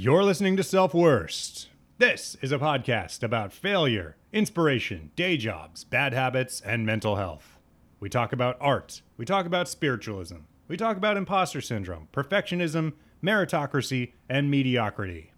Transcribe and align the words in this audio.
You're 0.00 0.22
listening 0.22 0.56
to 0.58 0.62
Self 0.62 0.94
Worst. 0.94 1.70
This 1.98 2.36
is 2.40 2.52
a 2.52 2.58
podcast 2.58 3.24
about 3.24 3.52
failure, 3.52 4.16
inspiration, 4.32 5.10
day 5.16 5.36
jobs, 5.36 5.82
bad 5.82 6.12
habits, 6.12 6.60
and 6.60 6.86
mental 6.86 7.16
health. 7.16 7.58
We 7.98 8.08
talk 8.08 8.32
about 8.32 8.56
art, 8.60 9.02
we 9.16 9.24
talk 9.24 9.44
about 9.44 9.68
spiritualism, 9.68 10.36
we 10.68 10.76
talk 10.76 10.96
about 10.96 11.16
imposter 11.16 11.60
syndrome, 11.60 12.06
perfectionism, 12.12 12.92
meritocracy, 13.24 14.12
and 14.28 14.48
mediocrity. 14.48 15.32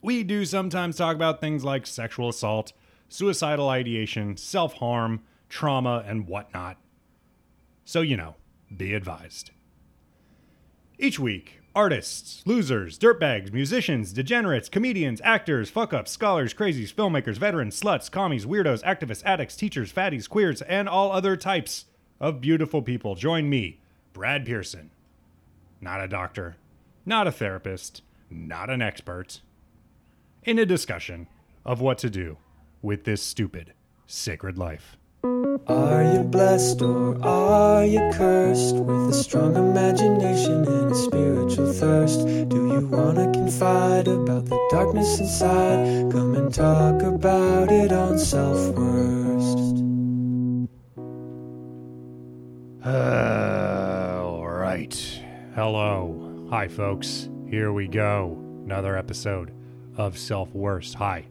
We 0.00 0.22
do 0.22 0.46
sometimes 0.46 0.96
talk 0.96 1.14
about 1.14 1.42
things 1.42 1.62
like 1.64 1.86
sexual 1.86 2.30
assault, 2.30 2.72
suicidal 3.10 3.68
ideation, 3.68 4.38
self 4.38 4.72
harm, 4.72 5.20
trauma, 5.50 6.02
and 6.06 6.26
whatnot. 6.26 6.78
So, 7.84 8.00
you 8.00 8.16
know, 8.16 8.36
be 8.74 8.94
advised. 8.94 9.50
Each 10.98 11.18
week, 11.18 11.60
artists, 11.74 12.42
losers, 12.46 12.98
dirtbags, 12.98 13.52
musicians, 13.52 14.12
degenerates, 14.12 14.68
comedians, 14.68 15.20
actors, 15.24 15.70
fuck 15.70 15.92
ups, 15.92 16.10
scholars, 16.10 16.54
crazies, 16.54 16.94
filmmakers, 16.94 17.36
veterans, 17.36 17.80
sluts, 17.80 18.10
commies, 18.10 18.46
weirdos, 18.46 18.82
activists, 18.84 19.22
addicts, 19.24 19.56
teachers, 19.56 19.92
fatties, 19.92 20.28
queers, 20.28 20.62
and 20.62 20.88
all 20.88 21.10
other 21.10 21.36
types 21.36 21.86
of 22.20 22.40
beautiful 22.40 22.82
people 22.82 23.14
join 23.14 23.48
me, 23.48 23.80
Brad 24.12 24.46
Pearson. 24.46 24.90
Not 25.80 26.00
a 26.00 26.08
doctor, 26.08 26.56
not 27.04 27.26
a 27.26 27.32
therapist, 27.32 28.02
not 28.30 28.70
an 28.70 28.80
expert, 28.80 29.40
in 30.44 30.58
a 30.58 30.66
discussion 30.66 31.26
of 31.64 31.80
what 31.80 31.98
to 31.98 32.10
do 32.10 32.36
with 32.82 33.04
this 33.04 33.22
stupid, 33.22 33.72
sacred 34.06 34.58
life. 34.58 34.96
Are 35.68 36.02
you 36.02 36.24
blessed 36.24 36.82
or 36.82 37.16
are 37.24 37.84
you 37.84 38.00
cursed 38.14 38.74
with 38.74 39.10
a 39.10 39.14
strong 39.14 39.54
imagination 39.54 40.66
and 40.66 40.90
a 40.90 40.94
spiritual 40.94 41.72
thirst? 41.72 42.26
Do 42.48 42.72
you 42.72 42.86
wanna 42.88 43.30
confide 43.32 44.08
about 44.08 44.46
the 44.46 44.58
darkness 44.70 45.20
inside? 45.20 46.10
Come 46.10 46.34
and 46.34 46.52
talk 46.52 47.02
about 47.02 47.70
it 47.70 47.92
on 47.92 48.18
Self 48.18 48.74
Worst. 48.74 49.58
Uh, 52.84 54.22
all 54.24 54.48
right. 54.48 55.20
Hello. 55.54 56.46
Hi, 56.50 56.66
folks. 56.66 57.28
Here 57.48 57.72
we 57.72 57.86
go. 57.86 58.36
Another 58.64 58.96
episode 58.96 59.52
of 59.96 60.18
Self 60.18 60.52
Worst. 60.52 60.94
Hi. 60.94 61.26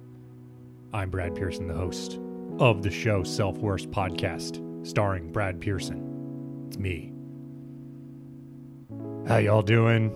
I'm 0.93 1.09
Brad 1.09 1.35
Pearson, 1.35 1.67
the 1.67 1.73
host 1.73 2.19
of 2.59 2.83
the 2.83 2.91
show 2.91 3.23
Self 3.23 3.57
Worst 3.57 3.89
Podcast, 3.89 4.87
starring 4.87 5.31
Brad 5.31 5.59
Pearson. 5.59 6.65
It's 6.67 6.77
me. 6.77 7.11
How 9.27 9.37
y'all 9.37 9.61
doing? 9.61 10.11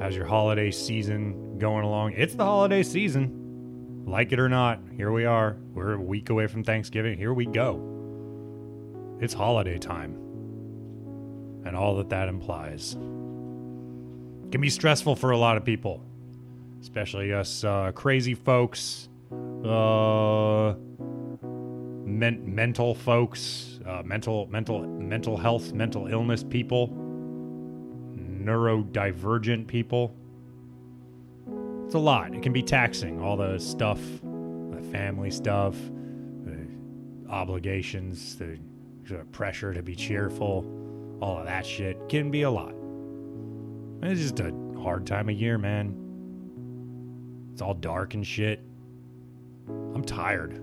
How's 0.00 0.16
your 0.16 0.26
holiday 0.26 0.70
season 0.70 1.58
going 1.58 1.84
along? 1.84 2.14
It's 2.16 2.34
the 2.34 2.44
holiday 2.44 2.82
season. 2.82 4.04
Like 4.04 4.32
it 4.32 4.40
or 4.40 4.48
not, 4.48 4.80
here 4.96 5.12
we 5.12 5.24
are. 5.26 5.56
We're 5.74 5.92
a 5.92 6.00
week 6.00 6.28
away 6.30 6.48
from 6.48 6.64
Thanksgiving. 6.64 7.16
Here 7.16 7.32
we 7.32 7.46
go. 7.46 7.88
It's 9.20 9.32
holiday 9.32 9.78
time. 9.78 10.14
And 11.64 11.76
all 11.76 11.96
that 11.98 12.08
that 12.10 12.28
implies. 12.28 12.94
It 12.94 14.50
can 14.50 14.60
be 14.60 14.70
stressful 14.70 15.14
for 15.14 15.30
a 15.30 15.38
lot 15.38 15.56
of 15.56 15.64
people, 15.64 16.02
especially 16.80 17.32
us 17.32 17.62
uh, 17.62 17.92
crazy 17.92 18.34
folks, 18.34 19.08
uh, 19.64 20.74
men- 22.04 22.42
mental 22.54 22.94
folks, 22.94 23.80
uh, 23.86 24.02
mental 24.04 24.46
mental 24.46 24.86
mental 24.86 25.36
health, 25.36 25.72
mental 25.72 26.06
illness 26.06 26.42
people, 26.44 26.88
neurodivergent 28.16 29.66
people. 29.66 30.14
It's 31.84 31.94
a 31.94 31.98
lot. 31.98 32.34
It 32.34 32.42
can 32.42 32.52
be 32.52 32.62
taxing. 32.62 33.20
All 33.20 33.36
the 33.36 33.58
stuff, 33.58 34.00
the 34.00 34.82
family 34.90 35.30
stuff, 35.30 35.76
the 36.44 36.66
obligations, 37.28 38.36
the 38.36 38.58
the 39.04 39.24
pressure 39.32 39.74
to 39.74 39.82
be 39.82 39.94
cheerful, 39.94 40.64
all 41.20 41.38
of 41.38 41.46
that 41.46 41.66
shit 41.66 42.08
can 42.08 42.30
be 42.30 42.42
a 42.42 42.50
lot. 42.50 42.74
It's 44.02 44.20
just 44.20 44.40
a 44.40 44.52
hard 44.80 45.06
time 45.06 45.28
of 45.28 45.36
year, 45.36 45.58
man. 45.58 45.94
It's 47.52 47.62
all 47.62 47.74
dark 47.74 48.14
and 48.14 48.26
shit. 48.26 48.60
I'm 49.68 50.04
tired. 50.04 50.58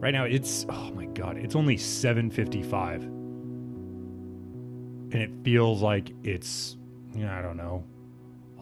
Right 0.00 0.12
now 0.12 0.24
it's 0.24 0.66
oh 0.68 0.90
my 0.92 1.06
god, 1.06 1.36
it's 1.38 1.56
only 1.56 1.76
7:55. 1.76 3.02
And 5.10 5.22
it 5.22 5.30
feels 5.42 5.82
like 5.82 6.12
it's 6.22 6.76
I 7.16 7.42
don't 7.42 7.56
know, 7.56 7.84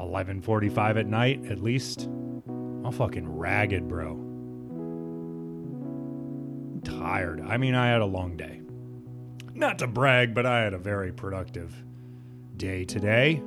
11:45 0.01 0.97
at 0.99 1.07
night 1.07 1.47
at 1.47 1.63
least. 1.63 2.05
I'm 2.05 2.93
fucking 2.93 3.29
ragged, 3.29 3.89
bro 3.89 4.27
tired. 6.87 7.41
I 7.41 7.57
mean, 7.57 7.75
I 7.75 7.89
had 7.89 8.01
a 8.01 8.07
long 8.07 8.37
day. 8.37 8.61
Not 9.55 9.79
to 9.81 9.87
brag, 9.87 10.35
but 10.35 10.47
I 10.47 10.63
had 10.63 10.75
a 10.75 10.79
very 10.79 11.13
productive 11.13 11.75
day 12.57 12.85
today. 12.85 13.43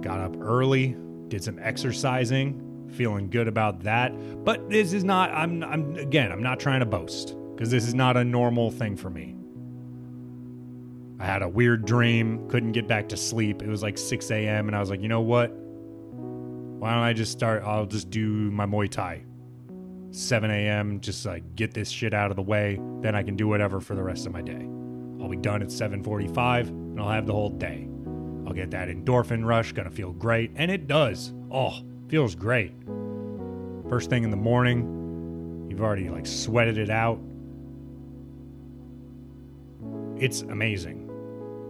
Got 0.00 0.20
up 0.20 0.36
early, 0.40 0.96
did 1.30 1.42
some 1.42 1.58
exercising, 1.58 2.88
feeling 2.92 3.30
good 3.30 3.48
about 3.48 3.80
that. 3.84 4.12
But 4.44 4.68
this 4.68 4.92
is 4.92 5.04
not 5.04 5.30
I'm 5.30 5.62
I'm 5.64 5.96
again, 5.96 6.30
I'm 6.30 6.42
not 6.42 6.60
trying 6.60 6.80
to 6.80 6.86
boast 6.86 7.34
because 7.54 7.70
this 7.70 7.86
is 7.86 7.94
not 7.94 8.16
a 8.16 8.24
normal 8.24 8.70
thing 8.70 8.96
for 8.96 9.08
me. 9.08 9.36
I 11.18 11.24
had 11.24 11.42
a 11.42 11.48
weird 11.48 11.84
dream, 11.84 12.48
couldn't 12.48 12.72
get 12.72 12.88
back 12.88 13.08
to 13.10 13.16
sleep. 13.16 13.62
It 13.62 13.68
was 13.68 13.82
like 13.82 13.98
6 13.98 14.30
a.m. 14.30 14.68
and 14.68 14.76
I 14.76 14.80
was 14.80 14.88
like, 14.88 15.02
you 15.02 15.08
know 15.08 15.20
what? 15.20 15.50
Why 15.50 16.94
don't 16.94 17.02
I 17.02 17.12
just 17.12 17.32
start? 17.32 17.62
I'll 17.62 17.84
just 17.84 18.08
do 18.08 18.50
my 18.50 18.64
Muay 18.64 18.90
Thai 18.90 19.22
7 20.12 20.50
a.m. 20.50 21.00
Just 21.00 21.24
like 21.26 21.54
get 21.54 21.74
this 21.74 21.90
shit 21.90 22.14
out 22.14 22.30
of 22.30 22.36
the 22.36 22.42
way. 22.42 22.80
Then 23.00 23.14
I 23.14 23.22
can 23.22 23.36
do 23.36 23.48
whatever 23.48 23.80
for 23.80 23.94
the 23.94 24.02
rest 24.02 24.26
of 24.26 24.32
my 24.32 24.42
day. 24.42 24.66
I'll 25.20 25.28
be 25.28 25.36
done 25.36 25.62
at 25.62 25.68
7:45, 25.68 26.68
and 26.68 27.00
I'll 27.00 27.10
have 27.10 27.26
the 27.26 27.32
whole 27.32 27.50
day. 27.50 27.86
I'll 28.50 28.56
get 28.56 28.72
that 28.72 28.88
endorphin 28.88 29.46
rush. 29.46 29.70
Gonna 29.70 29.92
feel 29.92 30.10
great, 30.12 30.50
and 30.56 30.72
it 30.72 30.88
does. 30.88 31.32
Oh, 31.52 31.84
feels 32.08 32.34
great. 32.34 32.72
First 33.88 34.10
thing 34.10 34.24
in 34.24 34.30
the 34.32 34.36
morning, 34.36 35.68
you've 35.70 35.80
already 35.80 36.08
like 36.08 36.26
sweated 36.26 36.76
it 36.76 36.90
out. 36.90 37.20
It's 40.16 40.40
amazing. 40.42 41.06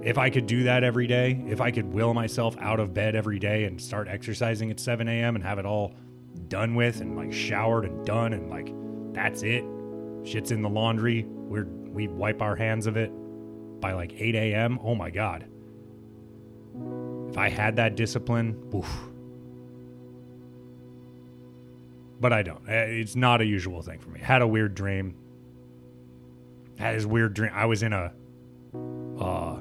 If 0.02 0.16
I 0.16 0.30
could 0.30 0.46
do 0.46 0.62
that 0.62 0.82
every 0.82 1.06
day, 1.06 1.44
if 1.48 1.60
I 1.60 1.70
could 1.70 1.92
will 1.92 2.14
myself 2.14 2.56
out 2.58 2.80
of 2.80 2.94
bed 2.94 3.14
every 3.14 3.38
day 3.38 3.64
and 3.64 3.78
start 3.78 4.08
exercising 4.08 4.70
at 4.70 4.80
7 4.80 5.06
a.m. 5.06 5.34
and 5.34 5.44
have 5.44 5.58
it 5.58 5.66
all 5.66 5.94
done 6.48 6.74
with 6.74 7.02
and 7.02 7.14
like 7.14 7.30
showered 7.30 7.84
and 7.84 8.06
done 8.06 8.32
and 8.32 8.48
like 8.48 8.72
that's 9.12 9.42
it. 9.42 9.64
Shit's 10.24 10.50
in 10.50 10.62
the 10.62 10.70
laundry. 10.70 11.26
We're 11.28 11.66
we 11.66 12.08
wipe 12.08 12.40
our 12.40 12.56
hands 12.56 12.86
of 12.86 12.96
it 12.96 13.10
by 13.82 13.92
like 13.92 14.14
8 14.18 14.34
a.m. 14.34 14.78
Oh 14.82 14.94
my 14.94 15.10
god. 15.10 15.49
If 17.30 17.38
I 17.38 17.48
had 17.48 17.76
that 17.76 17.94
discipline, 17.96 18.56
oof. 18.74 18.88
But 22.20 22.32
I 22.32 22.42
don't. 22.42 22.68
Eh, 22.68 22.84
It's 23.00 23.16
not 23.16 23.40
a 23.40 23.44
usual 23.46 23.82
thing 23.82 23.98
for 24.00 24.10
me. 24.10 24.20
Had 24.20 24.42
a 24.42 24.46
weird 24.46 24.74
dream. 24.74 25.14
Had 26.78 26.96
this 26.96 27.06
weird 27.06 27.34
dream. 27.34 27.52
I 27.54 27.66
was 27.66 27.82
in 27.82 27.92
a 27.92 28.12
uh 29.20 29.58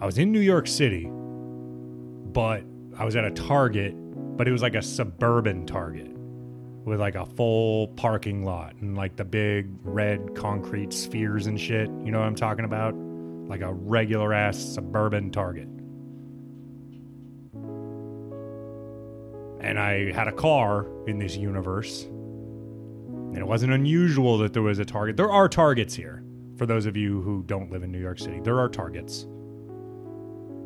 I 0.00 0.04
was 0.06 0.18
in 0.18 0.32
New 0.32 0.40
York 0.40 0.66
City, 0.68 1.06
but 1.10 2.62
I 2.98 3.04
was 3.04 3.16
at 3.16 3.24
a 3.24 3.30
Target 3.30 3.94
but 4.36 4.46
it 4.46 4.52
was 4.52 4.60
like 4.60 4.74
a 4.74 4.82
suburban 4.82 5.64
Target 5.64 6.10
with 6.84 7.00
like 7.00 7.14
a 7.14 7.24
full 7.24 7.88
parking 7.88 8.44
lot 8.44 8.74
and 8.82 8.94
like 8.94 9.16
the 9.16 9.24
big 9.24 9.66
red 9.82 10.34
concrete 10.34 10.92
spheres 10.92 11.46
and 11.46 11.58
shit. 11.58 11.88
You 12.04 12.12
know 12.12 12.18
what 12.18 12.26
I'm 12.26 12.34
talking 12.36 12.66
about? 12.66 12.94
Like 12.94 13.62
a 13.62 13.72
regular 13.72 14.34
ass 14.34 14.58
suburban 14.58 15.30
Target. 15.30 15.68
And 19.60 19.78
I 19.78 20.12
had 20.12 20.28
a 20.28 20.32
car 20.32 20.86
in 21.06 21.18
this 21.18 21.36
universe. 21.36 22.04
And 22.04 23.38
it 23.38 23.46
wasn't 23.46 23.72
unusual 23.72 24.38
that 24.38 24.52
there 24.52 24.62
was 24.62 24.78
a 24.78 24.84
Target. 24.84 25.16
There 25.16 25.30
are 25.30 25.48
Targets 25.48 25.94
here. 25.94 26.22
For 26.56 26.66
those 26.66 26.86
of 26.86 26.96
you 26.96 27.20
who 27.20 27.42
don't 27.46 27.70
live 27.70 27.82
in 27.82 27.92
New 27.92 28.00
York 28.00 28.18
City, 28.18 28.40
there 28.40 28.58
are 28.60 28.68
Targets 28.68 29.26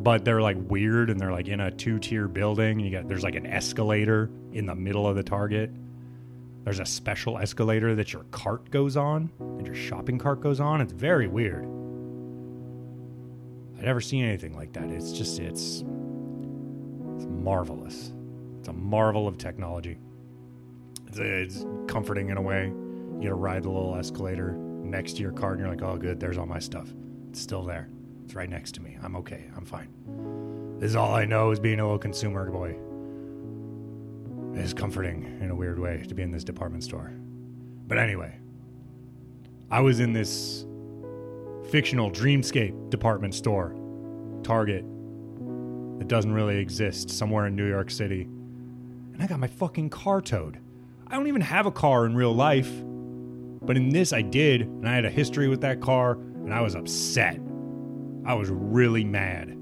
but 0.03 0.25
they're 0.25 0.41
like 0.41 0.57
weird 0.69 1.11
and 1.11 1.21
they're 1.21 1.33
like 1.33 1.49
in 1.49 1.61
a 1.61 1.71
two-tier 1.71 2.27
building. 2.27 2.81
You 2.81 2.91
got 2.91 3.07
there's 3.07 3.23
like 3.23 3.35
an 3.35 3.47
escalator 3.47 4.31
in 4.53 4.67
the 4.67 4.75
middle 4.75 5.07
of 5.07 5.15
the 5.15 5.23
Target. 5.23 5.71
There's 6.65 6.81
a 6.81 6.87
special 6.87 7.39
escalator 7.39 7.95
that 7.95 8.13
your 8.13 8.25
cart 8.31 8.71
goes 8.71 8.97
on, 8.97 9.31
and 9.39 9.67
your 9.67 9.75
shopping 9.75 10.19
cart 10.19 10.41
goes 10.41 10.61
on. 10.61 10.81
It's 10.81 10.93
very 10.93 11.27
weird. 11.27 11.65
I've 13.77 13.85
never 13.85 14.01
seen 14.01 14.25
anything 14.25 14.55
like 14.55 14.73
that. 14.75 14.91
It's 14.91 15.13
just 15.13 15.39
it's 15.39 15.85
it's 17.17 17.27
marvelous. 17.27 18.13
It's 18.61 18.69
a 18.69 18.73
marvel 18.73 19.27
of 19.27 19.39
technology. 19.39 19.99
It's, 21.09 21.19
it's 21.19 21.67
comforting 21.89 22.29
in 22.29 22.37
a 22.37 22.43
way. 22.43 22.67
You 22.67 23.19
get 23.21 23.29
to 23.29 23.35
ride 23.35 23.65
the 23.65 23.71
little 23.71 23.97
escalator 23.97 24.53
next 24.53 25.15
to 25.15 25.23
your 25.23 25.33
cart, 25.33 25.59
and 25.59 25.67
you're 25.67 25.75
like, 25.75 25.83
oh, 25.83 25.97
good, 25.97 26.21
there's 26.21 26.39
all 26.39 26.47
my 26.47 26.59
stuff. 26.59 26.89
It's 27.31 27.41
still 27.41 27.65
there. 27.65 27.89
It's 28.25 28.35
right 28.35 28.49
next 28.49 28.75
to 28.77 28.83
me. 28.83 28.99
I'm 29.03 29.17
okay. 29.17 29.47
I'm 29.57 29.65
fine. 29.65 29.89
This 30.79 30.91
is 30.91 30.97
all 30.97 31.15
I 31.15 31.25
know 31.25 31.51
is 31.51 31.59
being 31.59 31.81
a 31.81 31.85
little 31.85 31.99
consumer 31.99 32.51
boy. 32.51 32.77
It 34.59 34.65
is 34.65 34.75
comforting 34.75 35.39
in 35.41 35.51
a 35.51 35.55
weird 35.55 35.79
way 35.79 36.05
to 36.07 36.15
be 36.15 36.23
in 36.23 36.31
this 36.31 36.45
department 36.45 36.85
store. 36.85 37.13
But 37.87 37.99
anyway, 37.99 38.39
I 39.71 39.81
was 39.81 40.01
in 40.01 40.13
this 40.13 40.67
fictional 41.71 42.11
dreamscape 42.11 42.91
department 42.91 43.35
store, 43.35 43.75
Target, 44.43 44.85
that 45.99 46.09
doesn't 46.09 46.33
really 46.33 46.59
exist 46.59 47.11
somewhere 47.11 47.47
in 47.47 47.57
New 47.57 47.69
York 47.69 47.91
City. 47.91 48.29
And 49.21 49.27
I 49.27 49.29
got 49.29 49.39
my 49.39 49.49
fucking 49.49 49.91
car 49.91 50.23
towed. 50.23 50.59
I 51.07 51.15
don't 51.15 51.27
even 51.27 51.43
have 51.43 51.67
a 51.67 51.71
car 51.71 52.07
in 52.07 52.17
real 52.17 52.35
life. 52.35 52.73
But 53.61 53.77
in 53.77 53.91
this, 53.91 54.15
I 54.15 54.23
did, 54.23 54.63
and 54.63 54.89
I 54.89 54.95
had 54.95 55.05
a 55.05 55.11
history 55.11 55.47
with 55.47 55.61
that 55.61 55.83
car, 55.83 56.13
and 56.13 56.55
I 56.55 56.63
was 56.63 56.75
upset. 56.75 57.39
I 58.25 58.33
was 58.33 58.49
really 58.49 59.05
mad. 59.05 59.55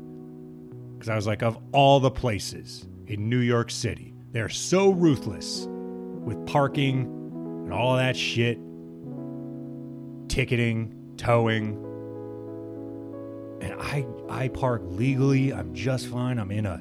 Because 0.94 1.08
I 1.08 1.16
was 1.16 1.26
like, 1.26 1.42
of 1.42 1.58
all 1.72 1.98
the 1.98 2.08
places 2.08 2.86
in 3.08 3.28
New 3.28 3.40
York 3.40 3.72
City, 3.72 4.14
they're 4.30 4.48
so 4.48 4.90
ruthless 4.90 5.66
with 5.68 6.46
parking 6.46 7.06
and 7.64 7.72
all 7.72 7.96
that 7.96 8.16
shit, 8.16 8.60
ticketing, 10.28 10.94
towing. 11.16 11.84
And 13.60 13.74
I 13.80 14.06
I 14.28 14.46
park 14.46 14.82
legally. 14.84 15.52
I'm 15.52 15.74
just 15.74 16.06
fine. 16.06 16.38
I'm 16.38 16.52
in 16.52 16.64
a 16.64 16.80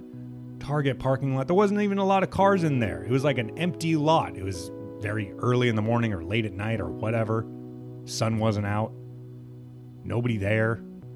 Target 0.59 0.99
parking 0.99 1.35
lot. 1.35 1.47
There 1.47 1.55
wasn't 1.55 1.81
even 1.81 1.97
a 1.97 2.05
lot 2.05 2.23
of 2.23 2.29
cars 2.29 2.63
in 2.63 2.79
there. 2.79 3.03
It 3.03 3.11
was 3.11 3.23
like 3.23 3.37
an 3.37 3.57
empty 3.57 3.95
lot. 3.95 4.35
It 4.37 4.43
was 4.43 4.71
very 4.99 5.31
early 5.33 5.69
in 5.69 5.75
the 5.75 5.81
morning 5.81 6.13
or 6.13 6.23
late 6.23 6.45
at 6.45 6.53
night 6.53 6.81
or 6.81 6.89
whatever. 6.89 7.45
Sun 8.05 8.39
wasn't 8.39 8.65
out. 8.65 8.91
Nobody 10.03 10.37
there, 10.37 10.73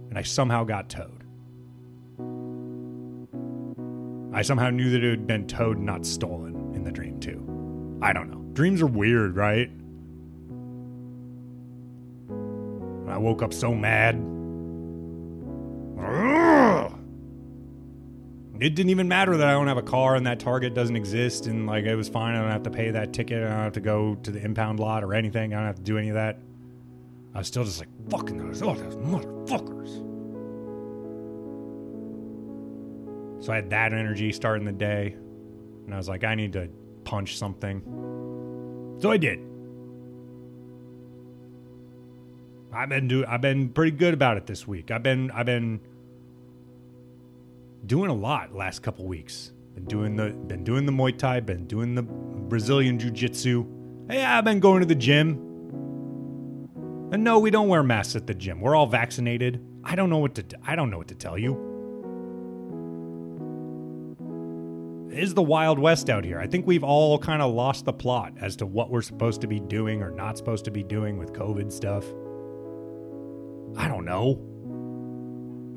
and 0.09 0.17
I 0.17 0.23
somehow 0.23 0.63
got 0.63 0.89
towed. 0.89 1.23
I 4.33 4.41
somehow 4.43 4.69
knew 4.69 4.89
that 4.91 5.03
it 5.03 5.09
had 5.09 5.27
been 5.27 5.47
towed, 5.47 5.77
not 5.77 6.05
stolen 6.05 6.73
in 6.73 6.83
the 6.83 6.91
dream, 6.91 7.19
too. 7.19 7.99
I 8.01 8.13
don't 8.13 8.29
know. 8.29 8.41
Dreams 8.53 8.81
are 8.81 8.87
weird, 8.87 9.35
right? 9.35 9.69
I 13.09 13.17
woke 13.17 13.41
up 13.41 13.53
so 13.53 13.73
mad. 13.73 14.15
It 18.61 18.75
didn't 18.75 18.91
even 18.91 19.07
matter 19.07 19.35
that 19.37 19.47
I 19.47 19.53
don't 19.53 19.67
have 19.67 19.77
a 19.77 19.81
car 19.81 20.15
and 20.15 20.27
that 20.27 20.39
Target 20.39 20.75
doesn't 20.75 20.95
exist, 20.95 21.47
and 21.47 21.65
like 21.65 21.85
it 21.85 21.95
was 21.95 22.07
fine. 22.07 22.35
I 22.35 22.41
don't 22.41 22.51
have 22.51 22.61
to 22.63 22.69
pay 22.69 22.91
that 22.91 23.11
ticket. 23.11 23.43
I 23.43 23.49
don't 23.49 23.63
have 23.63 23.73
to 23.73 23.81
go 23.81 24.13
to 24.21 24.29
the 24.29 24.39
impound 24.39 24.79
lot 24.79 25.03
or 25.03 25.15
anything. 25.15 25.55
I 25.55 25.57
don't 25.57 25.65
have 25.65 25.77
to 25.77 25.81
do 25.81 25.97
any 25.97 26.09
of 26.09 26.13
that. 26.13 26.37
I 27.33 27.39
was 27.39 27.47
still 27.47 27.63
just 27.63 27.79
like, 27.79 27.89
fucking 28.11 28.37
those, 28.37 28.61
oh, 28.61 28.75
those 28.75 28.95
motherfuckers. 28.97 29.89
So 33.43 33.51
I 33.51 33.55
had 33.55 33.71
that 33.71 33.93
energy 33.93 34.31
starting 34.31 34.65
the 34.65 34.71
day, 34.71 35.15
and 35.85 35.91
I 35.91 35.97
was 35.97 36.07
like, 36.07 36.23
I 36.23 36.35
need 36.35 36.53
to 36.53 36.69
punch 37.03 37.39
something. 37.39 37.81
So 38.99 39.09
I 39.09 39.17
did. 39.17 39.39
I've 42.71 42.89
been 42.89 43.07
do 43.07 43.25
I've 43.25 43.41
been 43.41 43.69
pretty 43.69 43.97
good 43.97 44.13
about 44.13 44.37
it 44.37 44.45
this 44.45 44.67
week. 44.67 44.91
I've 44.91 45.01
been 45.01 45.31
I've 45.31 45.47
been 45.47 45.81
doing 47.85 48.09
a 48.09 48.13
lot 48.13 48.53
last 48.53 48.81
couple 48.81 49.05
weeks. 49.05 49.51
Been 49.73 49.85
doing 49.85 50.15
the 50.15 50.31
been 50.31 50.63
doing 50.63 50.85
the 50.85 50.91
Muay 50.91 51.17
Thai, 51.17 51.39
been 51.39 51.65
doing 51.65 51.95
the 51.95 52.03
Brazilian 52.03 52.99
Jiu 52.99 53.11
Jitsu. 53.11 53.65
Hey, 54.09 54.23
I've 54.23 54.43
been 54.43 54.59
going 54.59 54.81
to 54.81 54.85
the 54.85 54.95
gym. 54.95 55.47
And 57.13 57.23
no, 57.23 57.39
we 57.39 57.51
don't 57.51 57.67
wear 57.67 57.83
masks 57.83 58.15
at 58.15 58.27
the 58.27 58.33
gym. 58.33 58.61
We're 58.61 58.75
all 58.75 58.87
vaccinated. 58.87 59.65
I 59.83 59.95
don't 59.95 60.09
know 60.09 60.19
what 60.19 60.35
to 60.35 60.45
I 60.65 60.75
don't 60.75 60.89
know 60.89 60.97
what 60.97 61.07
to 61.09 61.15
tell 61.15 61.37
you. 61.37 61.69
It 65.11 65.19
is 65.19 65.33
the 65.33 65.41
Wild 65.41 65.77
West 65.77 66.09
out 66.09 66.23
here. 66.23 66.39
I 66.39 66.47
think 66.47 66.65
we've 66.65 66.85
all 66.85 67.19
kind 67.19 67.41
of 67.41 67.53
lost 67.53 67.83
the 67.83 67.91
plot 67.91 68.33
as 68.39 68.55
to 68.57 68.65
what 68.65 68.89
we're 68.89 69.01
supposed 69.01 69.41
to 69.41 69.47
be 69.47 69.59
doing 69.59 70.01
or 70.01 70.09
not 70.09 70.37
supposed 70.37 70.63
to 70.65 70.71
be 70.71 70.83
doing 70.83 71.17
with 71.17 71.33
COVID 71.33 71.69
stuff. 71.69 72.05
I 73.77 73.89
don't 73.89 74.05
know. 74.05 74.50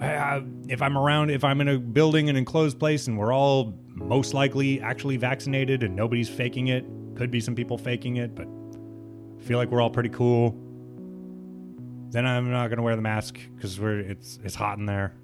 I, 0.00 0.42
if 0.68 0.82
I'm 0.82 0.98
around, 0.98 1.30
if 1.30 1.44
I'm 1.44 1.60
in 1.60 1.68
a 1.68 1.78
building, 1.78 2.28
an 2.28 2.36
enclosed 2.36 2.78
place, 2.78 3.06
and 3.06 3.18
we're 3.18 3.32
all 3.32 3.74
most 3.88 4.34
likely 4.34 4.80
actually 4.80 5.16
vaccinated 5.16 5.82
and 5.82 5.94
nobody's 5.94 6.28
faking 6.28 6.68
it, 6.68 6.84
could 7.14 7.30
be 7.30 7.40
some 7.40 7.54
people 7.54 7.78
faking 7.78 8.16
it, 8.16 8.34
but 8.34 8.46
I 8.46 9.42
feel 9.42 9.58
like 9.58 9.70
we're 9.70 9.80
all 9.80 9.90
pretty 9.90 10.08
cool. 10.08 10.58
Then 12.10 12.26
I'm 12.26 12.50
not 12.50 12.68
gonna 12.68 12.82
wear 12.82 12.96
the 12.96 13.02
mask 13.02 13.38
because 13.54 13.78
we're 13.80 14.00
it's 14.00 14.38
it's 14.44 14.54
hot 14.54 14.78
in 14.78 14.86
there. 14.86 15.14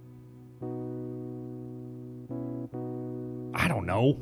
I 3.54 3.68
don't 3.68 3.86
know, 3.86 4.18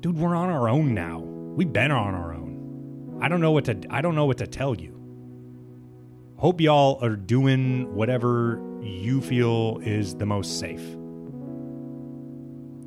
dude. 0.00 0.16
We're 0.18 0.34
on 0.34 0.50
our 0.50 0.68
own 0.68 0.94
now. 0.94 1.18
We've 1.20 1.72
been 1.72 1.90
on 1.90 2.14
our 2.14 2.32
own. 2.34 3.18
I 3.22 3.28
don't 3.28 3.40
know 3.40 3.52
what 3.52 3.64
to 3.66 3.78
I 3.90 4.00
don't 4.00 4.14
know 4.14 4.26
what 4.26 4.38
to 4.38 4.46
tell 4.46 4.74
you. 4.74 4.92
Hope 6.36 6.60
y'all 6.60 6.98
are 7.02 7.16
doing 7.16 7.94
whatever 7.94 8.58
you 8.86 9.20
feel 9.20 9.78
is 9.82 10.14
the 10.14 10.26
most 10.26 10.58
safe. 10.58 10.82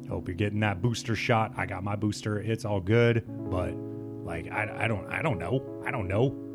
Hope 0.09 0.27
you're 0.27 0.35
getting 0.35 0.61
that 0.61 0.81
booster 0.81 1.15
shot. 1.15 1.53
I 1.55 1.65
got 1.65 1.83
my 1.83 1.95
booster. 1.95 2.39
It's 2.39 2.65
all 2.65 2.79
good, 2.79 3.23
but 3.27 3.73
like 4.25 4.51
I, 4.51 4.85
I 4.85 4.87
don't 4.87 5.07
I 5.07 5.21
don't 5.21 5.37
know. 5.37 5.83
I 5.85 5.91
don't 5.91 6.07
know. 6.07 6.45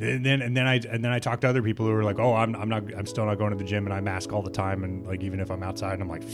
And 0.00 0.26
then 0.26 0.42
and 0.42 0.56
then 0.56 0.66
I 0.66 0.80
and 0.90 1.04
then 1.04 1.12
I 1.12 1.18
talk 1.20 1.40
to 1.42 1.48
other 1.48 1.62
people 1.62 1.86
who 1.86 1.92
are 1.92 2.04
like, 2.04 2.18
"Oh, 2.18 2.34
I'm 2.34 2.54
I'm 2.56 2.68
not 2.68 2.82
I'm 2.94 3.06
still 3.06 3.24
not 3.24 3.38
going 3.38 3.52
to 3.52 3.56
the 3.56 3.64
gym 3.64 3.86
and 3.86 3.94
I 3.94 4.00
mask 4.00 4.32
all 4.32 4.42
the 4.42 4.50
time 4.50 4.84
and 4.84 5.06
like 5.06 5.22
even 5.22 5.40
if 5.40 5.50
I'm 5.50 5.62
outside, 5.62 5.94
and 5.94 6.02
I'm 6.02 6.08
like 6.08 6.24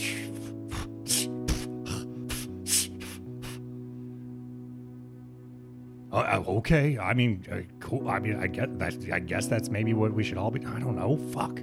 Uh, 6.11 6.43
okay, 6.49 6.99
I 6.99 7.13
mean, 7.13 7.45
uh, 7.53 7.59
cool. 7.81 8.09
I 8.09 8.19
mean, 8.19 8.39
I 8.41 8.47
get 8.47 8.79
that. 8.79 8.97
I 9.13 9.19
guess 9.19 9.47
that's 9.47 9.69
maybe 9.69 9.93
what 9.93 10.13
we 10.13 10.25
should 10.25 10.39
all 10.39 10.51
be. 10.51 10.65
I 10.65 10.79
don't 10.79 10.97
know. 10.97 11.19
Fuck. 11.33 11.61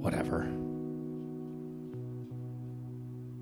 Whatever. 0.00 0.42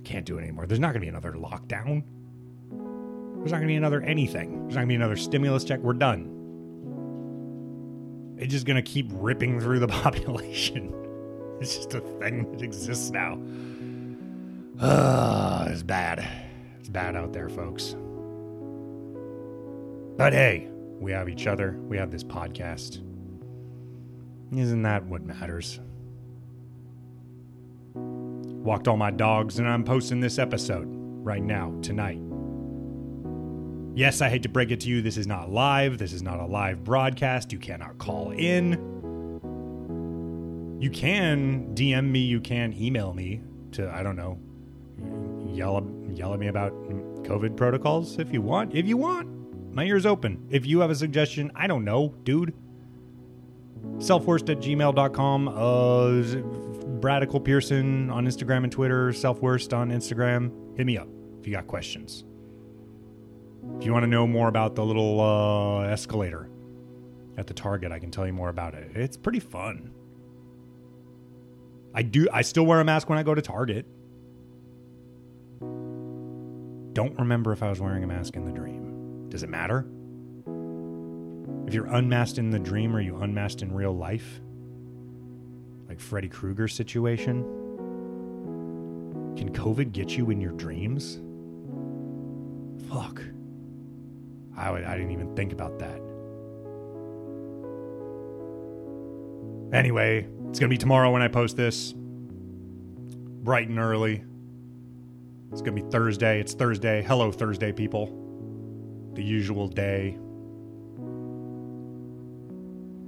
Can't 0.04 0.24
do 0.24 0.38
it 0.38 0.42
anymore. 0.42 0.66
There's 0.66 0.80
not 0.80 0.94
going 0.94 1.00
to 1.00 1.04
be 1.04 1.08
another 1.08 1.32
lockdown. 1.32 2.02
There's 3.38 3.52
not 3.52 3.58
going 3.58 3.62
to 3.62 3.66
be 3.66 3.76
another 3.76 4.00
anything. 4.00 4.62
There's 4.62 4.74
not 4.74 4.80
going 4.80 4.88
to 4.88 4.92
be 4.92 4.94
another 4.94 5.16
stimulus 5.16 5.62
check. 5.62 5.80
We're 5.80 5.92
done. 5.92 6.32
It's 8.38 8.52
just 8.52 8.66
going 8.66 8.76
to 8.76 8.82
keep 8.82 9.08
ripping 9.12 9.60
through 9.60 9.80
the 9.80 9.88
population. 10.02 10.94
It's 11.60 11.76
just 11.76 11.94
a 11.94 12.00
thing 12.00 12.50
that 12.52 12.62
exists 12.62 13.10
now. 13.10 13.38
Uh, 14.80 15.66
it's 15.70 15.82
bad. 15.82 16.26
It's 16.80 16.88
bad 16.88 17.16
out 17.16 17.34
there, 17.34 17.50
folks. 17.50 17.96
But 20.16 20.32
hey, 20.32 20.68
we 20.98 21.12
have 21.12 21.28
each 21.28 21.46
other. 21.46 21.72
We 21.88 21.98
have 21.98 22.10
this 22.10 22.24
podcast. 22.24 23.02
Isn't 24.56 24.82
that 24.82 25.04
what 25.04 25.22
matters? 25.22 25.80
Walked 27.94 28.88
all 28.88 28.96
my 28.96 29.10
dogs, 29.10 29.58
and 29.58 29.68
I'm 29.68 29.84
posting 29.84 30.20
this 30.20 30.38
episode 30.38 30.86
right 30.88 31.42
now, 31.42 31.78
tonight. 31.82 32.18
Yes, 33.94 34.22
I 34.22 34.30
hate 34.30 34.42
to 34.44 34.48
break 34.48 34.70
it 34.70 34.80
to 34.80 34.88
you, 34.88 35.02
this 35.02 35.16
is 35.18 35.26
not 35.26 35.50
live. 35.50 35.98
This 35.98 36.12
is 36.12 36.22
not 36.22 36.40
a 36.40 36.46
live 36.46 36.82
broadcast. 36.82 37.52
You 37.52 37.58
cannot 37.58 37.98
call 37.98 38.30
in. 38.30 38.72
You 40.80 40.90
can 40.90 41.74
DM 41.74 42.10
me, 42.10 42.20
you 42.20 42.40
can 42.40 42.74
email 42.74 43.12
me 43.12 43.42
to, 43.72 43.90
I 43.90 44.02
don't 44.02 44.16
know, 44.16 44.38
yell, 45.54 45.86
yell 46.10 46.32
at 46.32 46.40
me 46.40 46.48
about 46.48 46.72
COVID 47.24 47.56
protocols 47.56 48.18
if 48.18 48.32
you 48.32 48.40
want. 48.40 48.74
If 48.74 48.86
you 48.86 48.96
want. 48.96 49.35
My 49.76 49.84
ear's 49.84 50.06
open. 50.06 50.48
If 50.48 50.64
you 50.64 50.80
have 50.80 50.88
a 50.88 50.94
suggestion, 50.94 51.52
I 51.54 51.66
don't 51.66 51.84
know, 51.84 52.14
dude. 52.24 52.54
Selfworst 53.98 54.48
at 54.48 54.56
gmail.com. 54.60 55.48
Uh, 55.48 55.52
Bradical 56.98 57.44
Pearson 57.44 58.08
on 58.08 58.26
Instagram 58.26 58.64
and 58.64 58.72
Twitter. 58.72 59.10
Selfworst 59.10 59.76
on 59.76 59.90
Instagram. 59.90 60.78
Hit 60.78 60.86
me 60.86 60.96
up 60.96 61.08
if 61.38 61.46
you 61.46 61.52
got 61.52 61.66
questions. 61.66 62.24
If 63.76 63.84
you 63.84 63.92
want 63.92 64.04
to 64.04 64.06
know 64.06 64.26
more 64.26 64.48
about 64.48 64.76
the 64.76 64.82
little 64.82 65.20
uh, 65.20 65.82
escalator 65.88 66.48
at 67.36 67.46
the 67.46 67.52
Target, 67.52 67.92
I 67.92 67.98
can 67.98 68.10
tell 68.10 68.26
you 68.26 68.32
more 68.32 68.48
about 68.48 68.72
it. 68.72 68.92
It's 68.94 69.18
pretty 69.18 69.40
fun. 69.40 69.92
I 71.94 72.00
do. 72.00 72.28
I 72.32 72.40
still 72.40 72.64
wear 72.64 72.80
a 72.80 72.84
mask 72.84 73.10
when 73.10 73.18
I 73.18 73.22
go 73.22 73.34
to 73.34 73.42
Target. 73.42 73.84
Don't 75.60 77.18
remember 77.18 77.52
if 77.52 77.62
I 77.62 77.68
was 77.68 77.78
wearing 77.78 78.04
a 78.04 78.06
mask 78.06 78.36
in 78.36 78.46
the 78.46 78.52
dream. 78.52 78.75
Does 79.36 79.42
it 79.42 79.50
matter? 79.50 79.86
If 81.66 81.74
you're 81.74 81.94
unmasked 81.94 82.38
in 82.38 82.48
the 82.48 82.58
dream, 82.58 82.96
are 82.96 83.02
you 83.02 83.18
unmasked 83.18 83.60
in 83.60 83.70
real 83.70 83.92
life? 83.92 84.40
Like 85.86 86.00
Freddy 86.00 86.30
Krueger 86.30 86.68
situation? 86.68 87.42
Can 89.36 89.52
COVID 89.52 89.92
get 89.92 90.16
you 90.16 90.30
in 90.30 90.40
your 90.40 90.52
dreams? 90.52 91.20
Fuck. 92.88 93.20
I, 94.56 94.70
would, 94.70 94.84
I 94.84 94.96
didn't 94.96 95.12
even 95.12 95.36
think 95.36 95.52
about 95.52 95.80
that. 95.80 96.00
Anyway, 99.76 100.26
it's 100.48 100.58
going 100.58 100.70
to 100.70 100.74
be 100.74 100.78
tomorrow 100.78 101.10
when 101.10 101.20
I 101.20 101.28
post 101.28 101.58
this. 101.58 101.92
Bright 101.94 103.68
and 103.68 103.78
early. 103.78 104.24
It's 105.52 105.60
going 105.60 105.76
to 105.76 105.82
be 105.82 105.90
Thursday. 105.90 106.40
It's 106.40 106.54
Thursday. 106.54 107.02
Hello, 107.02 107.30
Thursday, 107.30 107.70
people. 107.70 108.22
The 109.16 109.24
usual 109.24 109.66
day. 109.66 110.18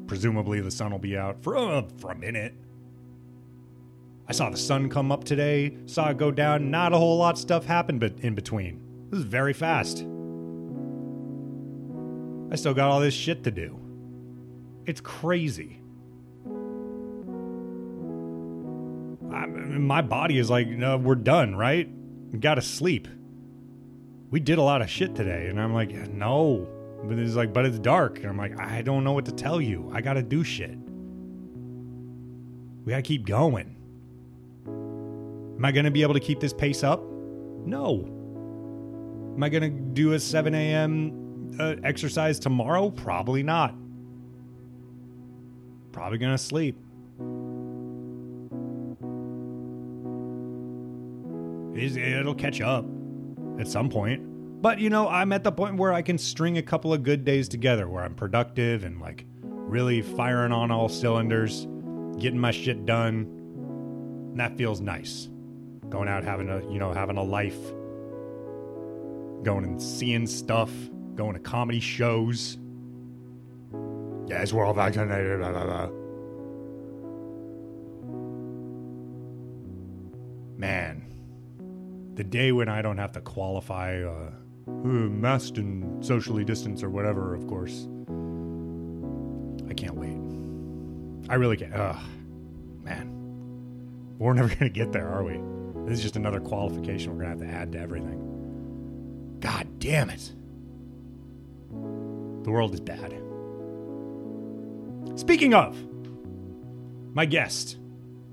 Presumably, 0.07 0.63
the 0.63 0.71
sun 0.71 0.91
will 0.91 0.99
be 0.99 1.19
out 1.19 1.43
for, 1.43 1.57
uh, 1.57 1.83
for 1.99 2.11
a 2.11 2.17
minute. 2.17 2.55
I 4.27 4.33
saw 4.33 4.49
the 4.49 4.57
sun 4.57 4.89
come 4.89 5.13
up 5.13 5.25
today, 5.25 5.77
saw 5.85 6.09
it 6.09 6.17
go 6.17 6.31
down. 6.31 6.71
Not 6.71 6.95
a 6.95 6.97
whole 6.97 7.19
lot 7.19 7.35
of 7.35 7.39
stuff 7.39 7.67
happened 7.67 8.01
but 8.01 8.19
in 8.21 8.35
between. 8.35 8.81
This 9.11 9.21
is 9.21 9.27
very 9.27 9.53
fast. 9.53 9.99
I 12.51 12.57
still 12.57 12.73
got 12.73 12.89
all 12.91 13.01
this 13.01 13.13
shit 13.13 13.45
to 13.45 13.51
do. 13.51 13.79
It's 14.87 15.03
crazy. 15.03 15.83
I, 19.31 19.45
my 19.47 20.01
body 20.01 20.39
is 20.39 20.49
like, 20.49 20.69
no, 20.69 20.97
we're 20.97 21.17
done, 21.17 21.55
right? 21.55 21.87
Got 22.41 22.55
to 22.55 22.63
sleep. 22.63 23.09
We 24.31 24.41
did 24.41 24.59
a 24.59 24.63
lot 24.63 24.83
of 24.83 24.91
shit 24.91 25.15
today, 25.15 25.47
and 25.49 25.61
I'm 25.61 25.73
like, 25.73 25.91
no. 26.11 26.69
But 27.05 27.19
it's 27.19 27.35
like, 27.35 27.55
but 27.55 27.65
it's 27.65 27.79
dark, 27.79 28.19
and 28.19 28.27
I'm 28.27 28.37
like, 28.37 28.59
I 28.61 28.83
don't 28.83 29.03
know 29.05 29.13
what 29.13 29.25
to 29.27 29.33
tell 29.33 29.61
you. 29.61 29.91
I 29.95 30.03
got 30.03 30.15
to 30.15 30.23
do 30.23 30.45
shit. 30.45 30.77
We 32.85 32.91
got 32.91 32.97
to 32.97 33.03
keep 33.03 33.25
going. 33.25 33.77
Am 34.67 35.65
I 35.65 35.73
going 35.73 35.87
to 35.87 35.91
be 35.91 36.03
able 36.03 36.15
to 36.15 36.21
keep 36.21 36.41
this 36.41 36.53
pace 36.53 36.85
up? 36.85 37.03
No. 37.65 38.05
Am 39.35 39.43
I 39.43 39.49
going 39.49 39.63
to 39.63 39.71
do 39.71 40.13
a 40.13 40.21
7 40.21 40.55
a.m. 40.55 41.57
Uh, 41.59 41.77
exercise 41.83 42.39
tomorrow? 42.39 42.91
Probably 42.91 43.43
not. 43.43 43.75
Probably 45.93 46.19
going 46.19 46.33
to 46.33 46.39
sleep. 46.39 46.77
It'll 51.75 52.35
catch 52.35 52.61
up 52.61 52.85
at 53.59 53.69
some 53.69 53.89
point. 53.89 54.23
But, 54.63 54.81
you 54.81 54.91
know, 54.91 55.09
I'm 55.09 55.33
at 55.33 55.45
the 55.45 55.53
point 55.53 55.77
where 55.77 55.93
I 55.93 56.03
can 56.03 56.19
string 56.19 56.59
a 56.59 56.63
couple 56.63 56.93
of 56.93 57.03
good 57.03 57.25
days 57.25 57.49
together 57.49 57.89
where 57.89 58.03
I'm 58.03 58.15
productive 58.15 58.85
and 58.85 59.01
like 59.01 59.25
really 59.43 60.03
firing 60.03 60.53
on 60.53 60.71
all 60.71 60.89
cylinders, 60.89 61.67
getting 62.19 62.39
my 62.39 62.51
shit 62.51 62.85
done. 62.85 63.31
And 64.31 64.41
that 64.41 64.57
feels 64.57 64.81
nice. 64.81 65.29
Going 65.89 66.09
out 66.09 66.25
having 66.25 66.49
a, 66.49 66.61
you 66.71 66.79
know, 66.79 66.93
having 66.93 67.17
a 67.17 67.23
life, 67.23 67.59
going 69.45 69.65
and 69.65 69.81
seeing 69.81 70.27
stuff, 70.27 70.71
going 71.15 71.35
to 71.35 71.41
comedy 71.41 71.81
shows. 71.81 72.59
Yes, 74.27 74.53
we're 74.53 74.65
all 74.65 74.75
vaccinated. 74.75 75.39
Blah, 75.39 75.53
blah, 75.53 75.65
blah. 75.65 75.89
Man, 80.59 80.88
the 82.19 82.25
day 82.25 82.51
when 82.51 82.69
I 82.69 82.83
don't 82.83 82.99
have 82.99 83.13
to 83.13 83.21
qualify 83.21 84.03
uh, 84.03 84.33
masked 84.67 85.57
and 85.57 86.05
socially 86.05 86.45
distanced 86.45 86.83
or 86.83 86.91
whatever, 86.91 87.33
of 87.33 87.47
course. 87.47 87.87
I 89.71 89.75
can't 89.75 89.95
wait. 89.95 90.19
I 91.31 91.37
really 91.37 91.57
can't. 91.57 91.73
Ugh, 91.73 91.97
man. 92.83 93.15
We're 94.19 94.33
never 94.33 94.49
going 94.57 94.59
to 94.59 94.69
get 94.69 94.91
there, 94.91 95.09
are 95.09 95.23
we? 95.23 95.41
This 95.89 95.99
is 95.99 96.03
just 96.03 96.17
another 96.17 96.41
qualification 96.41 97.17
we're 97.17 97.23
going 97.23 97.39
to 97.39 97.45
have 97.45 97.53
to 97.53 97.57
add 97.57 97.73
to 97.73 97.79
everything. 97.79 99.39
God 99.39 99.79
damn 99.79 100.11
it. 100.11 100.33
The 101.71 102.51
world 102.51 102.75
is 102.75 102.81
bad. 102.81 103.15
Speaking 105.17 105.55
of, 105.55 105.79
my 107.15 107.27
guest 107.27 107.79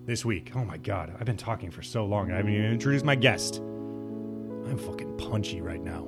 this 0.06 0.26
week. 0.26 0.54
Oh 0.56 0.66
my 0.66 0.78
god, 0.78 1.16
I've 1.20 1.26
been 1.28 1.38
talking 1.38 1.70
for 1.70 1.84
so 1.84 2.04
long. 2.04 2.32
I 2.32 2.38
haven't 2.38 2.52
even 2.52 2.72
introduced 2.72 3.06
my 3.06 3.16
guest. 3.16 3.62
I'm 4.68 4.78
fucking 4.78 5.18
punchy 5.18 5.62
right 5.62 5.82
now. 5.82 6.08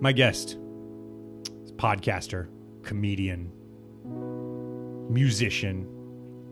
My 0.00 0.12
guest 0.12 0.58
is 1.64 1.72
podcaster, 1.72 2.48
comedian, 2.82 3.50
musician, 5.10 5.88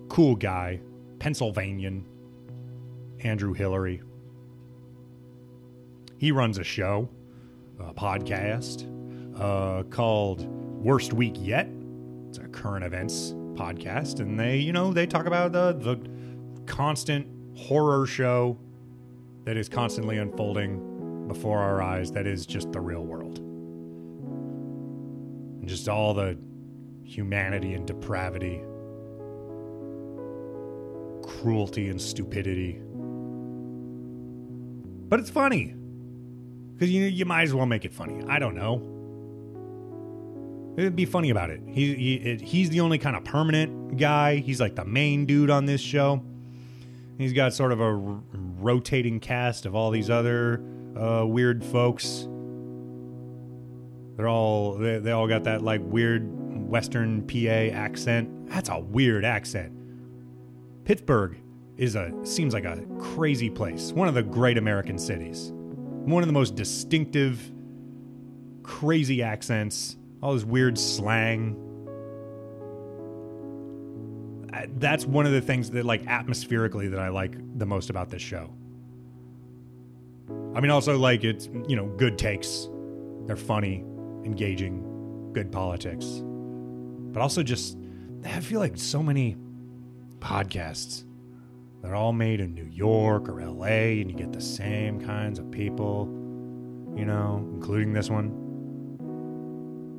cool 0.09 0.35
guy, 0.35 0.81
Pennsylvanian, 1.19 2.07
Andrew 3.21 3.53
Hillary. 3.53 4.03
He 6.19 6.33
runs 6.33 6.59
a 6.59 6.65
show, 6.65 7.11
a 7.79 7.93
podcast 7.93 8.91
uh, 9.39 9.83
called 9.85 10.47
Worst 10.83 11.13
Week 11.13 11.35
Yet. 11.37 11.69
It's 12.29 12.39
a 12.39 12.49
current 12.49 12.85
events 12.85 13.33
podcast, 13.55 14.21
and 14.21 14.41
they, 14.41 14.57
you 14.57 14.73
know, 14.73 14.93
they 14.93 15.07
talk 15.07 15.27
about 15.27 15.53
the 15.53 15.73
the 15.73 15.99
constant 16.67 17.27
horror 17.57 18.07
show 18.07 18.59
that 19.47 19.57
is 19.57 19.69
constantly 19.69 20.19
unfolding 20.19 21.29
before 21.29 21.61
our 21.61 21.81
eyes. 21.81 22.13
That 22.13 22.27
is 22.27 22.45
just 22.45 22.73
the 22.73 22.81
real 22.81 23.05
world, 23.05 23.39
and 23.39 25.67
just 25.67 25.89
all 25.89 26.13
the 26.13 26.37
humanity 27.05 27.75
and 27.75 27.87
depravity, 27.87 28.61
cruelty 31.23 31.89
and 31.89 32.01
stupidity. 32.01 32.83
But 35.09 35.21
it's 35.21 35.31
funny 35.31 35.75
because 36.75 36.91
you 36.91 37.05
you 37.05 37.25
might 37.25 37.45
as 37.45 37.55
well 37.55 37.67
make 37.67 37.85
it 37.85 37.95
funny. 37.95 38.23
I 38.29 38.39
don't 38.39 38.57
know. 38.57 38.93
It'd 40.77 40.97
be 40.97 41.07
funny 41.07 41.31
about 41.31 41.49
it. 41.49 41.63
He, 41.67 41.95
he 41.95 42.15
it, 42.17 42.43
he's 42.43 42.69
the 42.69 42.81
only 42.81 42.99
kind 42.99 43.17
of 43.17 43.25
permanent 43.25 43.97
guy. 43.97 44.37
He's 44.37 44.61
like 44.61 44.75
the 44.75 44.85
main 44.85 45.25
dude 45.25 45.51
on 45.51 45.65
this 45.65 45.81
show. 45.81 46.23
He's 47.19 47.33
got 47.33 47.55
sort 47.55 47.73
of 47.73 47.81
a 47.81 47.85
r- 47.85 48.21
rotating 48.33 49.21
cast 49.21 49.67
of 49.67 49.75
all 49.75 49.91
these 49.91 50.11
other 50.11 50.63
uh, 50.97 51.25
weird 51.27 51.65
folks. 51.65 52.29
They're 54.17 54.29
all 54.29 54.75
they, 54.75 54.99
they 54.99 55.13
all 55.13 55.27
got 55.27 55.45
that 55.45 55.63
like 55.63 55.81
weird 55.83 56.27
Western 56.69 57.27
PA 57.27 57.75
accent. 57.77 58.49
That's 58.49 58.69
a 58.69 58.79
weird 58.79 59.25
accent. 59.25 59.73
Pittsburgh 60.85 61.37
is 61.77 61.95
a 61.97 62.13
seems 62.25 62.55
like 62.55 62.65
a 62.65 62.85
crazy 62.99 63.51
place. 63.51 63.93
One 63.93 64.09
of 64.09 64.15
the 64.15 64.23
great 64.23 64.59
American 64.59 64.99
cities. 64.99 65.53
One 65.53 66.23
of 66.23 66.29
the 66.29 66.33
most 66.33 66.55
distinctive, 66.55 67.53
crazy 68.63 69.23
accents 69.23 69.97
all 70.23 70.35
this 70.35 70.45
weird 70.45 70.79
slang. 70.79 71.57
That's 74.79 75.07
one 75.07 75.27
of 75.27 75.33
the 75.33 75.41
things 75.41 75.71
that, 75.71 75.85
like, 75.85 76.05
atmospherically, 76.07 76.89
that 76.91 77.01
I 77.01 77.09
like 77.09 77.37
the 77.59 77.67
most 77.67 77.91
about 77.91 78.11
this 78.11 78.23
show. 78.23 78.51
I 80.55 80.61
mean, 80.61 80.71
also, 80.71 80.97
like, 80.97 81.25
it's, 81.25 81.49
you 81.69 81.77
know, 81.77 81.87
good 81.97 82.19
takes. 82.19 82.69
They're 83.27 83.37
funny, 83.37 83.85
engaging, 84.25 85.31
good 85.33 85.53
politics. 85.53 86.23
But 86.25 87.21
also, 87.23 87.43
just, 87.43 87.77
I 88.25 88.41
feel 88.41 88.61
like 88.61 88.77
so 88.77 89.03
many 89.03 89.37
podcasts, 90.19 91.05
they're 91.83 91.95
all 91.95 92.13
made 92.13 92.41
in 92.41 92.55
New 92.55 92.69
York 92.71 93.29
or 93.29 93.45
LA, 93.45 94.01
and 94.01 94.11
you 94.11 94.17
get 94.17 94.33
the 94.33 94.41
same 94.41 95.01
kinds 95.01 95.39
of 95.39 95.51
people, 95.51 96.07
you 96.97 97.05
know, 97.05 97.49
including 97.55 97.93
this 97.93 98.11
one 98.11 98.47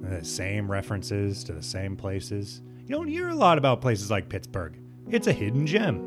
the 0.10 0.24
same 0.24 0.70
references 0.72 1.44
to 1.44 1.54
the 1.54 1.62
same 1.62 1.96
places. 1.96 2.62
You 2.88 2.96
don't 2.96 3.10
hear 3.10 3.28
a 3.28 3.36
lot 3.36 3.58
about 3.58 3.82
places 3.82 4.10
like 4.10 4.30
Pittsburgh. 4.30 4.80
It's 5.10 5.28
a 5.28 5.34
hidden 5.34 5.68
gem. 5.68 5.98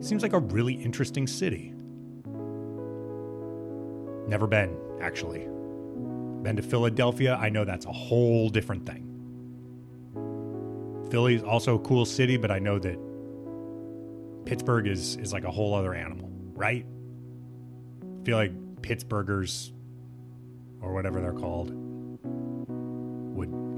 Seems 0.00 0.22
like 0.22 0.34
a 0.34 0.38
really 0.38 0.74
interesting 0.74 1.26
city. 1.26 1.74
Never 4.28 4.46
been, 4.46 4.78
actually. 5.00 5.48
Been 6.44 6.54
to 6.54 6.62
Philadelphia, 6.62 7.34
I 7.34 7.48
know 7.48 7.64
that's 7.64 7.86
a 7.86 7.92
whole 7.92 8.50
different 8.50 8.86
thing. 8.86 9.02
Philly 11.10 11.34
is 11.34 11.42
also 11.42 11.74
a 11.74 11.80
cool 11.80 12.04
city, 12.04 12.36
but 12.36 12.52
I 12.52 12.60
know 12.60 12.78
that 12.78 12.96
Pittsburgh 14.44 14.86
is 14.86 15.16
is 15.16 15.32
like 15.32 15.42
a 15.42 15.50
whole 15.50 15.74
other 15.74 15.92
animal, 15.92 16.30
right? 16.54 16.86
I 18.00 18.24
feel 18.24 18.36
like 18.36 18.52
Pittsburghers 18.80 19.72
or 20.80 20.94
whatever 20.94 21.20
they're 21.20 21.32
called 21.32 21.85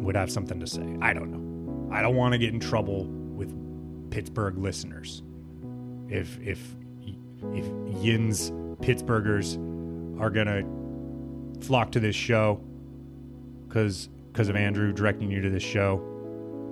would 0.08 0.16
have 0.16 0.30
something 0.30 0.58
to 0.58 0.66
say. 0.66 0.96
I 1.02 1.12
don't 1.12 1.30
know. 1.30 1.94
I 1.94 2.00
don't 2.00 2.16
want 2.16 2.32
to 2.32 2.38
get 2.38 2.54
in 2.54 2.60
trouble 2.60 3.04
with 3.04 3.52
Pittsburgh 4.10 4.56
listeners. 4.56 5.22
If 6.08 6.40
if 6.40 6.74
if 7.52 7.66
Yin's 8.02 8.50
Pittsburghers 8.80 9.58
are 10.18 10.30
gonna 10.30 10.62
flock 11.60 11.92
to 11.92 12.00
this 12.00 12.16
show 12.16 12.58
because 13.66 14.08
because 14.32 14.48
of 14.48 14.56
Andrew 14.56 14.94
directing 14.94 15.30
you 15.30 15.42
to 15.42 15.50
this 15.50 15.62
show, 15.62 16.00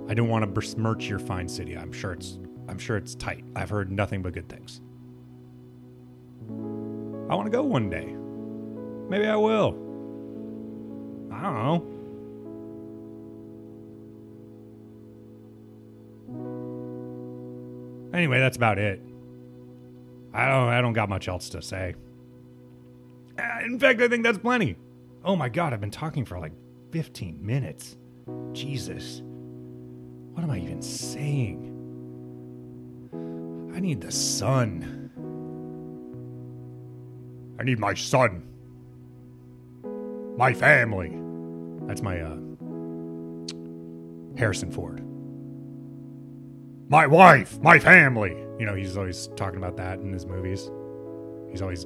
I 0.09 0.15
don't 0.15 0.29
want 0.29 0.41
to 0.41 0.47
besmirch 0.47 1.07
your 1.07 1.19
fine 1.19 1.47
city. 1.47 1.77
I'm 1.77 1.91
sure 1.91 2.13
it's 2.13 2.39
I'm 2.67 2.79
sure 2.79 2.97
it's 2.97 3.13
tight. 3.13 3.43
I've 3.55 3.69
heard 3.69 3.91
nothing 3.91 4.23
but 4.23 4.33
good 4.33 4.49
things. 4.49 4.81
I 7.29 7.35
want 7.35 7.45
to 7.45 7.51
go 7.51 7.61
one 7.61 7.91
day. 7.91 8.15
Maybe 9.09 9.27
I 9.27 9.35
will. 9.35 9.75
I 11.31 11.43
don't 11.43 11.53
know. 11.53 11.96
Anyway, 18.13 18.39
that's 18.39 18.57
about 18.57 18.77
it. 18.79 19.01
I 20.33 20.47
don't 20.47 20.69
I 20.69 20.81
don't 20.81 20.93
got 20.93 21.09
much 21.09 21.27
else 21.27 21.49
to 21.49 21.61
say. 21.61 21.95
Uh, 23.39 23.59
In 23.65 23.79
fact, 23.79 24.01
I 24.01 24.07
think 24.07 24.23
that's 24.23 24.37
plenty. 24.37 24.77
Oh 25.23 25.35
my 25.35 25.49
god, 25.49 25.73
I've 25.73 25.81
been 25.81 25.91
talking 25.91 26.25
for 26.25 26.39
like 26.39 26.53
15 26.91 27.45
minutes. 27.45 27.97
Jesus. 28.53 29.21
What 30.33 30.43
am 30.43 30.51
I 30.51 30.59
even 30.59 30.81
saying? 30.81 31.73
I 33.75 33.79
need 33.79 34.01
the 34.01 34.11
sun. 34.11 35.11
I 37.59 37.63
need 37.63 37.79
my 37.79 37.93
son. 37.93 38.43
My 40.37 40.53
family. 40.53 41.17
That's 41.87 42.01
my 42.01 42.21
uh 42.21 42.37
Harrison 44.37 44.71
Ford. 44.71 45.03
My 46.89 47.05
wife, 47.05 47.59
my 47.59 47.79
family. 47.79 48.31
You 48.59 48.65
know, 48.65 48.73
he's 48.73 48.95
always 48.95 49.27
talking 49.35 49.57
about 49.57 49.75
that 49.77 49.99
in 49.99 50.13
his 50.13 50.25
movies. 50.25 50.71
He's 51.51 51.61
always 51.61 51.85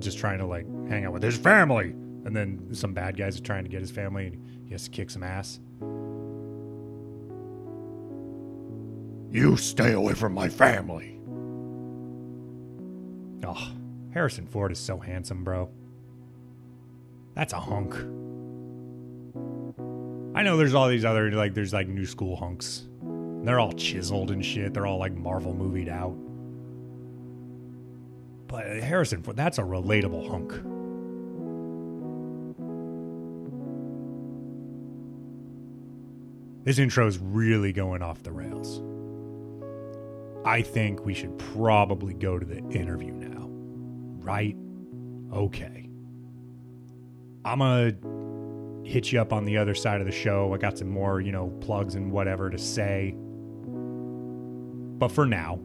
just 0.00 0.18
trying 0.18 0.38
to 0.38 0.46
like 0.46 0.66
hang 0.88 1.04
out 1.04 1.12
with 1.12 1.22
his 1.22 1.36
family. 1.36 1.94
And 2.24 2.34
then 2.34 2.74
some 2.74 2.92
bad 2.92 3.16
guys 3.16 3.38
are 3.38 3.42
trying 3.42 3.62
to 3.64 3.70
get 3.70 3.80
his 3.80 3.90
family 3.90 4.26
and 4.26 4.66
he 4.66 4.72
has 4.72 4.84
to 4.84 4.90
kick 4.90 5.10
some 5.10 5.22
ass. 5.22 5.60
You 9.30 9.56
stay 9.56 9.92
away 9.92 10.14
from 10.14 10.34
my 10.34 10.48
family. 10.48 11.20
Oh, 13.46 13.72
Harrison 14.12 14.46
Ford 14.46 14.72
is 14.72 14.78
so 14.78 14.98
handsome, 14.98 15.44
bro. 15.44 15.70
That's 17.34 17.52
a 17.52 17.60
hunk. 17.60 17.94
I 20.36 20.42
know 20.42 20.56
there's 20.56 20.74
all 20.74 20.88
these 20.88 21.04
other 21.04 21.30
like 21.30 21.54
there's 21.54 21.72
like 21.72 21.86
new 21.86 22.06
school 22.06 22.36
hunks. 22.36 22.88
They're 23.42 23.58
all 23.58 23.72
chiseled 23.72 24.30
and 24.30 24.44
shit. 24.44 24.74
They're 24.74 24.86
all 24.86 24.98
like 24.98 25.14
Marvel 25.14 25.54
movied 25.54 25.88
out. 25.88 26.16
But 28.46 28.66
Harrison 28.82 29.22
that's 29.22 29.58
a 29.58 29.62
relatable 29.62 30.28
hunk. 30.28 30.52
This 36.64 36.78
intro 36.78 37.06
is 37.06 37.18
really 37.18 37.72
going 37.72 38.02
off 38.02 38.22
the 38.22 38.32
rails. 38.32 38.82
I 40.44 40.62
think 40.62 41.04
we 41.04 41.14
should 41.14 41.38
probably 41.38 42.12
go 42.12 42.38
to 42.38 42.44
the 42.44 42.58
interview 42.68 43.12
now. 43.12 43.48
Right? 44.22 44.56
Okay. 45.32 45.88
I'm 47.44 47.60
gonna 47.60 47.96
hit 48.86 49.12
you 49.12 49.20
up 49.20 49.32
on 49.32 49.44
the 49.44 49.56
other 49.56 49.74
side 49.74 50.00
of 50.00 50.06
the 50.06 50.12
show. 50.12 50.52
I 50.52 50.58
got 50.58 50.76
some 50.76 50.90
more, 50.90 51.20
you 51.20 51.32
know, 51.32 51.48
plugs 51.60 51.94
and 51.94 52.12
whatever 52.12 52.50
to 52.50 52.58
say. 52.58 53.14
But 55.00 55.10
for 55.10 55.24
now, 55.24 55.58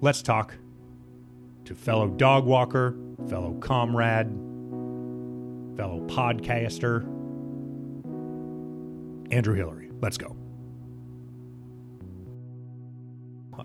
let's 0.00 0.22
talk 0.22 0.54
to 1.64 1.74
fellow 1.74 2.06
dog 2.06 2.46
walker, 2.46 2.94
fellow 3.28 3.54
comrade, 3.54 4.28
fellow 5.76 6.06
podcaster, 6.06 7.02
Andrew 9.32 9.54
Hillary. 9.56 9.90
Let's 10.00 10.18
go. 10.18 10.36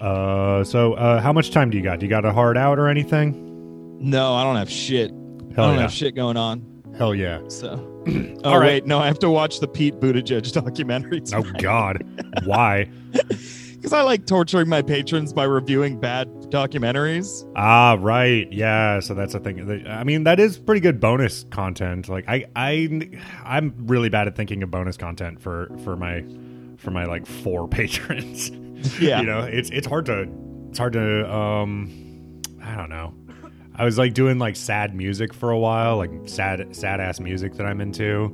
Uh, 0.02 0.64
so 0.64 0.94
uh, 0.96 1.22
how 1.22 1.32
much 1.32 1.52
time 1.52 1.70
do 1.70 1.78
you 1.78 1.84
got? 1.84 2.00
Do 2.00 2.08
you 2.08 2.10
got 2.10 2.26
a 2.26 2.34
hard 2.34 2.58
out 2.58 2.80
or 2.80 2.88
anything? 2.88 4.00
No, 4.00 4.34
I 4.34 4.44
don't 4.44 4.56
have 4.56 4.72
shit. 4.72 5.12
Hell 5.12 5.66
I 5.66 5.68
don't 5.68 5.76
yeah. 5.76 5.82
have 5.84 5.94
shit 5.94 6.16
going 6.16 6.36
on. 6.36 6.84
Hell 6.98 7.14
yeah. 7.14 7.42
So, 7.48 7.95
oh 8.44 8.52
All 8.52 8.60
right. 8.60 8.84
wait, 8.84 8.86
no, 8.86 9.00
I 9.00 9.08
have 9.08 9.20
to 9.20 9.30
watch 9.30 9.60
the 9.60 9.68
Pete 9.68 9.96
Buttigieg 10.00 10.52
documentary 10.64 11.22
Oh 11.34 11.44
God, 11.60 12.04
why? 12.44 12.90
because 13.12 13.94
I 13.94 14.02
like 14.02 14.26
torturing 14.26 14.68
my 14.68 14.82
patrons 14.82 15.32
by 15.32 15.44
reviewing 15.44 16.00
bad 16.00 16.28
documentaries. 16.50 17.48
Ah, 17.56 17.96
right. 18.00 18.52
Yeah. 18.52 19.00
So 19.00 19.14
that's 19.14 19.36
a 19.36 19.40
thing. 19.40 19.86
I 19.88 20.04
mean, 20.04 20.24
that 20.24 20.40
is 20.40 20.58
pretty 20.58 20.82
good 20.82 21.00
bonus 21.00 21.44
content. 21.52 22.10
Like, 22.10 22.28
I, 22.28 22.46
I, 22.56 23.08
I'm 23.44 23.76
really 23.86 24.10
bad 24.10 24.28
at 24.28 24.36
thinking 24.36 24.64
of 24.64 24.72
bonus 24.72 24.98
content 24.98 25.40
for 25.40 25.70
for 25.84 25.96
my 25.96 26.26
for 26.78 26.90
my 26.90 27.06
like 27.06 27.28
four 27.28 27.68
patrons. 27.70 28.50
Yeah, 29.00 29.20
you 29.20 29.28
know, 29.28 29.42
it's 29.42 29.70
it's 29.70 29.86
hard 29.86 30.08
to 30.08 30.28
it's 30.70 30.80
hard 30.80 30.94
to 30.94 31.32
um, 31.32 32.42
I 32.64 32.76
don't 32.76 32.90
know. 32.90 33.14
I 33.78 33.86
was 33.86 33.98
like 33.98 34.14
doing 34.14 34.40
like 34.40 34.56
sad 34.56 34.96
music 34.96 35.34
for 35.34 35.52
a 35.52 35.58
while, 35.60 35.98
like 35.98 36.12
sad 36.26 36.76
sad 36.76 37.00
ass 37.00 37.20
music 37.20 37.54
that 37.56 37.66
I'm 37.66 37.82
into. 37.82 38.32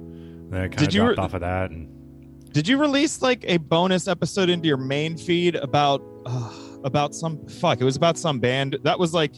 Then 0.49 0.61
I 0.61 0.67
kind 0.67 0.73
of 0.73 0.79
Did 0.79 0.93
you 0.93 1.01
dropped 1.01 1.17
re- 1.17 1.23
off 1.23 1.33
of 1.33 1.41
that, 1.41 1.71
and 1.71 2.53
Did 2.53 2.67
you 2.67 2.77
release 2.77 3.21
like 3.21 3.43
a 3.47 3.57
bonus 3.57 4.07
episode 4.07 4.49
into 4.49 4.67
your 4.67 4.77
main 4.77 5.17
feed 5.17 5.55
about 5.55 6.01
uh, 6.25 6.53
about 6.83 7.15
some 7.15 7.45
fuck? 7.47 7.81
It 7.81 7.85
was 7.85 7.95
about 7.95 8.17
some 8.17 8.39
band 8.39 8.77
that 8.83 8.97
was 8.99 9.13
like. 9.13 9.33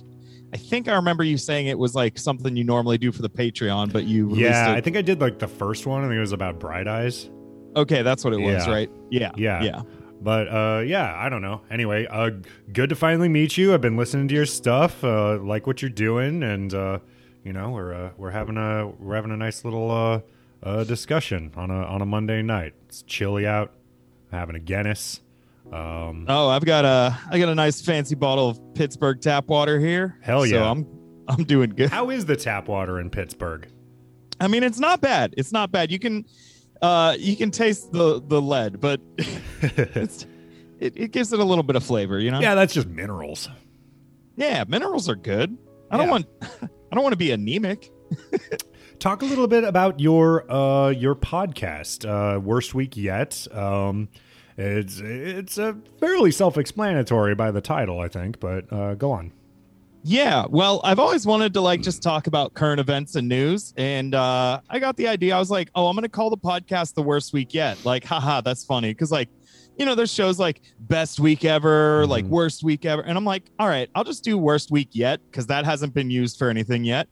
I 0.54 0.58
think 0.58 0.88
I 0.88 0.94
remember 0.94 1.24
you 1.24 1.36
saying 1.40 1.66
it 1.66 1.80
was 1.80 1.96
like 1.96 2.16
something 2.20 2.56
you 2.56 2.64
normally 2.64 3.00
do 3.00 3.12
for 3.12 3.24
the 3.24 3.30
Patreon, 3.30 3.92
but 3.92 4.04
you 4.04 4.28
released 4.28 4.42
yeah, 4.44 4.74
it. 4.74 4.76
I 4.76 4.82
think 4.82 4.96
I 4.96 5.02
did 5.02 5.20
like 5.20 5.40
the 5.40 5.48
first 5.48 5.88
one. 5.88 6.04
I 6.04 6.08
think 6.08 6.18
it 6.18 6.20
was 6.20 6.32
about 6.32 6.60
Bright 6.60 6.88
Eyes. 6.88 7.32
okay, 7.76 8.04
that's 8.04 8.24
what 8.24 8.34
it 8.36 8.40
was, 8.40 8.68
Yeah. 8.68 8.72
right? 8.72 8.90
Yeah, 9.10 9.32
Yeah. 9.36 9.64
yeah. 9.64 9.82
But 10.24 10.48
uh, 10.48 10.84
yeah, 10.86 11.14
I 11.18 11.28
don't 11.30 11.42
know. 11.42 11.62
Anyway, 11.70 12.08
uh, 12.10 12.32
good 12.72 12.90
to 12.90 12.96
finally 12.96 13.28
meet 13.30 13.58
you. 13.58 13.74
I've 13.74 13.82
been 13.82 13.98
listening 13.98 14.28
to 14.30 14.34
your 14.34 14.46
stuff, 14.46 15.04
uh, 15.04 15.38
like 15.40 15.68
what 15.68 15.82
you're 15.82 15.90
doing, 15.92 16.44
and 16.44 16.74
uh, 16.74 17.00
you 17.44 17.52
know 17.52 17.72
we're 17.72 17.94
uh, 17.94 18.10
we're 18.18 18.32
having 18.32 18.56
a 18.58 18.88
we're 18.88 19.16
having 19.16 19.32
a 19.32 19.38
nice 19.38 19.66
little 19.66 19.92
uh, 19.92 20.22
uh, 20.66 20.84
discussion 20.86 21.52
on 21.58 21.70
a 21.70 21.84
on 21.84 22.02
a 22.02 22.06
Monday 22.06 22.42
night. 22.42 22.74
It's 22.88 23.02
chilly 23.04 23.46
out. 23.46 23.74
I'm 24.32 24.40
having 24.40 24.56
a 24.56 24.60
Guinness. 24.60 25.20
Um, 25.72 26.26
Oh, 26.30 26.50
I've 26.50 26.66
got 26.66 26.86
a 26.86 27.18
I 27.30 27.38
got 27.40 27.50
a 27.50 27.56
nice 27.56 27.82
fancy 27.82 28.16
bottle 28.16 28.50
of 28.50 28.74
Pittsburgh 28.76 29.20
tap 29.22 29.48
water 29.48 29.80
here. 29.80 30.18
Hell 30.22 30.42
So 30.42 30.46
yeah. 30.56 30.70
I'm 30.72 30.88
I'm 31.28 31.44
doing 31.44 31.72
good. 31.72 31.90
how 31.90 32.10
is 32.10 32.26
the 32.26 32.36
tap 32.38 32.68
water 32.70 33.00
in 33.00 33.10
Pittsburgh? 33.10 33.68
I 34.40 34.48
mean, 34.48 34.64
it's 34.64 34.80
not 34.80 35.00
bad. 35.02 35.34
It's 35.38 35.52
not 35.52 35.72
bad. 35.72 35.92
You 35.92 36.00
can 36.00 36.26
uh 36.84 37.16
you 37.18 37.36
can 37.36 37.50
taste 37.50 37.92
the 37.92 38.22
the 38.28 38.40
lead, 38.42 38.80
but 38.80 39.02
it's 39.18 40.26
it, 40.80 40.94
it 40.98 41.12
gives 41.12 41.32
it 41.34 41.40
a 41.40 41.44
little 41.44 41.64
bit 41.64 41.76
of 41.76 41.84
flavor, 41.84 42.20
you 42.20 42.30
know? 42.30 42.40
yeah, 42.42 42.56
that's 42.56 42.74
just 42.74 42.88
minerals. 42.88 43.50
Yeah, 44.36 44.64
minerals 44.68 45.08
are 45.10 45.16
good. 45.16 45.58
I 45.90 45.98
don't 45.98 46.08
Yeah. 46.08 46.12
want 46.12 46.26
I 46.62 46.96
don't 46.96 47.04
want 47.04 47.14
to 47.14 47.18
be 47.18 47.32
anemic. 47.32 47.90
Talk 49.00 49.22
a 49.22 49.26
little 49.26 49.48
bit 49.48 49.64
about 49.64 50.00
your 50.00 50.50
uh, 50.52 50.90
your 50.90 51.16
podcast, 51.16 52.06
uh, 52.08 52.40
worst 52.40 52.74
week 52.76 52.96
yet. 52.96 53.48
Um, 53.52 54.08
it's 54.58 55.00
it's 55.00 55.58
a 55.58 55.76
fairly 56.00 56.32
self 56.32 56.58
explanatory 56.58 57.34
by 57.36 57.52
the 57.52 57.62
title, 57.62 58.00
I 58.00 58.08
think, 58.08 58.40
but 58.40 58.72
uh, 58.72 58.94
go 58.96 59.12
on. 59.12 59.32
Yeah, 60.06 60.46
well, 60.50 60.82
I've 60.84 61.00
always 61.00 61.26
wanted 61.26 61.54
to 61.54 61.62
like 61.62 61.82
just 61.82 62.04
talk 62.04 62.28
about 62.28 62.54
current 62.54 62.80
events 62.82 63.16
and 63.16 63.28
news, 63.28 63.74
and 63.78 64.14
uh, 64.14 64.60
I 64.70 64.80
got 64.80 64.98
the 64.98 65.08
idea. 65.08 65.36
I 65.36 65.40
was 65.40 65.50
like, 65.50 65.70
oh, 65.76 65.88
I'm 65.88 65.96
gonna 65.96 66.10
call 66.10 66.30
the 66.30 66.38
podcast 66.38 66.94
the 66.94 67.02
worst 67.02 67.32
week 67.32 67.54
yet. 67.54 67.78
Like, 67.86 68.04
haha, 68.04 68.42
that's 68.42 68.66
funny 68.66 68.90
because 68.92 69.12
like, 69.12 69.30
you 69.78 69.86
know, 69.86 69.96
there's 69.96 70.12
shows 70.14 70.40
like 70.40 70.62
best 70.82 71.22
week 71.22 71.46
ever, 71.46 72.06
like 72.06 72.26
Mhm. 72.26 72.30
worst 72.30 72.64
week 72.64 72.86
ever, 72.86 73.02
and 73.02 73.18
I'm 73.18 73.24
like, 73.24 73.44
all 73.60 73.68
right, 73.70 73.90
I'll 73.96 74.04
just 74.04 74.26
do 74.26 74.38
worst 74.38 74.72
week 74.72 74.90
yet 74.92 75.22
because 75.32 75.48
that 75.48 75.64
hasn't 75.64 75.94
been 75.94 76.10
used 76.10 76.38
for 76.38 76.50
anything 76.50 76.84
yet. 76.84 77.08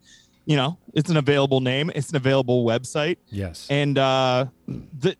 You 0.45 0.58
know, 0.58 0.77
it's 0.93 1.10
an 1.10 1.15
available 1.17 1.62
name, 1.62 1.91
it's 1.95 2.10
an 2.10 2.17
available 2.17 2.65
website, 2.65 3.17
Yes. 3.30 3.67
and 3.69 3.97
uh, 3.97 4.47
the. 4.67 5.15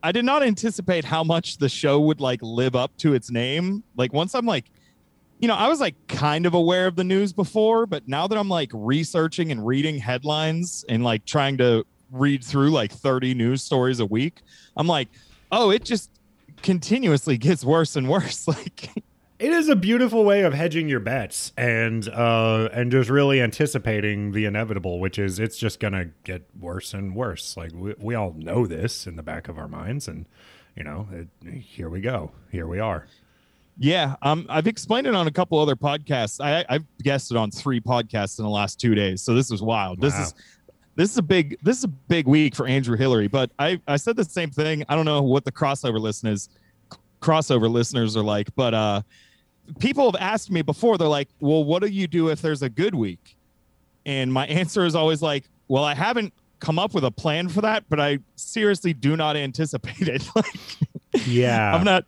I 0.00 0.12
did 0.12 0.24
not 0.24 0.44
anticipate 0.44 1.04
how 1.04 1.24
much 1.24 1.56
the 1.58 1.68
show 1.68 1.98
would 2.00 2.20
like 2.20 2.38
live 2.42 2.76
up 2.76 2.96
to 2.98 3.14
its 3.14 3.32
name. 3.32 3.82
Like 3.96 4.12
once 4.12 4.32
I'm 4.34 4.46
like 4.46 4.66
you 5.38 5.48
know, 5.48 5.54
I 5.54 5.68
was 5.68 5.80
like 5.80 5.94
kind 6.08 6.46
of 6.46 6.54
aware 6.54 6.86
of 6.86 6.96
the 6.96 7.04
news 7.04 7.32
before, 7.32 7.86
but 7.86 8.08
now 8.08 8.26
that 8.26 8.36
I'm 8.36 8.48
like 8.48 8.70
researching 8.72 9.52
and 9.52 9.64
reading 9.66 9.98
headlines 9.98 10.84
and 10.88 11.04
like 11.04 11.24
trying 11.24 11.56
to 11.58 11.84
read 12.10 12.42
through 12.42 12.70
like 12.70 12.92
30 12.92 13.34
news 13.34 13.62
stories 13.62 14.00
a 14.00 14.06
week, 14.06 14.42
I'm 14.76 14.86
like, 14.86 15.08
oh, 15.52 15.70
it 15.70 15.84
just 15.84 16.10
continuously 16.62 17.38
gets 17.38 17.64
worse 17.64 17.96
and 17.96 18.08
worse. 18.08 18.46
Like, 18.58 18.90
It 19.38 19.52
is 19.52 19.68
a 19.68 19.76
beautiful 19.76 20.24
way 20.24 20.42
of 20.42 20.52
hedging 20.52 20.88
your 20.88 20.98
bets 20.98 21.52
and 21.56 22.08
uh, 22.08 22.68
and 22.72 22.90
just 22.90 23.08
really 23.08 23.40
anticipating 23.40 24.32
the 24.32 24.44
inevitable, 24.46 24.98
which 24.98 25.16
is 25.16 25.38
it's 25.38 25.56
just 25.56 25.78
gonna 25.78 26.06
get 26.24 26.48
worse 26.58 26.92
and 26.92 27.14
worse. 27.14 27.56
Like 27.56 27.70
we, 27.72 27.94
we 28.00 28.16
all 28.16 28.34
know 28.36 28.66
this 28.66 29.06
in 29.06 29.14
the 29.14 29.22
back 29.22 29.46
of 29.46 29.56
our 29.56 29.68
minds, 29.68 30.08
and 30.08 30.26
you 30.74 30.82
know, 30.82 31.06
it, 31.12 31.28
here 31.60 31.88
we 31.88 32.00
go, 32.00 32.32
here 32.50 32.66
we 32.66 32.80
are. 32.80 33.06
Yeah, 33.78 34.16
um, 34.22 34.46
I've 34.48 34.66
explained 34.66 35.06
it 35.06 35.14
on 35.14 35.26
a 35.26 35.30
couple 35.30 35.58
other 35.58 35.76
podcasts. 35.76 36.40
I, 36.44 36.64
I've 36.68 36.84
guested 37.02 37.36
on 37.36 37.50
three 37.50 37.80
podcasts 37.80 38.38
in 38.38 38.44
the 38.44 38.50
last 38.50 38.80
two 38.80 38.94
days, 38.94 39.22
so 39.22 39.34
this 39.34 39.50
is 39.50 39.62
wild. 39.62 40.00
This 40.00 40.14
Wow. 40.14 40.22
is 40.22 40.34
this 40.96 41.12
is 41.12 41.18
a 41.18 41.22
big 41.22 41.56
this 41.62 41.78
is 41.78 41.84
a 41.84 41.88
big 41.88 42.26
week 42.26 42.56
for 42.56 42.66
Andrew 42.66 42.96
Hillary. 42.96 43.28
But 43.28 43.52
I 43.58 43.80
I 43.86 43.96
said 43.96 44.16
the 44.16 44.24
same 44.24 44.50
thing. 44.50 44.84
I 44.88 44.96
don't 44.96 45.04
know 45.04 45.22
what 45.22 45.44
the 45.44 45.52
crossover 45.52 46.00
listeners 46.00 46.48
crossover 47.20 47.70
listeners 47.70 48.16
are 48.16 48.22
like, 48.22 48.48
but 48.56 48.74
uh, 48.74 49.02
people 49.78 50.10
have 50.10 50.20
asked 50.20 50.50
me 50.50 50.62
before. 50.62 50.98
They're 50.98 51.06
like, 51.08 51.28
"Well, 51.40 51.62
what 51.64 51.82
do 51.82 51.88
you 51.88 52.06
do 52.08 52.30
if 52.30 52.42
there's 52.42 52.62
a 52.62 52.68
good 52.68 52.94
week?" 52.96 53.36
And 54.06 54.32
my 54.32 54.46
answer 54.48 54.84
is 54.86 54.94
always 54.96 55.22
like, 55.22 55.44
"Well, 55.68 55.84
I 55.84 55.94
haven't 55.94 56.32
come 56.58 56.80
up 56.80 56.94
with 56.94 57.04
a 57.04 57.10
plan 57.12 57.48
for 57.48 57.60
that, 57.60 57.84
but 57.88 58.00
I 58.00 58.18
seriously 58.34 58.92
do 58.92 59.16
not 59.16 59.36
anticipate 59.36 60.08
it. 60.08 60.28
like, 60.36 60.56
Yeah, 61.26 61.74
I'm 61.76 61.84
not." 61.84 62.04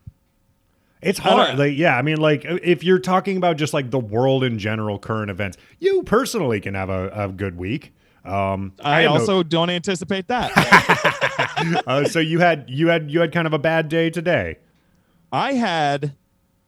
It's 1.02 1.18
hard. 1.18 1.58
Like, 1.58 1.76
yeah, 1.76 1.96
I 1.96 2.02
mean, 2.02 2.18
like, 2.18 2.44
if 2.44 2.84
you're 2.84 2.98
talking 2.98 3.36
about 3.36 3.56
just 3.56 3.72
like 3.72 3.90
the 3.90 3.98
world 3.98 4.44
in 4.44 4.58
general, 4.58 4.98
current 4.98 5.30
events, 5.30 5.56
you 5.78 6.02
personally 6.02 6.60
can 6.60 6.74
have 6.74 6.90
a, 6.90 7.08
a 7.08 7.28
good 7.28 7.56
week. 7.56 7.94
Um, 8.24 8.72
I 8.84 9.04
no- 9.04 9.12
also 9.12 9.42
don't 9.42 9.70
anticipate 9.70 10.28
that. 10.28 10.52
uh, 11.86 12.04
so 12.04 12.18
you 12.18 12.38
had 12.40 12.66
you 12.68 12.88
had 12.88 13.10
you 13.10 13.20
had 13.20 13.32
kind 13.32 13.46
of 13.46 13.54
a 13.54 13.58
bad 13.58 13.88
day 13.88 14.10
today. 14.10 14.56
I 15.32 15.54
had 15.54 16.14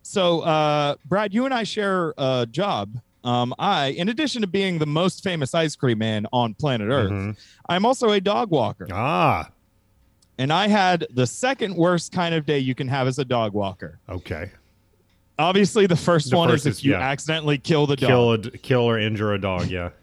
so 0.02 0.40
uh 0.40 0.96
Brad, 1.04 1.34
you 1.34 1.44
and 1.44 1.52
I 1.52 1.64
share 1.64 2.14
a 2.16 2.46
job. 2.50 2.98
Um, 3.24 3.54
I, 3.58 3.88
in 3.88 4.08
addition 4.08 4.40
to 4.40 4.48
being 4.48 4.78
the 4.78 4.86
most 4.86 5.22
famous 5.22 5.54
ice 5.54 5.76
cream 5.76 5.98
man 5.98 6.26
on 6.32 6.54
planet 6.54 6.88
Earth, 6.88 7.12
Mhm. 7.12 7.36
I'm 7.68 7.84
also 7.86 8.10
a 8.10 8.20
dog 8.20 8.50
walker. 8.50 8.88
Ah, 8.90 9.48
And 10.38 10.52
I 10.52 10.66
had 10.68 11.06
the 11.10 11.26
second 11.26 11.76
worst 11.76 12.12
kind 12.12 12.34
of 12.34 12.46
day 12.46 12.58
you 12.58 12.74
can 12.74 12.88
have 12.88 13.06
as 13.06 13.18
a 13.18 13.24
dog 13.24 13.52
walker. 13.52 13.98
okay. 14.08 14.50
Obviously, 15.38 15.86
the 15.86 15.96
first 15.96 16.30
The 16.30 16.36
one 16.36 16.48
first 16.50 16.66
is 16.66 16.78
if 16.78 16.84
you 16.84 16.92
yeah. 16.92 17.00
accidentally 17.00 17.56
kill 17.58 17.86
the 17.86 17.96
dog. 17.96 18.08
Kill 18.08 18.32
a, 18.32 18.38
kill 18.58 18.80
or 18.82 18.98
injure 18.98 19.32
a 19.32 19.40
dog. 19.40 19.66
Yeah. 19.68 19.90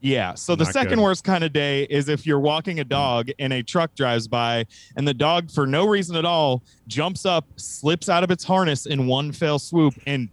Yeah. 0.00 0.34
So 0.34 0.54
the 0.54 0.64
Not 0.64 0.72
second 0.74 0.96
good. 0.96 1.02
worst 1.04 1.24
kind 1.24 1.42
of 1.44 1.54
day 1.54 1.84
is 1.84 2.10
if 2.10 2.26
you're 2.26 2.38
walking 2.40 2.78
a 2.80 2.84
dog 2.84 3.30
and 3.38 3.54
a 3.54 3.62
truck 3.62 3.94
drives 3.94 4.28
by 4.28 4.66
and 4.98 5.08
the 5.08 5.14
dog, 5.14 5.50
for 5.50 5.66
no 5.66 5.86
reason 5.88 6.14
at 6.14 6.26
all, 6.26 6.62
jumps 6.86 7.24
up, 7.24 7.46
slips 7.56 8.10
out 8.10 8.22
of 8.22 8.30
its 8.30 8.44
harness 8.44 8.84
in 8.84 9.06
one 9.06 9.32
fell 9.32 9.58
swoop, 9.58 9.94
and 10.06 10.28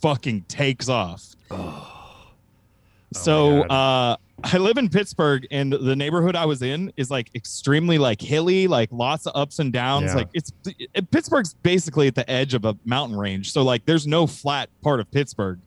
fucking 0.00 0.42
takes 0.48 0.88
off. 0.88 1.36
so 3.12 3.62
Oh 3.62 3.64
my 3.68 3.74
uh, 3.74 4.16
I 4.44 4.58
live 4.58 4.76
in 4.76 4.88
Pittsburgh, 4.88 5.46
and 5.50 5.72
the 5.72 5.96
neighborhood 5.96 6.36
I 6.36 6.46
was 6.46 6.62
in 6.62 6.92
is 6.96 7.10
like 7.10 7.30
extremely 7.34 7.98
like 7.98 8.20
hilly, 8.20 8.66
like 8.66 8.90
lots 8.92 9.26
of 9.26 9.32
ups 9.34 9.58
and 9.58 9.72
downs. 9.72 10.10
Yeah. 10.10 10.14
Like 10.14 10.28
it's 10.34 10.52
it, 10.66 11.10
Pittsburgh's 11.10 11.54
basically 11.54 12.08
at 12.08 12.14
the 12.14 12.28
edge 12.30 12.54
of 12.54 12.64
a 12.64 12.76
mountain 12.84 13.16
range, 13.16 13.52
so 13.52 13.62
like 13.62 13.84
there's 13.86 14.06
no 14.06 14.26
flat 14.26 14.68
part 14.82 15.00
of 15.00 15.10
Pittsburgh. 15.10 15.60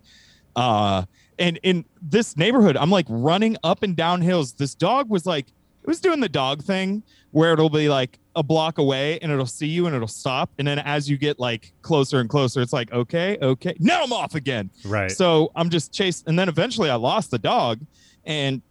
Uh, 0.55 1.03
and 1.37 1.59
in 1.63 1.85
this 2.01 2.37
neighborhood, 2.37 2.77
I'm 2.77 2.89
like 2.89 3.05
running 3.09 3.57
up 3.63 3.83
and 3.83 3.95
down 3.95 4.21
hills. 4.21 4.53
This 4.53 4.73
dog 4.73 5.09
was 5.09 5.25
like, 5.25 5.47
it 5.47 5.87
was 5.87 5.99
doing 5.99 6.19
the 6.19 6.29
dog 6.29 6.63
thing 6.63 7.03
where 7.31 7.51
it'll 7.51 7.69
be 7.69 7.89
like 7.89 8.19
a 8.35 8.43
block 8.43 8.77
away 8.77 9.19
and 9.19 9.31
it'll 9.31 9.45
see 9.45 9.67
you 9.67 9.85
and 9.85 9.95
it'll 9.95 10.07
stop. 10.07 10.49
And 10.57 10.67
then 10.67 10.79
as 10.79 11.09
you 11.09 11.17
get 11.17 11.39
like 11.39 11.73
closer 11.81 12.19
and 12.19 12.29
closer, 12.29 12.61
it's 12.61 12.73
like, 12.73 12.91
okay, 12.93 13.37
okay, 13.41 13.75
now 13.79 14.03
I'm 14.03 14.13
off 14.13 14.35
again. 14.35 14.69
Right. 14.85 15.11
So 15.11 15.51
I'm 15.55 15.69
just 15.69 15.93
chasing. 15.93 16.29
And 16.29 16.39
then 16.39 16.47
eventually 16.47 16.89
I 16.89 16.95
lost 16.95 17.31
the 17.31 17.39
dog. 17.39 17.81
And 18.25 18.61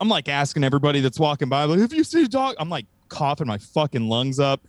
I'm 0.00 0.08
like 0.08 0.28
asking 0.28 0.64
everybody 0.64 1.00
that's 1.00 1.18
walking 1.18 1.48
by, 1.48 1.64
like, 1.64 1.80
have 1.80 1.92
you 1.92 2.04
seen 2.04 2.24
a 2.24 2.28
dog? 2.28 2.56
I'm 2.58 2.68
like 2.68 2.86
coughing 3.08 3.46
my 3.46 3.58
fucking 3.58 4.08
lungs 4.08 4.38
up. 4.38 4.60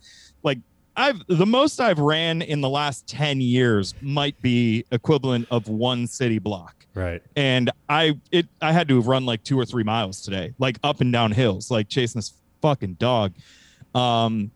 Like, 0.42 0.58
I've 0.96 1.22
the 1.28 1.46
most 1.46 1.80
I've 1.80 1.98
ran 1.98 2.42
in 2.42 2.60
the 2.60 2.68
last 2.68 3.06
10 3.08 3.40
years 3.40 3.94
might 4.02 4.40
be 4.42 4.84
equivalent 4.90 5.48
of 5.50 5.68
one 5.68 6.06
city 6.06 6.38
block 6.38 6.82
right. 6.94 7.22
and 7.34 7.70
I 7.88 8.18
it 8.30 8.46
I 8.60 8.72
had 8.72 8.88
to 8.88 8.96
have 8.96 9.06
run 9.06 9.24
like 9.24 9.42
two 9.42 9.58
or 9.58 9.64
three 9.64 9.84
miles 9.84 10.20
today, 10.20 10.52
like 10.58 10.78
up 10.82 11.00
and 11.00 11.12
down 11.12 11.32
hills, 11.32 11.70
like 11.70 11.88
chasing 11.88 12.18
this 12.18 12.34
fucking 12.60 12.94
dog. 12.94 13.32
Um, 13.94 14.50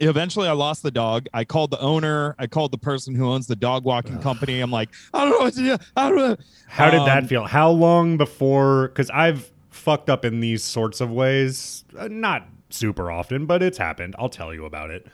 eventually, 0.00 0.48
I 0.48 0.52
lost 0.52 0.82
the 0.82 0.90
dog. 0.90 1.26
I 1.32 1.44
called 1.44 1.70
the 1.70 1.80
owner. 1.80 2.34
I 2.38 2.46
called 2.46 2.72
the 2.72 2.78
person 2.78 3.14
who 3.14 3.26
owns 3.26 3.46
the 3.46 3.56
dog 3.56 3.84
walking 3.84 4.18
company. 4.20 4.60
I'm 4.60 4.70
like, 4.70 4.90
I 5.14 5.20
don't 5.24 5.30
know 5.30 5.38
what 5.38 5.54
to 5.54 5.60
do. 5.60 5.76
I 5.96 6.08
don't 6.08 6.18
know. 6.18 6.36
How 6.68 6.90
did 6.90 7.00
that 7.06 7.22
Um, 7.24 7.28
feel? 7.28 7.44
How 7.44 7.70
long 7.70 8.16
before? 8.16 8.88
Because 8.88 9.10
I've 9.10 9.50
fucked 9.70 10.10
up 10.10 10.24
in 10.24 10.40
these 10.40 10.62
sorts 10.64 11.00
of 11.00 11.10
ways. 11.10 11.84
Uh, 11.98 12.08
not 12.08 12.48
super 12.70 13.10
often, 13.10 13.46
but 13.46 13.62
it's 13.62 13.78
happened. 13.78 14.14
I'll 14.18 14.28
tell 14.28 14.52
you 14.52 14.64
about 14.64 14.90
it. 14.90 15.06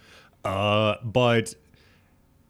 Uh, 0.44 0.96
but 1.04 1.54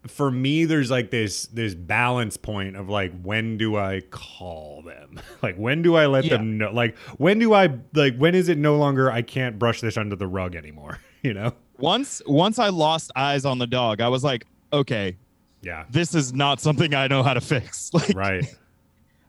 for 0.07 0.31
me, 0.31 0.65
there's 0.65 0.91
like 0.91 1.11
this 1.11 1.47
this 1.47 1.75
balance 1.75 2.37
point 2.37 2.75
of 2.77 2.89
like 2.89 3.13
when 3.23 3.57
do 3.57 3.77
I 3.77 4.01
call 4.11 4.83
them? 4.83 5.21
like 5.43 5.57
when 5.57 5.83
do 5.83 5.95
I 5.95 6.07
let 6.07 6.25
Yeah. 6.25 6.39
them 6.39 6.59
know? 6.59 6.73
Like 6.73 6.97
when 7.19 7.39
do 7.39 7.53
I 7.55 7.69
like 7.95 8.17
when 8.17 8.35
is 8.35 8.49
it 8.49 8.59
no 8.59 8.77
longer 8.77 9.11
I 9.11 9.23
can't 9.23 9.59
brush 9.59 9.81
this 9.81 9.97
under 9.97 10.17
the 10.17 10.27
rug 10.27 10.55
anymore? 10.57 10.99
You 11.23 11.35
know? 11.35 11.53
Once 11.79 12.23
once 12.27 12.59
I 12.59 12.69
lost 12.69 13.11
eyes 13.17 13.45
on 13.45 13.59
the 13.59 13.67
dog, 13.67 14.01
I 14.01 14.09
was 14.09 14.23
like, 14.25 14.47
okay, 14.73 15.17
Yeah. 15.63 15.85
this 15.91 16.15
is 16.15 16.33
not 16.33 16.61
something 16.61 16.95
I 16.95 17.07
know 17.09 17.23
how 17.23 17.35
to 17.35 17.41
fix. 17.41 17.91
Like, 17.95 18.15
Right. 18.15 18.45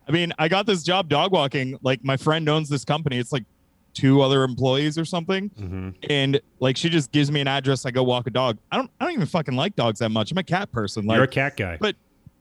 I 0.07 0.11
mean, 0.11 0.33
I 0.37 0.47
got 0.49 0.65
this 0.65 0.83
job 0.83 1.07
dog 1.09 1.31
walking. 1.31 1.79
Like, 1.81 2.03
my 2.03 2.17
friend 2.17 2.47
owns 2.49 2.67
this 2.69 2.83
company. 2.83 3.17
It's 3.17 3.31
like 3.31 3.45
two 3.93 4.21
other 4.21 4.43
employees 4.43 4.97
or 4.97 5.05
something. 5.05 5.49
hmm 5.57 5.89
and 6.09 6.41
like 6.59 6.75
she 6.77 6.89
just 6.89 7.11
gives 7.11 7.31
me 7.31 7.39
an 7.41 7.47
address. 7.47 7.85
I 7.85 7.91
go 7.91 8.03
walk 8.03 8.27
a 8.27 8.31
dog. 8.31 8.57
I 8.71 8.77
don't. 8.77 8.91
I 8.99 9.05
don't 9.05 9.13
even 9.13 9.27
fucking 9.27 9.55
like 9.55 9.75
dogs 9.75 9.99
that 9.99 10.09
much. 10.09 10.31
I'm 10.31 10.37
a 10.37 10.43
cat 10.43 10.71
person. 10.71 11.05
Like, 11.05 11.15
You're 11.15 11.23
a 11.25 11.27
cat 11.27 11.55
guy. 11.57 11.77
but 11.79 11.95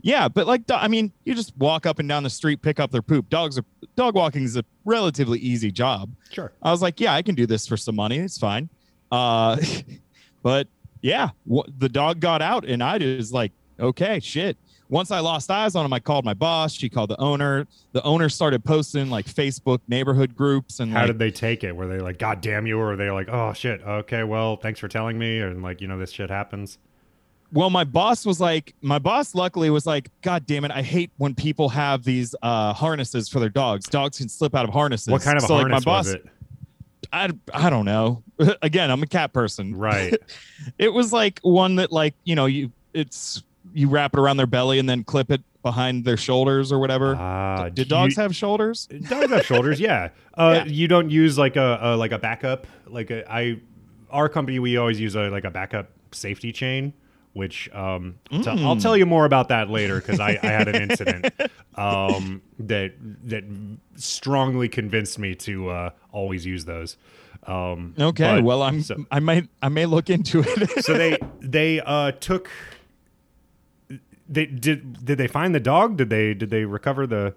yeah, 0.04 0.26
but 0.28 0.48
like, 0.48 0.62
I 0.68 0.88
mean, 0.88 1.12
you 1.24 1.32
just 1.34 1.56
walk 1.58 1.86
up 1.86 2.00
and 2.00 2.08
down 2.08 2.24
the 2.24 2.30
street, 2.30 2.60
pick 2.60 2.80
up 2.80 2.90
their 2.90 3.02
poop. 3.02 3.28
Dogs 3.30 3.56
are 3.58 3.64
dog 3.94 4.16
walking 4.16 4.42
is 4.42 4.56
a 4.56 4.64
relatively 4.84 5.38
easy 5.38 5.70
job. 5.70 6.10
sure. 6.30 6.50
I 6.62 6.72
was 6.72 6.82
like, 6.82 6.98
yeah, 6.98 7.14
I 7.14 7.22
can 7.22 7.36
do 7.36 7.46
this 7.46 7.68
for 7.68 7.76
some 7.76 7.94
money. 7.94 8.16
It's 8.18 8.36
fine. 8.38 8.68
Uh, 9.12 9.56
but 10.42 10.66
yeah, 11.02 11.30
wh- 11.52 11.68
the 11.78 11.88
dog 11.88 12.18
got 12.20 12.42
out, 12.42 12.64
and 12.64 12.82
I 12.82 12.98
just 12.98 13.32
like, 13.32 13.52
okay, 13.78 14.18
shit. 14.20 14.56
Once 14.88 15.10
I 15.10 15.20
lost 15.20 15.50
eyes 15.50 15.74
on 15.74 15.86
him, 15.86 15.92
I 15.94 16.00
called 16.00 16.22
my 16.22 16.34
boss. 16.34 16.74
She 16.74 16.90
called 16.90 17.08
the 17.08 17.18
owner. 17.18 17.66
The 17.92 18.02
owner 18.02 18.28
started 18.28 18.62
posting 18.62 19.08
like 19.08 19.24
Facebook 19.24 19.78
neighborhood 19.88 20.36
groups 20.36 20.80
and 20.80 20.92
How 20.92 21.00
like, 21.00 21.06
did 21.06 21.18
they 21.18 21.30
take 21.30 21.64
it? 21.64 21.74
Were 21.74 21.86
they 21.86 21.98
like, 21.98 22.18
God 22.18 22.42
damn 22.42 22.66
you? 22.66 22.78
Or 22.78 22.88
were 22.88 22.96
they 22.96 23.10
like, 23.10 23.28
oh 23.30 23.54
shit, 23.54 23.80
okay, 23.80 24.22
well, 24.22 24.56
thanks 24.56 24.78
for 24.80 24.88
telling 24.88 25.18
me? 25.18 25.40
And 25.40 25.62
like, 25.62 25.80
you 25.80 25.88
know, 25.88 25.98
this 25.98 26.10
shit 26.10 26.28
happens. 26.28 26.76
well 27.52 27.70
my 27.70 27.84
boss 27.84 28.26
was 28.26 28.38
like 28.38 28.74
my 28.82 28.98
boss 28.98 29.34
luckily 29.34 29.70
was 29.70 29.86
like 29.86 30.08
god 30.22 30.46
damn 30.46 30.64
it 30.64 30.70
i 30.70 30.80
hate 30.82 31.10
when 31.18 31.34
people 31.34 31.68
have 31.68 32.02
these 32.02 32.34
uh 32.42 32.72
harnesses 32.72 33.28
for 33.28 33.40
their 33.40 33.50
dogs 33.50 33.86
dogs 33.86 34.16
can 34.18 34.28
slip 34.28 34.54
out 34.54 34.64
of 34.66 34.72
harnesses 34.72 35.08
What 35.08 35.20
kind 35.22 35.36
of 35.38 35.44
a 35.44 35.46
So, 35.46 35.54
like, 35.54 35.60
harness 35.62 35.86
my 35.86 35.92
boss 35.92 36.04
was 36.06 36.14
it? 36.14 36.26
I, 37.12 37.30
I 37.52 37.68
don't 37.70 37.84
know 37.84 38.22
again 38.62 38.90
i'm 38.90 39.02
a 39.02 39.06
cat 39.06 39.32
person 39.32 39.74
Right. 39.76 40.14
it 40.78 40.92
was 40.92 41.12
like 41.12 41.38
one 41.42 41.76
that 41.76 41.92
like 41.92 42.14
you 42.24 42.34
know 42.34 42.46
you 42.46 42.72
it's 42.94 43.42
you 43.74 43.88
wrap 43.88 44.14
it 44.14 44.20
around 44.20 44.36
their 44.38 44.46
belly 44.46 44.78
and 44.78 44.88
then 44.88 45.04
clip 45.04 45.30
it 45.30 45.42
behind 45.62 46.04
their 46.04 46.16
shoulders 46.16 46.72
or 46.72 46.78
whatever 46.78 47.14
Ah, 47.14 47.64
did 47.64 47.74
do 47.74 47.84
dogs 47.84 48.16
you- 48.16 48.22
have 48.22 48.34
shoulders 48.34 48.86
dogs 49.08 49.30
have 49.30 49.46
shoulders? 49.46 49.78
Yeah. 49.78 50.08
Uh, 50.34 50.54
Yeah. 50.56 50.64
You 50.64 50.88
don't 50.88 51.10
use 51.10 51.38
like 51.38 51.56
a, 51.56 51.78
a 51.80 51.96
like 51.96 52.10
a 52.12 52.18
backup. 52.18 52.66
Like 52.86 53.10
a, 53.10 53.30
I, 53.32 53.60
our 54.10 54.28
company, 54.28 54.58
we 54.58 54.76
always 54.76 54.98
use 54.98 55.14
a 55.14 55.28
like 55.30 55.44
a 55.44 55.50
backup 55.50 55.90
safety 56.10 56.50
chain. 56.52 56.92
Which 57.34 57.70
um, 57.72 58.16
I'll 58.30 58.42
tell- 58.42 58.58
I'll 58.66 58.76
Mm. 58.76 58.82
tell 58.82 58.96
you 58.96 59.06
more 59.06 59.24
about 59.24 59.48
that 59.48 59.70
later 59.70 59.96
because 60.00 60.20
I, 60.20 60.38
I 60.42 60.46
had 60.46 60.68
an 60.68 60.82
incident 60.90 61.32
um, 61.76 62.42
that 62.58 62.92
that 63.24 63.44
strongly 63.96 64.68
convinced 64.68 65.18
me 65.18 65.34
to 65.36 65.70
uh, 65.70 65.90
always 66.12 66.44
use 66.44 66.64
those. 66.66 66.96
Um, 67.46 67.94
okay 67.98 68.36
but- 68.36 68.44
well 68.44 68.62
i'm 68.62 68.82
so- 68.82 69.04
i 69.10 69.18
might 69.18 69.48
i 69.60 69.68
may 69.68 69.84
look 69.86 70.08
into 70.10 70.44
it 70.46 70.84
so 70.84 70.92
they 70.96 71.18
they 71.40 71.80
uh 71.80 72.12
took 72.12 72.48
they 74.28 74.46
did 74.46 75.04
did 75.04 75.18
they 75.18 75.26
find 75.26 75.52
the 75.54 75.58
dog 75.60 75.96
did 75.96 76.08
they 76.08 76.34
did 76.34 76.50
they 76.50 76.64
recover 76.64 77.04
the 77.06 77.34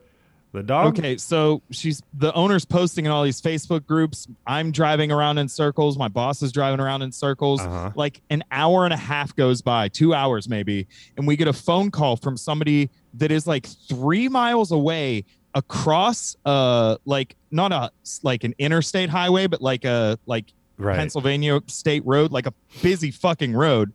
the 0.55 0.63
dog 0.63 0.97
Okay, 0.97 1.17
so 1.17 1.61
she's 1.69 2.01
the 2.13 2.33
owner's 2.33 2.65
posting 2.65 3.05
in 3.05 3.11
all 3.11 3.23
these 3.23 3.41
Facebook 3.41 3.85
groups. 3.85 4.27
I'm 4.47 4.71
driving 4.71 5.11
around 5.11 5.37
in 5.37 5.47
circles. 5.47 5.97
My 5.97 6.07
boss 6.07 6.41
is 6.41 6.51
driving 6.51 6.79
around 6.79 7.01
in 7.03 7.11
circles. 7.11 7.61
Uh-huh. 7.61 7.91
Like 7.95 8.21
an 8.29 8.43
hour 8.51 8.85
and 8.85 8.93
a 8.93 8.97
half 8.97 9.35
goes 9.35 9.61
by, 9.61 9.89
two 9.89 10.13
hours 10.13 10.49
maybe, 10.49 10.87
and 11.17 11.27
we 11.27 11.35
get 11.35 11.47
a 11.47 11.53
phone 11.53 11.91
call 11.91 12.15
from 12.15 12.37
somebody 12.37 12.89
that 13.15 13.31
is 13.31 13.45
like 13.45 13.65
three 13.65 14.27
miles 14.27 14.71
away 14.71 15.25
across 15.53 16.35
uh 16.45 16.97
like 17.05 17.35
not 17.49 17.71
a 17.71 17.89
like 18.23 18.43
an 18.43 18.53
interstate 18.57 19.09
highway, 19.09 19.47
but 19.47 19.61
like 19.61 19.85
a 19.85 20.17
like 20.25 20.53
right 20.77 20.97
Pennsylvania 20.97 21.61
state 21.67 22.05
road, 22.05 22.31
like 22.31 22.45
a 22.45 22.53
busy 22.81 23.11
fucking 23.11 23.53
road. 23.53 23.93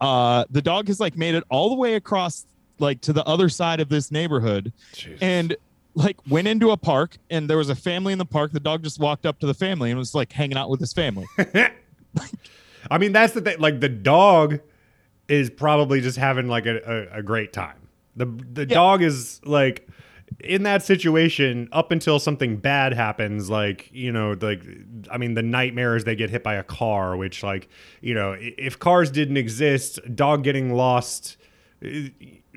Uh 0.00 0.44
the 0.50 0.62
dog 0.62 0.88
has 0.88 1.00
like 1.00 1.16
made 1.16 1.34
it 1.34 1.44
all 1.48 1.68
the 1.68 1.74
way 1.74 1.94
across 1.94 2.46
like 2.80 3.00
to 3.02 3.12
the 3.12 3.24
other 3.24 3.48
side 3.48 3.80
of 3.80 3.88
this 3.88 4.10
neighborhood 4.10 4.72
Jeez. 4.94 5.18
and 5.20 5.56
like 5.94 6.16
went 6.28 6.46
into 6.48 6.70
a 6.70 6.76
park 6.76 7.16
and 7.30 7.48
there 7.50 7.56
was 7.56 7.68
a 7.68 7.74
family 7.74 8.12
in 8.12 8.18
the 8.18 8.24
park. 8.24 8.52
The 8.52 8.60
dog 8.60 8.82
just 8.82 8.98
walked 9.00 9.26
up 9.26 9.38
to 9.40 9.46
the 9.46 9.54
family 9.54 9.90
and 9.90 9.98
was 9.98 10.14
like 10.14 10.32
hanging 10.32 10.56
out 10.56 10.70
with 10.70 10.80
his 10.80 10.92
family. 10.92 11.26
I 12.90 12.98
mean 12.98 13.12
that's 13.12 13.32
the 13.34 13.40
thing. 13.40 13.58
Like 13.58 13.80
the 13.80 13.88
dog 13.88 14.60
is 15.28 15.50
probably 15.50 16.00
just 16.00 16.16
having 16.16 16.48
like 16.48 16.66
a, 16.66 17.08
a, 17.12 17.18
a 17.18 17.22
great 17.22 17.52
time. 17.52 17.76
The 18.16 18.26
the 18.26 18.62
Yeah. 18.62 18.74
dog 18.74 19.02
is 19.02 19.40
like 19.44 19.88
in 20.38 20.62
that 20.62 20.82
situation 20.82 21.68
up 21.72 21.90
until 21.90 22.18
something 22.20 22.56
bad 22.56 22.92
happens 22.94 23.50
like 23.50 23.90
you 23.92 24.12
know 24.12 24.36
like 24.40 24.62
i 25.10 25.18
mean 25.18 25.34
the 25.34 25.42
nightmares 25.42 26.04
they 26.04 26.14
get 26.14 26.30
hit 26.30 26.44
by 26.44 26.54
a 26.54 26.62
car 26.62 27.16
which 27.16 27.42
like 27.42 27.68
you 28.00 28.14
know 28.14 28.36
if 28.38 28.78
cars 28.78 29.10
didn't 29.10 29.36
exist 29.36 29.98
dog 30.14 30.44
getting 30.44 30.72
lost 30.72 31.36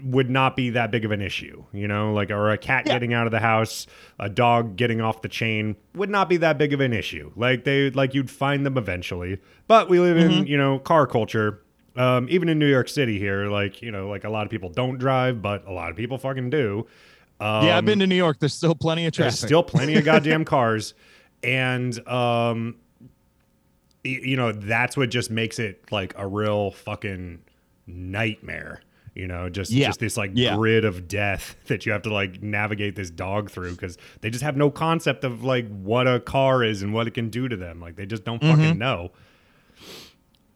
would 0.01 0.29
not 0.29 0.55
be 0.55 0.71
that 0.71 0.89
big 0.89 1.05
of 1.05 1.11
an 1.11 1.21
issue 1.21 1.63
you 1.71 1.87
know 1.87 2.13
like 2.13 2.31
or 2.31 2.49
a 2.49 2.57
cat 2.57 2.83
Yeah. 2.87 2.93
getting 2.93 3.13
out 3.13 3.27
of 3.27 3.31
the 3.31 3.39
house 3.39 3.85
a 4.19 4.27
dog 4.27 4.75
getting 4.75 5.01
off 5.01 5.21
the 5.21 5.29
chain 5.29 5.75
would 5.93 6.09
not 6.09 6.29
be 6.29 6.37
that 6.37 6.57
big 6.57 6.73
of 6.73 6.79
an 6.79 6.93
issue 6.93 7.31
like 7.35 7.63
they 7.63 7.91
like 7.91 8.13
you'd 8.15 8.31
find 8.31 8.65
them 8.65 8.75
eventually 8.77 9.39
but 9.67 9.89
we 9.89 9.99
live 9.99 10.17
in 10.17 10.47
you 10.47 10.57
know 10.57 10.79
car 10.79 11.05
culture 11.05 11.59
Um, 11.95 12.25
even 12.31 12.49
in 12.49 12.57
New 12.57 12.65
York 12.67 12.89
City 12.89 13.19
here, 13.19 13.45
like 13.51 13.83
you 13.83 13.91
know, 13.91 14.09
like 14.09 14.23
a 14.23 14.29
lot 14.29 14.45
of 14.47 14.49
people 14.49 14.69
don't 14.69 14.97
drive, 14.97 15.43
but 15.43 15.63
a 15.67 15.71
lot 15.71 15.91
of 15.91 15.95
people 15.95 16.17
fucking 16.17 16.49
do. 16.49 16.87
Um, 17.39 17.67
yeah, 17.67 17.77
I've 17.77 17.85
been 17.85 17.99
to 17.99 18.07
New 18.07 18.15
York. 18.15 18.39
There's 18.39 18.55
still 18.55 18.73
plenty 18.73 19.05
of 19.05 19.13
traffic. 19.13 19.29
there's 19.29 19.39
traffic. 19.41 19.47
still 19.49 19.61
plenty 19.61 19.93
of 19.93 20.03
goddamn 20.11 20.43
cars, 20.43 20.95
and 21.43 21.93
um, 22.07 22.77
y- 24.03 24.21
you 24.23 24.35
know 24.37 24.51
that's 24.53 24.97
what 24.97 25.11
just 25.11 25.29
makes 25.29 25.59
it 25.59 25.83
like 25.91 26.15
a 26.17 26.25
real 26.27 26.71
fucking 26.71 27.43
nightmare. 27.85 28.81
You 29.15 29.27
know, 29.27 29.47
just 29.49 29.71
Yeah. 29.71 29.87
just 29.87 29.99
this 29.99 30.17
like 30.17 30.31
Yeah. 30.33 30.55
grid 30.55 30.85
of 30.85 31.07
death 31.07 31.55
that 31.67 31.85
you 31.85 31.91
have 31.91 32.01
to 32.03 32.13
like 32.13 32.41
navigate 32.41 32.95
this 32.95 33.09
dog 33.11 33.51
through 33.51 33.71
because 33.71 33.97
they 34.21 34.29
just 34.29 34.43
have 34.43 34.57
no 34.57 34.71
concept 34.71 35.23
of 35.23 35.43
like 35.43 35.67
what 35.69 36.07
a 36.07 36.19
car 36.19 36.63
is 36.63 36.81
and 36.81 36.93
what 36.93 37.05
it 37.07 37.11
can 37.13 37.29
do 37.29 37.47
to 37.47 37.55
them. 37.55 37.79
Like 37.79 37.95
they 37.95 38.05
just 38.05 38.23
don't 38.23 38.41
Mm-hmm. 38.41 38.61
fucking 38.61 38.77
know. 38.79 39.11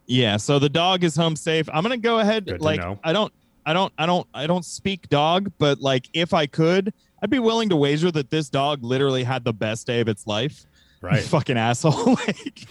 Yeah, 0.05 0.37
so 0.37 0.57
the 0.57 0.69
dog 0.69 1.03
is 1.03 1.15
home 1.15 1.35
safe. 1.35 1.67
I'm 1.71 1.83
gonna 1.83 1.97
go 1.97 2.19
ahead. 2.19 2.45
Good 2.45 2.61
like. 2.61 2.79
I 2.79 3.11
don't, 3.13 3.33
I 3.65 3.73
don't, 3.73 3.91
I 3.97 4.05
don't, 4.05 4.25
I 4.33 4.47
don't 4.47 4.63
speak 4.63 5.09
dog, 5.09 5.51
but 5.57 5.81
like 5.81 6.07
if 6.13 6.33
I 6.33 6.45
could, 6.47 6.93
I'd 7.21 7.29
be 7.29 7.39
willing 7.39 7.69
to 7.69 7.75
wager 7.75 8.09
that 8.11 8.29
this 8.29 8.49
dog 8.49 8.83
literally 8.83 9.23
had 9.23 9.43
the 9.43 9.51
best 9.53 9.85
day 9.85 9.99
of 9.99 10.07
its 10.07 10.25
life. 10.25 10.65
Right. 11.01 11.21
Fucking 11.21 11.57
asshole. 11.57 12.15
like, 12.27 12.67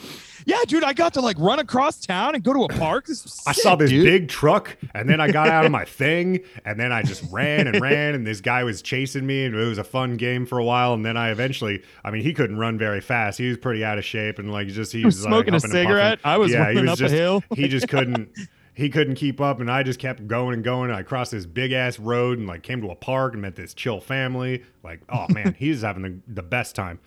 yeah, 0.46 0.58
dude, 0.66 0.82
I 0.82 0.92
got 0.92 1.14
to 1.14 1.20
like 1.20 1.38
run 1.38 1.60
across 1.60 2.00
town 2.04 2.34
and 2.34 2.42
go 2.42 2.52
to 2.52 2.64
a 2.64 2.68
park. 2.68 3.06
I 3.08 3.12
sick, 3.12 3.54
saw 3.62 3.76
this 3.76 3.90
dude. 3.90 4.04
big 4.04 4.28
truck, 4.28 4.76
and 4.94 5.08
then 5.08 5.20
I 5.20 5.30
got 5.30 5.48
out 5.48 5.64
of 5.64 5.70
my 5.70 5.84
thing, 5.84 6.40
and 6.64 6.78
then 6.78 6.92
I 6.92 7.02
just 7.02 7.22
ran 7.32 7.68
and 7.68 7.80
ran, 7.80 8.14
and 8.16 8.26
this 8.26 8.40
guy 8.40 8.64
was 8.64 8.82
chasing 8.82 9.26
me, 9.26 9.44
and 9.44 9.54
it 9.54 9.64
was 9.64 9.78
a 9.78 9.84
fun 9.84 10.16
game 10.16 10.44
for 10.44 10.58
a 10.58 10.64
while. 10.64 10.92
And 10.92 11.04
then 11.04 11.16
I 11.16 11.30
eventually, 11.30 11.82
I 12.04 12.10
mean, 12.10 12.22
he 12.22 12.34
couldn't 12.34 12.58
run 12.58 12.78
very 12.78 13.00
fast; 13.00 13.38
he 13.38 13.48
was 13.48 13.58
pretty 13.58 13.84
out 13.84 13.96
of 13.96 14.04
shape, 14.04 14.40
and 14.40 14.50
like 14.52 14.66
just 14.68 14.92
he 14.92 15.04
was 15.04 15.16
was, 15.16 15.24
like, 15.24 15.30
smoking 15.30 15.54
a 15.54 15.56
and 15.56 15.62
puffing. 15.62 15.76
cigarette. 15.76 16.18
I 16.24 16.36
was 16.36 16.52
yeah, 16.52 16.72
he 16.72 16.80
was 16.80 16.90
up 16.90 16.98
a 16.98 17.02
just, 17.02 17.14
hill. 17.14 17.44
he 17.54 17.68
just 17.68 17.88
couldn't. 17.88 18.28
He 18.74 18.90
couldn't 18.90 19.14
keep 19.14 19.40
up, 19.40 19.60
and 19.60 19.70
I 19.70 19.82
just 19.82 19.98
kept 19.98 20.26
going 20.26 20.52
and 20.52 20.62
going. 20.62 20.90
And 20.90 20.98
I 20.98 21.02
crossed 21.02 21.30
this 21.30 21.46
big 21.46 21.72
ass 21.72 21.98
road 21.98 22.38
and 22.38 22.46
like 22.46 22.62
came 22.62 22.82
to 22.82 22.90
a 22.90 22.94
park 22.94 23.32
and 23.32 23.40
met 23.40 23.56
this 23.56 23.72
chill 23.72 24.00
family. 24.00 24.64
Like, 24.82 25.00
oh 25.08 25.26
man, 25.30 25.54
he's 25.58 25.80
having 25.80 26.02
the, 26.02 26.18
the 26.28 26.42
best 26.42 26.74
time. 26.76 26.98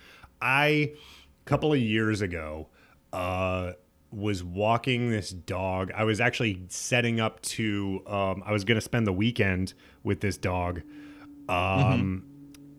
I, 0.41 0.65
a 0.65 1.45
couple 1.45 1.73
of 1.73 1.79
years 1.79 2.21
ago, 2.21 2.67
uh, 3.13 3.73
was 4.11 4.43
walking 4.43 5.11
this 5.11 5.29
dog. 5.29 5.91
I 5.95 6.03
was 6.03 6.19
actually 6.19 6.63
setting 6.69 7.19
up 7.19 7.41
to. 7.41 8.01
Um, 8.07 8.43
I 8.45 8.51
was 8.51 8.63
going 8.63 8.75
to 8.75 8.81
spend 8.81 9.05
the 9.05 9.13
weekend 9.13 9.73
with 10.03 10.21
this 10.21 10.37
dog, 10.37 10.81
um, 11.47 12.25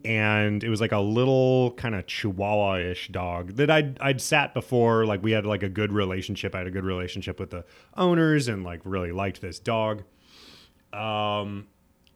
and 0.03 0.63
it 0.63 0.69
was 0.69 0.81
like 0.81 0.91
a 0.91 0.99
little 0.99 1.71
kind 1.71 1.95
of 1.95 2.05
Chihuahua-ish 2.07 3.09
dog 3.09 3.55
that 3.55 3.69
I'd 3.69 3.99
I'd 3.99 4.19
sat 4.21 4.53
before. 4.53 5.05
Like 5.05 5.23
we 5.23 5.31
had 5.31 5.45
like 5.45 5.63
a 5.63 5.69
good 5.69 5.93
relationship. 5.93 6.53
I 6.53 6.59
had 6.59 6.67
a 6.67 6.71
good 6.71 6.85
relationship 6.85 7.39
with 7.39 7.51
the 7.51 7.63
owners, 7.95 8.47
and 8.47 8.63
like 8.63 8.81
really 8.83 9.11
liked 9.11 9.41
this 9.41 9.59
dog. 9.59 10.03
Um, 10.91 11.67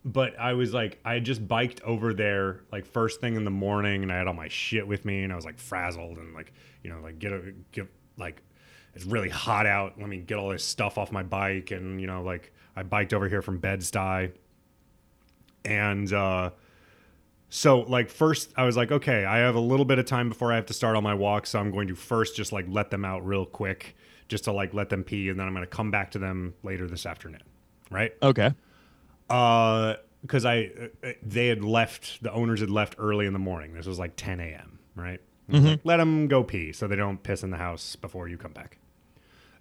but 0.05 0.39
I 0.39 0.53
was 0.53 0.71
like, 0.71 0.99
I 1.03 1.19
just 1.19 1.45
biked 1.45 1.81
over 1.81 2.13
there 2.13 2.61
like 2.71 2.85
first 2.85 3.19
thing 3.19 3.35
in 3.35 3.43
the 3.43 3.51
morning, 3.51 4.03
and 4.03 4.11
I 4.11 4.17
had 4.17 4.27
all 4.27 4.35
my 4.35 4.47
shit 4.47 4.87
with 4.87 5.03
me, 5.03 5.23
and 5.23 5.33
I 5.33 5.35
was 5.35 5.45
like 5.45 5.57
frazzled 5.57 6.19
and 6.19 6.33
like 6.35 6.53
you 6.83 6.91
know 6.91 6.99
like 7.01 7.17
get 7.17 7.33
a 7.33 7.53
get 7.71 7.87
like 8.15 8.43
it's 8.93 9.03
really 9.03 9.29
hot 9.29 9.65
out. 9.65 9.99
Let 9.99 10.07
me 10.07 10.17
get 10.17 10.37
all 10.37 10.49
this 10.49 10.63
stuff 10.63 10.99
off 10.99 11.11
my 11.11 11.23
bike, 11.23 11.71
and 11.71 11.99
you 11.99 12.05
know 12.05 12.21
like 12.21 12.53
I 12.75 12.83
biked 12.83 13.15
over 13.15 13.27
here 13.27 13.41
from 13.41 13.57
Bed 13.57 13.79
Stuy, 13.79 14.31
and 15.65 16.13
uh, 16.13 16.51
so 17.49 17.79
like 17.79 18.11
first 18.11 18.53
I 18.55 18.65
was 18.65 18.77
like, 18.77 18.91
okay, 18.91 19.25
I 19.25 19.37
have 19.39 19.55
a 19.55 19.59
little 19.59 19.85
bit 19.85 19.97
of 19.97 20.05
time 20.05 20.29
before 20.29 20.51
I 20.53 20.55
have 20.55 20.67
to 20.67 20.73
start 20.73 20.95
on 20.95 21.03
my 21.03 21.15
walk, 21.15 21.47
so 21.47 21.59
I'm 21.59 21.71
going 21.71 21.87
to 21.87 21.95
first 21.95 22.35
just 22.35 22.51
like 22.51 22.67
let 22.69 22.91
them 22.91 23.05
out 23.05 23.25
real 23.25 23.47
quick, 23.47 23.95
just 24.27 24.43
to 24.43 24.51
like 24.51 24.75
let 24.75 24.89
them 24.89 25.03
pee, 25.03 25.29
and 25.29 25.39
then 25.39 25.47
I'm 25.47 25.53
going 25.53 25.65
to 25.65 25.75
come 25.75 25.89
back 25.89 26.11
to 26.11 26.19
them 26.19 26.53
later 26.61 26.87
this 26.87 27.07
afternoon, 27.07 27.41
right? 27.89 28.13
Okay. 28.21 28.53
Uh, 29.29 29.95
because 30.21 30.43
I 30.45 30.71
uh, 31.03 31.09
they 31.21 31.47
had 31.47 31.63
left, 31.63 32.23
the 32.23 32.31
owners 32.31 32.59
had 32.59 32.71
left 32.71 32.95
early 32.97 33.27
in 33.27 33.33
the 33.33 33.39
morning. 33.39 33.73
This 33.73 33.85
was 33.85 33.99
like 33.99 34.15
10 34.15 34.39
a.m. 34.39 34.79
Right? 34.95 35.21
Was 35.47 35.61
like, 35.71 35.79
let 35.83 35.97
them 35.97 36.27
go 36.27 36.43
pee 36.43 36.71
so 36.71 36.87
they 36.87 36.95
don't 36.95 37.21
piss 37.21 37.43
in 37.43 37.51
the 37.51 37.57
house 37.57 37.95
before 37.95 38.27
you 38.27 38.37
come 38.37 38.51
back. 38.51 38.79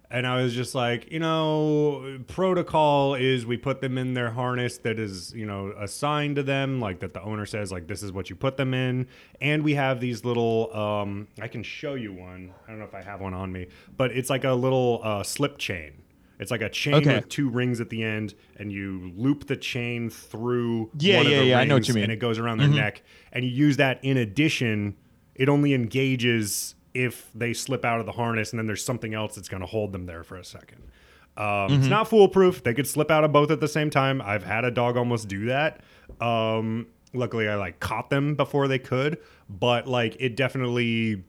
And 0.09 0.25
I 0.27 0.41
was 0.41 0.53
just 0.53 0.75
like, 0.75 1.11
you 1.11 1.19
know, 1.19 2.19
protocol 2.27 3.15
is 3.15 3.45
we 3.45 3.57
put 3.57 3.81
them 3.81 3.97
in 3.97 4.13
their 4.13 4.29
harness 4.31 4.77
that 4.79 4.99
is, 4.99 5.33
you 5.33 5.45
know, 5.45 5.73
assigned 5.77 6.35
to 6.37 6.43
them, 6.43 6.79
like 6.79 6.99
that 6.99 7.13
the 7.13 7.21
owner 7.21 7.45
says, 7.45 7.71
like 7.71 7.87
this 7.87 8.03
is 8.03 8.11
what 8.11 8.29
you 8.29 8.35
put 8.35 8.55
them 8.55 8.73
in. 8.73 9.07
And 9.41 9.63
we 9.63 9.73
have 9.75 9.99
these 9.99 10.23
little, 10.23 10.75
um, 10.75 11.27
I 11.41 11.47
can 11.47 11.63
show 11.63 11.95
you 11.95 12.13
one. 12.13 12.53
I 12.65 12.69
don't 12.69 12.79
know 12.79 12.85
if 12.85 12.93
I 12.93 13.01
have 13.01 13.19
one 13.19 13.33
on 13.33 13.51
me, 13.51 13.67
but 13.97 14.11
it's 14.11 14.29
like 14.29 14.43
a 14.43 14.53
little 14.53 15.01
uh, 15.03 15.23
slip 15.23 15.57
chain. 15.57 16.03
It's 16.39 16.51
like 16.51 16.61
a 16.61 16.69
chain 16.69 16.95
Okay. 16.95 17.15
with 17.15 17.29
two 17.29 17.49
rings 17.49 17.79
at 17.79 17.89
the 17.89 18.03
end, 18.03 18.33
and 18.57 18.71
you 18.71 19.11
loop 19.15 19.47
the 19.47 19.55
chain 19.55 20.09
through. 20.09 20.89
Yeah, 20.99 21.17
one 21.17 21.25
of 21.27 21.31
yeah, 21.31 21.39
the 21.39 21.45
yeah, 21.45 21.59
I 21.59 21.63
know 21.65 21.75
what 21.75 21.87
you 21.87 21.93
mean. 21.93 22.03
And 22.03 22.11
it 22.11 22.19
goes 22.19 22.39
around 22.39 22.57
their 22.59 22.67
neck, 22.67 23.01
and 23.31 23.45
you 23.45 23.51
use 23.51 23.77
that 23.77 24.03
in 24.03 24.17
addition. 24.17 24.95
It 25.35 25.49
only 25.49 25.73
engages 25.73 26.75
if 26.93 27.29
they 27.35 27.53
slip 27.53 27.83
out 27.85 27.99
of 27.99 28.05
the 28.05 28.11
harness, 28.13 28.51
and 28.51 28.59
then 28.59 28.65
there's 28.67 28.83
something 28.83 29.13
else 29.13 29.35
that's 29.35 29.49
going 29.49 29.61
to 29.61 29.67
hold 29.67 29.91
them 29.91 30.05
there 30.05 30.23
for 30.23 30.35
a 30.37 30.45
second. 30.45 30.83
Um, 31.37 31.73
It's 31.73 31.87
not 31.87 32.07
foolproof. 32.09 32.63
They 32.63 32.73
could 32.73 32.87
slip 32.87 33.11
out 33.11 33.23
of 33.25 33.33
both 33.33 33.51
at 33.51 33.59
the 33.59 33.67
same 33.67 33.89
time. 33.89 34.21
I've 34.21 34.43
had 34.45 34.63
a 34.63 34.71
dog 34.71 34.95
almost 34.95 35.27
do 35.27 35.47
that. 35.47 35.81
Um, 36.21 36.87
luckily, 37.13 37.49
I 37.49 37.55
like 37.55 37.79
caught 37.81 38.09
them 38.09 38.35
before 38.35 38.67
they 38.69 38.79
could, 38.79 39.17
but 39.49 39.87
like 39.87 40.15
it 40.19 40.35
definitely 40.37 41.23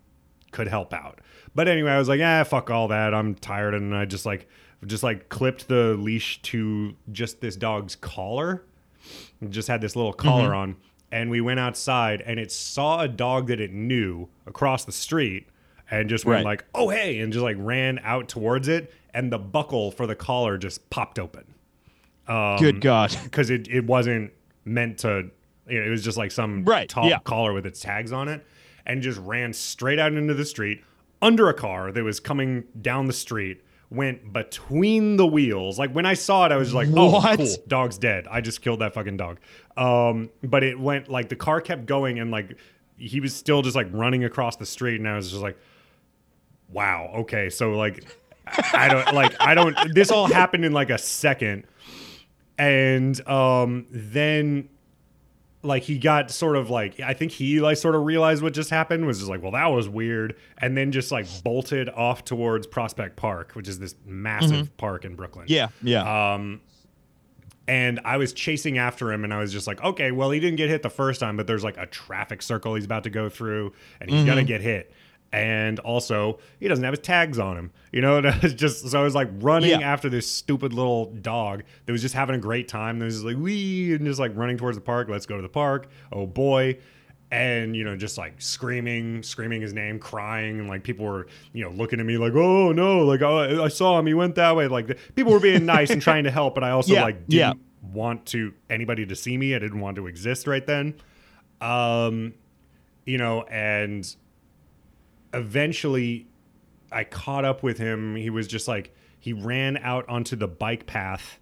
could 0.52 0.68
help 0.68 0.94
out. 0.94 1.20
But 1.54 1.66
anyway, 1.68 1.90
I 1.90 1.98
was 1.98 2.08
like, 2.08 2.20
ah, 2.22 2.44
fuck 2.44 2.70
all 2.70 2.88
that. 2.88 3.12
I'm 3.14 3.34
tired, 3.34 3.74
and 3.74 3.94
I 3.96 4.04
just 4.04 4.26
like, 4.26 4.48
just 4.86 5.02
like 5.02 5.28
clipped 5.28 5.68
the 5.68 5.94
leash 5.98 6.40
to 6.42 6.94
just 7.12 7.40
this 7.40 7.56
dog's 7.56 7.96
collar. 7.96 8.62
Just 9.50 9.68
had 9.68 9.80
this 9.80 9.94
little 9.94 10.12
collar 10.12 10.54
on, 10.54 10.76
and 11.12 11.30
we 11.30 11.40
went 11.40 11.60
outside, 11.60 12.22
and 12.22 12.40
it 12.40 12.50
saw 12.50 13.00
a 13.02 13.08
dog 13.08 13.48
that 13.48 13.60
it 13.60 13.72
knew 13.72 14.28
across 14.46 14.84
the 14.84 14.92
street, 14.92 15.46
and 15.90 16.08
just 16.08 16.24
went 16.24 16.38
Right. 16.38 16.44
like, 16.44 16.64
oh 16.74 16.88
hey, 16.88 17.20
and 17.20 17.32
just 17.32 17.42
like 17.44 17.56
ran 17.58 18.00
out 18.02 18.28
towards 18.28 18.66
it, 18.68 18.92
and 19.14 19.30
the 19.32 19.38
buckle 19.38 19.90
for 19.92 20.06
the 20.06 20.16
collar 20.16 20.58
just 20.58 20.88
popped 20.90 21.18
open 21.18 21.44
Um, 22.26 22.56
Good 22.58 22.80
God. 22.80 23.16
because 23.24 23.50
it, 23.50 23.68
it 23.68 23.84
wasn't 23.86 24.32
meant 24.64 24.98
to 25.00 25.30
you 25.68 25.80
know, 25.80 25.86
it 25.86 25.90
was 25.90 26.02
just 26.02 26.16
like 26.18 26.32
some 26.32 26.64
Right, 26.64 26.88
tall 26.88 27.08
yeah. 27.08 27.18
collar 27.20 27.52
with 27.52 27.66
its 27.66 27.80
tags 27.80 28.10
on 28.12 28.26
it 28.28 28.44
and 28.86 29.02
just 29.02 29.18
ran 29.20 29.52
straight 29.52 29.98
out 30.00 30.12
into 30.12 30.34
the 30.34 30.44
street 30.44 30.82
under 31.22 31.48
a 31.48 31.54
car 31.54 31.92
that 31.92 32.02
was 32.02 32.18
coming 32.20 32.64
down 32.82 33.06
the 33.06 33.12
street 33.12 33.62
went 33.90 34.32
between 34.32 35.16
the 35.16 35.26
wheels. 35.26 35.78
Like 35.78 35.92
when 35.92 36.06
i 36.06 36.14
saw 36.14 36.44
it 36.46 36.52
i 36.52 36.56
was 36.56 36.74
like 36.74 36.88
oh 36.94 37.12
What? 37.12 37.36
cool 37.38 37.54
dog's 37.68 37.98
dead. 37.98 38.26
I 38.30 38.40
just 38.40 38.60
killed 38.62 38.80
that 38.80 38.94
fucking 38.94 39.16
dog. 39.16 39.38
Um 39.76 40.30
but 40.42 40.62
it 40.64 40.78
went 40.78 41.08
like 41.08 41.28
the 41.28 41.36
car 41.36 41.60
kept 41.60 41.86
going 41.86 42.18
and 42.18 42.30
like 42.30 42.56
he 42.96 43.20
was 43.20 43.34
still 43.34 43.62
just 43.62 43.76
like 43.76 43.88
running 43.92 44.24
across 44.24 44.56
the 44.56 44.66
street 44.66 44.98
and 44.98 45.08
i 45.08 45.14
was 45.16 45.30
just 45.30 45.42
like 45.42 45.56
wow 46.68 47.12
okay. 47.18 47.48
So 47.50 47.72
like 47.72 48.04
i 48.72 48.88
don't 48.88 49.14
like 49.14 49.34
i 49.40 49.54
don't 49.54 49.76
this 49.94 50.10
all 50.10 50.26
happened 50.26 50.64
in 50.64 50.72
like 50.72 50.90
a 50.90 50.98
second. 50.98 51.64
And 52.58 53.20
um 53.28 53.86
then 53.90 54.68
like 55.66 55.82
he 55.82 55.98
got 55.98 56.30
sort 56.30 56.56
of 56.56 56.70
like 56.70 56.98
i 57.00 57.12
think 57.12 57.32
he 57.32 57.60
like 57.60 57.76
sort 57.76 57.94
of 57.94 58.04
realized 58.04 58.42
what 58.42 58.54
just 58.54 58.70
happened 58.70 59.06
was 59.06 59.18
just 59.18 59.28
like 59.30 59.42
well 59.42 59.52
that 59.52 59.66
was 59.66 59.88
weird 59.88 60.34
and 60.58 60.76
then 60.76 60.92
just 60.92 61.12
like 61.12 61.26
bolted 61.42 61.88
off 61.90 62.24
towards 62.24 62.66
prospect 62.66 63.16
park 63.16 63.52
which 63.52 63.68
is 63.68 63.78
this 63.78 63.94
massive 64.06 64.74
park 64.76 65.04
in 65.04 65.14
brooklyn 65.14 65.46
Yeah. 65.48 65.68
Yeah. 65.82 66.34
um 66.34 66.60
and 67.68 67.98
I 68.04 68.16
was 68.16 68.32
chasing 68.32 68.78
after 68.78 69.10
him, 69.10 69.24
and 69.24 69.34
I 69.34 69.40
was 69.40 69.52
just 69.52 69.66
like, 69.66 69.82
okay, 69.82 70.12
well, 70.12 70.30
he 70.30 70.38
didn't 70.38 70.54
get 70.54 70.68
hit 70.68 70.84
the 70.84 70.88
first 70.88 71.18
time, 71.18 71.36
but 71.36 71.48
there's 71.48 71.64
like 71.64 71.76
a 71.76 71.86
traffic 71.86 72.40
circle 72.40 72.76
he's 72.76 72.84
about 72.84 73.02
to 73.02 73.10
go 73.10 73.28
through, 73.28 73.72
and 74.00 74.08
he's 74.08 74.24
gonna 74.24 74.44
get 74.44 74.60
hit. 74.60 74.92
And 75.36 75.78
also, 75.80 76.38
he 76.60 76.68
doesn't 76.68 76.84
have 76.84 76.92
his 76.94 77.00
tags 77.00 77.38
on 77.38 77.56
him, 77.56 77.70
you 77.92 78.00
know. 78.00 78.16
And 78.24 78.56
just 78.56 78.88
so 78.88 79.00
I 79.00 79.02
was 79.02 79.14
like 79.14 79.28
running 79.40 79.80
Yeah. 79.80 79.92
after 79.92 80.08
this 80.08 80.30
stupid 80.30 80.72
little 80.72 81.06
dog 81.06 81.62
that 81.84 81.92
was 81.92 82.02
just 82.02 82.14
having 82.14 82.34
a 82.36 82.38
great 82.38 82.68
time. 82.68 82.98
That 82.98 83.04
was 83.06 83.14
just 83.16 83.26
like 83.26 83.36
wee 83.36 83.94
and 83.94 84.06
just 84.06 84.18
like 84.20 84.32
running 84.36 84.56
towards 84.56 84.76
the 84.76 84.82
park. 84.82 85.08
Let's 85.08 85.26
go 85.26 85.36
to 85.36 85.42
the 85.42 85.48
park. 85.48 85.88
Oh 86.12 86.26
boy, 86.26 86.78
and 87.30 87.74
you 87.74 87.82
know 87.84 87.96
just 87.96 88.16
like 88.16 88.40
screaming 88.40 89.22
screaming 89.22 89.60
his 89.60 89.72
name 89.74 89.98
crying 89.98 90.60
and 90.60 90.68
like 90.68 90.84
people 90.84 91.04
were 91.04 91.26
you 91.52 91.64
know 91.64 91.70
looking 91.70 91.98
at 91.98 92.06
me 92.06 92.16
like 92.16 92.32
oh 92.34 92.70
no 92.70 93.00
like 93.04 93.20
oh, 93.20 93.64
i 93.64 93.66
saw 93.66 93.98
him 93.98 94.06
he 94.06 94.14
went 94.14 94.36
that 94.36 94.54
way 94.54 94.68
like 94.68 94.86
the, 94.86 94.94
people 95.16 95.32
were 95.32 95.40
being 95.40 95.66
nice 95.66 95.90
and 95.90 96.00
trying 96.00 96.22
to 96.22 96.30
help 96.30 96.54
but 96.54 96.62
i 96.62 96.70
also 96.70 96.94
Yeah, 96.94 97.02
like 97.02 97.26
didn't 97.26 97.60
want 97.82 98.26
to 98.26 98.54
anybody 98.70 99.04
to 99.06 99.16
see 99.16 99.36
me 99.36 99.56
i 99.56 99.58
didn't 99.58 99.80
want 99.80 99.96
to 99.96 100.06
exist 100.06 100.46
right 100.46 100.64
then 100.64 100.94
um 101.60 102.32
you 103.04 103.18
know 103.18 103.42
and 103.42 104.06
eventually 105.36 106.26
i 106.90 107.04
caught 107.04 107.44
up 107.44 107.62
with 107.62 107.78
him 107.78 108.16
he 108.16 108.30
was 108.30 108.46
just 108.46 108.66
like 108.66 108.94
he 109.18 109.32
ran 109.32 109.76
out 109.78 110.08
onto 110.08 110.36
the 110.36 110.48
bike 110.48 110.86
path 110.86 111.38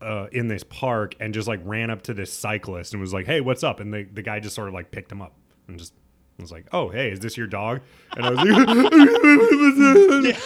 uh, 0.00 0.26
in 0.32 0.48
this 0.48 0.62
park 0.62 1.14
and 1.18 1.32
just 1.32 1.48
like 1.48 1.60
ran 1.64 1.90
up 1.90 2.02
to 2.02 2.14
this 2.14 2.32
cyclist 2.32 2.92
and 2.92 3.00
was 3.00 3.12
like, 3.12 3.26
"Hey, 3.26 3.40
what's 3.40 3.64
up?" 3.64 3.80
And 3.80 3.92
the, 3.92 4.04
the 4.04 4.22
guy 4.22 4.38
just 4.38 4.54
sort 4.54 4.68
of 4.68 4.74
like 4.74 4.90
picked 4.90 5.10
him 5.10 5.22
up 5.22 5.32
and 5.66 5.78
just 5.78 5.94
was 6.38 6.52
like, 6.52 6.66
"Oh, 6.72 6.90
hey, 6.90 7.10
is 7.10 7.20
this 7.20 7.36
your 7.36 7.46
dog?" 7.46 7.80
And 8.16 8.26
I 8.26 8.30
was 8.30 8.38
like, 8.38 8.46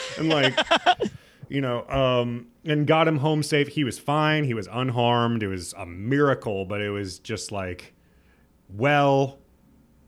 and 0.19 0.29
like, 0.29 1.11
you 1.49 1.61
know, 1.61 1.87
um, 1.89 2.47
and 2.65 2.87
got 2.87 3.09
him 3.09 3.19
home 3.19 3.43
safe. 3.43 3.69
He 3.69 3.83
was 3.85 3.99
fine. 3.99 4.45
He 4.45 4.55
was 4.55 4.69
unharmed. 4.71 5.43
It 5.43 5.49
was 5.49 5.75
a 5.77 5.87
miracle, 5.87 6.65
but 6.65 6.81
it 6.81 6.91
was 6.91 7.19
just 7.19 7.51
like, 7.51 7.95
well, 8.69 9.39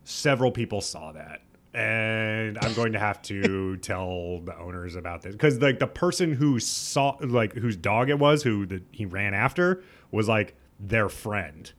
several 0.04 0.52
people 0.52 0.80
saw 0.80 1.12
that. 1.12 1.42
And 1.72 2.59
I'm 2.62 2.74
going 2.74 2.92
to 2.92 2.98
have 2.98 3.22
to 3.22 3.76
tell 3.83 4.40
the 4.40 4.56
owners 4.59 4.96
about 4.96 5.22
this. 5.22 5.33
Because, 5.33 5.59
like, 5.59 5.78
the 5.78 5.87
person 5.87 6.33
who 6.33 6.59
saw, 6.59 7.16
like, 7.20 7.54
whose 7.54 7.76
dog 7.76 8.11
it 8.11 8.18
was, 8.18 8.42
who 8.42 8.66
the, 8.66 8.83
he 8.90 9.06
ran 9.06 9.35
after, 9.35 9.83
was 10.11 10.28
like 10.28 10.56
their 10.80 11.09
friend. 11.09 11.72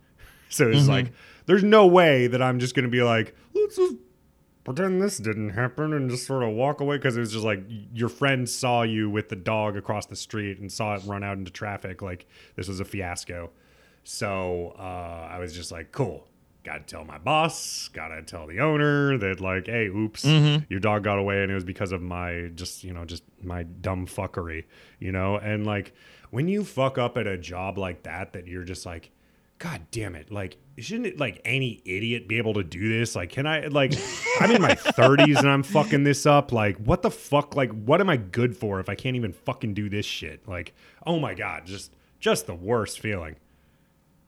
So 0.50 0.70
it's 0.70 0.88
like, 0.88 1.14
there's 1.46 1.64
no 1.64 1.88
way 1.88 2.28
that 2.28 2.42
I'm 2.42 2.60
just 2.60 2.76
going 2.76 2.84
to 2.84 2.92
be 2.92 3.04
like, 3.04 3.36
let's 3.54 3.78
just 3.78 3.96
pretend 4.64 5.02
this 5.02 5.18
didn't 5.18 5.52
happen 5.52 5.94
and 5.94 6.10
just 6.10 6.28
sort 6.28 6.44
of 6.44 6.50
walk 6.50 6.82
away. 6.82 6.98
Because 6.98 7.16
it 7.18 7.22
was 7.22 7.32
just 7.32 7.46
like 7.46 7.64
your 7.94 8.10
friend 8.10 8.50
saw 8.50 8.84
you 8.84 9.10
with 9.10 9.30
the 9.30 9.36
dog 9.36 9.78
across 9.78 10.06
the 10.06 10.16
street 10.16 10.60
and 10.60 10.72
saw 10.72 10.96
it 10.96 11.04
run 11.06 11.24
out 11.24 11.38
into 11.38 11.52
traffic. 11.52 12.02
Like 12.02 12.28
this 12.56 12.68
was 12.68 12.80
a 12.80 12.86
fiasco. 12.86 13.50
So 14.04 14.76
uh, 14.80 15.30
i 15.32 15.38
was 15.38 15.54
just 15.54 15.72
like 15.72 15.92
cool 15.92 16.28
gotta 16.64 16.84
tell 16.84 17.04
my 17.04 17.18
boss 17.18 17.90
gotta 17.94 18.22
tell 18.22 18.48
the 18.48 18.60
owner 18.60 19.18
that 19.18 19.42
like 19.42 19.66
hey 19.68 19.88
oops 19.88 20.24
mm-hmm. 20.24 20.64
your 20.70 20.80
dog 20.80 21.04
got 21.04 21.18
away 21.18 21.42
and 21.42 21.52
it 21.52 21.56
was 21.56 21.64
because 21.64 21.92
of 21.92 22.02
my 22.02 22.52
just 22.56 22.84
you 22.84 22.94
know 22.94 23.04
just 23.04 23.24
my 23.42 23.64
dumb 23.64 24.06
fuckery 24.06 24.66
you 25.00 25.12
know 25.12 25.38
and 25.38 25.66
like 25.66 25.94
when 26.30 26.48
you 26.48 26.64
fuck 26.64 26.98
up 26.98 27.18
at 27.18 27.26
a 27.26 27.38
job 27.38 27.78
like 27.78 28.04
that 28.04 28.34
that 28.34 28.48
you're 28.48 28.64
just 28.64 28.86
like 28.86 29.12
God 29.62 29.86
damn 29.92 30.16
it. 30.16 30.32
Like, 30.32 30.58
shouldn't 30.80 31.06
it, 31.06 31.20
like 31.20 31.40
any 31.46 31.84
idiot 31.86 32.28
be 32.28 32.40
able 32.40 32.56
to 32.56 32.64
do 32.64 32.90
this? 32.98 33.16
Like, 33.16 33.30
can 33.30 33.46
I, 33.46 33.68
like, 33.68 33.94
I'm 34.40 34.50
in 34.50 34.60
my 34.60 34.74
30s 34.76 35.38
and 35.38 35.48
I'm 35.48 35.62
fucking 35.62 36.04
this 36.04 36.26
up. 36.26 36.52
Like, 36.52 36.78
what 36.78 37.04
the 37.04 37.12
fuck? 37.12 37.56
Like, 37.56 37.70
what 37.72 38.02
am 38.02 38.10
I 38.10 38.18
good 38.18 38.58
for 38.58 38.80
if 38.80 38.90
I 38.90 38.96
can't 38.96 39.16
even 39.16 39.34
fucking 39.34 39.76
do 39.76 39.88
this 39.88 40.06
shit? 40.06 40.48
Like, 40.48 40.74
oh 41.06 41.20
my 41.20 41.36
God, 41.36 41.68
just, 41.68 41.94
just 42.20 42.48
the 42.48 42.56
worst 42.56 43.00
feeling. 43.00 43.36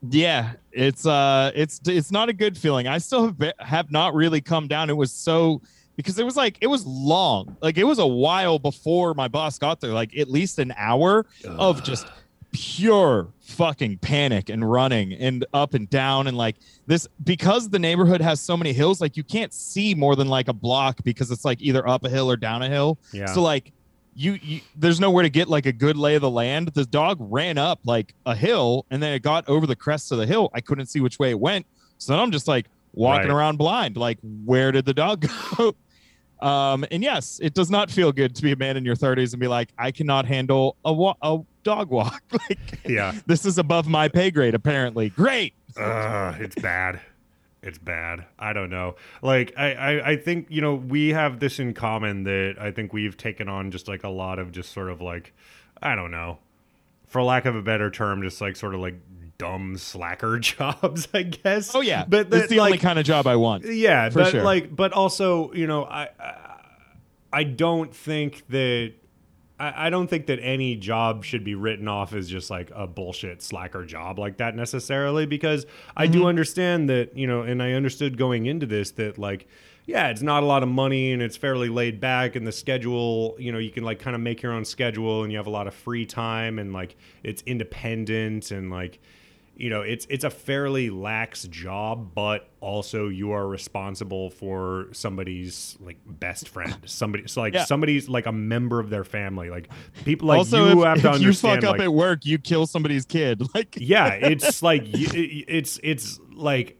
Yeah, 0.10 0.54
it's 0.72 1.06
uh, 1.06 1.52
it's 1.56 1.80
it's 1.86 2.12
not 2.12 2.30
a 2.30 2.34
good 2.34 2.58
feeling. 2.58 2.88
I 2.88 2.98
still 2.98 3.26
have, 3.28 3.38
be- 3.39 3.54
have 3.60 3.92
not 3.92 4.13
really 4.13 4.42
come 4.42 4.68
down. 4.68 4.89
It 4.89 4.98
was 4.98 5.12
so 5.12 5.62
because 5.96 6.20
it 6.20 6.26
was 6.26 6.36
like 6.36 6.58
it 6.62 6.68
was 6.68 6.86
long, 6.86 7.56
like 7.62 7.78
it 7.78 7.86
was 7.86 8.00
a 8.00 8.08
while 8.08 8.60
before 8.60 9.13
my 9.13 9.28
boss 9.30 9.58
got 9.58 9.80
there, 9.80 9.92
like 9.94 10.18
at 10.18 10.30
least 10.30 10.60
an 10.60 10.74
hour 10.78 11.26
of 11.58 11.84
just 11.84 12.08
pure 12.52 13.30
fucking 13.42 13.98
panic 13.98 14.50
and 14.50 14.70
running 14.70 15.13
and 15.13 15.44
up 15.54 15.74
and 15.74 15.89
down 15.89 16.28
and 16.28 16.38
like 16.38 16.56
this 16.86 17.08
because 17.24 17.70
the 17.70 17.80
neighborhood 17.80 18.22
has 18.22 18.39
so 18.39 18.56
many 18.56 18.72
hills 18.72 19.02
like 19.02 19.18
you 19.18 19.24
can't 19.24 19.52
see 19.54 19.96
more 19.96 20.16
than 20.16 20.28
like 20.28 20.48
a 20.48 20.54
block 20.54 21.00
because 21.04 21.32
it's 21.32 21.44
like 21.44 21.60
either 21.62 21.88
up 21.88 22.04
a 22.04 22.10
hill 22.10 22.30
or 22.30 22.38
down 22.38 22.62
a 22.62 22.70
hill 22.70 23.00
Yeah. 23.12 23.26
so 23.26 23.42
like 23.42 23.72
you, 24.15 24.39
you 24.41 24.62
there's 24.76 24.99
nowhere 24.99 25.23
to 25.23 25.30
get 25.30 25.47
like 25.47 25.65
a 25.65 25.71
good 25.71 25.97
lay 25.97 26.15
of 26.15 26.21
the 26.21 26.30
land. 26.30 26.69
The 26.69 26.86
dog 26.86 27.17
ran 27.19 27.58
up 27.58 27.80
like 27.86 28.13
a 28.26 28.36
hill 28.36 28.86
and 28.91 29.02
then 29.02 29.13
it 29.13 29.21
got 29.21 29.47
over 29.49 29.65
the 29.67 29.76
crest 29.76 30.12
of 30.12 30.17
the 30.17 30.26
hill. 30.26 30.49
I 30.54 30.62
couldn't 30.62 30.88
see 30.88 30.99
which 30.99 31.19
way 31.19 31.30
it 31.32 31.39
went. 31.39 31.65
So 31.97 32.13
then 32.13 32.19
i'm 32.19 32.32
just 32.32 32.47
like 32.47 32.65
walking 32.93 33.30
Right. 33.30 33.36
around 33.36 33.58
blind. 33.58 33.97
Like 33.97 34.19
where 34.45 34.71
did 34.71 34.86
the 34.86 34.93
dog 34.93 35.26
go? 35.58 35.76
Um 36.41 36.86
and 36.91 37.02
yes 37.02 37.39
it 37.41 37.54
does 37.54 37.69
not 37.69 37.89
feel 37.89 38.12
good 38.12 38.36
to 38.36 38.41
be 38.41 38.52
a 38.52 38.56
man 38.56 38.76
in 38.78 38.84
your 38.86 38.95
30s 38.95 39.32
and 39.34 39.39
be 39.39 39.47
like 39.47 39.69
i 39.78 39.91
cannot 39.91 40.26
handle 40.26 40.76
a, 40.84 40.91
wa- 40.91 41.15
a 41.21 41.39
dog 41.63 41.89
walk. 41.89 42.21
Like 42.32 42.80
Yeah. 42.86 43.13
this 43.26 43.45
is 43.45 43.58
above 43.58 43.88
my 43.88 44.08
pay 44.10 44.30
grade 44.32 44.54
apparently. 44.56 45.10
Great! 45.10 45.54
Ugh, 45.78 46.36
it's 46.41 46.56
bad. 46.56 46.99
It's 47.63 47.78
bad. 47.78 48.26
I 48.38 48.54
don't 48.54 48.69
know. 48.69 48.95
Like 49.21 49.54
I, 49.58 49.73
I, 49.73 50.10
I 50.12 50.17
think 50.17 50.47
you 50.49 50.62
know 50.62 50.76
we 50.76 51.10
have 51.10 51.39
this 51.39 51.60
in 51.60 51.73
common 51.73 52.23
that 52.23 52.56
I 52.60 52.71
think 52.71 52.93
we've 52.93 53.15
taken 53.17 53.47
on 53.47 53.71
just 53.71 53.88
like 53.88 54.04
a 54.04 54.10
lot 54.10 54.38
of 54.38 54.52
just 54.52 54.71
sort 54.73 54.89
of 54.89 55.02
like 55.02 55.34
I 55.82 55.95
don't 55.95 56.12
know, 56.12 56.39
for 57.08 57.23
lack 57.23 57.45
of 57.45 57.56
a 57.56 57.62
better 57.62 57.89
term, 57.89 58.21
just 58.21 58.41
like 58.41 58.56
sort 58.56 58.76
of 58.76 58.82
like 58.82 58.95
dumb 59.38 59.78
slacker 59.78 60.39
jobs. 60.39 61.08
I 61.13 61.23
guess. 61.23 61.73
oh 61.73 61.82
yeah 61.82 62.06
but 62.08 62.30
that's 62.30 62.43
that, 62.43 62.49
the 62.49 62.60
only 62.60 62.78
kind 62.78 62.99
of 62.99 63.06
job 63.06 63.26
i 63.28 63.36
want 63.36 63.65
yeah, 63.65 64.10
For 64.10 64.19
but 64.19 64.32
sure. 64.32 64.43
like, 64.43 64.76
but 64.76 64.93
also, 64.93 65.52
you 65.54 65.67
know, 65.67 65.86
I, 65.86 66.10
I, 66.19 66.60
I 67.32 67.43
don't 67.43 67.93
think 67.93 68.47
that. 68.49 68.93
I 69.67 69.88
I 69.88 69.89
don't 69.89 70.08
think 70.10 70.26
that 70.28 70.39
any 70.41 70.76
job 70.76 71.23
should 71.23 71.43
be 71.43 71.56
written 71.56 71.88
off 71.88 72.13
as 72.13 72.30
just 72.30 72.49
like 72.49 72.71
a 72.76 72.88
bullshit 72.88 73.41
slacker 73.41 73.86
job 73.86 74.19
like 74.19 74.38
that 74.38 74.56
necessarily 74.56 75.26
because 75.26 75.65
I 75.95 76.08
Mm-hmm. 76.08 76.12
do 76.12 76.28
understand 76.28 76.89
that, 76.89 77.15
you 77.17 77.28
know, 77.28 77.41
and 77.41 77.62
I 77.63 77.73
understood 77.73 78.17
going 78.17 78.45
into 78.45 78.65
this 78.65 78.91
that 78.91 79.17
like 79.17 79.47
yeah, 79.86 80.08
it's 80.08 80.21
not 80.21 80.43
a 80.43 80.45
lot 80.45 80.63
of 80.63 80.69
money 80.69 81.12
and 81.12 81.21
it's 81.21 81.36
fairly 81.36 81.67
laid 81.67 81.99
back 81.99 82.38
and 82.38 82.47
the 82.47 82.54
schedule, 82.54 83.36
you 83.38 83.52
know, 83.52 83.58
you 83.58 83.69
can 83.69 83.84
like 83.84 83.99
kind 83.99 84.15
of 84.15 84.21
make 84.21 84.41
your 84.41 84.54
own 84.54 84.63
schedule 84.63 85.23
and 85.23 85.32
you 85.32 85.38
have 85.38 85.47
a 85.47 85.49
lot 85.49 85.67
of 85.67 85.73
free 85.73 86.06
time 86.06 86.58
and 86.58 86.71
like 86.71 86.95
it's 87.21 87.43
independent 87.45 88.52
and 88.52 88.71
like 88.71 88.99
you 89.56 89.70
know 89.70 89.82
it's 89.82 90.08
it's 90.10 90.24
a 90.24 90.30
fairly 90.32 90.89
lax 90.89 91.44
job 91.48 92.16
but 92.16 92.50
also 92.60 93.08
you 93.08 93.32
are 93.32 93.48
responsible 93.48 94.30
for 94.32 94.88
somebody's 94.94 95.78
like 95.80 95.98
best 96.06 96.50
friend. 96.50 96.76
Somebody 96.86 97.28
so 97.28 97.42
like 97.42 97.54
Yeah. 97.54 97.66
somebody's 97.66 98.10
like 98.10 98.26
a 98.26 98.32
member 98.32 98.80
of 98.80 98.89
their 98.89 99.04
family. 99.04 99.50
Like 99.52 99.70
people 100.06 100.28
like 100.30 100.39
also 100.39 100.70
you 100.70 100.82
if, 100.82 100.88
have 100.88 101.02
to 101.02 101.08
if 101.10 101.22
you 101.22 101.28
understand 101.28 101.62
fuck 101.62 101.76
up 101.76 101.80
at 101.82 101.94
work 101.94 102.26
you 102.26 102.39
kill 102.39 102.66
somebody's 102.66 103.06
kid. 103.06 103.42
Like 103.54 103.76
yeah 103.80 104.08
it's 104.13 104.63
like 104.63 104.84
it- 104.88 105.46
it's 105.48 105.80
it's 105.84 106.20
like 106.34 106.78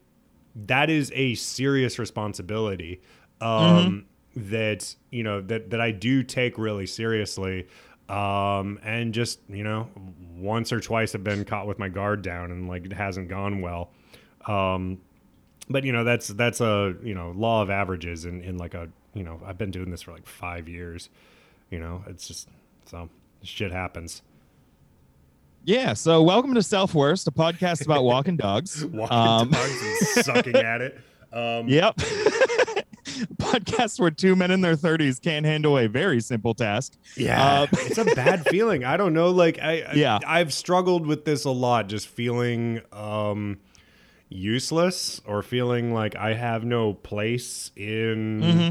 that 0.56 0.90
is 0.90 1.12
a 1.16 1.36
serious 1.36 2.00
responsibility 2.00 3.02
um 3.42 4.06
that 4.36 4.96
you 5.12 5.22
know 5.22 5.42
that 5.42 5.70
that 5.70 5.80
I 5.82 5.92
do 5.92 6.24
take 6.24 6.58
really 6.58 6.88
seriously 6.88 7.68
um 8.10 8.80
and 8.84 9.13
just 9.13 9.39
you 9.50 9.63
know 9.63 9.89
once 10.38 10.72
or 10.74 10.80
twice 10.80 11.16
I've 11.16 11.24
been 11.24 11.46
caught 11.46 11.68
with 11.68 11.80
my 11.80 11.89
guard 11.89 12.22
down 12.22 12.52
and 12.52 12.68
like 12.68 12.86
it 12.86 12.94
hasn't 12.94 13.30
gone 13.30 13.62
well 13.62 13.89
um 14.46 15.00
but 15.70 15.84
you 15.86 15.92
know 15.94 16.04
that's 16.04 16.28
that's 16.28 16.60
a 16.60 16.96
you 17.02 17.13
know 17.16 17.32
law 17.36 17.62
of 17.62 17.70
averages 17.70 18.26
in 18.26 18.42
in 18.42 18.58
like 18.58 18.74
a 18.74 18.89
you 19.13 19.24
know 19.24 19.39
I've 19.46 19.58
been 19.58 19.72
doing 19.72 19.89
this 19.89 20.02
for 20.02 20.12
like 20.12 20.28
5 20.28 20.68
years 20.68 21.10
you 21.70 21.80
know 21.80 22.04
it's 22.08 22.28
just 22.28 22.50
so 22.86 23.10
shit 23.42 23.72
happens 23.72 24.22
Yeah. 25.66 25.94
So 25.94 26.22
welcome 26.24 26.54
to 26.56 26.62
Self 26.63 26.94
Worst, 26.94 27.26
a 27.28 27.32
podcast 27.32 27.86
about 27.86 28.04
walking 28.04 28.36
dogs. 28.48 28.84
walking 28.86 29.18
Um, 29.18 29.50
dogs 29.50 29.82
and 29.82 30.26
sucking 30.26 30.56
at 30.58 30.82
it. 30.82 31.00
Um, 31.34 31.68
Yep. 31.68 32.00
podcast 33.38 34.00
where 34.00 34.12
two 34.12 34.36
men 34.36 34.52
in 34.52 34.62
their 34.62 34.76
30s 34.76 35.22
can't 35.22 35.46
handle 35.46 35.78
a 35.78 35.88
very 35.88 36.20
simple 36.22 36.54
task. 36.54 36.94
yeah, 37.16 37.62
Uh, 37.62 37.68
it's 37.74 37.98
a 37.98 38.06
bad 38.06 38.46
feeling. 38.48 38.84
I 38.84 38.98
don't 38.98 39.14
know. 39.14 39.30
Like 39.32 39.60
I, 39.60 39.82
I- 39.82 39.94
Yeah. 39.94 40.20
I've 40.26 40.54
struggled 40.54 41.06
with 41.08 41.26
this 41.26 41.46
a 41.46 41.52
lot. 41.52 41.88
Just 41.90 42.08
feeling 42.08 42.82
um, 42.92 43.60
useless 44.30 45.22
or 45.26 45.42
feeling 45.44 45.94
like 45.94 46.16
I 46.16 46.34
have 46.34 46.64
no 46.64 46.94
place 46.94 47.72
in, 47.76 48.42
Mm-hmm. 48.42 48.70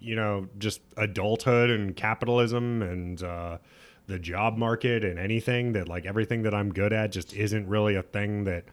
you 0.00 0.16
know, 0.16 0.48
just 0.58 0.80
adulthood 0.96 1.70
and 1.70 1.94
capitalism 1.96 2.82
and 2.82 3.22
uh, 3.22 3.58
the 4.06 4.18
job 4.18 4.56
market 4.58 5.04
and 5.04 5.18
anything 5.18 5.72
that 5.72 5.88
like 5.88 6.04
everything 6.06 6.42
that 6.42 6.54
I'm 6.54 6.72
good 6.72 6.92
at 6.92 7.12
just 7.12 7.32
isn't 7.34 7.66
really 7.68 7.94
a 7.94 8.02
thing 8.02 8.44
that 8.44 8.64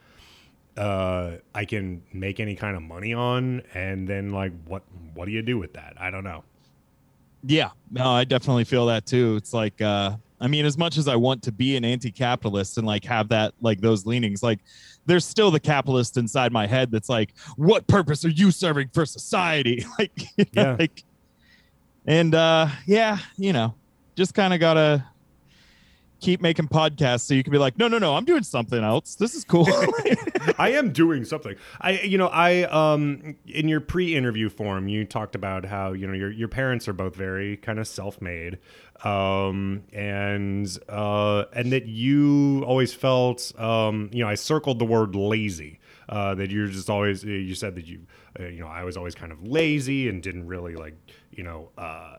uh 0.79 1.37
I 1.53 1.65
can 1.65 2.01
make 2.13 2.39
any 2.39 2.55
kind 2.55 2.75
of 2.77 2.81
money 2.81 3.13
on 3.13 3.61
and 3.73 4.07
then 4.07 4.31
like 4.31 4.53
what 4.65 4.83
what 5.13 5.25
do 5.25 5.31
you 5.31 5.41
do 5.41 5.57
with 5.57 5.73
that? 5.73 5.93
I 5.99 6.09
don't 6.09 6.23
know. 6.23 6.43
Yeah. 7.43 7.69
No, 7.91 8.09
I 8.11 8.23
definitely 8.23 8.63
feel 8.65 8.85
that 8.87 9.05
too. 9.05 9.35
It's 9.37 9.53
like, 9.53 9.81
uh, 9.81 10.15
I 10.41 10.47
mean, 10.47 10.65
as 10.65 10.77
much 10.77 10.97
as 10.97 11.07
I 11.07 11.15
want 11.15 11.41
to 11.43 11.51
be 11.53 11.75
an 11.77 11.85
anti-capitalist 11.85 12.77
and 12.77 12.85
like 12.87 13.03
have 13.05 13.29
that, 13.29 13.54
like 13.62 13.79
those 13.81 14.06
leanings, 14.06 14.43
like 14.43 14.60
there's 15.06 15.25
still 15.25 15.49
the 15.51 15.60
capitalist 15.60 16.17
inside 16.17 16.51
my 16.51 16.67
head 16.67 16.91
that's 16.91 17.08
like, 17.10 17.33
what 17.56 17.87
purpose 17.87 18.25
are 18.25 18.29
you 18.29 18.51
serving 18.51 18.89
for 18.93 19.06
society? 19.06 19.85
like, 19.99 20.12
you 20.37 20.45
know, 20.54 20.62
Yeah. 20.63 20.75
like, 20.79 21.04
and 22.06 22.35
uh, 22.35 22.67
yeah, 22.85 23.17
you 23.37 23.54
know, 23.54 23.73
just 24.15 24.33
kind 24.33 24.54
of 24.54 24.60
gotta 24.60 25.04
keep 26.19 26.41
making 26.41 26.67
podcasts 26.67 27.21
so 27.21 27.33
you 27.33 27.43
can 27.43 27.51
be 27.51 27.57
like, 27.57 27.77
no, 27.77 27.87
no, 27.87 27.97
no, 27.97 28.15
I'm 28.15 28.25
doing 28.25 28.43
something 28.43 28.83
else. 28.83 29.15
This 29.15 29.35
is 29.35 29.43
cool. 29.43 29.67
I 30.57 30.71
am 30.71 30.91
doing 30.91 31.25
something. 31.25 31.55
I 31.81 32.01
you 32.01 32.17
know, 32.17 32.27
I 32.27 32.63
um 32.63 33.35
in 33.45 33.67
your 33.67 33.81
pre-interview 33.81 34.49
form 34.49 34.87
you 34.87 35.05
talked 35.05 35.35
about 35.35 35.65
how, 35.65 35.93
you 35.93 36.07
know, 36.07 36.13
your 36.13 36.31
your 36.31 36.47
parents 36.47 36.87
are 36.87 36.93
both 36.93 37.15
very 37.15 37.57
kind 37.57 37.79
of 37.79 37.87
self-made. 37.87 38.59
Um 39.03 39.83
and 39.93 40.67
uh 40.87 41.45
and 41.53 41.71
that 41.71 41.85
you 41.85 42.63
always 42.65 42.93
felt 42.93 43.51
um 43.59 44.09
you 44.13 44.23
know, 44.23 44.29
I 44.29 44.35
circled 44.35 44.79
the 44.79 44.85
word 44.85 45.15
lazy. 45.15 45.79
Uh 46.07 46.35
that 46.35 46.51
you're 46.51 46.67
just 46.67 46.89
always 46.89 47.23
you 47.23 47.55
said 47.55 47.75
that 47.75 47.85
you 47.85 48.01
uh, 48.39 48.43
you 48.43 48.59
know, 48.59 48.67
I 48.67 48.83
was 48.83 48.97
always 48.97 49.15
kind 49.15 49.31
of 49.31 49.43
lazy 49.43 50.09
and 50.09 50.21
didn't 50.21 50.47
really 50.47 50.75
like, 50.75 50.95
you 51.31 51.43
know, 51.43 51.69
uh 51.77 52.17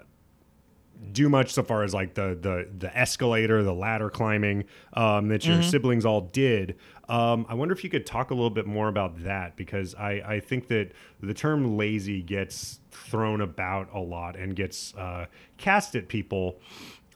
do 1.12 1.28
much 1.28 1.52
so 1.52 1.62
far 1.62 1.82
as 1.82 1.94
like 1.94 2.14
the 2.14 2.36
the 2.40 2.68
the 2.78 2.96
escalator, 2.96 3.62
the 3.62 3.74
ladder 3.74 4.10
climbing 4.10 4.64
um, 4.94 5.28
that 5.28 5.46
your 5.46 5.62
siblings 5.62 6.04
all 6.04 6.20
did. 6.20 6.76
Um, 7.08 7.46
I 7.48 7.54
wonder 7.54 7.74
if 7.74 7.82
you 7.82 7.90
could 7.90 8.06
talk 8.06 8.30
a 8.30 8.34
little 8.34 8.50
bit 8.50 8.66
more 8.66 8.88
about 8.88 9.24
that 9.24 9.56
because 9.56 9.94
I 9.94 10.22
I 10.24 10.40
think 10.40 10.68
that 10.68 10.92
the 11.20 11.34
term 11.34 11.76
lazy 11.76 12.22
gets 12.22 12.80
thrown 12.90 13.40
about 13.40 13.88
a 13.92 13.98
lot 14.00 14.36
and 14.36 14.54
gets 14.54 14.94
uh, 14.94 15.26
cast 15.56 15.96
at 15.96 16.08
people 16.08 16.60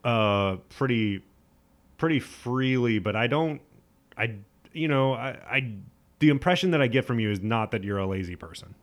uh, 0.05 0.57
pretty 0.70 1.22
pretty 1.99 2.20
freely, 2.20 2.99
but 2.99 3.16
I 3.16 3.26
don't. 3.26 3.61
I 4.16 4.37
you 4.72 4.89
know 4.89 5.14
I, 5.14 5.39
I 5.49 5.72
the 6.18 6.30
impression 6.30 6.70
that 6.72 6.80
I 6.80 6.87
get 6.87 7.05
from 7.05 7.20
you 7.20 7.30
is 7.30 7.41
not 7.41 7.70
that 7.72 7.85
you're 7.85 7.99
a 7.99 8.07
lazy 8.07 8.37
person. 8.37 8.74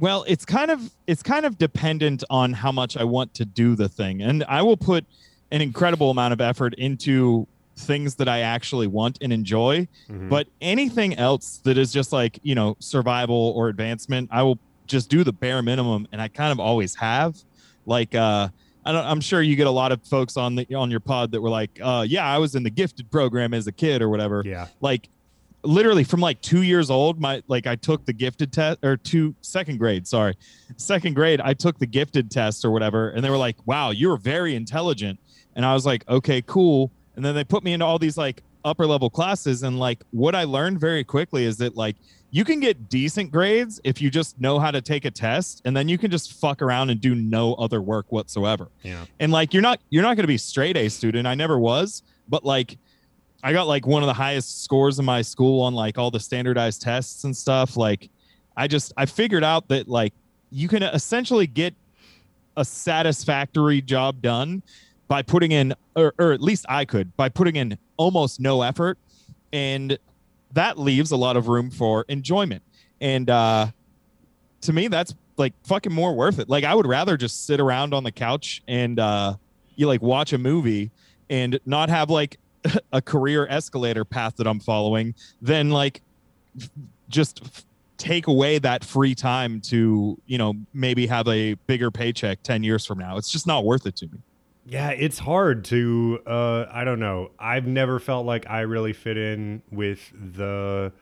Well, 0.00 0.24
it's 0.26 0.46
kind 0.46 0.70
of 0.70 0.90
it's 1.06 1.22
kind 1.22 1.44
of 1.46 1.58
dependent 1.58 2.24
on 2.30 2.54
how 2.54 2.72
much 2.72 2.96
I 2.96 3.04
want 3.04 3.34
to 3.34 3.44
do 3.44 3.76
the 3.76 3.88
thing, 3.88 4.22
and 4.22 4.42
I 4.48 4.62
will 4.62 4.76
put 4.78 5.04
an 5.52 5.60
incredible 5.60 6.10
amount 6.10 6.32
of 6.32 6.40
effort 6.40 6.74
into 6.74 7.46
things 7.76 8.14
that 8.16 8.28
I 8.28 8.40
actually 8.40 8.86
want 8.86 9.18
and 9.20 9.32
enjoy. 9.32 9.88
Mhm. 10.10 10.28
But 10.28 10.48
anything 10.60 11.14
else 11.16 11.60
that 11.64 11.76
is 11.78 11.92
just 11.92 12.12
like 12.12 12.38
you 12.42 12.54
know 12.54 12.76
survival 12.78 13.52
or 13.54 13.68
advancement, 13.68 14.30
I 14.32 14.42
will 14.42 14.58
just 14.86 15.10
do 15.10 15.22
the 15.22 15.32
bare 15.32 15.60
minimum, 15.62 16.08
and 16.12 16.20
I 16.20 16.28
kind 16.28 16.50
of 16.50 16.58
always 16.58 16.94
have. 16.96 17.36
Like, 17.86 18.14
uh, 18.14 18.48
I 18.84 18.92
don't, 18.92 19.04
I'm 19.04 19.20
sure 19.20 19.42
you 19.42 19.54
get 19.54 19.66
a 19.66 19.70
lot 19.70 19.92
of 19.92 20.02
folks 20.04 20.36
on 20.38 20.54
the 20.56 20.74
on 20.74 20.90
your 20.90 21.00
pod 21.00 21.32
that 21.32 21.42
were 21.42 21.50
like, 21.50 21.78
uh, 21.82 22.06
"Yeah, 22.08 22.24
I 22.26 22.38
was 22.38 22.54
in 22.54 22.62
the 22.62 22.70
gifted 22.70 23.10
program 23.10 23.52
as 23.52 23.66
a 23.66 23.72
kid 23.72 24.00
or 24.00 24.08
whatever." 24.08 24.42
yeah, 24.46 24.68
like 24.80 25.10
literally 25.62 26.04
from 26.04 26.20
like 26.20 26.40
two 26.40 26.62
years 26.62 26.90
old 26.90 27.20
my 27.20 27.42
like 27.48 27.66
i 27.66 27.76
took 27.76 28.04
the 28.06 28.12
gifted 28.12 28.52
test 28.52 28.78
or 28.82 28.96
two 28.96 29.34
second 29.42 29.78
grade 29.78 30.06
sorry. 30.06 30.34
Second 30.76 31.14
grade 31.14 31.40
i 31.40 31.52
took 31.52 31.78
the 31.78 31.86
gifted 31.86 32.30
test 32.30 32.64
or 32.64 32.70
whatever 32.70 33.10
and 33.10 33.24
they 33.24 33.30
were 33.30 33.36
like 33.36 33.56
wow 33.66 33.90
you're 33.90 34.16
very 34.16 34.54
intelligent. 34.54 35.18
And 35.56 35.64
i 35.64 35.74
was 35.74 35.84
like 35.84 36.08
okay 36.08 36.42
cool. 36.42 36.90
And 37.16 37.24
then 37.24 37.34
they 37.34 37.44
put 37.44 37.64
me 37.64 37.72
into 37.72 37.84
all 37.84 37.98
these 37.98 38.16
like 38.16 38.42
upper 38.64 38.86
level 38.86 39.08
classes 39.08 39.62
and 39.62 39.78
like 39.78 40.02
what 40.10 40.34
i 40.34 40.44
learned 40.44 40.78
very 40.78 41.02
quickly 41.02 41.44
is 41.44 41.56
that 41.56 41.76
like 41.76 41.96
you 42.30 42.44
can 42.44 42.60
get 42.60 42.88
decent 42.88 43.30
grades 43.32 43.80
if 43.84 44.00
you 44.00 44.10
just 44.10 44.40
know 44.40 44.58
how 44.58 44.70
to 44.70 44.80
take 44.80 45.04
a 45.04 45.10
test 45.10 45.62
and 45.64 45.76
then 45.76 45.88
you 45.88 45.98
can 45.98 46.10
just 46.10 46.34
fuck 46.34 46.62
around 46.62 46.90
and 46.90 47.00
do 47.00 47.14
no 47.14 47.54
other 47.54 47.82
work 47.82 48.12
whatsoever. 48.12 48.68
Yeah, 48.82 49.04
and 49.18 49.32
like 49.32 49.52
you're 49.52 49.62
not 49.62 49.80
you're 49.90 50.02
not 50.02 50.16
going 50.16 50.24
to 50.24 50.28
be 50.28 50.38
straight 50.38 50.76
a 50.76 50.88
student 50.88 51.26
i 51.26 51.34
never 51.34 51.58
was 51.58 52.02
but 52.28 52.44
like 52.44 52.78
i 53.42 53.52
got 53.52 53.66
like 53.66 53.86
one 53.86 54.02
of 54.02 54.06
the 54.06 54.14
highest 54.14 54.64
scores 54.64 54.98
in 54.98 55.04
my 55.04 55.22
school 55.22 55.62
on 55.62 55.74
like 55.74 55.98
all 55.98 56.10
the 56.10 56.20
standardized 56.20 56.82
tests 56.82 57.24
and 57.24 57.36
stuff. 57.36 57.76
Like 57.76 58.10
i 58.56 58.66
just 58.66 58.92
i 58.96 59.06
figured 59.06 59.44
out 59.44 59.68
that 59.68 59.88
like 59.88 60.12
you 60.50 60.68
can 60.68 60.82
essentially 60.82 61.46
get 61.46 61.74
a 62.56 62.64
satisfactory 62.64 63.80
job 63.80 64.20
done 64.20 64.62
by 65.08 65.22
putting 65.22 65.52
in 65.52 65.74
or, 65.96 66.14
or 66.18 66.32
at 66.32 66.40
least 66.40 66.66
i 66.68 66.84
could 66.84 67.16
by 67.16 67.28
putting 67.28 67.56
in 67.56 67.78
almost 67.96 68.40
no 68.40 68.62
effort. 68.62 68.98
And 69.52 69.98
that 70.52 70.78
leaves 70.78 71.10
a 71.10 71.16
lot 71.16 71.36
of 71.36 71.48
room 71.48 71.70
for 71.70 72.04
enjoyment. 72.08 72.62
And 73.00 73.30
uh 73.30 73.68
to 74.62 74.72
me 74.72 74.88
that's 74.88 75.14
like 75.36 75.54
fucking 75.64 75.92
more 75.92 76.14
worth 76.14 76.38
it. 76.38 76.48
Like 76.48 76.64
i 76.64 76.74
would 76.74 76.86
rather 76.86 77.16
just 77.16 77.46
sit 77.46 77.60
around 77.60 77.94
on 77.94 78.04
the 78.04 78.12
couch 78.12 78.62
and 78.68 78.98
uh 78.98 79.34
you 79.76 79.86
like 79.86 80.02
watch 80.02 80.32
a 80.32 80.38
movie 80.38 80.90
and 81.30 81.58
not 81.64 81.88
have 81.88 82.10
like 82.10 82.38
a 82.92 83.02
career 83.02 83.46
escalator 83.48 84.04
path 84.04 84.36
that 84.36 84.46
i'm 84.46 84.60
following 84.60 85.14
then 85.40 85.70
like 85.70 86.02
just 87.08 87.64
take 87.96 88.26
away 88.26 88.58
that 88.58 88.84
free 88.84 89.14
time 89.14 89.60
to 89.60 90.20
you 90.26 90.38
know 90.38 90.54
maybe 90.72 91.06
have 91.06 91.28
a 91.28 91.54
bigger 91.66 91.90
paycheck 91.90 92.42
10 92.42 92.62
years 92.62 92.84
from 92.86 92.98
now 92.98 93.16
it's 93.16 93.30
just 93.30 93.46
not 93.46 93.64
worth 93.64 93.86
it 93.86 93.96
to 93.96 94.06
me 94.06 94.18
yeah. 94.70 94.90
It's 94.90 95.18
hard 95.18 95.64
to. 95.66 96.20
Uh, 96.24 96.66
I 96.70 96.84
don't 96.84 97.00
know. 97.00 97.32
I've 97.40 97.66
never 97.66 97.98
felt 97.98 98.24
like 98.24 98.48
I 98.48 98.60
really 98.60 98.92
fit 98.92 99.16
in 99.16 99.62
with 99.72 100.12
the 100.12 100.92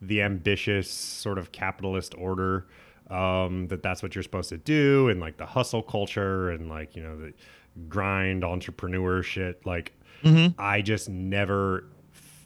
the 0.00 0.22
ambitious 0.22 0.90
sort 0.90 1.36
of 1.38 1.52
capitalist 1.52 2.14
order. 2.16 2.66
Um, 3.10 3.68
that 3.68 3.82
that's 3.82 4.02
what 4.02 4.14
you're 4.14 4.22
supposed 4.22 4.48
to 4.48 4.56
do, 4.56 5.08
and 5.08 5.20
like 5.20 5.36
the 5.36 5.44
hustle 5.46 5.82
culture, 5.82 6.50
and 6.50 6.70
like 6.70 6.96
you 6.96 7.02
know 7.02 7.18
the 7.18 7.34
grind 7.88 8.44
entrepreneur 8.44 9.22
shit. 9.22 9.64
Like 9.66 9.92
Mm-hmm. 10.22 10.60
I 10.60 10.82
just 10.82 11.08
never 11.08 11.84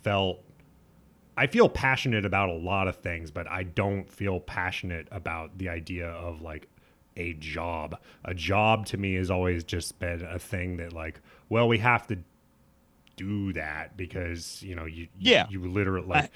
felt. 0.02 0.44
I 1.36 1.46
feel 1.46 1.68
passionate 1.68 2.26
about 2.26 2.50
a 2.50 2.54
lot 2.54 2.88
of 2.88 2.96
things, 2.96 3.30
but 3.30 3.48
I 3.48 3.62
don't 3.62 4.10
feel 4.10 4.38
passionate 4.38 5.08
about 5.10 5.56
the 5.56 5.70
idea 5.70 6.08
of 6.08 6.42
like 6.42 6.68
a 7.16 7.32
job. 7.34 7.98
A 8.24 8.34
job 8.34 8.86
to 8.86 8.96
me 8.96 9.14
has 9.14 9.30
always 9.30 9.64
just 9.64 9.98
been 9.98 10.22
a 10.22 10.38
thing 10.38 10.76
that 10.76 10.92
like, 10.92 11.20
well, 11.48 11.68
we 11.68 11.78
have 11.78 12.06
to 12.08 12.18
do 13.16 13.52
that 13.52 13.96
because 13.96 14.62
you 14.62 14.74
know 14.74 14.84
you 14.84 15.08
Yeah. 15.18 15.46
you, 15.50 15.62
you 15.64 15.70
literally 15.70 16.06
like 16.06 16.30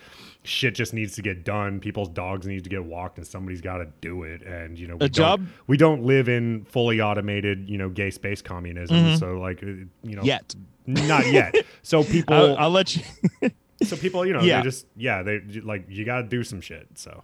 shit 0.45 0.75
just 0.75 0.93
needs 0.95 1.15
to 1.17 1.23
get 1.23 1.45
done. 1.45 1.81
People's 1.81 2.09
dogs 2.11 2.47
need 2.47 2.65
to 2.65 2.71
get 2.71 2.85
walked 2.85 3.19
and 3.19 3.27
somebody's 3.27 3.61
got 3.61 3.79
to 3.79 3.87
do 4.01 4.23
it. 4.25 4.43
And 4.43 4.79
you 4.79 4.87
know 4.87 4.95
we 4.97 5.07
A 5.07 5.09
don't- 5.09 5.13
job- 5.13 5.47
we 5.67 5.77
don't 5.77 6.03
live 6.05 6.29
in 6.29 6.65
fully 6.67 7.01
automated 7.01 7.69
you 7.69 7.79
know 7.79 7.89
gay 7.89 8.11
space 8.11 8.43
communism. 8.43 9.17
So 9.17 9.39
like 9.39 9.63
uh, 9.63 9.67
you 10.03 10.17
know 10.17 10.23
yet. 10.23 10.55
not 10.87 11.31
yet. 11.33 11.55
So 11.83 12.03
people 12.05 12.35
I'll, 12.35 12.57
I'll 12.59 12.71
let 12.71 12.97
you 12.97 13.03
so 13.83 13.97
people 13.97 14.27
you 14.27 14.33
know 14.33 14.41
Yeah. 14.43 14.59
they 14.59 14.65
just 14.65 14.87
yeah 14.97 15.23
they 15.23 15.41
like 15.63 15.87
you 15.89 16.05
got 16.05 16.23
to 16.23 16.29
do 16.29 16.43
some 16.45 16.61
shit 16.61 16.87
so. 16.95 17.23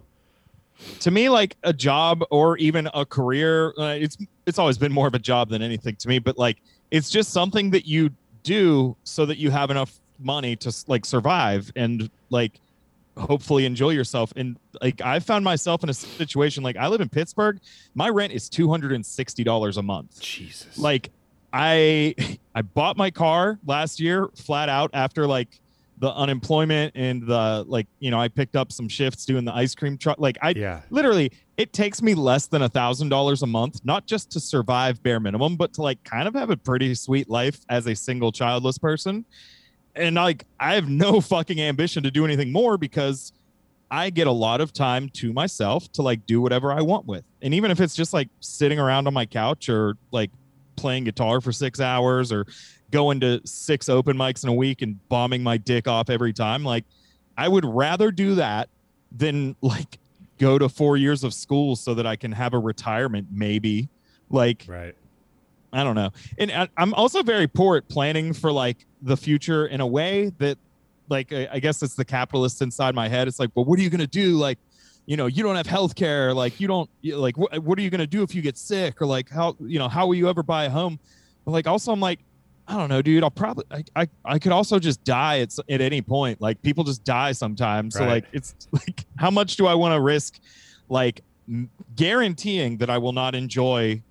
To 1.01 1.11
me 1.11 1.29
like 1.29 1.55
a 1.63 1.71
job 1.71 2.23
or 2.31 2.57
even 2.57 2.89
a 2.93 3.05
career 3.05 3.73
uh, 3.77 3.95
it's 3.99 4.17
it's 4.47 4.57
always 4.57 4.77
been 4.77 4.91
more 4.91 5.07
of 5.07 5.13
a 5.13 5.19
job 5.19 5.49
than 5.49 5.61
anything 5.61 5.95
to 5.97 6.07
me 6.09 6.17
but 6.19 6.37
like 6.37 6.57
it's 6.91 7.09
just 7.09 7.31
something 7.31 7.69
that 7.71 7.85
you 7.85 8.09
do 8.43 8.95
so 9.03 9.25
that 9.25 9.37
you 9.37 9.51
have 9.51 9.71
enough 9.71 9.99
money 10.19 10.55
to 10.57 10.73
like 10.87 11.05
survive 11.05 11.71
and 11.75 12.09
like 12.29 12.59
hopefully 13.17 13.65
enjoy 13.65 13.91
yourself. 13.91 14.33
And 14.35 14.57
like 14.81 15.01
i 15.01 15.19
found 15.19 15.43
myself 15.43 15.83
in 15.83 15.89
a 15.89 15.93
situation 15.93 16.63
like 16.63 16.77
i 16.77 16.87
live 16.87 17.01
in 17.01 17.09
pittsburgh. 17.09 17.59
My 17.95 18.09
rent 18.09 18.33
is 18.33 18.49
$260 18.49 19.77
a 19.77 19.81
month. 19.81 20.19
Jesus. 20.21 20.77
Like 20.77 21.11
i 21.51 22.15
i 22.55 22.61
bought 22.61 22.97
my 22.97 23.11
car 23.11 23.59
last 23.65 23.99
year 23.99 24.29
flat 24.35 24.69
out 24.69 24.91
after 24.93 25.27
like 25.27 25.59
the 26.03 26.13
unemployment 26.15 26.91
and 26.95 27.25
the 27.25 27.63
like 27.65 27.87
you 27.99 28.11
know 28.11 28.19
i 28.19 28.27
picked 28.27 28.57
up 28.57 28.73
some 28.73 28.89
shifts 28.89 29.23
doing 29.23 29.45
the 29.45 29.55
ice 29.55 29.73
cream 29.73 29.97
truck. 29.97 30.19
Like 30.19 30.37
i 30.41 30.49
yeah. 30.49 30.81
literally 30.89 31.31
it 31.55 31.71
takes 31.71 32.01
me 32.01 32.13
less 32.13 32.47
than 32.47 32.61
a 32.61 32.67
thousand 32.67 33.07
dollars 33.07 33.41
a 33.41 33.47
month 33.47 33.79
not 33.85 34.05
just 34.05 34.29
to 34.31 34.41
survive 34.41 35.01
bare 35.01 35.21
minimum 35.21 35.55
but 35.55 35.71
to 35.75 35.81
like 35.81 36.03
kind 36.03 36.27
of 36.27 36.33
have 36.33 36.49
a 36.49 36.57
pretty 36.57 36.93
sweet 36.93 37.29
life 37.29 37.61
as 37.69 37.87
a 37.87 37.95
single 37.95 38.33
childless 38.33 38.77
person. 38.77 39.23
And 39.95 40.15
like 40.15 40.45
i 40.59 40.75
have 40.75 40.89
no 40.89 41.21
fucking 41.33 41.61
ambition 41.61 42.03
to 42.03 42.11
do 42.11 42.25
anything 42.25 42.51
more 42.51 42.77
because 42.77 43.31
i 43.89 44.09
get 44.09 44.27
a 44.27 44.31
lot 44.31 44.59
of 44.59 44.73
time 44.73 45.07
to 45.11 45.31
myself 45.31 45.89
to 45.93 46.01
like 46.01 46.25
do 46.25 46.41
whatever 46.41 46.73
i 46.73 46.81
want 46.81 47.05
with. 47.05 47.23
And 47.41 47.53
even 47.53 47.71
if 47.71 47.79
it's 47.79 47.95
just 47.95 48.11
like 48.11 48.27
sitting 48.41 48.77
around 48.77 49.07
on 49.07 49.13
my 49.13 49.25
couch 49.25 49.69
or 49.69 49.95
like 50.11 50.31
playing 50.75 51.05
guitar 51.05 51.39
for 51.39 51.53
six 51.53 51.79
hours 51.79 52.33
or 52.33 52.45
going 52.93 53.19
to 53.19 53.41
six 53.43 53.89
open 53.89 54.15
mics 54.15 54.43
in 54.43 54.49
a 54.49 54.53
week 54.53 54.81
and 54.81 54.97
bombing 55.09 55.43
my 55.43 55.57
dick 55.57 55.87
off 55.87 56.09
every 56.09 56.31
time 56.31 56.63
like 56.63 56.85
i 57.37 57.47
would 57.47 57.65
rather 57.65 58.11
do 58.11 58.35
that 58.35 58.69
than 59.11 59.55
like 59.61 59.97
go 60.43 60.59
to 60.59 60.69
four 60.69 60.97
years 60.97 61.23
of 61.23 61.33
school 61.33 61.75
so 61.75 61.93
that 61.93 62.05
I 62.05 62.15
can 62.15 62.31
have 62.31 62.53
a 62.53 62.59
retirement, 62.59 63.27
maybe. 63.31 63.89
Like, 64.29 64.65
right 64.67 64.95
I 65.71 65.83
don't 65.83 65.95
know. 65.95 66.11
And 66.37 66.51
I, 66.51 66.67
I'm 66.77 66.93
also 66.93 67.23
very 67.23 67.47
poor 67.47 67.77
at 67.77 67.87
planning 67.87 68.33
for 68.33 68.51
like 68.51 68.85
the 69.01 69.17
future 69.17 69.65
in 69.65 69.81
a 69.81 69.87
way 69.87 70.31
that, 70.37 70.57
like, 71.09 71.33
I, 71.33 71.47
I 71.53 71.59
guess 71.59 71.81
it's 71.81 71.95
the 71.95 72.05
capitalist 72.05 72.61
inside 72.61 72.93
my 72.93 73.07
head. 73.07 73.27
It's 73.27 73.39
like, 73.39 73.49
well, 73.55 73.65
what 73.65 73.79
are 73.79 73.81
you 73.81 73.89
going 73.89 73.99
to 73.99 74.07
do? 74.07 74.37
Like, 74.37 74.59
you 75.07 75.17
know, 75.17 75.25
you 75.25 75.41
don't 75.43 75.55
have 75.55 75.65
health 75.65 75.95
care. 75.95 76.33
Like, 76.33 76.59
you 76.59 76.67
don't, 76.67 76.89
like, 77.03 77.35
wh- 77.35 77.63
what 77.63 77.79
are 77.79 77.81
you 77.81 77.89
going 77.89 77.99
to 77.99 78.07
do 78.07 78.21
if 78.21 78.35
you 78.35 78.41
get 78.41 78.57
sick? 78.57 79.01
Or 79.01 79.07
like, 79.07 79.29
how, 79.29 79.55
you 79.59 79.79
know, 79.79 79.89
how 79.89 80.05
will 80.05 80.15
you 80.15 80.29
ever 80.29 80.43
buy 80.43 80.65
a 80.65 80.69
home? 80.69 80.99
But 81.43 81.51
like, 81.51 81.67
also, 81.67 81.91
I'm 81.91 81.99
like, 81.99 82.19
I 82.67 82.77
don't 82.77 82.89
know, 82.89 83.01
dude. 83.01 83.23
I'll 83.23 83.31
probably, 83.31 83.65
I, 83.71 83.83
I, 83.95 84.07
I 84.23 84.39
could 84.39 84.51
also 84.53 84.79
just 84.79 85.03
die 85.03 85.39
at, 85.39 85.53
at 85.69 85.81
any 85.81 86.01
point. 86.01 86.41
Like, 86.41 86.61
people 86.61 86.83
just 86.83 87.03
die 87.03 87.33
sometimes. 87.33 87.95
So, 87.95 88.05
like, 88.05 88.25
it's 88.31 88.55
like, 88.71 89.05
how 89.17 89.29
much 89.29 89.57
do 89.57 89.67
I 89.67 89.73
want 89.73 89.93
to 89.93 89.99
risk, 89.99 90.39
like, 90.87 91.21
m- 91.47 91.69
guaranteeing 91.95 92.77
that 92.77 92.89
I 92.89 92.97
will 92.97 93.11
not 93.11 93.35
enjoy 93.35 94.01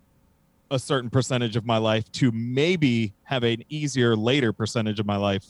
a 0.73 0.79
certain 0.79 1.11
percentage 1.11 1.55
of 1.55 1.67
my 1.67 1.77
life 1.77 2.11
to 2.13 2.33
maybe 2.33 3.13
have 3.25 3.45
an 3.45 3.63
easier 3.69 4.17
later 4.17 4.53
percentage 4.53 4.99
of 4.99 5.07
my 5.07 5.17
life. 5.17 5.45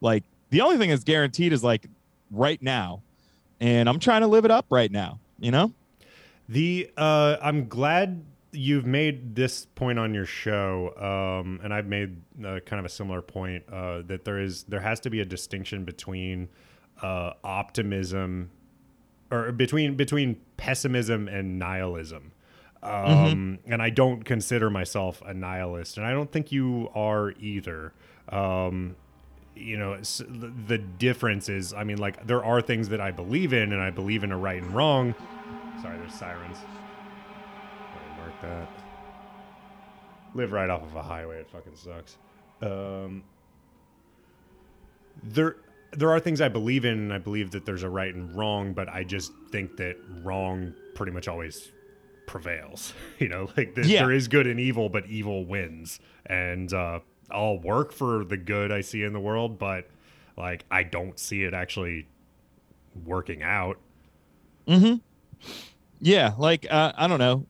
Like 0.00 0.24
the 0.50 0.62
only 0.62 0.78
thing 0.78 0.88
that's 0.88 1.04
guaranteed 1.04 1.52
is 1.52 1.62
like 1.62 1.86
right 2.30 2.60
now. 2.62 3.02
And 3.60 3.88
I'm 3.88 4.00
trying 4.00 4.22
to 4.22 4.26
live 4.26 4.44
it 4.44 4.50
up 4.50 4.66
right 4.70 4.90
now, 4.90 5.20
you 5.38 5.50
know? 5.50 5.72
The 6.48 6.90
uh, 6.96 7.36
I'm 7.40 7.68
glad 7.68 8.24
you've 8.52 8.86
made 8.86 9.34
this 9.34 9.66
point 9.74 9.98
on 9.98 10.14
your 10.14 10.26
show, 10.26 10.92
um, 10.96 11.60
and 11.64 11.72
I've 11.72 11.86
made 11.86 12.16
uh, 12.44 12.60
kind 12.60 12.78
of 12.78 12.84
a 12.84 12.88
similar 12.88 13.22
point 13.22 13.64
uh, 13.70 14.02
that 14.06 14.24
there 14.24 14.38
is 14.38 14.64
there 14.64 14.80
has 14.80 15.00
to 15.00 15.10
be 15.10 15.20
a 15.20 15.24
distinction 15.24 15.84
between 15.84 16.48
uh, 17.02 17.32
optimism 17.42 18.50
or 19.30 19.52
between 19.52 19.96
between 19.96 20.40
pessimism 20.56 21.28
and 21.28 21.58
nihilism. 21.58 22.32
Um, 22.82 23.60
And 23.66 23.80
I 23.80 23.90
don't 23.90 24.24
consider 24.24 24.68
myself 24.68 25.22
a 25.24 25.32
nihilist, 25.32 25.96
and 25.98 26.06
I 26.06 26.10
don't 26.10 26.30
think 26.30 26.52
you 26.52 26.90
are 26.94 27.32
either. 27.40 27.92
Um, 28.28 28.96
you 29.54 29.76
know 29.76 29.98
the 29.98 30.78
difference 30.78 31.50
is 31.50 31.74
i 31.74 31.84
mean 31.84 31.98
like 31.98 32.26
there 32.26 32.42
are 32.42 32.62
things 32.62 32.88
that 32.88 33.02
i 33.02 33.10
believe 33.10 33.52
in 33.52 33.72
and 33.72 33.82
i 33.82 33.90
believe 33.90 34.24
in 34.24 34.32
a 34.32 34.36
right 34.36 34.62
and 34.62 34.74
wrong 34.74 35.14
sorry 35.82 35.98
there's 35.98 36.14
sirens 36.14 36.56
that 38.42 38.68
live 40.34 40.52
right 40.52 40.70
off 40.70 40.82
of 40.82 40.94
a 40.96 41.02
highway 41.02 41.38
it 41.40 41.48
fucking 41.50 41.76
sucks 41.76 42.16
um, 42.62 43.22
there 45.22 45.56
there 45.94 46.10
are 46.10 46.18
things 46.20 46.40
I 46.40 46.48
believe 46.48 46.86
in, 46.86 46.94
and 46.94 47.12
I 47.12 47.18
believe 47.18 47.50
that 47.50 47.66
there's 47.66 47.82
a 47.82 47.90
right 47.90 48.14
and 48.14 48.34
wrong, 48.34 48.72
but 48.72 48.88
I 48.88 49.04
just 49.04 49.30
think 49.50 49.76
that 49.76 49.96
wrong 50.22 50.72
pretty 50.94 51.12
much 51.12 51.28
always 51.28 51.70
prevails. 52.26 52.94
You 53.18 53.28
know, 53.28 53.50
like 53.58 53.74
that 53.74 53.86
Yeah. 53.86 54.00
there 54.04 54.12
is 54.12 54.26
good 54.26 54.46
and 54.46 54.58
evil, 54.58 54.88
but 54.88 55.04
evil 55.06 55.44
wins. 55.44 56.00
And 56.24 56.72
uh, 56.72 57.00
I'll 57.30 57.58
work 57.60 57.92
for 57.92 58.24
the 58.24 58.38
good 58.38 58.72
I 58.72 58.80
see 58.80 59.02
in 59.02 59.12
the 59.12 59.20
world, 59.20 59.58
but 59.58 59.86
like 60.36 60.64
I 60.70 60.82
don't 60.82 61.18
see 61.18 61.42
it 61.44 61.52
actually 61.52 62.06
working 63.04 63.42
out. 63.42 63.76
Hmm. 64.66 64.94
Yeah, 66.00 66.32
like 66.38 66.66
uh, 66.70 66.92
I 66.96 67.06
don't 67.06 67.18
know. 67.18 67.44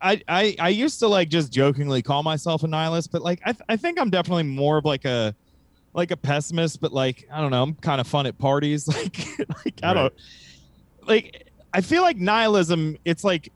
I, 0.00 0.22
I 0.28 0.56
I 0.58 0.68
used 0.68 0.98
to 1.00 1.08
like 1.08 1.28
just 1.28 1.52
jokingly 1.52 2.02
call 2.02 2.22
myself 2.22 2.62
a 2.62 2.66
nihilist, 2.68 3.10
but 3.10 3.22
like 3.22 3.40
I 3.44 3.52
th- 3.52 3.64
I 3.68 3.76
think 3.76 3.98
I'm 4.00 4.10
definitely 4.10 4.42
more 4.44 4.78
of 4.78 4.84
like 4.84 5.04
a 5.04 5.34
like 5.94 6.10
a 6.10 6.16
pessimist, 6.16 6.80
but 6.80 6.92
like 6.92 7.26
I 7.32 7.40
don't 7.40 7.50
know, 7.50 7.62
I'm 7.62 7.74
kind 7.76 8.00
of 8.00 8.06
fun 8.06 8.26
at 8.26 8.38
parties. 8.38 8.86
Like 8.94 9.38
like 9.64 9.74
I 9.82 9.88
Right. 9.88 9.94
don't 9.94 10.14
like 11.08 11.48
I 11.72 11.80
feel 11.80 12.02
like 12.02 12.16
nihilism 12.18 12.96
it's 13.04 13.24
like 13.24 13.50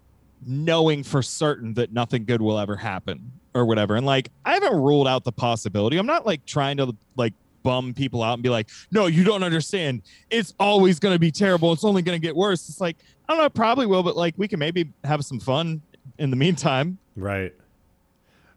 knowing 0.47 1.03
for 1.03 1.23
certain 1.23 1.75
that 1.75 1.93
nothing 1.93 2.25
good 2.25 2.41
will 2.41 2.59
ever 2.59 2.77
happen 2.77 3.33
or 3.55 3.65
whatever. 3.67 3.97
And 3.97 4.07
like 4.07 4.31
I 4.45 4.55
haven't 4.55 4.75
ruled 4.75 5.09
out 5.09 5.25
the 5.25 5.33
possibility. 5.33 5.99
I'm 5.99 6.07
not 6.07 6.25
like 6.27 6.45
trying 6.47 6.77
to 6.79 6.95
like 7.17 7.35
bum 7.65 7.93
people 7.93 8.23
out 8.23 8.35
and 8.35 8.43
be 8.43 8.49
like, 8.49 8.69
"No, 8.93 9.07
you 9.07 9.25
don't 9.25 9.43
understand. 9.43 10.03
It's 10.31 10.55
always 10.61 10.99
going 11.01 11.15
to 11.15 11.19
be 11.19 11.31
terrible. 11.33 11.73
It's 11.73 11.85
only 11.85 12.03
going 12.03 12.19
to 12.21 12.25
get 12.25 12.35
worse." 12.37 12.69
It's 12.69 12.81
like 12.81 12.97
I 13.29 13.35
don't 13.35 13.43
know, 13.43 13.51
probably 13.51 13.85
will, 13.87 14.03
but 14.03 14.17
like 14.17 14.35
we 14.39 14.49
can 14.49 14.59
maybe 14.59 14.91
have 15.05 15.25
some 15.25 15.39
fun 15.41 15.83
in 16.19 16.31
the 16.31 16.37
meantime. 16.37 16.99
Right. 17.17 17.55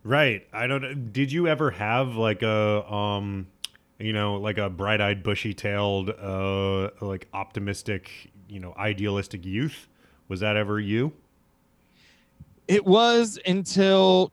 Right. 0.03 0.47
I 0.51 0.67
don't. 0.67 1.13
Did 1.13 1.31
you 1.31 1.47
ever 1.47 1.71
have 1.71 2.15
like 2.15 2.41
a 2.41 2.91
um 2.91 3.47
you 3.99 4.13
know, 4.13 4.37
like 4.37 4.57
a 4.57 4.67
bright-eyed, 4.67 5.21
bushy-tailed 5.21 6.09
uh 6.09 6.89
like 7.01 7.27
optimistic, 7.33 8.31
you 8.49 8.59
know, 8.59 8.73
idealistic 8.77 9.45
youth? 9.45 9.87
Was 10.27 10.39
that 10.39 10.55
ever 10.55 10.79
you? 10.79 11.13
It 12.67 12.85
was 12.85 13.37
until 13.45 14.31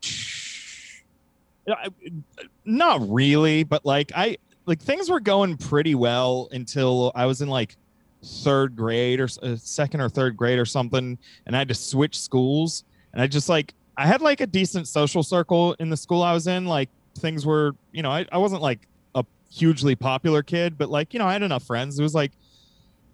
not 2.64 3.09
really, 3.11 3.64
but 3.64 3.85
like 3.85 4.12
I 4.14 4.39
like 4.66 4.81
things 4.81 5.11
were 5.11 5.20
going 5.20 5.57
pretty 5.57 5.95
well 5.95 6.49
until 6.53 7.12
I 7.14 7.26
was 7.26 7.43
in 7.43 7.49
like 7.49 7.76
third 8.22 8.76
grade 8.76 9.20
or 9.20 9.29
uh, 9.43 9.57
second 9.57 10.01
or 10.01 10.09
third 10.09 10.37
grade 10.37 10.59
or 10.59 10.64
something, 10.64 11.18
and 11.47 11.57
I 11.57 11.59
had 11.59 11.68
to 11.68 11.74
switch 11.74 12.18
schools, 12.18 12.85
and 13.13 13.23
I 13.23 13.27
just 13.27 13.49
like 13.49 13.75
I 13.97 14.07
had 14.07 14.21
like 14.21 14.41
a 14.41 14.47
decent 14.47 14.87
social 14.87 15.23
circle 15.23 15.75
in 15.75 15.91
the 15.91 15.97
school 15.97 16.23
I 16.23 16.33
was 16.33 16.47
in. 16.47 16.67
Like 16.67 16.89
things 17.19 17.45
were, 17.45 17.75
you 17.93 18.03
know, 18.03 18.11
I, 18.11 18.27
I 18.31 18.39
wasn't 18.39 18.63
like 18.63 18.87
a 19.15 19.25
hugely 19.51 19.97
popular 19.97 20.43
kid, 20.43 20.79
but 20.79 20.89
like 20.89 21.13
you 21.13 21.19
know 21.19 21.27
I 21.27 21.33
had 21.33 21.43
enough 21.43 21.65
friends. 21.65 21.99
It 21.99 22.03
was 22.03 22.15
like 22.15 22.33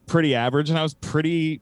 pretty 0.06 0.34
average, 0.34 0.70
and 0.70 0.78
I 0.78 0.82
was 0.82 0.94
pretty 0.94 1.60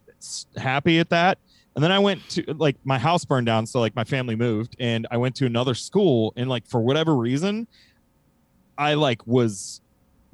happy 0.57 0.99
at 0.99 1.11
that. 1.11 1.39
And 1.75 1.83
then 1.83 1.93
I 1.93 1.99
went 1.99 2.29
to 2.31 2.55
like 2.55 2.77
my 2.85 2.99
house 2.99 3.25
burned 3.25 3.47
down, 3.47 3.67
so 3.67 3.81
like 3.81 3.97
my 3.97 4.05
family 4.05 4.37
moved, 4.37 4.77
and 4.79 5.07
I 5.11 5.17
went 5.17 5.37
to 5.37 5.47
another 5.47 5.75
school, 5.75 6.33
and 6.37 6.49
like 6.49 6.67
for 6.67 6.81
whatever 6.81 7.15
reason, 7.15 7.67
I 8.77 8.95
like 8.95 9.27
was 9.27 9.81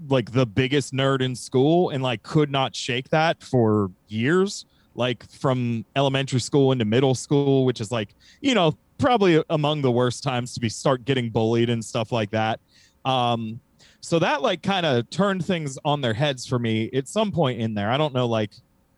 like 0.08 0.32
the 0.32 0.46
biggest 0.46 0.92
nerd 0.92 1.20
in 1.20 1.36
school, 1.36 1.90
and 1.90 2.02
like 2.02 2.22
could 2.22 2.50
not 2.50 2.74
shake 2.74 3.10
that 3.10 3.42
for 3.42 3.90
years, 4.08 4.64
like 4.98 5.28
from 5.30 5.84
elementary 5.96 6.40
school 6.40 6.72
into 6.72 6.84
middle 6.84 7.14
school, 7.14 7.64
which 7.64 7.80
is 7.80 7.90
like 7.90 8.14
you 8.40 8.54
know 8.54 8.76
probably 8.98 9.42
among 9.50 9.80
the 9.80 9.90
worst 9.90 10.22
times 10.22 10.52
to 10.54 10.60
be 10.60 10.68
start 10.68 11.04
getting 11.04 11.30
bullied 11.30 11.70
and 11.70 11.84
stuff 11.84 12.12
like 12.12 12.30
that. 12.30 12.60
Um, 13.04 13.60
so 14.00 14.18
that 14.18 14.42
like 14.42 14.62
kind 14.62 14.84
of 14.84 15.08
turned 15.10 15.44
things 15.44 15.78
on 15.84 16.00
their 16.00 16.14
heads 16.14 16.46
for 16.46 16.58
me 16.58 16.90
at 16.92 17.08
some 17.08 17.32
point 17.32 17.60
in 17.60 17.74
there. 17.74 17.90
I 17.90 17.96
don't 17.96 18.12
know, 18.12 18.26
like 18.26 18.50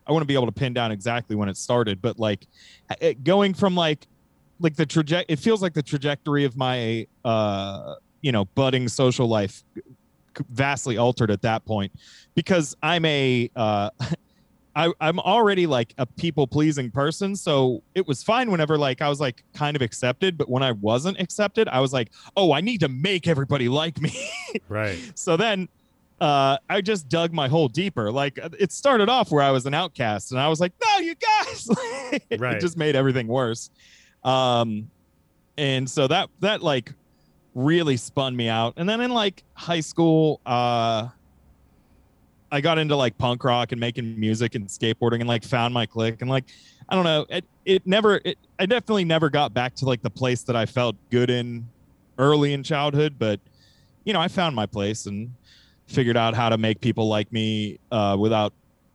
I 0.07 0.11
want 0.11 0.23
to 0.23 0.27
be 0.27 0.33
able 0.33 0.47
to 0.47 0.51
pin 0.51 0.73
down 0.73 0.91
exactly 0.91 1.35
when 1.35 1.47
it 1.47 1.57
started, 1.57 2.01
but 2.01 2.19
like 2.19 2.47
it, 2.99 3.23
going 3.23 3.53
from 3.53 3.75
like 3.75 4.07
like 4.59 4.75
the 4.75 4.85
traje 4.85 5.23
it 5.27 5.39
feels 5.39 5.61
like 5.61 5.73
the 5.73 5.81
trajectory 5.81 6.45
of 6.45 6.55
my 6.55 7.07
uh 7.25 7.95
you 8.21 8.31
know 8.31 8.45
budding 8.45 8.87
social 8.87 9.27
life 9.27 9.63
vastly 10.49 10.97
altered 10.97 11.31
at 11.31 11.41
that 11.41 11.65
point 11.65 11.91
because 12.35 12.75
I'm 12.81 13.05
a 13.05 13.49
uh 13.55 13.89
I, 14.75 14.91
I'm 15.01 15.19
already 15.19 15.67
like 15.67 15.93
a 15.97 16.05
people 16.05 16.47
pleasing 16.47 16.91
person, 16.91 17.35
so 17.35 17.83
it 17.93 18.07
was 18.07 18.23
fine 18.23 18.51
whenever 18.51 18.77
like 18.77 19.01
I 19.01 19.09
was 19.09 19.19
like 19.19 19.43
kind 19.53 19.75
of 19.75 19.81
accepted, 19.81 20.37
but 20.37 20.49
when 20.49 20.63
I 20.63 20.71
wasn't 20.71 21.19
accepted, 21.19 21.67
I 21.67 21.79
was 21.81 21.91
like, 21.91 22.11
oh, 22.37 22.53
I 22.53 22.61
need 22.61 22.79
to 22.79 22.87
make 22.87 23.27
everybody 23.27 23.67
like 23.69 23.99
me. 24.01 24.13
Right. 24.69 24.97
so 25.15 25.37
then 25.37 25.69
uh, 26.19 26.57
I 26.69 26.81
just 26.81 27.09
dug 27.09 27.33
my 27.33 27.47
hole 27.47 27.67
deeper. 27.67 28.11
Like 28.11 28.37
it 28.59 28.71
started 28.71 29.09
off 29.09 29.31
where 29.31 29.43
I 29.43 29.51
was 29.51 29.65
an 29.65 29.73
outcast, 29.73 30.31
and 30.31 30.39
I 30.39 30.47
was 30.49 30.59
like, 30.59 30.71
"No, 30.83 30.99
you 30.99 31.15
guys!" 31.15 31.67
Right. 32.37 32.55
it 32.57 32.61
just 32.61 32.77
made 32.77 32.95
everything 32.95 33.27
worse. 33.27 33.69
Um, 34.23 34.89
and 35.57 35.89
so 35.89 36.07
that 36.07 36.29
that 36.41 36.61
like 36.61 36.93
really 37.55 37.97
spun 37.97 38.35
me 38.35 38.49
out. 38.49 38.73
And 38.77 38.87
then 38.87 39.01
in 39.01 39.11
like 39.11 39.43
high 39.53 39.79
school, 39.79 40.39
uh, 40.45 41.07
I 42.51 42.61
got 42.61 42.77
into 42.77 42.95
like 42.95 43.17
punk 43.17 43.43
rock 43.43 43.71
and 43.71 43.79
making 43.79 44.19
music 44.19 44.55
and 44.55 44.67
skateboarding, 44.67 45.19
and 45.19 45.27
like 45.27 45.43
found 45.43 45.73
my 45.73 45.85
clique. 45.85 46.21
And 46.21 46.29
like 46.29 46.45
I 46.89 46.95
don't 46.95 47.05
know, 47.05 47.25
it 47.29 47.45
it 47.65 47.87
never. 47.87 48.19
It, 48.25 48.37
I 48.59 48.65
definitely 48.65 49.05
never 49.05 49.29
got 49.29 49.53
back 49.53 49.75
to 49.75 49.85
like 49.85 50.01
the 50.01 50.09
place 50.09 50.43
that 50.43 50.55
I 50.55 50.65
felt 50.65 50.95
good 51.09 51.29
in 51.29 51.67
early 52.17 52.53
in 52.53 52.63
childhood, 52.63 53.15
but 53.17 53.39
you 54.03 54.13
know, 54.13 54.19
I 54.19 54.27
found 54.27 54.55
my 54.55 54.65
place 54.65 55.05
and 55.05 55.33
figured 55.87 56.17
out 56.17 56.33
how 56.33 56.49
to 56.49 56.57
make 56.57 56.81
people 56.81 57.07
like 57.07 57.31
me 57.31 57.79
uh, 57.91 58.15
without 58.19 58.53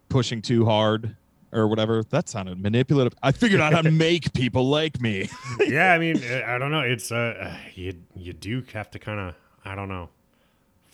pushing 0.09 0.43
too 0.43 0.65
hard 0.65 1.17
or 1.53 1.69
whatever. 1.69 2.03
That 2.05 2.29
sounded 2.29 2.61
manipulative. 2.61 3.17
I 3.23 3.33
figured 3.33 3.61
out 3.61 3.73
how 3.73 3.83
to 3.83 3.91
make 4.07 4.33
people 4.33 4.69
like 4.69 5.01
me. 5.01 5.29
yeah, 5.61 5.93
I 5.93 5.99
mean, 6.01 6.23
I 6.25 6.59
don't 6.59 6.71
know. 6.71 6.81
It's 6.81 7.11
uh 7.11 7.57
you 7.75 7.95
you 8.15 8.33
do 8.33 8.63
have 8.73 8.91
to 8.91 8.99
kind 8.99 9.21
of 9.21 9.35
I 9.65 9.75
don't 9.75 9.89
know 9.89 10.11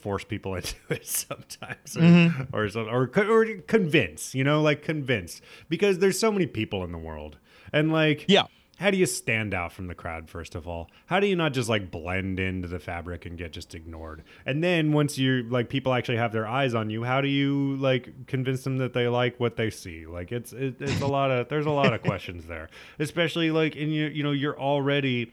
force 0.03 0.25
people 0.25 0.55
into 0.61 0.75
it 0.91 1.07
sometimes 1.07 1.97
or 1.97 2.01
Mm-hmm. 2.01 2.55
or, 2.57 2.69
some, 2.69 2.89
or 2.89 3.11
or 3.17 3.47
convince, 3.67 4.35
you 4.35 4.45
know, 4.45 4.61
like 4.61 4.83
convince 4.83 5.41
because 5.69 5.99
there's 6.01 6.19
so 6.19 6.31
many 6.31 6.47
people 6.47 6.85
in 6.85 6.93
the 6.93 6.99
world. 6.99 7.39
And 7.73 7.91
like 7.93 8.27
Yeah. 8.29 8.45
how 8.79 8.91
do 8.91 8.97
you 8.99 9.07
stand 9.07 9.55
out 9.55 9.73
from 9.73 9.87
the 9.87 9.95
crowd 9.95 10.29
first 10.29 10.55
of 10.55 10.67
all? 10.69 10.91
How 11.07 11.21
do 11.21 11.27
you 11.27 11.37
not 11.37 11.53
just 11.55 11.69
like 11.69 11.91
blend 11.91 12.41
into 12.41 12.67
the 12.69 12.79
fabric 12.81 13.25
and 13.27 13.39
get 13.39 13.53
just 13.53 13.75
ignored? 13.75 14.25
And 14.45 14.63
then 14.63 14.93
once 14.93 15.17
you 15.19 15.45
like 15.45 15.69
people 15.69 15.95
actually 15.95 16.19
have 16.19 16.33
their 16.33 16.47
eyes 16.47 16.75
on 16.75 16.91
you, 16.91 17.05
how 17.05 17.21
do 17.21 17.29
you 17.29 17.77
like 17.77 18.27
convince 18.27 18.65
them 18.65 18.79
that 18.79 18.93
they 18.93 19.07
like 19.09 19.39
what 19.41 19.57
they 19.57 19.71
see? 19.71 20.05
Like 20.07 20.33
it's 20.33 20.53
it, 20.53 20.77
it's 20.81 21.01
a 21.01 21.07
lot 21.07 21.31
of 21.31 21.49
there's 21.49 21.67
a 21.67 21.71
lot 21.71 21.93
of 21.95 22.03
questions 22.11 22.47
there, 22.47 22.69
especially 22.99 23.51
like 23.53 23.77
in 23.77 23.91
you 23.91 24.07
you 24.09 24.23
know 24.25 24.33
you're 24.33 24.59
already 24.59 25.33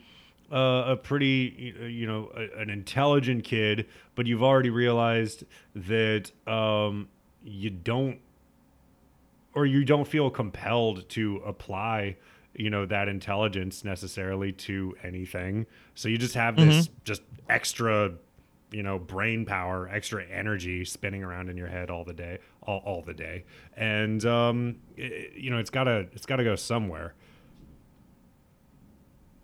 uh, 0.51 0.83
a 0.87 0.95
pretty 0.97 1.73
you 1.89 2.07
know 2.07 2.31
a, 2.35 2.59
an 2.59 2.69
intelligent 2.69 3.43
kid, 3.43 3.87
but 4.15 4.27
you've 4.27 4.43
already 4.43 4.69
realized 4.69 5.43
that 5.75 6.31
um, 6.47 7.07
you 7.43 7.69
don't 7.69 8.19
or 9.53 9.65
you 9.65 9.83
don't 9.83 10.07
feel 10.07 10.29
compelled 10.29 11.07
to 11.09 11.37
apply 11.45 12.15
you 12.55 12.69
know 12.69 12.85
that 12.85 13.07
intelligence 13.07 13.83
necessarily 13.83 14.51
to 14.51 14.95
anything. 15.03 15.65
So 15.95 16.09
you 16.09 16.17
just 16.17 16.35
have 16.35 16.55
this 16.55 16.89
just 17.03 17.21
extra 17.47 18.13
you 18.71 18.83
know 18.83 18.99
brain 18.99 19.45
power 19.45 19.89
extra 19.89 20.23
energy 20.25 20.85
spinning 20.85 21.23
around 21.23 21.49
in 21.49 21.57
your 21.57 21.67
head 21.67 21.89
all 21.89 22.03
the 22.03 22.13
day 22.13 22.39
all, 22.63 22.81
all 22.85 23.01
the 23.01 23.13
day. 23.13 23.45
And 23.75 24.23
um 24.25 24.77
it, 24.97 25.33
you 25.35 25.49
know 25.49 25.57
it's 25.57 25.69
gotta 25.69 26.07
it's 26.13 26.25
gotta 26.25 26.43
go 26.43 26.55
somewhere 26.55 27.13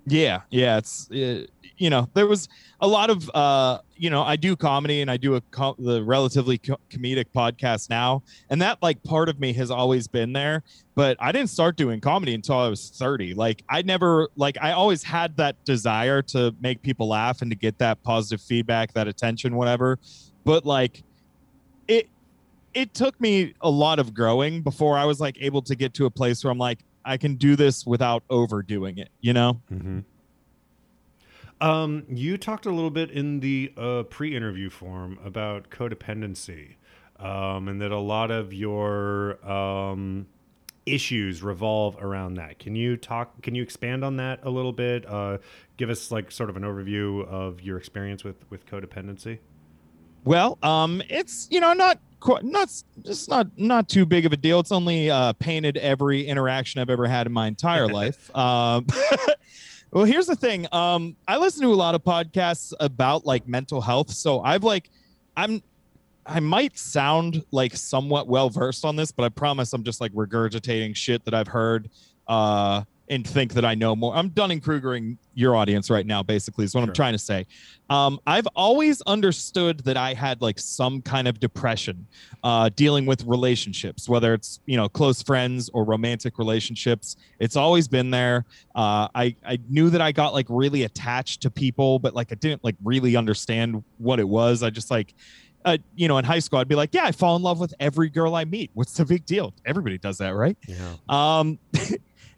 Yeah, 0.08 0.42
yeah, 0.52 0.78
it's 0.78 1.10
uh, 1.12 1.46
you 1.78 1.90
know 1.90 2.08
there 2.14 2.28
was 2.28 2.48
a 2.80 2.88
lot 2.88 3.10
of 3.10 3.30
uh 3.34 3.80
you 3.98 4.10
know 4.10 4.22
I 4.22 4.36
do 4.36 4.56
comedy 4.56 5.02
and 5.02 5.10
I 5.10 5.18
do 5.18 5.36
a 5.36 5.42
the 5.80 6.04
relatively 6.04 6.60
co- 6.60 6.78
comedic 6.92 7.26
podcast 7.36 7.90
now, 7.90 8.22
and 8.50 8.62
that 8.62 8.82
like 8.84 9.02
part 9.04 9.30
of 9.30 9.40
me 9.40 9.52
has 9.54 9.72
always 9.72 10.08
been 10.08 10.32
there, 10.32 10.64
but 10.94 11.18
I 11.20 11.32
didn't 11.32 11.50
start 11.50 11.76
doing 11.76 12.02
comedy 12.02 12.36
until 12.36 12.60
I 12.60 12.68
was 12.68 12.90
thirty. 12.90 13.34
Like 13.34 13.64
I 13.68 13.82
never 13.82 14.30
like 14.36 14.58
I 14.62 14.74
always 14.74 15.02
had 15.02 15.38
that 15.38 15.64
desire 15.66 16.22
to 16.24 16.54
make 16.62 16.84
people 16.84 17.08
laugh 17.08 17.42
and 17.42 17.50
to 17.50 17.58
get 17.58 17.80
that 17.80 18.04
positive 18.04 18.42
feedback, 18.42 18.94
that 18.94 19.08
attention, 19.08 19.56
whatever, 19.56 19.98
but 20.44 20.66
like 20.66 21.04
it 21.88 22.10
it 22.76 22.94
took 22.94 23.20
me 23.20 23.56
a 23.62 23.70
lot 23.70 23.98
of 23.98 24.14
growing 24.14 24.62
before 24.62 24.98
I 25.00 25.06
was 25.06 25.20
like 25.20 25.38
able 25.42 25.64
to 25.64 25.76
get 25.76 25.96
to 25.96 26.06
a 26.06 26.12
place 26.12 26.44
where 26.44 26.52
I'm 26.52 26.60
like 26.60 26.86
I 27.06 27.18
can 27.18 27.36
do 27.36 27.56
this 27.56 27.86
without 27.86 28.24
overdoing 28.30 28.98
it, 28.98 29.10
you 29.22 29.34
know. 29.34 29.62
Mm-hmm. 29.72 30.00
Um, 31.62 32.04
you 32.10 32.38
talked 32.38 32.66
a 32.66 32.72
little 32.72 32.90
bit 32.90 33.12
in 33.12 33.40
the 33.40 33.72
uh, 33.78 34.04
pre-interview 34.04 34.70
form 34.70 35.18
about 35.24 35.70
codependency, 35.70 36.76
um, 37.20 37.70
and 37.70 37.82
that 37.82 37.92
a 37.92 38.00
lot 38.00 38.30
of 38.32 38.54
your 38.54 39.44
um, 39.50 40.28
issues 40.86 41.42
revolve 41.42 41.98
around 42.02 42.36
that. 42.36 42.60
Can 42.60 42.76
you 42.76 42.98
talk? 42.98 43.42
Can 43.42 43.56
you 43.56 43.64
expand 43.64 44.04
on 44.04 44.18
that 44.18 44.40
a 44.44 44.50
little 44.50 44.74
bit? 44.74 45.06
Uh, 45.06 45.38
give 45.78 45.90
us 45.90 46.12
like 46.12 46.32
sort 46.32 46.50
of 46.50 46.58
an 46.58 46.64
overview 46.64 47.26
of 47.26 47.62
your 47.62 47.78
experience 47.78 48.24
with 48.24 48.44
with 48.50 48.66
codependency. 48.66 49.40
Well, 50.26 50.58
um, 50.64 51.02
it's 51.08 51.48
you 51.52 51.60
know 51.60 51.74
not 51.74 52.00
quite 52.20 52.44
not 52.44 52.70
just 53.04 53.30
not 53.30 53.48
not 53.58 53.88
too 53.88 54.06
big 54.06 54.26
of 54.26 54.34
a 54.34 54.38
deal. 54.38 54.60
It's 54.60 54.72
only 54.72 55.10
uh, 55.10 55.34
painted 55.34 55.78
every 55.78 56.26
interaction 56.26 56.82
I've 56.82 56.90
ever 56.90 57.08
had 57.08 57.28
in 57.28 57.32
my 57.32 57.48
entire 57.48 57.88
life. 58.02 58.36
Um, 58.36 58.88
well, 59.92 60.04
here's 60.04 60.26
the 60.26 60.36
thing. 60.36 60.68
Um, 60.72 61.16
I 61.28 61.38
listen 61.38 61.62
to 61.62 61.70
a 61.70 61.76
lot 61.76 61.94
of 61.94 62.04
podcasts 62.04 62.74
about 62.80 63.26
like 63.26 63.48
mental 63.48 63.82
health, 63.82 64.10
so 64.10 64.42
I've 64.42 64.64
like 64.64 64.90
I'm 65.38 65.62
I 66.26 66.40
might 66.40 66.78
sound 66.78 67.46
like 67.52 67.76
somewhat 67.76 68.28
well 68.28 68.50
versed 68.50 68.84
on 68.84 68.96
this, 68.96 69.12
but 69.12 69.24
I 69.24 69.30
promise 69.30 69.74
I'm 69.74 69.84
just 69.84 70.02
like 70.02 70.12
regurgitating 70.14 70.96
shit 70.96 71.24
that 71.26 71.36
I've 71.36 71.48
heard 71.48 71.92
uh, 72.28 72.84
and 73.08 73.28
think 73.28 73.54
that 73.54 73.64
I 73.64 73.76
know 73.76 73.96
more. 73.96 74.16
I'm 74.16 74.30
Dunning 74.30 74.60
Krugering 74.60 75.18
your 75.36 75.56
audience 75.56 75.90
right 75.90 76.06
now, 76.06 76.24
basically, 76.24 76.66
is 76.66 76.74
what 76.74 76.82
Sure. 76.82 76.90
I'm 76.90 76.94
trying 76.94 77.14
to 77.14 77.20
say. 77.20 77.46
Um, 77.90 78.20
I've 78.26 78.48
always 78.56 79.02
understood 79.04 79.82
that 79.82 79.96
I 79.96 80.14
had 80.14 80.42
like 80.42 80.58
some 80.58 81.02
kind 81.04 81.28
of 81.28 81.40
depression 81.40 82.08
uh, 82.44 82.70
dealing 82.76 83.06
with 83.06 83.24
relationships, 83.26 84.10
whether 84.10 84.34
it's, 84.34 84.60
you 84.66 84.76
know, 84.76 84.90
close 84.90 85.22
friends 85.22 85.70
or 85.70 85.84
romantic 85.84 86.40
relationships. 86.40 87.16
It's 87.40 87.56
always 87.56 87.88
been 87.88 88.10
there. 88.10 88.46
Uh, 88.74 89.08
I, 89.14 89.36
I 89.46 89.60
knew 89.70 89.90
that 89.92 90.02
I 90.02 90.12
got 90.12 90.34
like 90.34 90.48
really 90.50 90.84
attached 90.84 91.42
to 91.44 91.52
people, 91.52 92.00
but 92.00 92.16
like 92.16 92.32
I 92.32 92.36
didn't 92.36 92.64
like 92.64 92.76
really 92.84 93.16
understand 93.16 93.84
what 94.00 94.20
it 94.20 94.28
was. 94.28 94.64
I 94.64 94.72
just 94.72 94.90
like, 94.90 95.14
uh, 95.64 95.78
you 95.96 96.08
know, 96.08 96.18
in 96.18 96.26
high 96.26 96.40
school, 96.40 96.60
I'd 96.60 96.68
be 96.68 96.76
like, 96.76 96.94
yeah, 96.94 97.06
I 97.06 97.12
fall 97.12 97.36
in 97.36 97.42
love 97.42 97.60
with 97.60 97.74
every 97.80 98.10
girl 98.10 98.36
I 98.36 98.46
meet. 98.46 98.70
What's 98.74 98.94
the 98.94 99.06
big 99.06 99.26
deal? 99.26 99.54
Everybody 99.66 99.98
does 99.98 100.20
that, 100.20 100.30
right? 100.36 100.56
Yeah. 100.68 100.94
Um, 101.10 101.58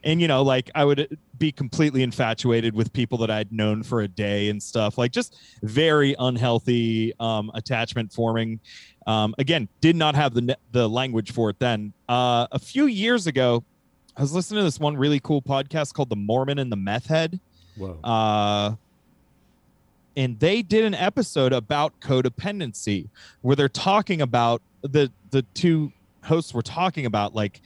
and 0.04 0.22
you 0.22 0.28
know, 0.28 0.42
like 0.42 0.70
I 0.76 0.86
would 0.86 1.18
be 1.38 1.52
completely 1.52 2.04
infatuated 2.04 2.76
with 2.76 2.94
people 2.94 3.18
that 3.20 3.32
I'd 3.32 3.52
known 3.52 3.84
for 3.84 4.02
a 4.02 4.08
day 4.08 4.50
and 4.50 4.62
stuff, 4.62 4.98
like 4.98 5.12
just 5.12 5.36
very 5.64 6.16
unhealthy 6.18 7.14
um, 7.20 7.52
attachment 7.54 8.14
forming. 8.14 8.60
Um, 9.06 9.34
again, 9.38 9.68
did 9.82 9.96
not 9.96 10.16
have 10.16 10.34
the 10.34 10.58
the 10.72 10.88
language 10.88 11.32
for 11.32 11.50
it 11.50 11.60
then. 11.60 11.94
Uh, 12.08 12.48
a 12.52 12.60
few 12.60 12.86
years 12.86 13.28
ago, 13.28 13.64
I 14.16 14.22
was 14.22 14.34
listening 14.34 14.60
to 14.60 14.64
this 14.64 14.80
one 14.80 14.98
really 14.98 15.20
cool 15.20 15.42
podcast 15.42 15.94
called 15.94 16.10
"The 16.10 16.16
Mormon 16.16 16.60
and 16.60 16.72
the 16.72 16.78
Meth 16.78 17.08
Head." 17.08 17.40
Whoa. 17.76 18.00
uh, 18.04 18.76
and 20.16 20.40
they 20.40 20.64
did 20.64 20.84
an 20.84 20.96
episode 20.96 21.54
about 21.54 22.00
codependency 22.02 23.08
where 23.42 23.56
they're 23.56 23.70
talking 23.70 24.22
about 24.22 24.62
the 24.82 25.12
the 25.30 25.44
two 25.54 25.94
hosts 26.24 26.54
were 26.54 26.62
talking 26.64 27.06
about 27.06 27.36
like 27.36 27.62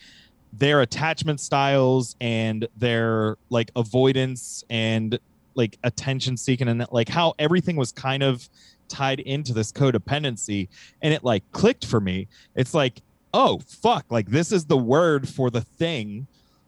their 0.53 0.81
attachment 0.81 1.39
styles 1.39 2.15
and 2.19 2.67
their 2.77 3.37
like 3.49 3.71
avoidance 3.75 4.63
and 4.69 5.19
like 5.55 5.77
attention 5.83 6.37
seeking 6.37 6.67
and 6.67 6.85
like 6.91 7.09
how 7.09 7.33
everything 7.39 7.75
was 7.75 7.91
kind 7.91 8.23
of 8.23 8.47
tied 8.87 9.19
into 9.21 9.53
this 9.53 9.71
codependency. 9.71 10.67
And 11.01 11.13
it 11.13 11.23
like 11.23 11.49
clicked 11.51 11.85
for 11.85 12.01
me. 12.01 12.27
It's 12.55 12.73
like 12.73 13.01
oh 13.33 13.59
fuck. 13.67 14.05
Like 14.09 14.29
this 14.29 14.51
is 14.51 14.65
the 14.65 14.77
word 14.77 15.27
for 15.27 15.49
the 15.49 15.61
thing 15.61 16.27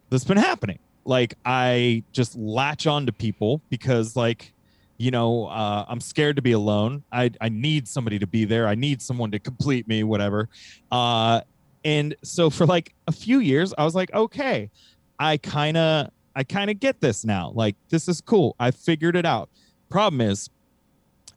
that's 0.09 0.23
been 0.23 0.37
happening. 0.37 0.79
Like 1.05 1.35
i 1.43 2.03
just 2.13 2.37
latch 2.37 2.87
on 2.87 3.05
to 3.05 3.11
people 3.11 3.61
because 3.69 4.15
like 4.15 4.53
you 4.97 5.11
know 5.11 5.47
uh, 5.47 5.83
i'm 5.89 5.99
scared 5.99 6.37
to 6.37 6.41
be 6.41 6.53
alone. 6.53 7.03
I, 7.11 7.31
I 7.41 7.49
need 7.49 7.87
somebody 7.87 8.19
to 8.19 8.27
be 8.27 8.45
there. 8.45 8.67
I 8.67 8.75
need 8.75 9.01
someone 9.01 9.31
to 9.31 9.39
complete 9.39 9.87
me 9.87 10.03
whatever. 10.03 10.47
Uh, 10.89 11.41
and 11.85 12.15
so 12.23 12.49
for 12.49 12.65
like 12.65 12.93
a 13.07 13.11
few 13.11 13.39
years 13.39 13.73
i 13.77 13.83
was 13.83 13.95
like 13.95 14.13
okay 14.13 14.69
i 15.19 15.37
kind 15.37 15.77
of 15.77 16.09
i 16.35 16.43
kind 16.43 16.69
of 16.69 16.79
get 16.79 16.99
this 17.01 17.25
now 17.25 17.51
like 17.55 17.75
this 17.89 18.07
is 18.07 18.21
cool 18.21 18.55
i 18.59 18.71
figured 18.71 19.15
it 19.15 19.25
out 19.25 19.49
problem 19.89 20.21
is 20.21 20.49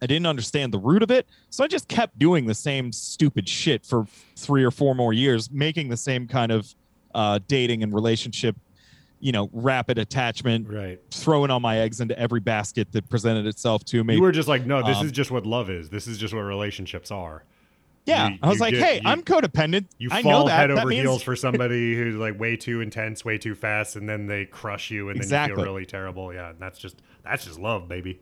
i 0.03 0.07
didn't 0.07 0.27
understand 0.27 0.73
the 0.73 0.79
root 0.79 1.03
of 1.03 1.11
it 1.11 1.27
so 1.51 1.65
i 1.65 1.67
just 1.67 1.89
kept 1.89 2.19
doing 2.19 2.47
the 2.47 2.55
same 2.55 2.93
stupid 2.93 3.49
shit 3.49 3.85
for 3.85 4.07
three 4.37 4.63
or 4.65 4.71
four 4.71 4.95
more 4.95 5.13
years 5.13 5.51
making 5.51 5.89
the 5.89 5.97
same 5.97 6.27
kind 6.29 6.53
of 6.53 6.75
uh, 7.15 7.39
dating 7.49 7.83
and 7.83 7.95
relationship 7.95 8.55
you 9.21 9.33
know 9.33 9.49
rapid 9.55 9.97
attachment 9.97 10.69
Right. 10.69 11.01
throwing 11.11 11.51
all 11.51 11.61
my 11.61 11.79
eggs 11.79 12.03
into 12.03 12.17
every 12.19 12.41
basket 12.41 12.93
that 12.93 13.09
presented 13.09 13.47
itself 13.47 13.83
to 13.87 14.05
me 14.05 14.17
You 14.17 14.21
were 14.23 14.33
just 14.33 14.49
like, 14.49 14.67
no, 14.67 14.83
this 14.87 14.99
Um, 14.99 15.07
is 15.07 15.13
just 15.13 15.31
what 15.31 15.47
love 15.47 15.71
is. 15.71 15.89
This 15.89 16.07
is 16.07 16.19
just 16.19 16.35
what 16.35 16.41
relationships 16.43 17.11
are. 17.11 17.43
Yeah 18.07 18.29
you- 18.31 18.39
i 18.43 18.49
was 18.49 18.61
like 18.61 18.73
get- 18.75 18.83
hey 18.83 18.95
you- 18.97 19.03
i'm 19.05 19.23
codependent 19.23 19.85
You 19.99 20.09
i 20.13 20.23
fall 20.23 20.31
know 20.43 20.47
that 20.49 20.57
head 20.59 20.71
that 20.71 20.79
over 20.79 20.89
means 20.89 21.03
heels 21.03 21.23
for 21.23 21.37
somebody 21.47 21.95
who's 21.95 22.15
like 22.17 22.39
way 22.41 22.57
too 22.57 22.81
intense, 22.81 23.25
way 23.25 23.37
too 23.39 23.55
fast, 23.55 23.97
and 23.97 24.09
then 24.09 24.27
they 24.27 24.45
crush 24.47 24.91
you, 24.91 25.11
and 25.11 25.21
then 25.23 25.49
you 25.51 25.55
feel 25.57 25.65
really 25.65 25.87
terrible. 25.87 26.33
Yeah, 26.33 26.51
and 26.51 26.59
that's 26.61 26.79
just 26.79 26.97
that's 27.25 27.45
just 27.45 27.59
love, 27.59 27.89
baby. 27.89 28.21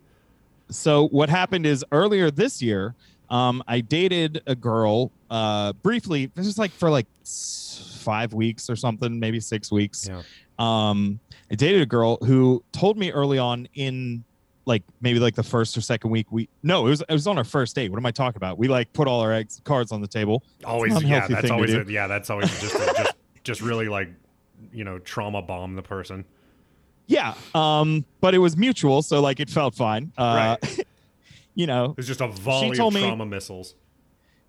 so 0.70 1.08
what 1.08 1.28
happened 1.28 1.66
is 1.66 1.84
earlier 1.92 2.30
this 2.30 2.62
year 2.62 2.94
um, 3.30 3.62
i 3.68 3.80
dated 3.80 4.42
a 4.46 4.54
girl 4.54 5.10
uh, 5.30 5.72
briefly 5.82 6.30
this 6.34 6.46
is 6.46 6.58
like 6.58 6.70
for 6.70 6.90
like 6.90 7.06
five 7.24 8.32
weeks 8.34 8.68
or 8.70 8.76
something 8.76 9.18
maybe 9.18 9.40
six 9.40 9.70
weeks 9.72 10.08
Yeah. 10.08 10.22
um, 10.58 11.18
i 11.50 11.54
dated 11.54 11.82
a 11.82 11.86
girl 11.86 12.16
who 12.24 12.62
told 12.72 12.96
me 12.96 13.10
early 13.12 13.38
on 13.38 13.68
in 13.74 14.24
like 14.66 14.82
maybe 15.00 15.18
like 15.18 15.34
the 15.34 15.42
first 15.42 15.76
or 15.76 15.80
second 15.80 16.10
week 16.10 16.26
we 16.30 16.48
no 16.62 16.86
it 16.86 16.90
was 16.90 17.00
it 17.02 17.12
was 17.12 17.26
on 17.26 17.36
our 17.38 17.44
first 17.44 17.74
date 17.74 17.90
what 17.90 17.98
am 17.98 18.06
i 18.06 18.10
talking 18.10 18.36
about 18.36 18.56
we 18.58 18.66
like 18.68 18.92
put 18.92 19.06
all 19.06 19.20
our 19.20 19.32
eggs 19.32 19.60
cards 19.64 19.92
on 19.92 20.00
the 20.00 20.08
table 20.08 20.42
Always, 20.64 21.02
yeah, 21.02 21.26
that's 21.28 21.50
always, 21.50 21.74
a, 21.74 21.84
yeah, 21.88 22.06
that's 22.06 22.30
always 22.30 22.48
just 22.60 22.74
a, 22.74 22.78
just 22.96 23.12
just 23.42 23.60
really 23.60 23.88
like 23.88 24.08
you 24.72 24.84
know 24.84 24.98
trauma 24.98 25.42
bomb 25.42 25.74
the 25.74 25.82
person. 25.82 26.24
yeah 27.06 27.34
um, 27.54 28.04
but 28.20 28.34
it 28.34 28.38
was 28.38 28.56
mutual 28.56 29.02
so 29.02 29.20
like 29.20 29.38
it 29.40 29.50
felt 29.50 29.74
fine 29.74 30.10
uh, 30.16 30.56
you 31.54 31.66
know 31.66 31.94
It's 31.98 32.06
just 32.06 32.20
a 32.22 32.28
volley 32.28 32.76
told 32.76 32.94
of 32.94 33.00
me- 33.02 33.06
trauma 33.06 33.26
missiles. 33.26 33.74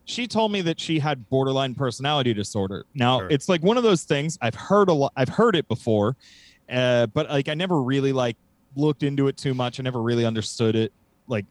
she 0.05 0.28
told 0.28 0.51
me 0.51 0.61
that 0.61 0.80
she 0.80 0.99
had 0.99 1.28
borderline 1.30 1.76
personality 1.76 2.34
disorder. 2.34 2.86
Now, 2.93 3.20
Sure. 3.20 3.28
it's 3.30 3.49
like 3.49 3.61
one 3.63 3.76
of 3.78 3.84
those 3.84 4.03
things 4.03 4.38
I've 4.41 4.55
heard 4.55 4.88
a 4.89 4.93
lot. 4.93 5.11
I've 5.16 5.30
heard 5.30 5.55
it 5.55 5.68
before, 5.68 6.16
uh, 6.70 7.07
but 7.07 7.28
like 7.30 7.49
I 7.49 7.53
never 7.55 7.82
really 7.82 8.13
like 8.13 8.38
looked 8.78 9.03
into 9.03 9.28
it 9.28 9.38
too 9.38 9.53
much. 9.53 9.80
I 9.80 9.84
never 9.84 10.01
really 10.01 10.26
understood 10.26 10.76
it. 10.76 10.91
Like 11.28 11.45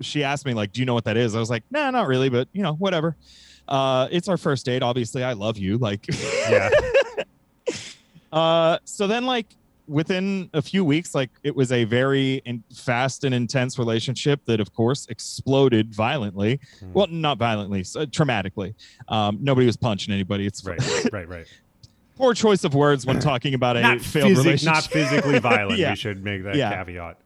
she 0.00 0.22
asked 0.24 0.44
me, 0.46 0.54
like, 0.54 0.72
"Do 0.72 0.80
you 0.80 0.86
know 0.86 0.94
what 0.94 1.04
that 1.04 1.16
is?" 1.16 1.34
I 1.34 1.38
was 1.40 1.50
like, 1.50 1.64
"Nah, 1.70 1.90
not 1.90 2.06
really, 2.06 2.28
but 2.28 2.48
you 2.52 2.62
know, 2.62 2.74
whatever." 2.74 3.16
Uh, 3.68 4.08
it's 4.10 4.28
our 4.28 4.36
first 4.36 4.64
date. 4.66 4.82
Obviously, 4.82 5.24
I 5.24 5.32
love 5.32 5.58
you. 5.58 5.78
Like, 5.78 6.06
Yeah, 6.50 6.70
uh, 8.32 8.78
so 8.84 9.06
then 9.06 9.24
like 9.24 9.46
within 9.88 10.50
a 10.52 10.62
few 10.62 10.84
weeks, 10.84 11.14
like 11.14 11.30
it 11.42 11.54
was 11.54 11.72
a 11.72 11.84
very 11.84 12.42
in- 12.44 12.62
fast 12.74 13.24
and 13.24 13.34
intense 13.34 13.78
relationship 13.78 14.40
that, 14.46 14.60
of 14.60 14.72
course, 14.74 15.06
exploded 15.08 15.94
violently. 15.94 16.60
Hmm. 16.80 16.92
Well, 16.92 17.06
not 17.08 17.38
violently, 17.38 17.84
so 17.84 18.04
traumatically. 18.06 18.74
Um, 19.08 19.38
nobody 19.40 19.66
was 19.66 19.76
punching 19.76 20.12
anybody. 20.12 20.46
It's 20.46 20.64
right, 20.64 20.80
right, 21.12 21.28
right. 21.28 21.46
Poor 22.16 22.34
choice 22.34 22.64
of 22.64 22.74
words 22.74 23.04
when 23.06 23.20
talking 23.20 23.54
about 23.54 23.76
a 23.76 23.98
failed 23.98 24.32
physi- 24.32 24.36
relationship. 24.36 24.64
not 24.74 24.84
physically 24.84 25.38
violent. 25.38 25.78
Yeah. 25.78 25.90
We 25.90 25.96
should 25.96 26.24
make 26.24 26.42
that 26.44 26.54
Yeah. 26.56 26.74
caveat. 26.84 27.18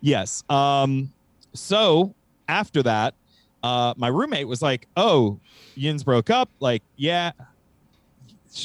Yes. 0.00 0.42
Um, 0.50 1.12
so 1.54 2.14
after 2.48 2.82
that, 2.82 3.14
uh, 3.62 3.94
my 3.96 4.08
roommate 4.08 4.48
was 4.48 4.60
like, 4.60 4.88
"Oh, 4.96 5.38
Yins 5.76 6.02
broke 6.02 6.28
up." 6.30 6.48
Like, 6.58 6.82
yeah. 6.96 7.30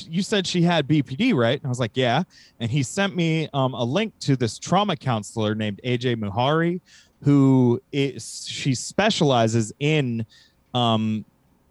You 0.09 0.21
said 0.23 0.45
she 0.47 0.63
had 0.63 0.88
BPD, 0.88 1.34
right? 1.34 1.57
And 1.59 1.65
I 1.65 1.69
was 1.69 1.80
like, 1.80 1.91
"Yeah." 1.93 2.23
And 2.59 2.69
he 2.71 2.82
sent 2.84 3.15
me 3.15 3.47
um, 3.53 3.73
a 3.75 3.84
link 3.84 4.17
to 4.21 4.36
this 4.36 4.57
trauma 4.57 4.97
counselor 4.97 5.53
named 5.55 5.80
AJ 5.86 6.15
Mahari, 6.17 6.82
who 7.23 7.82
is 7.91 8.45
she 8.49 8.73
specializes 8.73 9.71
in 9.80 10.25
um, 10.73 11.23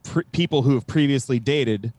pre- 0.04 0.24
people 0.32 0.62
who 0.62 0.74
have 0.74 0.86
previously 0.86 1.38
dated 1.40 1.92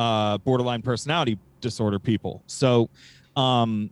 uh, 0.00 0.38
borderline 0.38 0.80
personality 0.80 1.38
disorder 1.60 1.98
people. 1.98 2.42
So, 2.46 2.88
um, 3.36 3.90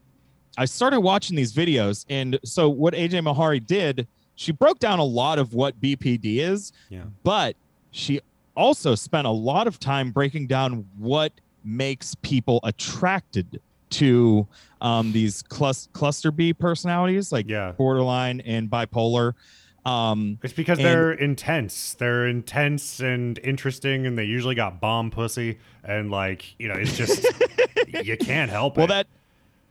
I 0.56 0.64
started 0.64 1.00
watching 1.00 1.36
these 1.36 1.52
videos, 1.52 2.04
and 2.08 2.38
so 2.44 2.68
what 2.68 2.94
AJ 2.94 3.20
Mahari 3.22 3.64
did, 3.64 4.08
she 4.34 4.50
broke 4.50 4.78
down 4.80 4.98
a 4.98 5.04
lot 5.04 5.38
of 5.38 5.52
what 5.54 5.78
BPD 5.80 6.38
is, 6.38 6.72
Yeah. 6.88 7.02
but 7.22 7.54
she 7.92 8.20
also 8.56 8.94
spent 8.96 9.26
a 9.26 9.30
lot 9.30 9.66
of 9.68 9.78
time 9.78 10.10
breaking 10.10 10.46
down 10.48 10.84
what 10.96 11.32
makes 11.62 12.14
people 12.22 12.58
attracted 12.64 13.60
to 13.90 14.46
um, 14.80 15.12
these 15.12 15.42
clus- 15.42 15.88
cluster 15.92 16.30
B 16.32 16.52
personalities, 16.52 17.30
like 17.32 17.48
Yeah. 17.48 17.72
borderline 17.72 18.40
and 18.40 18.68
bipolar. 18.70 19.34
Um, 19.88 20.38
It's 20.42 20.52
because 20.52 20.78
And- 20.78 20.86
they're 20.86 21.12
intense. 21.12 21.94
They're 21.94 22.26
intense 22.26 23.00
and 23.00 23.38
interesting, 23.42 24.06
and 24.06 24.18
they 24.18 24.24
usually 24.24 24.54
got 24.54 24.80
bomb 24.80 25.10
pussy. 25.10 25.58
And 25.84 26.10
like, 26.10 26.54
you 26.58 26.68
know, 26.68 26.74
it's 26.74 26.96
just 26.96 27.26
you 28.04 28.16
can't 28.16 28.50
help 28.50 28.76
well, 28.76 28.84
it. 28.86 28.88
Well, 28.88 28.96
that 28.98 29.06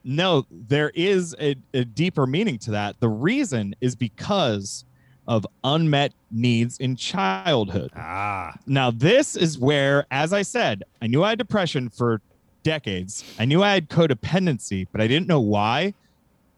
no, 0.04 0.46
there 0.50 0.92
is 0.96 1.36
a, 1.40 1.56
a 1.74 1.84
deeper 1.84 2.26
meaning 2.26 2.58
to 2.60 2.72
that. 2.72 3.00
The 3.02 3.10
reason 3.10 3.76
is 3.82 3.96
because 3.96 4.86
of 5.28 5.46
unmet 5.66 6.14
needs 6.32 6.78
in 6.80 6.96
childhood. 6.96 7.92
ah, 7.98 8.56
Now, 8.66 8.90
this 8.90 9.36
is 9.36 9.60
where, 9.60 10.06
as 10.10 10.32
I 10.32 10.44
said, 10.44 10.84
I 11.02 11.08
knew 11.08 11.24
I 11.26 11.30
had 11.32 11.38
depression 11.38 11.90
for 11.90 12.22
decades. 12.64 13.26
I 13.38 13.44
knew 13.44 13.62
I 13.62 13.74
had 13.74 13.90
codependency, 13.90 14.88
but 14.92 15.02
I 15.02 15.08
didn't 15.08 15.28
know 15.28 15.42
why. 15.42 15.94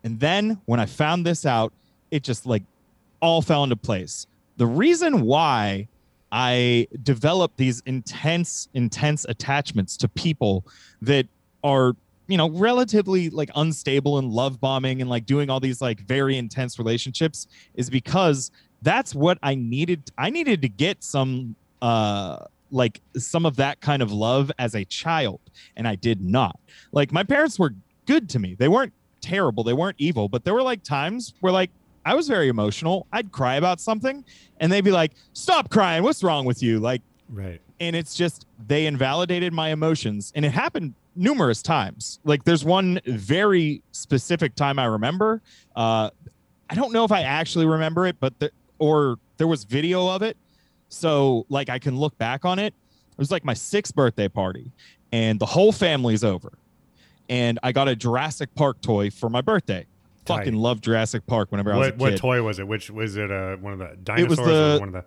And 0.03 0.19
then 0.19 0.61
when 0.65 0.79
I 0.79 0.85
found 0.85 1.25
this 1.25 1.43
out, 1.47 1.73
it 2.11 2.21
just 2.23 2.45
like 2.45 2.61
all 3.21 3.41
fell 3.41 3.63
into 3.63 3.75
place. 3.75 4.27
The 4.57 4.67
reason 4.67 5.21
why 5.21 5.87
I 6.31 6.87
developed 7.01 7.57
these 7.57 7.81
intense, 7.85 8.67
intense 8.73 9.25
attachments 9.27 9.97
to 9.97 10.07
people 10.07 10.65
that 11.01 11.27
are, 11.63 11.95
you 12.27 12.37
know, 12.37 12.49
relatively 12.49 13.29
like 13.29 13.49
unstable 13.55 14.19
and 14.19 14.31
love 14.31 14.59
bombing 14.59 15.01
and 15.01 15.09
like 15.09 15.25
doing 15.25 15.49
all 15.49 15.59
these 15.59 15.81
like 15.81 16.01
very 16.01 16.37
intense 16.37 16.77
relationships 16.77 17.47
is 17.73 17.89
because 17.89 18.51
that's 18.81 19.15
what 19.15 19.39
I 19.41 19.55
needed. 19.55 20.11
I 20.17 20.29
needed 20.29 20.61
to 20.61 20.69
get 20.69 21.03
some, 21.03 21.55
uh, 21.81 22.45
like 22.71 23.01
some 23.17 23.45
of 23.45 23.55
that 23.55 23.81
kind 23.81 24.01
of 24.01 24.11
love 24.11 24.51
as 24.59 24.75
a 24.75 24.85
child, 24.85 25.39
and 25.75 25.87
I 25.87 25.95
did 25.95 26.21
not. 26.21 26.59
Like 26.91 27.11
my 27.11 27.23
parents 27.23 27.57
were 27.57 27.73
good 28.05 28.29
to 28.29 28.39
me. 28.39 28.55
They 28.55 28.67
weren't 28.67 28.93
terrible. 29.21 29.63
They 29.63 29.73
weren't 29.73 29.95
evil, 29.99 30.29
but 30.29 30.43
there 30.43 30.53
were 30.53 30.61
like 30.61 30.83
times 30.83 31.33
where 31.41 31.51
like 31.51 31.71
I 32.09 32.15
was 32.15 32.27
very 32.27 32.47
emotional. 32.47 33.05
I'd 33.13 33.31
cry 33.31 33.57
about 33.57 33.79
something 33.79 34.25
and 34.59 34.71
they'd 34.71 34.83
be 34.83 34.89
like, 34.91 35.11
"Stop 35.33 35.69
crying. 35.69 36.01
What's 36.01 36.23
wrong 36.23 36.43
with 36.43 36.63
you?" 36.63 36.79
Like 36.79 37.03
Right. 37.29 37.61
and 37.79 37.95
it's 37.95 38.15
just 38.15 38.47
they 38.67 38.87
invalidated 38.87 39.53
my 39.53 39.69
emotions 39.69 40.31
and 40.35 40.43
it 40.43 40.49
happened 40.51 40.95
numerous 41.15 41.61
times. 41.61 42.19
Like 42.23 42.45
there's 42.45 42.65
one 42.65 42.99
very 43.05 43.83
specific 43.91 44.55
time 44.55 44.79
I 44.79 44.85
remember. 44.85 45.43
Uh 45.75 46.09
I 46.67 46.73
don't 46.73 46.91
know 46.93 47.03
if 47.03 47.11
I 47.11 47.21
actually 47.21 47.67
remember 47.67 48.07
it, 48.07 48.19
but 48.19 48.39
the, 48.39 48.49
or 48.79 49.17
there 49.37 49.47
was 49.47 49.63
video 49.63 50.07
of 50.07 50.23
it. 50.23 50.35
So 50.87 51.45
like 51.47 51.69
I 51.69 51.77
can 51.77 51.95
look 51.95 52.17
back 52.17 52.43
on 52.43 52.57
it. 52.57 52.73
It 53.11 53.17
was 53.19 53.29
like 53.29 53.45
my 53.45 53.53
6th 53.53 53.93
birthday 53.93 54.29
party 54.29 54.71
and 55.11 55.39
the 55.39 55.45
whole 55.45 55.71
family's 55.71 56.23
over. 56.23 56.53
And 57.29 57.59
I 57.61 57.71
got 57.71 57.87
a 57.87 57.95
Jurassic 57.95 58.55
Park 58.55 58.81
toy 58.81 59.11
for 59.11 59.29
my 59.29 59.41
birthday. 59.41 59.85
Tight. 60.25 60.37
Fucking 60.39 60.55
love 60.55 60.81
Jurassic 60.81 61.25
Park 61.25 61.51
whenever 61.51 61.73
I 61.73 61.77
was 61.77 61.87
a 61.87 61.91
What 61.91 61.97
kid. 61.97 62.01
what 62.13 62.17
toy 62.17 62.43
was 62.43 62.59
it? 62.59 62.67
Which 62.67 62.89
was 62.91 63.15
it? 63.17 63.31
Uh, 63.31 63.55
one 63.57 63.73
of 63.73 63.79
the 63.79 63.95
dinosaurs 64.03 64.25
It 64.25 64.29
was 64.29 64.39
or 64.39 64.45
the- 64.73 64.79
one 64.79 64.87
of 64.89 64.93
the? 64.93 65.05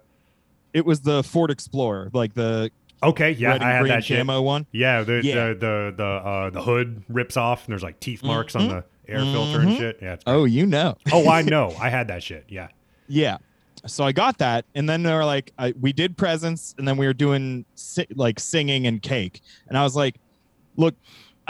it 0.72 0.84
was 0.86 1.00
the 1.00 1.22
Ford 1.22 1.50
Explorer, 1.50 2.10
like 2.12 2.34
the 2.34 2.70
Okay, 3.04 3.32
yeah, 3.32 3.58
I 3.60 3.70
had 3.72 3.86
that 3.86 4.04
shit. 4.04 4.24
one. 4.26 4.66
Yeah, 4.72 5.02
the 5.02 5.20
Yeah. 5.24 5.34
the 5.48 5.54
the 5.54 5.94
the 5.96 6.04
uh, 6.04 6.50
the 6.50 6.62
hood 6.62 7.02
rips 7.08 7.36
off 7.36 7.64
and 7.66 7.72
there's 7.72 7.82
like 7.82 7.98
teeth 8.00 8.22
marks 8.22 8.54
on 8.56 8.62
Mhm. 8.62 8.68
the 8.68 9.12
air 9.12 9.18
filter 9.20 9.60
and 9.60 9.76
shit. 9.76 9.98
Yeah. 10.00 10.16
Oh, 10.26 10.44
you 10.44 10.66
know. 10.66 10.96
oh, 11.12 11.28
I 11.28 11.42
know. 11.42 11.74
I 11.80 11.88
had 11.90 12.08
that 12.08 12.22
shit. 12.22 12.44
Yeah. 12.48 12.68
Yeah. 13.08 13.38
So 13.86 14.04
I 14.04 14.12
got 14.12 14.38
that, 14.38 14.64
and 14.76 14.88
then 14.88 15.02
they 15.02 15.12
were 15.12 15.24
like, 15.24 15.52
I, 15.58 15.74
we 15.80 15.92
did 15.92 16.16
presents, 16.16 16.72
and 16.78 16.86
then 16.86 16.96
we 16.96 17.04
were 17.06 17.12
doing 17.12 17.64
si- 17.74 18.06
like 18.14 18.38
singing 18.38 18.86
and 18.86 19.02
cake, 19.02 19.40
and 19.68 19.76
I 19.76 19.82
was 19.82 19.96
like, 19.96 20.20
look, 20.76 20.94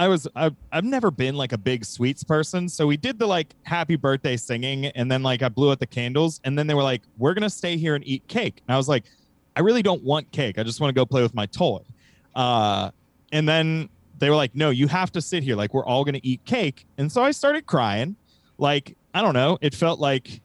I 0.02 0.08
was 0.08 0.26
I've, 0.34 0.56
I've 0.72 0.82
never 0.82 1.12
been 1.12 1.36
like 1.36 1.52
a 1.52 1.58
big 1.58 1.84
sweets 1.84 2.24
person, 2.24 2.68
so 2.68 2.88
we 2.88 2.96
did 2.96 3.20
the 3.20 3.26
like 3.26 3.54
happy 3.62 3.94
birthday 3.94 4.36
singing, 4.36 4.86
and 4.86 5.08
then 5.08 5.22
like 5.22 5.42
I 5.42 5.48
blew 5.48 5.70
out 5.70 5.78
the 5.78 5.86
candles, 5.86 6.40
and 6.42 6.58
then 6.58 6.66
they 6.66 6.74
were 6.74 6.82
like, 6.82 7.02
we're 7.18 7.34
gonna 7.34 7.48
stay 7.48 7.76
here 7.76 7.94
and 7.94 8.04
eat 8.04 8.26
cake, 8.26 8.62
and 8.66 8.74
I 8.74 8.76
was 8.76 8.88
like, 8.88 9.04
I 9.54 9.60
really 9.60 9.80
don't 9.80 10.02
want 10.02 10.28
cake, 10.32 10.58
I 10.58 10.64
just 10.64 10.80
want 10.80 10.88
to 10.88 10.92
go 10.92 11.06
play 11.06 11.22
with 11.22 11.34
my 11.34 11.46
toy, 11.46 11.82
uh, 12.34 12.90
and 13.30 13.48
then 13.48 13.88
they 14.18 14.28
were 14.28 14.34
like, 14.34 14.56
no, 14.56 14.70
you 14.70 14.88
have 14.88 15.12
to 15.12 15.22
sit 15.22 15.44
here, 15.44 15.54
like 15.54 15.72
we're 15.72 15.86
all 15.86 16.04
gonna 16.04 16.18
eat 16.24 16.44
cake, 16.46 16.84
and 16.98 17.10
so 17.10 17.22
I 17.22 17.30
started 17.30 17.66
crying, 17.66 18.16
like 18.58 18.96
I 19.14 19.22
don't 19.22 19.34
know, 19.34 19.56
it 19.60 19.72
felt 19.72 20.00
like 20.00 20.40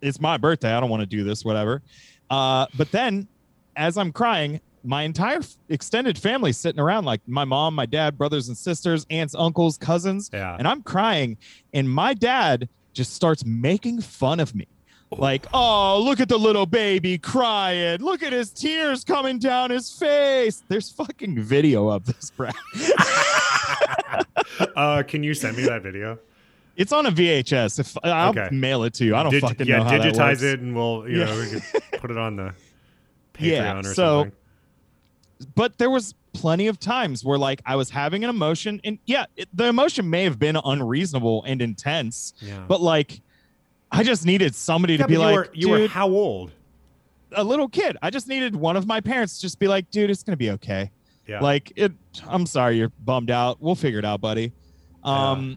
it's 0.00 0.22
my 0.22 0.38
birthday. 0.38 0.72
I 0.72 0.80
don't 0.80 0.88
want 0.88 1.02
to 1.02 1.06
do 1.06 1.22
this, 1.22 1.44
whatever. 1.44 1.82
Uh, 2.30 2.66
but 2.78 2.90
then 2.92 3.28
as 3.76 3.98
I'm 3.98 4.10
crying, 4.10 4.58
my 4.84 5.02
entire 5.02 5.40
extended 5.70 6.18
family 6.18 6.52
sitting 6.52 6.80
around, 6.80 7.04
like 7.04 7.20
my 7.26 7.44
mom, 7.44 7.74
my 7.74 7.86
dad, 7.86 8.18
brothers 8.18 8.48
and 8.48 8.56
sisters, 8.56 9.06
aunts, 9.10 9.34
uncles, 9.34 9.78
cousins, 9.78 10.30
Yeah. 10.32 10.56
and 10.58 10.68
I'm 10.68 10.82
crying. 10.82 11.38
And 11.72 11.90
my 11.90 12.12
dad 12.14 12.68
just 12.92 13.14
starts 13.14 13.44
making 13.44 14.00
fun 14.02 14.40
of 14.40 14.54
me. 14.54 14.66
Like, 15.10 15.46
oh, 15.54 16.00
look 16.02 16.18
at 16.18 16.28
the 16.28 16.38
little 16.38 16.66
baby 16.66 17.18
crying. 17.18 18.00
Look 18.00 18.22
at 18.24 18.32
his 18.32 18.50
tears 18.50 19.04
coming 19.04 19.38
down 19.38 19.70
his 19.70 19.90
face. 19.92 20.62
There's 20.68 20.90
fucking 20.90 21.40
video 21.40 21.88
of 21.88 22.04
this, 22.04 22.30
Brad. 22.32 22.54
uh, 24.76 25.02
can 25.06 25.22
you 25.22 25.34
send 25.34 25.56
me 25.56 25.64
that 25.64 25.82
video? 25.82 26.18
It's 26.76 26.92
on 26.92 27.06
a 27.06 27.12
VHS. 27.12 27.78
If 27.78 27.96
I'll 28.02 28.30
Okay. 28.30 28.48
mail 28.50 28.82
it 28.84 28.94
to 28.94 29.04
you, 29.04 29.14
I 29.14 29.22
don't 29.22 29.30
Dig- 29.30 29.42
fucking 29.42 29.66
yeah, 29.66 29.78
know 29.78 29.84
how 29.84 29.90
digitize 29.98 30.42
it 30.42 30.58
and 30.60 30.74
we'll 30.74 31.08
you 31.08 31.20
Yeah. 31.20 31.26
know 31.26 31.38
we 31.40 31.48
could 31.50 31.62
put 32.00 32.10
it 32.10 32.18
on 32.18 32.36
the 32.36 32.52
Patreon 33.34 33.40
Yeah, 33.46 33.78
or 33.78 33.82
so- 33.84 33.92
something. 34.22 34.32
But 35.44 35.78
there 35.78 35.90
was 35.90 36.14
plenty 36.32 36.66
of 36.66 36.78
times 36.80 37.24
where 37.24 37.38
like 37.38 37.62
I 37.64 37.76
was 37.76 37.90
having 37.90 38.24
an 38.24 38.30
emotion 38.30 38.80
and 38.84 38.98
yeah, 39.06 39.26
it, 39.36 39.48
the 39.54 39.66
emotion 39.66 40.10
may 40.10 40.24
have 40.24 40.38
been 40.38 40.56
unreasonable 40.64 41.44
and 41.44 41.62
intense, 41.62 42.34
Yeah. 42.40 42.64
but 42.66 42.80
like 42.80 43.20
I 43.92 44.02
just 44.02 44.24
needed 44.26 44.54
somebody 44.54 44.94
Yeah, 44.94 45.02
to 45.02 45.06
be 45.06 45.12
you 45.14 45.18
like, 45.20 45.34
were, 45.34 45.48
you 45.52 45.68
were 45.68 45.86
how 45.88 46.08
old? 46.08 46.52
a 47.36 47.42
little 47.44 47.68
kid. 47.68 47.96
I 48.02 48.10
just 48.10 48.28
needed 48.28 48.54
one 48.56 48.76
of 48.76 48.86
my 48.86 49.00
parents 49.00 49.36
to 49.36 49.42
just 49.42 49.58
be 49.58 49.66
like, 49.68 49.90
dude, 49.90 50.10
it's 50.10 50.22
gonna 50.22 50.36
be 50.36 50.50
okay. 50.52 50.90
Yeah. 51.26 51.40
Like 51.40 51.72
it 51.76 51.92
I'm 52.28 52.46
sorry 52.46 52.76
you're 52.78 52.92
bummed 53.04 53.30
out. 53.30 53.58
We'll 53.60 53.74
figure 53.74 53.98
it 53.98 54.04
out, 54.04 54.20
buddy. 54.20 54.52
Um 55.02 55.56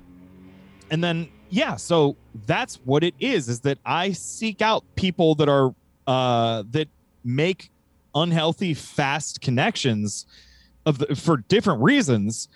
and 0.92 1.04
then 1.04 1.30
yeah, 1.50 1.76
so 1.76 2.16
that's 2.46 2.76
what 2.84 3.04
it 3.04 3.16
is 3.20 3.48
is 3.50 3.62
that 3.62 3.78
I 3.86 4.12
seek 4.12 4.62
out 4.62 4.84
people 4.96 5.36
that 5.36 5.50
are 5.50 5.74
uh 6.06 6.64
that 6.72 6.88
make 7.24 7.72
unhealthy 8.22 8.74
fast 8.74 9.42
connections 9.42 10.26
of 10.86 11.00
the, 11.00 11.16
for 11.16 11.38
different 11.38 11.82
reasons 11.82 12.48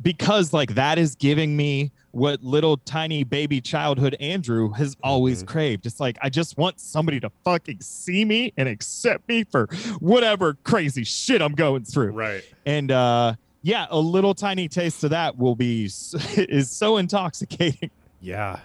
because 0.00 0.52
like 0.52 0.74
that 0.74 0.96
is 0.98 1.14
giving 1.16 1.56
me 1.56 1.90
what 2.12 2.42
little 2.42 2.76
tiny 2.78 3.24
baby 3.24 3.60
childhood 3.60 4.16
Andrew 4.20 4.70
has 4.72 4.96
always 5.02 5.42
Mhm. 5.42 5.46
craved. 5.48 5.86
It's 5.86 5.98
like 6.00 6.16
I 6.22 6.28
just 6.30 6.56
want 6.56 6.78
somebody 6.80 7.18
to 7.20 7.30
fucking 7.44 7.80
see 7.80 8.24
me 8.24 8.52
and 8.56 8.68
accept 8.68 9.28
me 9.28 9.44
for 9.44 9.66
whatever 9.98 10.54
crazy 10.62 11.02
shit 11.04 11.42
I'm 11.42 11.54
going 11.54 11.84
through 11.84 12.12
right. 12.12 12.42
and 12.64 12.90
uh 12.92 13.34
yeah 13.62 13.86
a 13.90 13.98
little 13.98 14.34
tiny 14.34 14.68
taste 14.68 15.02
of 15.04 15.10
that 15.10 15.36
will 15.36 15.56
be 15.56 15.84
is 16.36 16.70
so 16.70 16.96
intoxicating 16.96 17.90
Yeah. 18.20 18.60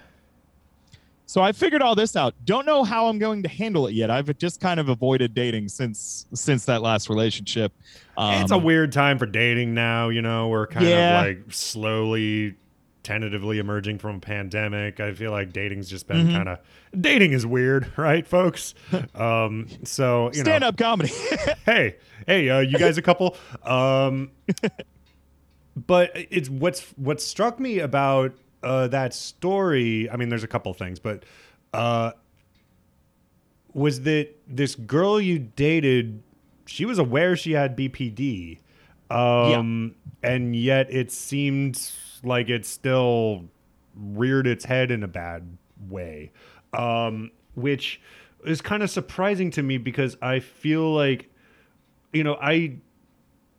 So 1.34 1.42
i 1.42 1.50
figured 1.50 1.82
all 1.82 1.96
this 1.96 2.14
out 2.14 2.32
don't 2.44 2.64
know 2.64 2.84
how 2.84 3.06
i'm 3.08 3.18
going 3.18 3.42
to 3.42 3.48
handle 3.48 3.88
it 3.88 3.92
yet 3.94 4.08
i've 4.08 4.38
just 4.38 4.60
kind 4.60 4.78
of 4.78 4.88
avoided 4.88 5.34
dating 5.34 5.68
since 5.68 6.26
since 6.32 6.64
that 6.64 6.80
last 6.80 7.08
relationship 7.08 7.72
um, 8.16 8.42
it's 8.42 8.52
a 8.52 8.58
weird 8.58 8.92
time 8.92 9.18
for 9.18 9.26
dating 9.26 9.74
now, 9.74 10.08
you 10.10 10.22
know, 10.22 10.46
we're 10.46 10.68
kind 10.68 10.86
Yeah. 10.86 11.18
of 11.20 11.26
like 11.26 11.52
slowly 11.52 12.54
tentatively 13.02 13.58
emerging 13.58 13.98
from 13.98 14.16
a 14.16 14.20
pandemic. 14.20 15.00
I 15.00 15.12
feel 15.14 15.32
like 15.32 15.52
dating's 15.52 15.88
just 15.90 16.06
been 16.06 16.28
Mhm. 16.28 16.32
kind 16.32 16.48
of 16.48 16.58
dating 17.00 17.32
is 17.32 17.44
weird, 17.44 17.90
right, 17.98 18.24
folks? 18.24 18.74
um 19.16 19.66
so, 19.82 20.26
you 20.32 20.42
stand 20.42 20.60
know, 20.62 20.68
up 20.68 20.76
comedy 20.76 21.10
hey, 21.66 21.96
hey, 22.28 22.48
uh, 22.48 22.60
you 22.60 22.78
guys 22.78 22.96
a 22.96 23.02
couple. 23.02 23.36
Um, 23.64 24.30
but 25.76 26.12
it's 26.14 26.48
what's 26.48 26.82
what 26.96 27.20
struck 27.20 27.58
me 27.58 27.80
about 27.80 28.32
uh, 28.64 28.88
that 28.88 29.14
story. 29.14 30.08
I 30.10 30.16
mean, 30.16 30.28
there's 30.30 30.42
a 30.42 30.48
couple 30.48 30.72
things, 30.74 30.98
but 30.98 31.24
uh, 31.72 32.12
was 33.72 34.02
that 34.02 34.30
this 34.46 34.74
girl 34.74 35.20
you 35.20 35.38
dated? 35.38 36.22
She 36.66 36.86
was 36.86 36.98
aware 36.98 37.36
she 37.36 37.52
had 37.52 37.76
BPD, 37.76 38.58
um, 39.10 39.94
and 40.22 40.56
yet 40.56 40.90
it 40.90 41.12
seemed 41.12 41.90
like 42.22 42.48
it 42.48 42.64
still 42.64 43.44
reared 43.94 44.46
its 44.46 44.64
head 44.64 44.90
in 44.90 45.02
a 45.02 45.08
bad 45.08 45.58
way, 45.88 46.32
um, 46.72 47.30
which 47.54 48.00
is 48.44 48.60
kind 48.60 48.82
of 48.82 48.90
surprising 48.90 49.50
to 49.52 49.62
me 49.62 49.78
because 49.78 50.16
I 50.22 50.40
feel 50.40 50.94
like, 50.94 51.30
you 52.12 52.24
know, 52.24 52.36
I, 52.40 52.76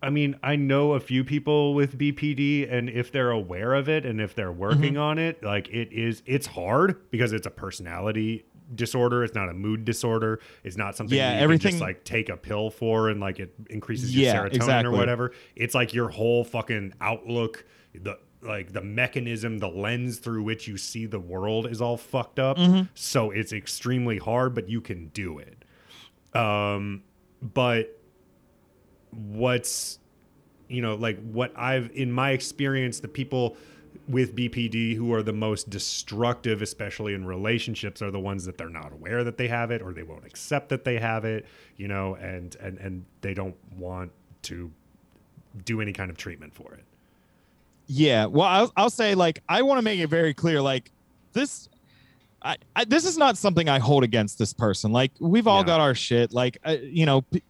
I 0.06 0.10
mean, 0.12 0.36
I 0.44 0.56
know 0.56 0.94
a 0.94 1.00
few 1.00 1.24
people 1.24 1.74
with 1.74 1.98
BPD, 1.98 2.72
and 2.72 2.90
if 2.90 3.12
they're 3.12 3.32
aware 3.32 3.74
of 3.74 3.90
it 3.90 4.06
and 4.06 4.22
if 4.22 4.36
they're 4.36 4.52
working 4.52 4.94
Mm-hmm. 4.94 5.02
on 5.02 5.18
it, 5.18 5.44
like 5.44 5.68
it 5.70 5.92
is, 5.92 6.22
it's 6.26 6.46
hard 6.48 7.10
because 7.12 7.34
it's 7.34 7.48
a 7.48 7.52
personality 7.52 8.46
disorder. 8.76 9.24
It's 9.24 9.36
not 9.36 9.50
a 9.50 9.54
mood 9.54 9.84
disorder. 9.86 10.40
It's 10.64 10.78
not 10.78 10.96
something 10.96 11.18
Yeah, 11.18 11.30
that 11.30 11.34
you 11.34 11.38
can 11.40 11.44
everything- 11.44 11.72
just 11.72 11.82
like 11.82 12.04
take 12.04 12.30
a 12.30 12.38
pill 12.38 12.70
for 12.70 13.10
and 13.10 13.20
like 13.20 13.40
it 13.40 13.54
increases 13.70 14.16
your 14.16 14.26
Yeah, 14.26 14.36
serotonin 14.44 14.54
exactly. 14.56 14.94
or 14.94 14.98
whatever. 14.98 15.32
It's 15.56 15.74
like 15.76 15.94
your 15.94 16.10
whole 16.10 16.44
fucking 16.44 16.94
outlook, 17.02 17.66
the 17.94 18.18
like 18.42 18.74
the 18.74 18.82
mechanism, 18.82 19.58
the 19.58 19.68
lens 19.68 20.20
through 20.20 20.44
which 20.44 20.68
you 20.68 20.78
see 20.78 21.08
the 21.08 21.20
world 21.20 21.66
is 21.68 21.82
all 21.82 21.98
fucked 21.98 22.38
up. 22.40 22.58
Mm-hmm. 22.58 22.84
So 22.94 23.32
it's 23.32 23.52
extremely 23.54 24.20
hard, 24.20 24.54
but 24.54 24.70
you 24.70 24.82
can 24.82 25.08
do 25.10 25.40
it. 25.40 25.66
Um, 26.40 27.04
but 27.42 28.00
what's 29.16 30.00
you 30.68 30.82
know 30.82 30.96
like 30.96 31.20
what 31.32 31.52
I've 31.58 31.92
in 31.94 32.12
my 32.12 32.32
experience, 32.32 33.00
the 33.00 33.08
people 33.08 33.58
with 34.08 34.36
BPD 34.36 34.96
who 34.96 35.14
are 35.14 35.24
the 35.24 35.34
most 35.34 35.70
destructive, 35.70 36.62
especially 36.62 37.14
in 37.14 37.26
relationships, 37.26 38.02
are 38.02 38.12
the 38.12 38.20
ones 38.20 38.46
that 38.46 38.58
they're 38.58 38.70
not 38.70 38.94
aware 38.94 39.24
that 39.24 39.38
they 39.38 39.48
have 39.48 39.72
it 39.72 39.82
or 39.82 39.94
they 39.94 40.04
won't 40.04 40.26
accept 40.26 40.70
that 40.70 40.84
they 40.84 41.00
have 41.00 41.26
it, 41.26 41.46
you 41.78 41.88
know, 41.88 42.16
and 42.16 42.56
and 42.58 42.78
and 42.78 43.06
they 43.22 43.34
don't 43.34 43.56
want 43.78 44.12
to 44.44 44.72
do 45.64 45.82
any 45.82 45.94
kind 45.94 46.12
of 46.12 46.18
treatment 46.18 46.54
for 46.54 46.74
it. 46.74 46.84
Yeah. 47.88 48.26
Well, 48.26 48.48
I'll, 48.48 48.74
I'll 48.76 48.90
say 48.90 49.16
like 49.16 49.42
I 49.48 49.62
want 49.62 49.78
to 49.80 49.82
make 49.82 50.00
it 50.00 50.08
very 50.08 50.34
clear 50.34 50.62
like 50.62 50.92
this 51.34 51.70
I, 52.46 52.58
I 52.76 52.86
this 52.86 53.06
is 53.06 53.18
not 53.18 53.38
something 53.38 53.68
I 53.68 53.80
hold 53.80 54.04
against 54.04 54.38
this 54.38 54.54
person. 54.54 54.92
Like 54.92 55.12
we've 55.20 55.48
all 55.48 55.64
got 55.64 55.82
our 55.82 55.96
shit. 55.96 56.32
Like 56.32 56.60
uh, 56.64 56.78
you 56.82 57.06
know, 57.06 57.22
p- 57.24 57.44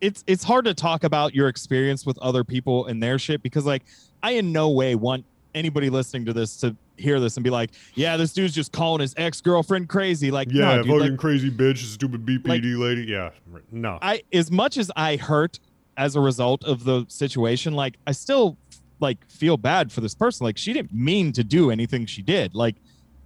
it's 0.00 0.24
it's 0.26 0.44
hard 0.44 0.64
to 0.64 0.74
talk 0.74 1.04
about 1.04 1.34
your 1.34 1.48
experience 1.48 2.06
with 2.06 2.18
other 2.18 2.44
people 2.44 2.86
and 2.86 3.02
their 3.02 3.18
shit 3.18 3.42
because 3.42 3.66
like 3.66 3.82
I 4.22 4.32
in 4.32 4.52
no 4.52 4.70
way 4.70 4.94
want 4.94 5.24
anybody 5.54 5.90
listening 5.90 6.24
to 6.26 6.32
this 6.32 6.56
to 6.58 6.76
hear 6.96 7.18
this 7.18 7.36
and 7.36 7.44
be 7.44 7.50
like, 7.50 7.70
yeah, 7.94 8.16
this 8.16 8.32
dude's 8.32 8.54
just 8.54 8.72
calling 8.72 9.00
his 9.00 9.14
ex 9.16 9.40
girlfriend 9.40 9.88
crazy. 9.88 10.30
Like, 10.30 10.48
Yeah, 10.50 10.76
no, 10.76 10.82
dude, 10.82 10.92
fucking 10.92 11.10
like, 11.12 11.18
crazy 11.18 11.50
bitch, 11.50 11.78
stupid 11.78 12.24
BPD 12.26 12.46
Like- 12.48 12.62
lady. 12.62 13.04
Yeah, 13.04 13.30
no. 13.72 13.98
I 14.02 14.22
as 14.32 14.50
much 14.50 14.76
as 14.76 14.90
I 14.96 15.16
hurt 15.16 15.58
as 15.96 16.14
a 16.16 16.20
result 16.20 16.64
of 16.64 16.84
the 16.84 17.04
situation, 17.08 17.74
like 17.74 17.96
I 18.06 18.12
still 18.12 18.56
like 19.00 19.18
feel 19.30 19.56
bad 19.56 19.90
for 19.90 20.00
this 20.02 20.14
person. 20.14 20.44
Like 20.44 20.56
she 20.58 20.72
didn't 20.72 20.92
mean 20.92 21.32
to 21.32 21.42
do 21.44 21.70
anything 21.70 22.06
she 22.06 22.22
did. 22.22 22.54
Like 22.54 22.76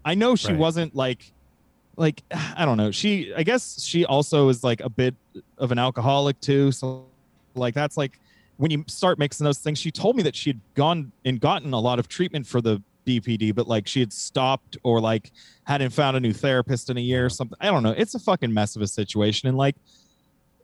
I 0.05 0.15
know 0.15 0.37
she 0.37 0.49
Right. 0.49 0.59
wasn't 0.59 0.95
like 0.95 1.33
like 1.97 2.23
I 2.57 2.65
don't 2.65 2.77
know. 2.77 2.91
She 2.91 3.33
I 3.35 3.43
guess 3.43 3.83
she 3.83 4.05
also 4.05 4.49
is 4.49 4.65
like 4.65 4.81
a 4.81 4.89
bit 4.89 5.15
of 5.59 5.73
an 5.73 5.79
alcoholic 5.79 6.41
too. 6.41 6.73
So 6.73 7.07
like 7.55 7.75
that's 7.75 7.97
like 7.97 8.19
when 8.57 8.71
you 8.71 8.85
start 8.87 9.19
mixing 9.19 9.45
those 9.45 9.59
things, 9.59 9.79
she 9.79 9.91
told 9.91 10.17
me 10.17 10.23
that 10.23 10.37
she 10.37 10.51
had 10.51 10.61
gone 10.75 11.13
and 11.25 11.41
gotten 11.41 11.73
a 11.73 11.81
lot 11.81 11.99
of 11.99 12.09
treatment 12.09 12.47
for 12.47 12.61
the 12.61 12.81
BPD, 13.05 13.55
but 13.55 13.67
like 13.67 13.87
she 13.87 14.01
had 14.01 14.13
stopped 14.13 14.77
or 14.83 15.01
like 15.01 15.33
hadn't 15.65 15.91
found 15.91 16.17
a 16.17 16.21
new 16.21 16.33
therapist 16.33 16.89
in 16.89 16.97
a 16.97 17.01
year 17.01 17.27
or 17.27 17.29
something. 17.29 17.59
I 17.61 17.67
don't 17.67 17.83
know. 17.83 17.95
It's 17.97 18.15
a 18.15 18.19
fucking 18.19 18.53
mess 18.53 18.77
of 18.77 18.83
a 18.83 18.87
situation. 18.87 19.49
And 19.49 19.59
like 19.59 19.77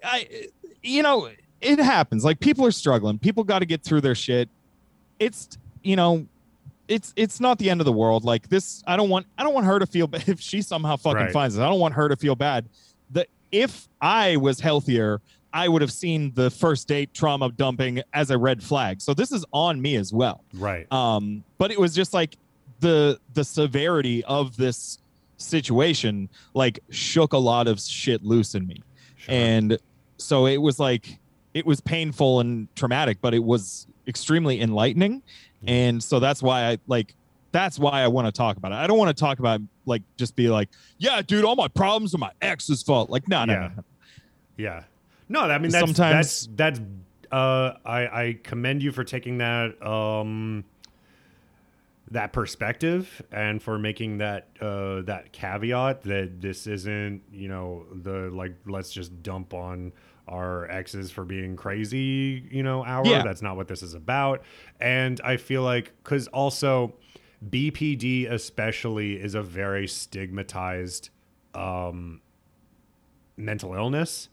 I 0.03 0.49
you 0.83 1.03
know, 1.03 1.28
it 1.61 1.78
happens. 1.78 2.24
Like 2.24 2.41
people 2.41 2.64
are 2.64 2.70
struggling. 2.70 3.18
People 3.18 3.45
got 3.45 3.59
to 3.59 3.66
get 3.66 3.83
through 3.83 4.01
their 4.01 4.14
shit. 4.14 4.49
It's 5.18 5.59
you 5.83 5.97
know, 5.97 6.26
it's 6.91 7.12
it's 7.16 7.41
not 7.41 7.59
the 7.59 7.70
end 7.70 7.80
of 7.80 7.84
the 7.86 7.93
world. 7.93 8.24
Like 8.24 8.49
this, 8.51 8.82
I 8.86 8.97
don't 8.97 9.09
want 9.09 9.26
I 9.38 9.43
don't 9.45 9.55
want 9.55 9.66
her 9.66 9.78
to 9.78 9.86
feel 9.86 10.07
bad 10.07 10.24
if 10.28 10.41
she 10.41 10.61
somehow 10.61 10.97
fucking 10.97 11.16
Right. 11.24 11.32
finds 11.32 11.57
it. 11.57 11.62
I 11.62 11.68
don't 11.68 11.80
want 11.80 11.95
her 11.95 12.09
to 12.09 12.16
feel 12.16 12.34
bad. 12.34 12.68
That 13.12 13.28
if 13.53 13.88
I 14.01 14.36
was 14.36 14.61
healthier, 14.61 15.20
I 15.53 15.68
would 15.68 15.82
have 15.82 15.93
seen 15.93 16.32
the 16.34 16.51
first 16.51 16.86
date 16.88 17.14
trauma 17.14 17.51
dumping 17.51 18.03
as 18.12 18.30
a 18.30 18.38
red 18.38 18.62
flag. 18.62 19.01
So 19.01 19.14
this 19.14 19.32
is 19.32 19.45
on 19.53 19.80
me 19.80 19.97
as 19.97 20.12
well. 20.12 20.45
right. 20.55 20.86
Um, 20.93 21.43
but 21.59 21.70
it 21.70 21.78
was 21.80 21.95
just 21.95 22.12
like 22.12 22.36
the 22.80 23.18
the 23.34 23.45
severity 23.45 24.24
of 24.24 24.57
this 24.57 24.99
situation 25.36 26.28
like 26.55 26.78
shook 26.91 27.32
a 27.32 27.38
lot 27.38 27.66
of 27.66 27.80
shit 27.80 28.22
loose 28.22 28.55
in 28.55 28.66
me 28.66 28.82
Sure. 29.16 29.34
and 29.34 29.78
so 30.18 30.47
it 30.47 30.59
was 30.59 30.78
like 30.78 31.18
it 31.55 31.64
was 31.66 31.80
painful 31.80 32.41
and 32.41 32.68
traumatic 32.76 33.18
but 33.20 33.32
it 33.34 33.43
was 33.43 33.86
extremely 34.07 34.61
enlightening 34.61 35.22
and 35.67 36.03
so 36.03 36.19
that's 36.21 36.43
why 36.43 36.71
i 36.71 36.79
like 36.87 37.15
that's 37.53 37.79
why 37.79 38.01
i 38.03 38.09
want 38.09 38.27
to 38.27 38.33
talk 38.33 38.57
about 38.57 38.73
it 38.73 38.77
i 38.77 38.87
don't 38.87 38.99
want 38.99 39.15
to 39.15 39.21
talk 39.21 39.39
about 39.41 39.61
like 39.87 40.03
just 40.17 40.35
be 40.37 40.49
like 40.49 40.69
yeah 40.99 41.21
dude 41.23 41.45
all 41.45 41.57
my 41.57 41.69
problems 41.69 42.15
are 42.15 42.19
my 42.19 42.31
ex's 42.43 42.83
fault 42.83 43.11
like 43.11 43.27
no 43.29 43.45
no, 43.45 43.53
Yeah. 43.53 43.59
no, 43.61 43.69
no. 43.77 43.85
Yeah. 44.57 44.83
No, 45.29 45.41
I 45.43 45.59
mean 45.59 45.71
that's 45.71 45.85
Sometimes- 45.87 46.49
that's 46.55 46.77
that's 46.79 46.81
uh 47.33 47.75
I 47.85 48.01
I 48.07 48.39
commend 48.43 48.83
you 48.83 48.91
for 48.93 49.05
taking 49.05 49.39
that 49.39 49.81
um 49.87 50.65
that 52.11 52.33
perspective 52.33 53.23
and 53.31 53.63
for 53.63 53.79
making 53.79 54.19
that 54.19 54.49
uh 54.61 55.03
that 55.03 55.33
caveat 55.33 56.03
that 56.03 56.41
this 56.41 56.67
isn't, 56.67 57.23
you 57.33 57.49
know, 57.49 57.87
the 58.03 58.29
like 58.33 58.55
let's 58.67 58.93
just 58.93 59.23
dump 59.23 59.55
on 59.55 59.93
our 60.31 60.70
exes 60.70 61.11
for 61.11 61.24
being 61.24 61.57
crazy, 61.57 62.45
you 62.51 62.62
know, 62.62 62.85
hour. 62.85 63.05
Yeah. 63.05 63.22
That's 63.22 63.43
not 63.43 63.57
what 63.57 63.68
this 63.68 63.83
is 63.83 63.95
about. 63.95 64.43
And 64.81 65.20
I 65.22 65.37
feel 65.37 65.62
like 65.62 65.93
cuz 66.05 66.28
also 66.28 66.95
BPD 67.49 68.31
especially 68.31 69.20
is 69.20 69.35
a 69.35 69.43
very 69.43 69.87
stigmatized 69.87 71.11
um 71.55 72.20
mental 73.37 73.74
illness 73.74 74.28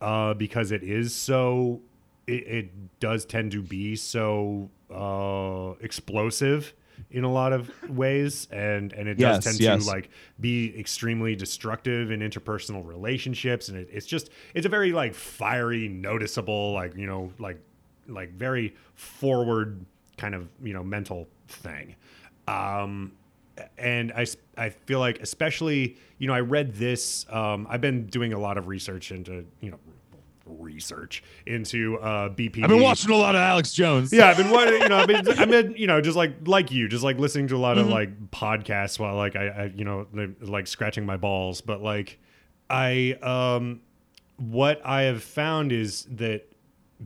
uh, 0.00 0.34
because 0.34 0.72
it 0.72 0.82
is 0.82 1.14
so 1.14 1.80
it, 2.26 2.46
it 2.46 3.00
does 3.00 3.24
tend 3.24 3.52
to 3.52 3.62
be 3.62 3.94
so 3.94 4.68
uh, 4.92 5.74
explosive 5.80 6.74
in 7.10 7.24
a 7.24 7.32
lot 7.32 7.52
of 7.52 7.70
ways 7.90 8.48
and 8.50 8.92
and 8.92 9.08
it 9.08 9.18
Yes, 9.18 9.36
does 9.36 9.44
tend 9.44 9.60
yes. 9.60 9.84
to 9.84 9.90
like 9.90 10.10
be 10.40 10.78
extremely 10.78 11.34
destructive 11.36 12.10
in 12.10 12.20
interpersonal 12.20 12.86
relationships 12.86 13.68
and 13.68 13.78
it, 13.78 13.88
it's 13.92 14.06
just 14.06 14.30
it's 14.54 14.66
a 14.66 14.68
very 14.68 14.92
like 14.92 15.14
fiery 15.14 15.88
noticeable 15.88 16.72
like 16.72 16.94
you 16.96 17.06
know 17.06 17.32
like 17.38 17.60
like 18.08 18.30
very 18.32 18.74
forward 18.94 19.84
kind 20.16 20.34
of 20.34 20.48
you 20.62 20.72
know 20.72 20.82
mental 20.82 21.28
thing 21.48 21.94
um 22.48 23.12
and 23.78 24.12
I, 24.12 24.26
I 24.56 24.68
feel 24.70 24.98
like 24.98 25.20
especially 25.20 25.96
you 26.18 26.26
know 26.26 26.34
i 26.34 26.40
read 26.40 26.74
this 26.74 27.24
um, 27.30 27.66
i've 27.70 27.80
been 27.80 28.06
doing 28.06 28.32
a 28.32 28.38
lot 28.38 28.58
of 28.58 28.66
research 28.68 29.10
into 29.12 29.44
you 29.60 29.70
know 29.70 29.78
research 30.46 31.22
into 31.46 31.98
uh 31.98 32.28
bpd 32.30 32.62
i've 32.62 32.70
been 32.70 32.80
watching 32.82 33.10
a 33.10 33.16
lot 33.16 33.34
of 33.34 33.40
alex 33.40 33.72
jones. 33.72 34.12
Yeah 34.12 34.28
i've 34.28 34.36
been 34.36 34.50
watching 34.50 34.80
you 34.80 34.88
know 34.88 34.98
i've 34.98 35.08
been 35.08 35.28
i've 35.38 35.50
been 35.50 35.74
you 35.76 35.86
know 35.86 36.00
just 36.00 36.16
like 36.16 36.46
like 36.46 36.70
you 36.70 36.88
just 36.88 37.02
like 37.04 37.18
listening 37.18 37.48
to 37.48 37.56
a 37.56 37.58
lot 37.58 37.76
Mm-hmm. 37.76 37.86
of 37.86 37.92
like 37.92 38.30
podcasts 38.30 38.98
while 38.98 39.16
like 39.16 39.34
I, 39.36 39.48
I 39.48 39.64
you 39.74 39.84
know 39.84 40.06
like 40.40 40.66
scratching 40.66 41.04
my 41.04 41.16
balls. 41.16 41.60
But 41.60 41.82
like 41.82 42.18
i 42.70 43.16
um 43.22 43.80
what 44.36 44.80
i 44.84 45.02
have 45.02 45.22
found 45.22 45.72
is 45.72 46.04
that 46.10 46.42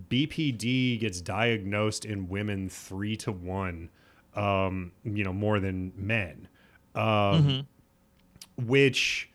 bpd 0.09 1.01
gets 1.01 1.20
diagnosed 1.20 2.05
in 2.05 2.28
women 2.28 2.68
three 2.68 3.16
to 3.16 3.32
one 3.32 3.88
um 4.34 4.93
you 5.05 5.24
know 5.24 5.32
more 5.32 5.59
than 5.61 5.93
men. 5.97 6.47
Um 6.95 7.66
which 8.57 9.30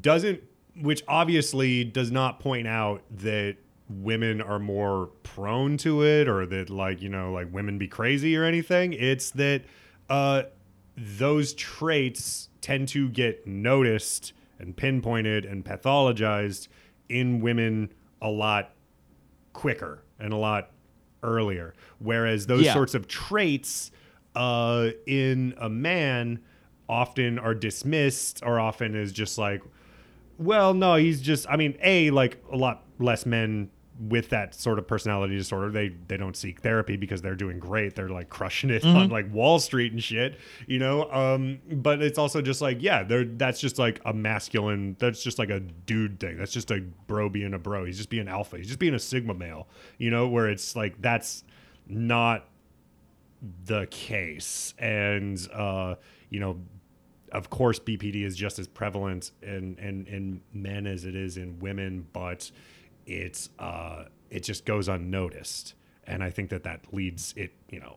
doesn't 0.00 0.42
which 0.80 1.02
obviously 1.06 1.84
does 1.84 2.10
not 2.10 2.40
point 2.40 2.66
out 2.66 3.02
that 3.10 3.56
women 3.88 4.40
are 4.40 4.58
more 4.58 5.08
prone 5.22 5.76
to 5.76 6.02
it 6.02 6.26
or 6.28 6.46
that 6.46 6.70
like 6.70 7.02
you 7.02 7.08
know 7.08 7.32
like 7.32 7.52
women 7.52 7.76
be 7.76 7.86
crazy 7.86 8.34
or 8.36 8.44
anything 8.44 8.94
it's 8.94 9.30
that 9.32 9.62
uh 10.08 10.42
those 10.96 11.52
traits 11.54 12.48
tend 12.62 12.88
to 12.88 13.08
get 13.10 13.46
noticed 13.46 14.32
and 14.58 14.76
pinpointed 14.76 15.44
and 15.44 15.64
pathologized 15.64 16.68
in 17.08 17.40
women 17.40 17.92
a 18.22 18.28
lot 18.28 18.70
quicker 19.52 20.02
and 20.18 20.32
a 20.32 20.36
lot 20.36 20.70
earlier. 21.22 21.74
Whereas 21.98 22.46
those 22.46 22.64
Yeah. 22.64 22.74
sorts 22.74 22.94
of 22.94 23.08
traits 23.08 23.90
uh, 24.34 24.90
in 25.06 25.54
a 25.58 25.68
man 25.68 26.40
often 26.88 27.38
are 27.38 27.54
dismissed 27.54 28.40
or 28.44 28.58
often 28.60 28.94
is 28.94 29.12
just 29.12 29.38
like, 29.38 29.62
well, 30.38 30.74
no, 30.74 30.96
he's 30.96 31.20
just, 31.20 31.46
I 31.48 31.56
mean, 31.56 31.76
A, 31.82 32.10
like 32.10 32.42
a 32.50 32.56
lot 32.56 32.84
less 32.98 33.26
men 33.26 33.70
with 34.08 34.30
that 34.30 34.54
sort 34.54 34.78
of 34.78 34.86
personality 34.88 35.36
disorder 35.36 35.70
they 35.70 35.90
they 36.08 36.16
don't 36.16 36.34
seek 36.34 36.60
therapy 36.60 36.96
because 36.96 37.22
they're 37.22 37.36
doing 37.36 37.58
great. 37.58 37.94
They're 37.94 38.08
like 38.08 38.30
crushing 38.30 38.70
it 38.70 38.84
on 38.84 39.10
like 39.10 39.32
wall 39.32 39.60
street 39.60 39.92
and 39.92 40.02
shit 40.02 40.38
you 40.66 40.78
know? 40.78 41.08
Um 41.12 41.60
but 41.70 42.02
it's 42.02 42.18
also 42.18 42.42
just 42.42 42.60
like 42.60 42.78
yeah 42.80 43.04
they're 43.04 43.24
that's 43.24 43.60
just 43.60 43.78
like 43.78 44.00
a 44.04 44.12
masculine 44.12 44.96
that's 44.98 45.22
just 45.22 45.38
like 45.38 45.50
a 45.50 45.60
dude 45.60 46.18
thing. 46.18 46.38
That's 46.38 46.52
just 46.52 46.70
a 46.72 46.80
bro 47.06 47.28
being 47.28 47.54
a 47.54 47.58
bro. 47.58 47.84
He's 47.84 47.98
just 47.98 48.10
being 48.10 48.28
alpha. 48.28 48.56
He's 48.56 48.66
just 48.66 48.80
being 48.80 48.94
a 48.94 48.98
sigma 48.98 49.34
male 49.34 49.68
you 49.98 50.10
know 50.10 50.26
where 50.26 50.48
it's 50.48 50.74
like 50.74 51.00
that's 51.00 51.44
not 51.86 52.48
the 53.66 53.86
case. 53.90 54.74
And 54.78 55.38
uh 55.52 55.96
you 56.30 56.40
know 56.40 56.58
of 57.32 57.50
course 57.50 57.80
bpd 57.80 58.22
is 58.24 58.36
just 58.36 58.58
as 58.58 58.68
prevalent 58.68 59.32
in 59.42 59.76
in 59.78 60.06
in 60.06 60.40
men 60.52 60.86
as 60.86 61.04
it 61.04 61.16
is 61.16 61.36
in 61.36 61.58
women 61.58 62.06
but 62.12 62.50
it's 63.06 63.48
uh 63.58 64.04
it 64.30 64.42
just 64.42 64.64
goes 64.64 64.88
unnoticed. 64.88 65.74
And 66.06 66.22
i 66.22 66.30
think 66.30 66.50
that 66.50 66.62
that 66.64 66.92
leads 66.92 67.34
it 67.36 67.52
you 67.68 67.80
know 67.80 67.96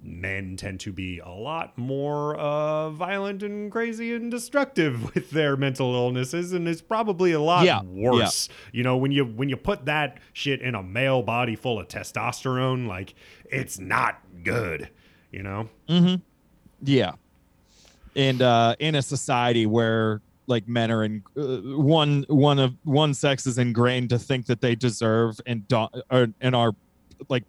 men 0.00 0.56
tend 0.56 0.78
to 0.78 0.92
be 0.92 1.18
a 1.18 1.28
lot 1.28 1.76
more 1.76 2.36
uh, 2.36 2.88
violent 2.90 3.42
and 3.42 3.70
crazy 3.72 4.14
and 4.14 4.30
destructive 4.30 5.02
with 5.14 5.30
their 5.30 5.56
mental 5.56 5.92
illnesses 5.94 6.52
and 6.52 6.68
it's 6.68 6.80
probably 6.80 7.32
a 7.32 7.40
lot 7.40 7.64
Yeah, 7.64 7.82
worse. 7.82 8.48
You 8.72 8.84
know 8.84 8.96
when 8.96 9.10
you 9.10 9.24
when 9.24 9.48
you 9.48 9.56
put 9.56 9.86
that 9.86 10.18
shit 10.32 10.60
in 10.62 10.74
a 10.76 10.82
male 10.82 11.22
body 11.22 11.56
full 11.56 11.80
of 11.80 11.88
testosterone 11.88 12.86
like 12.86 13.14
it's 13.50 13.78
not 13.78 14.20
good 14.44 14.88
you 15.30 15.42
know? 15.42 15.68
Yeah. 16.82 17.12
And 18.18 18.42
uh 18.42 18.74
in 18.78 18.96
a 18.96 19.02
society 19.02 19.64
where 19.64 20.20
like 20.46 20.66
men 20.66 20.90
are 20.90 21.04
in 21.04 21.22
uh, 21.36 21.78
one 21.78 22.24
one 22.28 22.58
of 22.58 22.74
one 22.84 23.14
sex 23.14 23.46
is 23.46 23.58
ingrained 23.58 24.10
to 24.10 24.18
think 24.18 24.46
that 24.46 24.60
they 24.60 24.74
deserve 24.74 25.40
and 25.46 25.66
do, 25.68 25.86
or, 26.10 26.28
and 26.40 26.56
are 26.56 26.74
like 27.28 27.44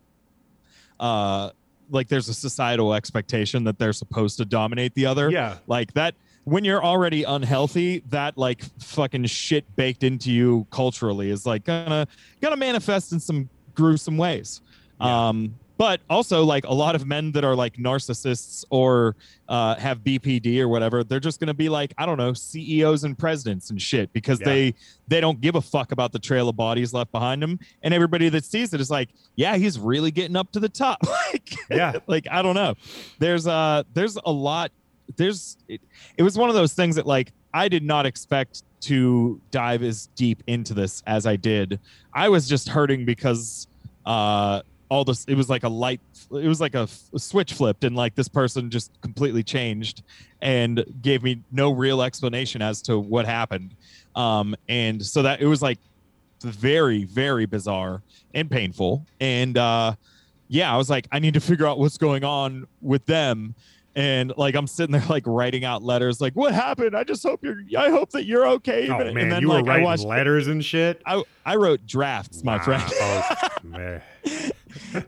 uh 0.99 1.49
like 1.89 2.07
there's 2.07 2.30
a 2.30 2.34
societal 2.34 2.93
expectation 2.93 3.63
that 3.63 3.80
they're 3.80 3.93
supposed 3.93 4.38
to 4.38 4.45
dominate 4.45 4.93
the 4.93 5.05
other. 5.05 5.30
Yeah. 5.32 5.57
Like 5.67 5.93
that 5.93 6.15
when 6.43 6.63
you're 6.63 6.84
already 6.84 7.24
unhealthy, 7.24 8.03
that 8.09 8.38
like 8.38 8.63
fucking 8.80 9.26
shit 9.26 9.76
baked 9.76 10.03
into 10.03 10.32
you 10.32 10.67
culturally 10.72 11.30
is 11.30 11.45
like 11.45 11.63
gonna 11.63 12.07
gonna 12.41 12.57
manifest 12.57 13.11
in 13.11 13.20
some 13.20 13.49
gruesome 13.76 14.17
ways. 14.17 14.61
Yeah. 15.01 15.30
Um 15.30 15.55
but 15.80 16.01
also 16.09 16.43
like 16.43 16.65
a 16.65 16.73
lot 16.73 16.93
of 16.93 17.07
men 17.07 17.32
that 17.32 17.43
are 17.45 17.55
like 17.55 17.77
narcissists 17.77 18.63
or 18.69 19.15
uh, 19.47 19.73
have 19.75 19.99
bpd 19.99 20.59
or 20.59 20.67
whatever 20.67 21.03
they're 21.03 21.19
just 21.19 21.39
going 21.39 21.47
to 21.47 21.53
be 21.55 21.69
like 21.69 21.91
i 21.97 22.05
don't 22.05 22.17
know 22.17 22.34
ceos 22.34 23.03
and 23.05 23.17
presidents 23.17 23.71
and 23.71 23.82
shit 23.82 24.11
because 24.13 24.39
Yeah. 24.39 24.45
they 24.45 24.75
they 25.07 25.21
don't 25.21 25.41
give 25.41 25.55
a 25.55 25.61
fuck 25.61 25.91
about 25.91 26.11
the 26.11 26.19
trail 26.19 26.49
of 26.49 26.55
bodies 26.55 26.93
left 26.93 27.11
behind 27.11 27.41
them 27.41 27.57
and 27.82 27.93
everybody 27.93 28.30
that 28.30 28.45
sees 28.45 28.73
it 28.75 28.82
is 28.82 28.91
like 28.91 29.09
yeah 29.36 29.55
he's 29.55 29.80
really 29.80 30.11
getting 30.11 30.36
up 30.36 30.51
to 30.51 30.59
the 30.59 30.69
top 30.69 30.99
like 31.34 31.55
Yeah. 31.71 31.93
like 32.07 32.27
i 32.30 32.41
don't 32.43 32.55
know 32.55 32.75
there's 33.17 33.47
uh 33.47 33.82
there's 33.95 34.17
a 34.25 34.32
lot 34.32 34.71
there's 35.15 35.57
it, 35.67 35.82
it 36.17 36.23
was 36.23 36.38
one 36.38 36.49
of 36.49 36.55
those 36.55 36.73
things 36.73 36.95
that 36.97 37.07
like 37.07 37.32
i 37.53 37.67
did 37.67 37.84
not 37.84 38.05
expect 38.05 38.63
to 38.82 39.41
dive 39.49 39.82
as 39.82 40.07
deep 40.15 40.43
into 40.47 40.73
this 40.73 41.01
as 41.07 41.25
i 41.25 41.36
did 41.36 41.80
i 42.13 42.27
was 42.30 42.47
just 42.47 42.67
hurting 42.69 43.05
because 43.05 43.67
uh 44.05 44.61
all 44.89 45.05
this 45.05 45.23
it 45.25 45.35
was 45.35 45.49
like 45.49 45.63
a 45.63 45.69
light 45.69 46.01
it 46.31 46.47
was 46.47 46.59
like 46.59 46.73
a, 46.75 46.87
switch 47.17 47.53
flipped 47.53 47.83
and 47.83 47.95
like 47.95 48.15
this 48.15 48.27
person 48.27 48.69
just 48.69 48.91
completely 49.01 49.43
changed 49.43 50.03
and 50.41 50.83
gave 51.01 51.21
me 51.23 51.43
no 51.51 51.71
real 51.71 52.01
explanation 52.01 52.61
as 52.61 52.81
to 52.81 52.97
what 52.99 53.25
happened 53.25 53.75
um 54.15 54.55
and 54.67 55.05
so 55.05 55.21
that 55.21 55.41
it 55.41 55.45
was 55.47 55.61
like 55.61 55.77
very 56.43 57.03
very 57.05 57.45
bizarre 57.45 58.01
and 58.33 58.49
painful 58.49 59.05
and 59.19 59.57
uh 59.57 59.93
yeah 60.47 60.73
i 60.73 60.77
was 60.77 60.89
like 60.89 61.07
i 61.11 61.19
need 61.19 61.33
to 61.33 61.39
figure 61.41 61.67
out 61.67 61.77
what's 61.77 61.97
going 61.97 62.23
on 62.23 62.65
with 62.81 63.05
them 63.05 63.53
and 63.95 64.33
like 64.37 64.55
i'm 64.55 64.65
sitting 64.67 64.93
there 64.93 65.03
like 65.09 65.23
writing 65.27 65.65
out 65.65 65.83
letters 65.83 66.21
like 66.21 66.33
what 66.33 66.53
happened 66.53 66.95
i 66.95 67.03
just 67.03 67.21
hope 67.23 67.41
you're 67.43 67.57
i 67.77 67.89
hope 67.89 68.09
that 68.11 68.25
you're 68.25 68.47
okay 68.47 68.87
Oh 68.89 68.99
and 68.99 69.13
man, 69.13 69.29
then 69.29 69.41
you 69.41 69.49
were 69.49 69.55
like 69.61 69.65
i 69.67 69.83
writing 69.83 70.07
letters 70.07 70.47
and 70.47 70.63
shit. 70.63 71.01
I, 71.05 71.21
I 71.45 71.57
wrote 71.57 71.85
drafts 71.85 72.43
my 72.43 72.57
Wow. 72.57 72.63
friend 72.63 72.83
Oh, 73.01 73.47
man. 73.63 74.01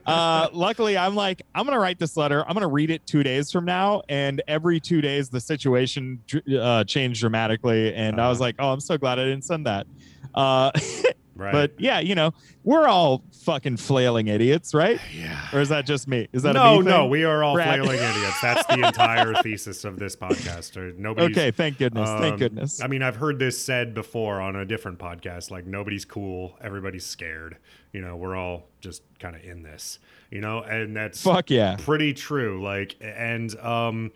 Uh, 0.06 0.48
luckily, 0.52 0.96
I'm 0.96 1.14
like, 1.14 1.42
I'm 1.54 1.64
gonna 1.64 1.78
write 1.78 1.98
this 1.98 2.16
letter. 2.16 2.44
I'm 2.46 2.54
gonna 2.54 2.68
read 2.68 2.90
it 2.90 3.06
two 3.06 3.22
days 3.22 3.50
from 3.50 3.64
now, 3.64 4.02
and 4.08 4.42
every 4.48 4.80
two 4.80 5.00
days 5.00 5.28
the 5.28 5.40
situation 5.40 6.22
uh, 6.58 6.84
changed 6.84 7.20
dramatically, 7.20 7.94
and 7.94 8.20
I 8.20 8.28
was 8.28 8.38
Uh-huh. 8.38 8.44
like, 8.46 8.56
oh, 8.58 8.72
I'm 8.72 8.80
so 8.80 8.96
glad 8.98 9.18
I 9.18 9.24
didn't 9.24 9.44
send 9.44 9.66
that. 9.66 9.86
Uh, 10.34 10.70
Right. 11.34 11.52
but 11.52 11.72
yeah, 11.78 12.00
you 12.00 12.14
know, 12.14 12.34
we're 12.62 12.86
all 12.86 13.22
fucking 13.32 13.78
flailing 13.78 14.28
idiots, 14.28 14.74
right? 14.74 15.00
yeah. 15.14 15.48
Or 15.52 15.60
is 15.60 15.68
that 15.70 15.86
just 15.86 16.06
me? 16.06 16.28
Is 16.32 16.42
that 16.42 16.52
no, 16.52 16.76
a 16.76 16.78
me 16.78 16.84
no, 16.84 17.06
we 17.06 17.24
are 17.24 17.42
all 17.42 17.54
Brad. 17.54 17.80
flailing 17.80 17.98
idiots. 17.98 18.40
That's 18.40 18.66
the 18.66 18.86
entire 18.86 19.34
thesis 19.42 19.84
of 19.84 19.98
this 19.98 20.14
podcast. 20.14 20.76
Or 20.76 20.92
Nobody's 20.92 21.36
Okay, 21.36 21.50
thank 21.50 21.78
goodness, 21.78 22.08
thank 22.08 22.34
Um, 22.34 22.38
goodness. 22.38 22.82
I 22.82 22.86
mean, 22.86 23.02
I've 23.02 23.16
heard 23.16 23.38
this 23.38 23.58
said 23.58 23.94
before 23.94 24.40
on 24.40 24.56
a 24.56 24.64
different 24.64 24.98
podcast. 24.98 25.50
Like 25.50 25.66
nobody's 25.66 26.04
cool, 26.04 26.56
everybody's 26.60 27.06
scared. 27.06 27.56
You 27.92 28.00
know, 28.00 28.16
we're 28.16 28.36
all 28.36 28.68
just 28.80 29.02
kind 29.18 29.34
of 29.36 29.42
in 29.42 29.62
this. 29.62 29.98
You 30.30 30.40
know, 30.40 30.62
and 30.62 30.96
that's 30.96 31.22
Fuck 31.22 31.50
yeah. 31.50 31.76
pretty 31.78 32.14
true. 32.14 32.62
Like, 32.62 32.96
and 33.00 33.54
um, 33.58 34.12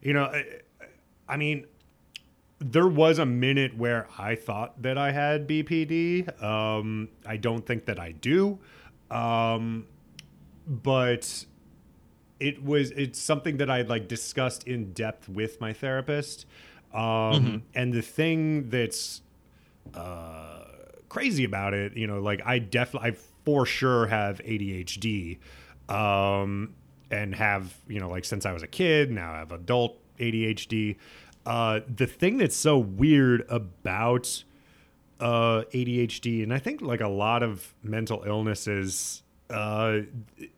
you 0.00 0.12
know, 0.12 0.24
I, 0.24 0.44
I 1.28 1.36
mean, 1.36 1.66
there 2.62 2.88
was 2.88 3.18
a 3.18 3.26
minute 3.26 3.76
where 3.76 4.08
I 4.18 4.34
thought 4.34 4.80
that 4.82 4.96
I 4.96 5.12
had 5.12 5.48
BPD. 5.48 6.42
Um, 6.42 7.08
I 7.26 7.36
don't 7.36 7.66
think 7.66 7.86
that 7.86 7.98
I 7.98 8.12
do, 8.12 8.58
um, 9.10 9.86
but 10.66 11.44
it 12.40 12.62
was 12.64 12.90
it's 12.92 13.20
something 13.20 13.56
that 13.58 13.70
I 13.70 13.82
like 13.82 14.08
discussed 14.08 14.66
in 14.66 14.92
depth 14.92 15.28
with 15.28 15.60
my 15.60 15.72
therapist. 15.72 16.46
Um, 16.92 17.62
And 17.74 17.92
the 17.92 18.02
thing 18.02 18.68
that's 18.68 19.22
uh, 19.94 20.64
crazy 21.08 21.44
about 21.44 21.74
it, 21.74 21.96
you 21.96 22.06
know, 22.06 22.20
like 22.20 22.42
I 22.44 22.58
definitely, 22.58 23.10
I 23.10 23.16
for 23.44 23.64
sure 23.66 24.06
have 24.06 24.38
ADHD, 24.44 25.38
um, 25.88 26.74
and 27.10 27.34
have 27.34 27.74
you 27.88 27.98
know, 28.00 28.08
like 28.08 28.24
since 28.24 28.46
I 28.46 28.52
was 28.52 28.62
a 28.62 28.66
kid, 28.66 29.10
now 29.10 29.32
I 29.32 29.38
have 29.38 29.52
adult 29.52 29.98
ADHD. 30.18 30.96
Uh, 31.44 31.80
the 31.94 32.06
thing 32.06 32.38
that's 32.38 32.56
so 32.56 32.78
weird 32.78 33.44
about 33.48 34.44
uh, 35.20 35.62
ADHD, 35.72 36.42
and 36.42 36.52
I 36.52 36.58
think 36.58 36.80
like 36.82 37.00
a 37.00 37.08
lot 37.08 37.42
of 37.42 37.74
mental 37.82 38.22
illnesses, 38.26 39.22
uh, 39.50 40.00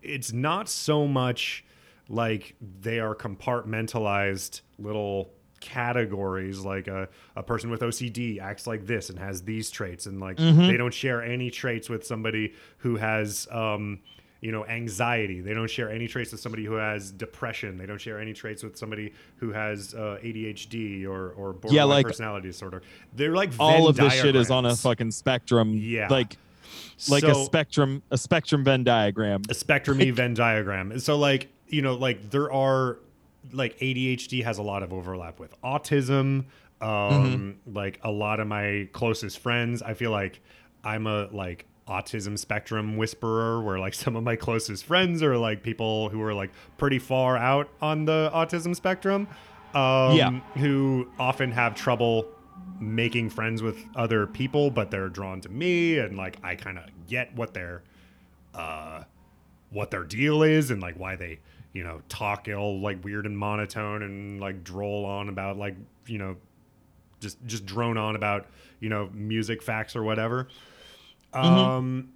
it's 0.02 0.32
not 0.32 0.68
so 0.68 1.06
much 1.06 1.64
like 2.08 2.54
they 2.80 3.00
are 3.00 3.14
compartmentalized 3.14 4.60
little 4.78 5.30
categories 5.60 6.60
like 6.60 6.88
a, 6.88 7.08
a 7.36 7.42
person 7.42 7.70
with 7.70 7.80
ocd 7.80 8.38
acts 8.38 8.66
like 8.66 8.84
this 8.86 9.08
and 9.08 9.18
has 9.18 9.42
these 9.44 9.70
traits 9.70 10.04
and 10.04 10.20
like 10.20 10.36
they 10.36 10.76
don't 10.76 10.92
share 10.92 11.22
any 11.22 11.50
traits 11.50 11.88
with 11.88 12.04
somebody 12.06 12.52
who 12.78 12.96
has 12.96 13.48
um 13.50 13.98
you 14.44 14.52
know 14.52 14.66
anxiety 14.66 15.40
they 15.40 15.54
don't 15.54 15.70
share 15.70 15.90
any 15.90 16.06
traits 16.06 16.30
with 16.30 16.40
somebody 16.40 16.64
who 16.66 16.74
has 16.74 17.10
depression 17.10 17.78
they 17.78 17.86
don't 17.86 18.00
share 18.00 18.20
any 18.20 18.34
traits 18.34 18.62
with 18.62 18.76
somebody 18.76 19.10
who 19.36 19.52
has 19.52 19.94
uh, 19.94 20.18
adhd 20.22 21.06
or 21.06 21.30
or 21.30 21.54
borderline 21.54 21.88
like- 21.88 22.06
personality 22.06 22.48
disorder 22.48 22.82
they're 23.14 23.34
like 23.34 23.50
All 23.58 23.72
Venn 23.72 23.86
of 23.88 23.96
this 23.96 24.20
shit 24.20 24.36
is 24.36 24.50
on 24.50 24.66
a 24.66 24.76
fucking 24.76 25.10
spectrum. 25.12 25.72
Yeah. 25.74 26.08
Like 26.08 26.36
like 27.08 27.22
a 27.22 27.34
spectrum 27.34 28.02
a 28.10 28.18
spectrum 28.18 28.64
Venn 28.64 28.84
diagram. 28.84 29.42
a 29.48 29.54
spectrum 29.54 29.98
Venn 29.98 30.34
diagram. 30.34 30.92
And 30.92 31.02
so 31.02 31.16
like 31.16 31.48
you 31.68 31.82
know 31.82 31.94
like 31.94 32.30
there 32.30 32.52
are 32.52 32.98
like 33.52 33.78
ADHD 33.78 34.44
has 34.44 34.58
a 34.58 34.62
lot 34.62 34.82
of 34.82 34.92
overlap 34.92 35.38
with 35.38 35.58
autism. 35.62 36.46
Um, 36.80 37.56
like 37.72 38.00
a 38.02 38.10
lot 38.10 38.40
of 38.40 38.46
my 38.46 38.88
closest 38.92 39.38
friends, 39.38 39.80
I 39.80 39.94
feel 39.94 40.10
like 40.10 40.40
I'm 40.82 41.06
a 41.06 41.28
like 41.30 41.66
autism 41.88 42.38
spectrum 42.38 42.96
whisperer 42.96 43.62
where 43.62 43.78
like 43.78 43.94
some 44.04 44.16
of 44.16 44.22
my 44.24 44.36
closest 44.36 44.84
friends 44.84 45.22
are 45.22 45.36
like 45.36 45.62
people 45.62 46.08
who 46.08 46.20
are 46.22 46.32
like 46.34 46.50
pretty 46.78 46.98
far 46.98 47.36
out 47.36 47.68
on 47.82 48.04
the 48.06 48.30
autism 48.34 48.74
spectrum 48.74 49.28
um 49.74 50.16
Yeah. 50.16 50.40
who 50.56 51.08
often 51.18 51.50
have 51.52 51.74
trouble 51.74 52.26
making 52.80 53.30
friends 53.30 53.62
with 53.62 53.76
other 53.94 54.26
people 54.26 54.70
but 54.70 54.90
they're 54.90 55.08
drawn 55.08 55.40
to 55.42 55.48
me 55.48 55.98
and 55.98 56.16
like 56.16 56.38
I 56.42 56.54
kind 56.54 56.78
of 56.78 56.84
get 57.06 57.34
what 57.36 57.52
they're 57.54 57.82
uh 58.54 59.04
what 59.70 59.90
their 59.90 60.04
deal 60.04 60.42
is 60.42 60.70
and 60.70 60.80
like 60.80 60.98
why 60.98 61.16
they 61.16 61.40
you 61.72 61.82
know 61.84 62.00
talk 62.08 62.48
all 62.56 62.80
like 62.80 63.04
weird 63.04 63.26
and 63.26 63.36
monotone 63.36 64.02
and 64.02 64.40
like 64.40 64.62
droll 64.64 65.04
on 65.04 65.28
about 65.28 65.56
like 65.58 65.74
you 66.06 66.18
know 66.18 66.36
just 67.20 67.36
just 67.46 67.66
drone 67.66 67.96
on 67.98 68.16
about 68.16 68.46
you 68.80 68.88
know 68.88 69.10
music 69.12 69.62
facts 69.62 69.96
or 69.96 70.02
whatever 70.02 70.48
um 71.34 72.08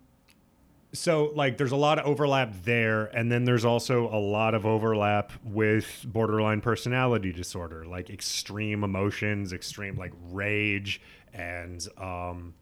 so 0.92 1.30
like 1.34 1.58
there's 1.58 1.72
a 1.72 1.76
lot 1.76 1.98
of 1.98 2.06
overlap 2.06 2.54
there 2.64 3.06
and 3.06 3.30
then 3.30 3.44
there's 3.44 3.64
also 3.64 4.08
a 4.08 4.18
lot 4.18 4.54
of 4.54 4.64
overlap 4.64 5.32
with 5.44 6.04
borderline 6.06 6.60
personality 6.60 7.32
disorder 7.32 7.84
like 7.84 8.08
extreme 8.08 8.82
emotions 8.82 9.52
extreme 9.52 9.96
like 9.96 10.12
rage 10.30 11.00
and 11.34 11.88
um 11.98 12.54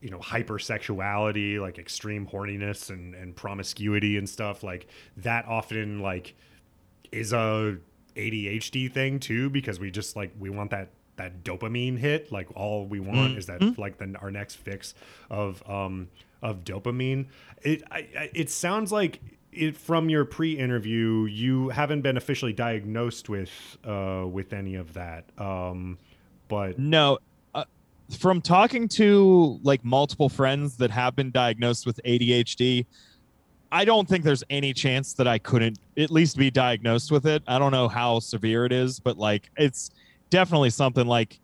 you 0.00 0.10
know 0.10 0.18
hypersexuality 0.18 1.60
like 1.60 1.78
extreme 1.78 2.26
horniness 2.26 2.90
and 2.90 3.14
and 3.14 3.36
promiscuity 3.36 4.16
and 4.16 4.28
stuff 4.28 4.62
like 4.62 4.86
that 5.16 5.44
often 5.46 6.00
like 6.00 6.34
is 7.12 7.32
a 7.32 7.76
ADHD 8.16 8.90
thing 8.90 9.20
too 9.20 9.50
because 9.50 9.78
we 9.78 9.90
just 9.90 10.16
like 10.16 10.32
we 10.38 10.48
want 10.48 10.70
that 10.70 10.90
that 11.16 11.42
dopamine 11.42 11.98
hit 11.98 12.30
like 12.30 12.48
all 12.54 12.86
we 12.86 13.00
want 13.00 13.38
is 13.38 13.46
that 13.46 13.78
like 13.78 13.98
the 13.98 14.14
our 14.20 14.30
next 14.30 14.56
fix 14.56 14.94
of 15.30 15.62
um 15.68 16.08
of 16.42 16.64
dopamine. 16.64 17.26
It 17.62 17.82
I, 17.90 18.08
I, 18.18 18.30
it 18.34 18.50
sounds 18.50 18.92
like 18.92 19.20
it 19.52 19.76
from 19.76 20.10
your 20.10 20.24
pre-interview 20.24 21.24
you 21.24 21.70
haven't 21.70 22.02
been 22.02 22.16
officially 22.16 22.52
diagnosed 22.52 23.28
with 23.28 23.50
uh 23.84 24.24
with 24.30 24.52
any 24.52 24.74
of 24.74 24.94
that. 24.94 25.24
Um 25.38 25.98
but 26.48 26.78
No, 26.78 27.18
uh, 27.54 27.64
from 28.18 28.40
talking 28.40 28.86
to 28.88 29.58
like 29.62 29.84
multiple 29.84 30.28
friends 30.28 30.76
that 30.76 30.90
have 30.90 31.16
been 31.16 31.30
diagnosed 31.30 31.86
with 31.86 32.00
ADHD, 32.04 32.86
I 33.72 33.84
don't 33.84 34.08
think 34.08 34.24
there's 34.24 34.44
any 34.48 34.72
chance 34.72 35.14
that 35.14 35.26
I 35.26 35.38
couldn't 35.38 35.78
at 35.96 36.10
least 36.10 36.36
be 36.36 36.50
diagnosed 36.50 37.10
with 37.10 37.26
it. 37.26 37.42
I 37.48 37.58
don't 37.58 37.72
know 37.72 37.88
how 37.88 38.20
severe 38.20 38.64
it 38.64 38.72
is, 38.72 39.00
but 39.00 39.18
like 39.18 39.50
it's 39.56 39.90
definitely 40.30 40.70
something 40.70 41.06
like 41.06 41.38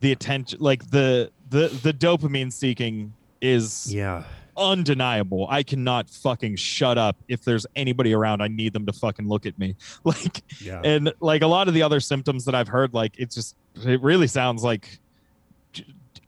the 0.00 0.12
attention, 0.12 0.58
like 0.60 0.90
the 0.90 1.30
the 1.50 1.68
the 1.68 1.92
dopamine 1.92 2.52
seeking 2.52 3.12
is 3.40 3.92
yeah 3.92 4.24
undeniable. 4.56 5.46
I 5.48 5.62
cannot 5.62 6.10
fucking 6.10 6.56
shut 6.56 6.98
up 6.98 7.16
if 7.28 7.44
there's 7.44 7.66
anybody 7.74 8.12
around. 8.12 8.42
I 8.42 8.48
need 8.48 8.72
them 8.72 8.84
to 8.86 8.92
fucking 8.92 9.28
look 9.28 9.46
at 9.46 9.58
me. 9.58 9.76
Like 10.04 10.42
yeah 10.60 10.80
and 10.84 11.12
like 11.20 11.42
a 11.42 11.46
lot 11.46 11.68
of 11.68 11.74
the 11.74 11.82
other 11.82 12.00
symptoms 12.00 12.44
that 12.44 12.54
I've 12.54 12.68
heard, 12.68 12.92
like 12.94 13.14
it's 13.18 13.34
just 13.34 13.56
it 13.84 14.02
really 14.02 14.26
sounds 14.26 14.62
like 14.62 14.98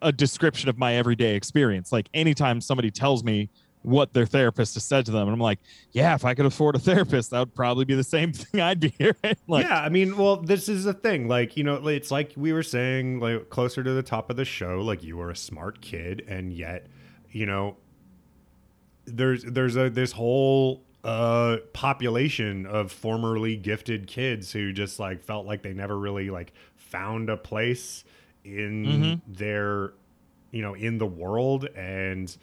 a 0.03 0.13
description 0.13 0.69
of 0.69 0.79
my 0.79 0.95
everyday 0.95 1.35
experience. 1.35 1.91
Like 1.91 2.09
anytime 2.15 2.61
somebody 2.61 2.91
tells 2.91 3.25
me 3.25 3.49
what 3.85 4.13
their 4.15 4.27
therapist 4.27 4.75
has 4.75 4.85
said 4.85 5.07
to 5.07 5.13
them, 5.13 5.29
and 5.29 5.33
I'm 5.35 5.41
like, 5.41 5.61
yeah, 5.93 6.15
if 6.15 6.25
I 6.25 6.35
could 6.35 6.47
afford 6.47 6.75
a 6.75 6.79
therapist, 6.79 7.31
that 7.31 7.39
would 7.39 7.55
probably 7.55 7.85
be 7.85 7.95
the 7.95 8.03
same 8.03 8.33
thing 8.33 8.61
I'd 8.61 8.81
be 8.81 8.95
hearing. 8.99 9.15
like, 9.47 9.67
yeah, 9.67 9.81
I 9.81 9.89
mean, 9.91 10.17
well, 10.17 10.37
this 10.39 10.69
is 10.69 10.85
the 10.85 10.95
thing. 10.95 11.29
Like, 11.29 11.57
you 11.57 11.65
know, 11.65 11.87
it's 11.87 12.11
like 12.11 12.33
we 12.37 12.53
were 12.53 12.63
saying, 12.63 13.21
like 13.21 13.51
closer 13.51 13.85
to 13.85 13.93
the 13.93 14.03
top 14.03 14.31
of 14.31 14.37
the 14.37 14.45
show. 14.45 14.81
Like, 14.81 15.03
you 15.03 15.17
were 15.19 15.31
a 15.31 15.37
smart 15.37 15.81
kid, 15.81 16.25
and 16.27 16.53
yet, 16.53 16.87
you 17.31 17.47
know, 17.47 17.77
there's 19.07 19.45
there's 19.45 19.77
a 19.77 19.91
this 19.91 20.13
whole 20.13 20.83
uh 21.05 21.59
population 21.75 22.65
of 22.65 22.91
formerly 22.91 23.57
gifted 23.57 24.07
kids 24.07 24.51
who 24.53 24.73
just 24.73 24.99
like 24.99 25.23
felt 25.23 25.45
like 25.47 25.63
they 25.63 25.75
never 25.75 25.99
really 25.99 26.31
like 26.31 26.53
found 26.77 27.29
a 27.29 27.37
place 27.37 28.05
in 28.45 28.85
Mhm. 28.87 29.21
their 29.27 29.93
you 30.53 30.63
know 30.63 30.73
in 30.73 30.97
the 30.97 31.07
world 31.07 31.67
and 31.77 32.35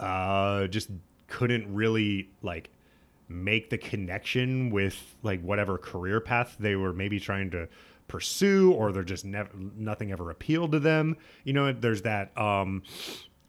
uh 0.00 0.66
just 0.68 0.90
couldn't 1.26 1.72
really 1.72 2.30
like 2.42 2.70
make 3.28 3.70
the 3.70 3.78
connection 3.78 4.70
with 4.70 5.16
like 5.22 5.42
whatever 5.42 5.76
career 5.76 6.20
path 6.20 6.56
they 6.58 6.74
were 6.74 6.92
maybe 6.92 7.20
trying 7.20 7.50
to 7.50 7.68
pursue 8.08 8.72
or 8.72 8.90
they're 8.90 9.02
just 9.02 9.24
never 9.24 9.50
nothing 9.76 10.10
ever 10.10 10.30
appealed 10.30 10.72
to 10.72 10.80
them. 10.80 11.16
You 11.44 11.52
know 11.52 11.72
there's 11.72 12.02
that 12.02 12.36
um 12.38 12.82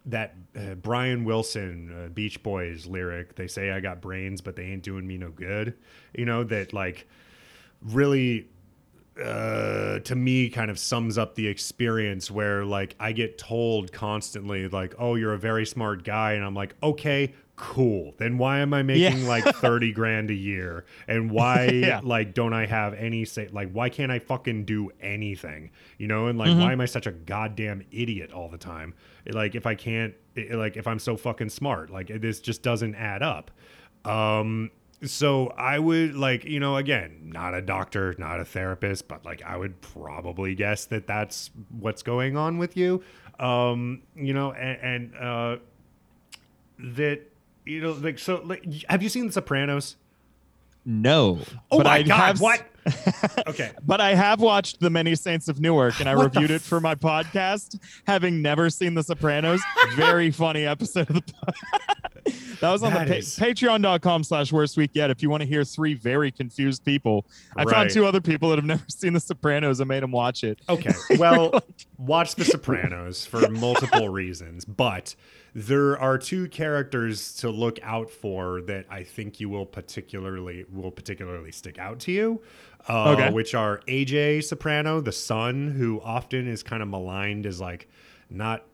that 0.06 0.34
uh, 0.56 0.74
Brian 0.74 1.24
Wilson 1.24 1.92
uh, 1.92 2.08
Beach 2.08 2.42
Boys 2.42 2.86
lyric 2.86 3.36
they 3.36 3.46
say 3.46 3.70
I 3.70 3.80
got 3.80 4.00
brains 4.00 4.40
but 4.40 4.56
they 4.56 4.64
ain't 4.64 4.82
doing 4.82 5.06
me 5.06 5.16
no 5.16 5.30
good. 5.30 5.74
You 6.14 6.26
know 6.26 6.44
that 6.44 6.72
like 6.72 7.08
really 7.82 8.48
uh, 9.22 9.98
to 10.00 10.14
me 10.14 10.48
kind 10.48 10.70
of 10.70 10.78
sums 10.78 11.18
up 11.18 11.34
the 11.34 11.46
experience 11.46 12.30
where 12.30 12.64
like 12.64 12.94
I 13.00 13.12
get 13.12 13.38
told 13.38 13.92
constantly 13.92 14.68
like 14.68 14.94
oh 14.98 15.14
you're 15.14 15.32
a 15.34 15.38
very 15.38 15.66
smart 15.66 16.04
guy 16.04 16.32
and 16.32 16.44
I'm 16.44 16.54
like 16.54 16.74
okay 16.82 17.34
cool 17.56 18.14
then 18.16 18.38
why 18.38 18.60
am 18.60 18.72
I 18.72 18.82
making 18.82 19.22
Yeah. 19.22 19.28
like 19.28 19.44
30 19.56 19.92
grand 19.92 20.30
a 20.30 20.34
year 20.34 20.86
and 21.06 21.30
why 21.30 21.66
Yeah. 21.72 22.00
like 22.02 22.32
don't 22.32 22.54
I 22.54 22.64
have 22.66 22.94
any 22.94 23.24
say 23.26 23.48
like 23.52 23.70
why 23.72 23.90
can't 23.90 24.10
I 24.10 24.18
fucking 24.20 24.64
do 24.64 24.90
anything 25.00 25.70
you 25.98 26.06
know 26.06 26.28
and 26.28 26.38
like 26.38 26.48
Mm-hmm. 26.50 26.60
why 26.60 26.72
am 26.72 26.80
I 26.80 26.86
such 26.86 27.06
a 27.06 27.12
goddamn 27.12 27.82
idiot 27.90 28.32
all 28.32 28.48
the 28.48 28.58
time 28.58 28.94
like 29.26 29.54
if 29.54 29.66
I 29.66 29.74
can't 29.74 30.14
like 30.52 30.76
if 30.78 30.86
I'm 30.86 30.98
so 30.98 31.16
fucking 31.18 31.50
smart 31.50 31.90
like 31.90 32.06
this 32.20 32.40
just 32.40 32.62
doesn't 32.62 32.94
add 32.94 33.22
up 33.22 33.50
um 34.06 34.70
so 35.04 35.48
I 35.48 35.78
would 35.78 36.14
like, 36.14 36.44
you 36.44 36.60
know, 36.60 36.76
again, 36.76 37.30
not 37.32 37.54
a 37.54 37.62
doctor, 37.62 38.14
not 38.18 38.40
a 38.40 38.44
therapist, 38.44 39.08
but 39.08 39.24
like 39.24 39.42
I 39.42 39.56
would 39.56 39.80
probably 39.80 40.54
guess 40.54 40.84
that 40.86 41.06
that's 41.06 41.50
what's 41.78 42.02
going 42.02 42.36
on 42.36 42.58
with 42.58 42.76
you. 42.76 43.02
Um, 43.38 44.02
you 44.14 44.34
know, 44.34 44.52
and, 44.52 45.12
and 45.14 45.16
uh 45.16 45.56
that 46.78 47.20
you 47.64 47.80
know, 47.80 47.92
like 47.92 48.18
so 48.18 48.42
like 48.44 48.64
have 48.88 49.02
you 49.02 49.08
seen 49.08 49.26
The 49.26 49.32
Sopranos? 49.32 49.96
No. 50.84 51.38
Oh 51.70 51.78
but 51.78 51.84
my 51.84 51.96
I 51.96 52.02
god, 52.02 52.16
have 52.16 52.40
what? 52.40 52.62
okay. 53.46 53.72
But 53.86 54.00
I 54.00 54.14
have 54.14 54.40
watched 54.40 54.80
The 54.80 54.90
Many 54.90 55.14
Saints 55.14 55.48
of 55.48 55.60
Newark 55.60 56.00
and 56.00 56.08
I 56.08 56.16
What 56.16 56.34
reviewed 56.34 56.50
it 56.50 56.62
for 56.62 56.80
my 56.80 56.94
podcast, 56.94 57.78
having 58.06 58.42
never 58.42 58.70
seen 58.70 58.94
The 58.94 59.02
Sopranos. 59.02 59.60
Very 59.94 60.30
funny 60.30 60.66
episode 60.66 61.10
of 61.10 61.16
the 61.16 61.32
pod. 61.32 61.54
That 62.60 62.70
was 62.70 62.82
on 62.82 62.92
That 62.92 63.08
the 63.08 63.14
pa- 63.14 63.44
patreon.com 63.46 64.24
slash 64.24 64.52
worst 64.52 64.76
week 64.76 64.90
yet. 64.94 65.10
If 65.10 65.22
you 65.22 65.30
want 65.30 65.42
to 65.42 65.46
hear 65.48 65.64
three 65.64 65.94
very 65.94 66.30
confused 66.30 66.84
people, 66.84 67.26
I 67.56 67.64
Right. 67.64 67.74
found 67.74 67.90
two 67.90 68.04
other 68.06 68.20
people 68.20 68.50
that 68.50 68.56
have 68.56 68.64
never 68.66 68.84
seen 68.88 69.12
The 69.14 69.20
Sopranos 69.20 69.80
and 69.80 69.88
made 69.88 70.02
them 70.02 70.12
watch 70.12 70.44
it. 70.44 70.60
Okay. 70.68 70.92
Well, 71.18 71.62
watch 71.98 72.34
The 72.34 72.44
Sopranos 72.44 73.24
for 73.26 73.48
multiple 73.48 74.08
reasons, 74.10 74.64
but 74.64 75.14
there 75.54 75.98
are 75.98 76.16
two 76.18 76.48
characters 76.48 77.34
to 77.36 77.50
look 77.50 77.78
out 77.82 78.10
for 78.10 78.60
that 78.62 78.86
I 78.90 79.02
think 79.04 79.40
you 79.40 79.48
will 79.48 79.66
particularly 79.66 80.64
will 80.70 80.90
particularly 80.92 81.52
stick 81.52 81.78
out 81.78 81.98
to 82.00 82.12
you. 82.12 82.40
Uh, 82.88 83.10
Okay. 83.16 83.30
Which 83.32 83.54
are 83.54 83.80
AJ 83.88 84.44
Soprano, 84.44 85.00
the 85.00 85.12
son, 85.12 85.72
who 85.76 86.00
often 86.02 86.46
is 86.46 86.62
kind 86.62 86.82
of 86.82 86.88
maligned 86.88 87.46
as 87.46 87.60
like 87.60 87.88
not 88.30 88.64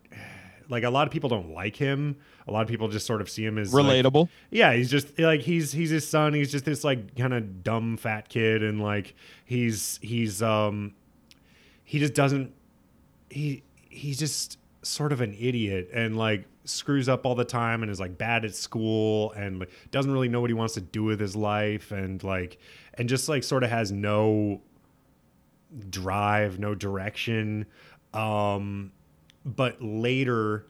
like 0.69 0.83
a 0.85 0.91
lot 0.91 1.07
of 1.07 1.13
people 1.13 1.29
don't 1.31 1.51
like 1.53 1.77
him. 1.77 2.17
A 2.49 2.53
lot 2.53 2.63
of 2.63 2.69
people 2.69 2.89
just 2.89 3.07
sort 3.07 3.21
of 3.21 3.29
see 3.29 3.45
him 3.45 3.59
as 3.59 3.75
like, 3.75 3.85
Relatable. 3.85 4.29
yeah, 4.51 4.73
he's 4.73 4.91
just 4.91 5.19
like 5.19 5.41
he's 5.41 5.73
he's 5.73 5.91
his 5.91 6.07
son. 6.07 6.33
He's 6.33 6.53
just 6.53 6.65
this 6.65 6.85
like 6.85 7.17
kind 7.17 7.35
of 7.35 7.65
dumb 7.65 7.97
fat 7.97 8.29
kid, 8.29 8.63
and 8.63 8.81
like 8.81 9.15
he's 9.45 9.99
he's 10.03 10.43
um 10.43 10.95
he 11.83 11.99
just 11.99 12.15
doesn't 12.15 12.53
he 13.31 13.63
he's 13.89 14.19
just 14.19 14.59
sort 14.83 15.13
of 15.13 15.21
an 15.21 15.35
idiot 15.39 15.91
and 15.93 16.17
like 16.17 16.47
screws 16.65 17.09
up 17.09 17.27
all 17.27 17.35
the 17.35 17.45
time 17.45 17.83
and 17.83 17.91
is 17.91 17.99
like 17.99 18.17
bad 18.19 18.45
at 18.45 18.55
school 18.55 19.33
and 19.33 19.61
like, 19.61 19.71
doesn't 19.91 20.13
really 20.13 20.29
know 20.29 20.41
what 20.41 20.51
he 20.51 20.55
wants 20.55 20.75
to 20.75 20.81
do 20.81 21.03
with 21.05 21.19
his 21.19 21.35
life 21.35 21.91
and 21.93 22.23
like 22.23 22.59
and 22.95 23.09
just 23.09 23.29
like 23.29 23.43
sort 23.43 23.65
of 23.65 23.71
has 23.71 23.91
no 23.91 24.61
drive, 25.91 26.59
no 26.59 26.75
direction. 26.75 27.67
Um 28.15 28.93
but 29.45 29.83
later 29.83 30.67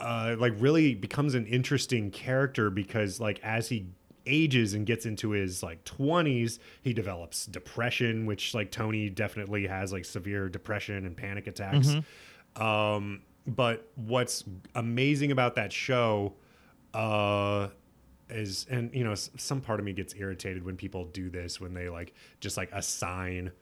uh, 0.00 0.36
like 0.38 0.52
really 0.58 0.94
becomes 0.94 1.34
an 1.34 1.46
interesting 1.46 2.10
character 2.10 2.70
because 2.70 3.18
like 3.20 3.40
as 3.42 3.68
he 3.68 3.86
ages 4.26 4.74
and 4.74 4.86
gets 4.86 5.06
into 5.06 5.30
his 5.30 5.62
like 5.62 5.84
20s 5.84 6.58
he 6.82 6.92
develops 6.92 7.46
depression 7.46 8.26
which 8.26 8.54
like 8.54 8.72
tony 8.72 9.08
definitely 9.08 9.68
has 9.68 9.92
like 9.92 10.04
severe 10.04 10.48
depression 10.48 11.06
and 11.06 11.16
panic 11.16 11.46
attacks. 11.46 11.94
Um 12.56 13.22
but 13.46 13.88
what's 13.94 14.42
amazing 14.74 15.30
about 15.30 15.54
that 15.54 15.72
show 15.72 16.34
uh 16.94 17.68
is 18.28 18.66
and 18.68 18.92
you 18.92 19.04
know 19.04 19.12
s- 19.12 19.30
some 19.36 19.60
part 19.60 19.78
of 19.78 19.86
me 19.86 19.92
gets 19.92 20.12
irritated 20.16 20.64
when 20.64 20.76
people 20.76 21.04
do 21.04 21.30
this 21.30 21.60
when 21.60 21.74
they 21.74 21.88
like 21.88 22.12
just 22.40 22.56
like 22.56 22.70
assign 22.72 23.52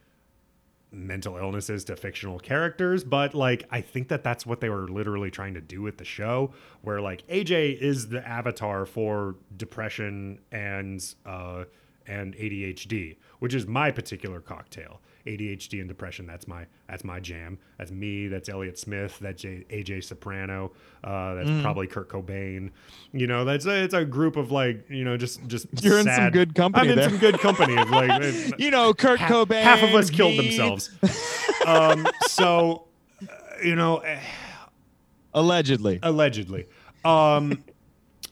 mental 0.95 1.37
illnesses 1.37 1.85
to 1.85 1.97
fictional 1.97 2.39
characters 2.39 3.05
but 3.05 3.35
like 3.35 3.65
i 3.71 3.81
think 3.81 4.09
that 4.09 4.23
that's 4.23 4.47
what 4.47 4.61
they 4.61 4.69
were 4.69 4.89
literally 4.89 5.31
trying 5.31 5.55
to 5.55 5.61
do 5.61 5.83
with 5.83 5.99
the 5.99 6.05
show 6.05 6.53
where 6.83 7.01
like 7.01 7.27
aj 7.29 7.79
is 7.81 8.09
the 8.09 8.27
avatar 8.27 8.87
for 8.87 9.37
depression 9.57 10.39
and 10.53 11.15
uh 11.27 11.65
and 12.07 12.35
adhd 12.37 13.17
which 13.39 13.55
is 13.55 13.67
my 13.67 13.91
particular 13.91 14.41
cocktail 14.41 15.01
adhd 15.27 15.73
and 15.81 15.89
depression 15.89 16.27
that's 16.27 16.47
my 16.47 16.67
that's 16.89 17.03
my 17.03 17.19
jam 17.19 17.59
that's 17.79 17.91
me 17.91 18.29
that's 18.29 18.49
elliott 18.49 18.79
smith 18.79 19.19
that's 19.21 19.41
J- 19.43 19.65
aj 19.71 20.05
soprano 20.05 20.73
uh 21.03 21.35
that's 21.35 21.51
probably 21.63 21.87
kurt 21.87 22.11
cobain 22.11 22.71
you 23.13 23.27
know 23.27 23.45
that's 23.45 23.65
a, 23.65 23.83
it's 23.85 23.95
a 23.95 24.05
group 24.05 24.37
of 24.37 24.53
like 24.53 24.85
you 24.91 25.03
know 25.05 25.17
just 25.17 25.47
just 25.47 25.67
You're 25.83 25.99
in 25.99 26.05
some 26.07 26.31
good 26.31 26.55
company 26.55 26.89
i'm 26.89 26.91
in 26.93 26.97
there. 26.97 27.09
some 27.09 27.19
good 27.19 27.39
company 27.41 27.75
like 27.75 28.23
You 28.59 28.71
know, 28.71 28.93
Kurt 28.95 29.19
half, 29.19 29.31
Cobain. 29.31 29.63
half 29.63 29.83
of 29.83 29.95
us 29.95 30.11
killed 30.11 30.33
me. 30.37 30.49
themselves. 30.49 30.91
um, 31.67 32.07
so, 32.29 32.87
uh, 33.23 33.27
you 33.65 33.75
know, 33.75 33.99
eh, 33.99 34.21
Allegedly. 35.33 35.99
allegedly. 36.03 36.67
Um, 37.05 37.65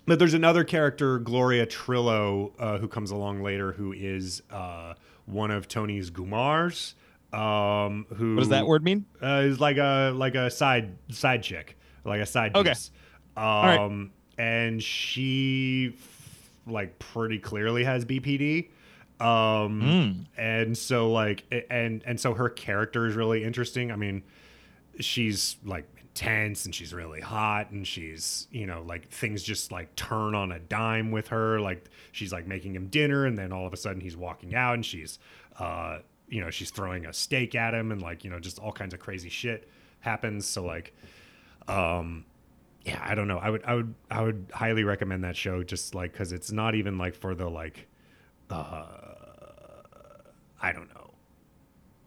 but 0.07 0.19
there's 0.19 0.35
another 0.35 0.65
character, 0.65 1.19
Gloria 1.19 1.67
Trillo, 1.67 2.53
uh, 2.59 2.79
who 2.79 2.89
comes 2.89 3.11
along 3.11 3.43
later, 3.43 3.73
who 3.73 3.93
is 3.93 4.43
uh, 4.51 4.95
one 5.33 5.51
of 5.51 5.69
Tony's 5.69 6.11
Gumars. 6.11 6.95
Um, 7.33 8.07
who 8.17 8.35
What 8.35 8.41
does 8.41 8.49
that 8.51 8.67
word 8.67 8.85
mean? 8.85 9.07
uh, 9.23 9.43
is 9.45 9.59
like 9.59 9.79
a 9.79 10.13
like 10.15 10.35
a 10.35 10.51
side 10.51 10.97
side 11.11 11.43
chick, 11.43 11.79
like 12.05 12.21
a 12.21 12.27
side 12.27 12.55
Okay. 12.55 12.71
piece. 12.71 12.91
Um, 13.37 13.43
right. 13.45 14.11
and 14.39 14.83
she 14.83 15.95
f- 15.97 16.51
like 16.67 16.99
pretty 16.99 17.39
clearly 17.39 17.85
has 17.85 18.05
BPD. 18.05 18.69
Um, 19.19 19.81
Mm. 19.81 20.27
and 20.37 20.77
so 20.77 21.11
like 21.11 21.45
and 21.71 22.03
and 22.05 22.21
so 22.21 22.35
her 22.35 22.49
character 22.51 23.07
is 23.07 23.15
really 23.15 23.45
interesting. 23.45 23.91
I 23.91 23.97
mean, 23.97 24.23
she's 25.01 25.57
like 25.65 25.87
intense 26.15 26.67
and 26.67 26.75
she's 26.75 26.93
really 26.93 27.21
hot 27.21 27.71
and 27.71 27.87
she's 27.87 28.47
you 28.51 28.67
know 28.67 28.83
like 28.87 29.09
things 29.09 29.43
just 29.43 29.73
like 29.73 29.95
turn 29.97 30.35
on 30.35 30.53
a 30.53 30.59
dime 30.59 31.11
with 31.11 31.29
her. 31.29 31.59
Like 31.61 31.89
she's 32.13 32.33
like 32.33 32.47
making 32.47 32.75
him 32.75 32.89
dinner 32.89 33.25
and 33.25 33.39
then 33.39 33.53
all 33.53 33.67
of 33.67 33.73
a 33.73 33.77
sudden 33.77 34.01
he's 34.01 34.17
walking 34.17 34.55
out 34.55 34.75
and 34.75 34.85
she's 34.85 35.19
uh 35.59 35.99
you 36.29 36.41
know 36.41 36.51
she's 36.51 36.71
throwing 36.71 37.07
a 37.07 37.13
steak 37.13 37.55
at 37.55 37.73
him 37.73 37.93
and 37.93 38.03
like 38.03 38.25
you 38.25 38.31
know 38.31 38.39
just 38.39 38.59
all 38.59 38.73
kinds 38.73 38.93
of 38.93 39.01
crazy 39.01 39.31
shit 39.31 39.69
happens. 40.01 40.47
So 40.47 40.65
like 40.65 40.95
um 41.67 42.25
yeah 42.85 43.01
i 43.03 43.15
don't 43.15 43.29
know. 43.29 43.39
I 43.39 43.49
would 43.51 43.65
i 43.65 43.75
would 43.75 43.95
i 44.11 44.23
would 44.23 44.51
highly 44.53 44.85
recommend 44.85 45.25
that 45.25 45.37
show 45.37 45.63
just 45.63 45.95
like 45.95 46.13
because 46.13 46.33
it's 46.33 46.53
not 46.53 46.75
even 46.75 46.99
like 46.99 47.15
for 47.15 47.35
the 47.35 47.49
like 47.49 47.89
uh 48.51 48.85
i 50.61 50.73
don't 50.73 50.93
know 50.95 51.02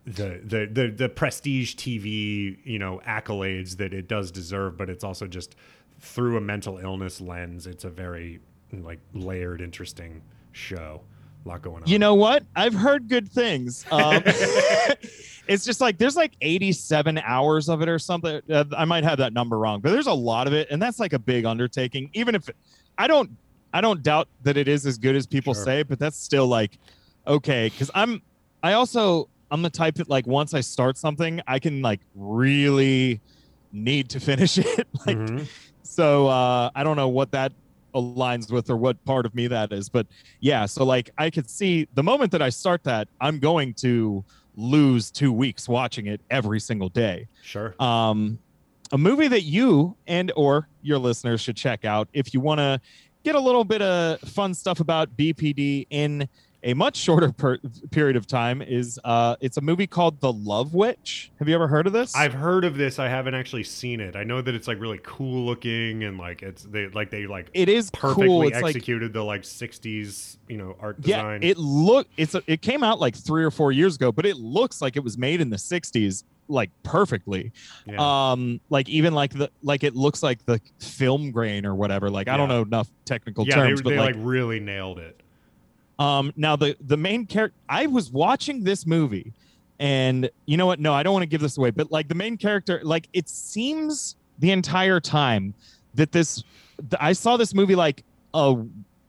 the, 0.06 0.40
the 0.44 0.70
the 0.72 0.88
the 0.96 1.10
prestige 1.10 1.76
TV 1.76 2.58
you 2.64 2.78
know 2.80 3.02
accolades 3.08 3.78
that 3.78 3.94
it 3.94 4.08
does 4.08 4.32
deserve, 4.32 4.78
but 4.78 4.90
it's 4.90 5.04
also 5.04 5.28
just 5.28 5.56
through 6.00 6.38
a 6.38 6.42
mental 6.42 6.78
illness 6.78 7.20
lens. 7.20 7.66
It's 7.68 7.84
a 7.86 7.90
very 7.90 8.40
like 8.72 9.00
layered, 9.14 9.62
interesting 9.62 10.22
show. 10.52 11.02
A 11.46 11.50
lot 11.50 11.62
going 11.62 11.84
on. 11.84 11.90
You 11.90 12.00
know 12.00 12.16
what? 12.16 12.44
I've 12.56 12.74
heard 12.74 13.08
good 13.08 13.32
things. 13.32 13.86
Um, 13.92 14.22
it's 15.48 15.66
just 15.66 15.82
like 15.82 15.98
there's 15.98 16.16
like 16.16 16.34
87 16.42 17.20
hours 17.20 17.70
of 17.70 17.82
it 17.82 17.90
or 17.90 18.00
something. 18.00 18.42
Uh, 18.50 18.66
I 18.76 18.86
might 18.86 19.04
have 19.04 19.18
that 19.20 19.34
number 19.34 19.58
wrong, 19.58 19.80
but 19.82 19.92
there's 19.92 20.08
a 20.08 20.14
lot 20.14 20.48
of 20.48 20.54
it, 20.54 20.68
and 20.72 20.82
that's 20.82 21.00
like 21.00 21.14
a 21.14 21.20
big 21.20 21.46
undertaking. 21.46 22.10
Even 22.14 22.36
if 22.36 22.50
I 22.98 23.08
don't, 23.08 23.30
I 23.74 23.82
don't 23.82 24.02
doubt 24.04 24.28
that 24.44 24.58
it 24.58 24.68
is 24.68 24.86
as 24.86 24.98
good 24.98 25.16
as 25.16 25.26
people 25.28 25.54
Sure. 25.54 25.64
say, 25.64 25.84
but 25.84 26.00
that's 26.00 26.18
still 26.18 26.48
like 26.48 26.78
okay. 27.28 27.70
Because 27.70 27.92
I'm, 27.94 28.22
I 28.64 28.74
also 28.74 29.30
I'm 29.52 29.62
the 29.62 29.70
type 29.70 29.96
that 29.96 30.10
like 30.10 30.26
once 30.28 30.54
I 30.54 30.62
start 30.62 30.98
something, 30.98 31.42
I 31.48 31.60
can 31.60 31.82
like 31.82 32.02
really 32.16 33.22
need 33.72 34.10
to 34.10 34.20
finish 34.20 34.58
it. 34.58 34.88
like 35.06 35.18
Mhm. 35.18 35.48
so, 35.84 36.28
uh, 36.28 36.70
I 36.76 36.84
don't 36.84 36.96
know 36.98 37.10
what 37.10 37.32
that 37.32 37.52
aligns 37.94 38.52
with 38.52 38.70
or 38.70 38.76
what 38.76 39.04
part 39.06 39.26
of 39.26 39.34
me 39.36 39.48
that 39.48 39.72
is. 39.72 39.88
But 39.90 40.08
yeah, 40.42 40.66
so 40.66 40.84
like 40.84 41.10
I 41.18 41.30
could 41.30 41.50
see 41.50 41.88
the 41.94 42.04
moment 42.04 42.32
that 42.34 42.42
I 42.42 42.50
start 42.50 42.84
that, 42.84 43.08
I'm 43.22 43.40
going 43.40 43.74
to 43.76 44.24
lose 44.58 45.12
two 45.12 45.32
weeks 45.32 45.68
watching 45.70 46.08
it 46.08 46.22
every 46.30 46.60
single 46.60 46.90
day. 46.90 47.28
Sure. 47.44 47.76
Um, 47.82 48.40
a 48.92 48.98
movie 48.98 49.28
that 49.28 49.42
you 49.44 49.96
and 50.08 50.32
or 50.36 50.68
your 50.82 50.98
listeners 50.98 51.42
should 51.42 51.58
check 51.58 51.86
out 51.86 52.08
if 52.14 52.34
you 52.34 52.40
want 52.40 52.60
to 52.60 52.80
get 53.24 53.36
a 53.36 53.40
little 53.40 53.64
bit 53.64 53.82
of 53.82 54.20
fun 54.22 54.54
stuff 54.54 54.80
about 54.80 55.16
BPD 55.18 55.88
in 55.90 56.28
a 56.66 56.74
much 56.74 56.98
shorter 56.98 57.32
per- 57.32 57.60
period 57.92 58.16
of 58.16 58.26
time 58.26 58.62
is 58.62 59.00
uh 59.06 59.36
it's 59.40 59.56
a 59.58 59.62
movie 59.62 59.88
called 59.88 60.20
The 60.20 60.34
Love 60.34 60.74
Witch. 60.74 61.32
Have 61.38 61.48
you 61.48 61.56
ever 61.56 61.68
heard 61.68 61.88
of 61.88 61.94
this? 61.94 62.16
I've 62.16 62.34
heard 62.34 62.66
of 62.66 62.76
this. 62.76 62.98
I 63.00 63.08
haven't 63.08 63.36
actually 63.36 63.64
seen 63.64 64.02
it. 64.02 64.16
I 64.16 64.24
know 64.24 64.42
that 64.42 64.54
it's 64.54 64.68
like 64.68 64.80
really 64.82 65.00
cool 65.04 65.46
looking 65.46 66.04
and 66.04 66.18
like 66.18 66.42
it's 66.42 66.64
they 66.64 66.88
like 66.88 67.12
they 67.12 67.28
like 67.28 67.50
it 67.54 67.70
is 67.70 67.92
perfectly 67.92 68.28
cool. 68.28 68.48
It's 68.48 68.62
like 68.62 68.76
executed 68.76 69.14
the 69.14 69.24
like 69.24 69.44
60s, 69.44 70.38
you 70.50 70.58
know, 70.58 70.76
art 70.80 71.00
design. 71.00 71.44
yeah, 71.44 71.50
it 71.50 71.58
look 71.58 72.08
it's 72.18 72.34
a, 72.34 72.42
it 72.48 72.62
came 72.62 72.84
out 72.84 73.00
like 73.00 73.16
3 73.16 73.44
or 73.44 73.52
4 73.52 73.72
years 73.72 73.96
ago, 73.96 74.12
but 74.12 74.26
it 74.26 74.38
looks 74.38 74.82
like 74.82 74.98
it 74.98 75.04
was 75.04 75.18
made 75.18 75.42
in 75.42 75.52
the 75.52 75.58
60s 75.58 76.24
like 76.48 76.72
perfectly. 76.84 77.52
yeah. 77.86 78.32
Um 78.32 78.60
like 78.70 78.90
even 78.90 79.14
like 79.14 79.34
the 79.34 79.52
like 79.62 79.84
it 79.84 79.96
looks 79.96 80.24
like 80.24 80.44
the 80.46 80.60
film 80.80 81.30
grain 81.30 81.64
or 81.66 81.76
whatever. 81.76 82.10
Like 82.10 82.28
I 82.28 82.38
don't 82.38 82.50
know 82.50 82.64
enough 82.64 82.90
technical 83.06 83.46
yeah, 83.46 83.56
terms, 83.56 83.82
they, 83.82 83.84
but 83.84 83.90
they 83.92 84.00
like 84.00 84.16
like 84.16 84.26
really 84.26 84.60
nailed 84.60 84.98
it. 84.98 85.22
Um, 85.98 86.34
now 86.36 86.56
the 86.56 86.76
the 86.82 86.98
main 86.98 87.26
character, 87.26 87.58
I 87.70 87.88
was 87.88 88.12
watching 88.12 88.64
this 88.64 88.86
movie, 88.86 89.34
and 89.80 90.30
you 90.46 90.58
know 90.58 90.66
what? 90.66 90.80
No, 90.80 90.94
I 90.94 91.04
don't 91.04 91.14
want 91.14 91.24
to 91.24 91.28
give 91.28 91.42
this 91.42 91.58
away, 91.58 91.72
but 91.72 91.92
like 91.92 92.08
the 92.08 92.16
main 92.16 92.38
character, 92.38 92.82
like 92.84 93.08
it 93.14 93.30
seems 93.30 94.16
the 94.40 94.52
entire 94.52 95.00
time 95.00 95.54
that 95.94 96.12
this, 96.12 96.44
th- 96.78 97.00
I 97.00 97.14
saw 97.14 97.38
this 97.38 97.54
movie 97.54 97.76
like 97.76 98.04
a 98.34 98.58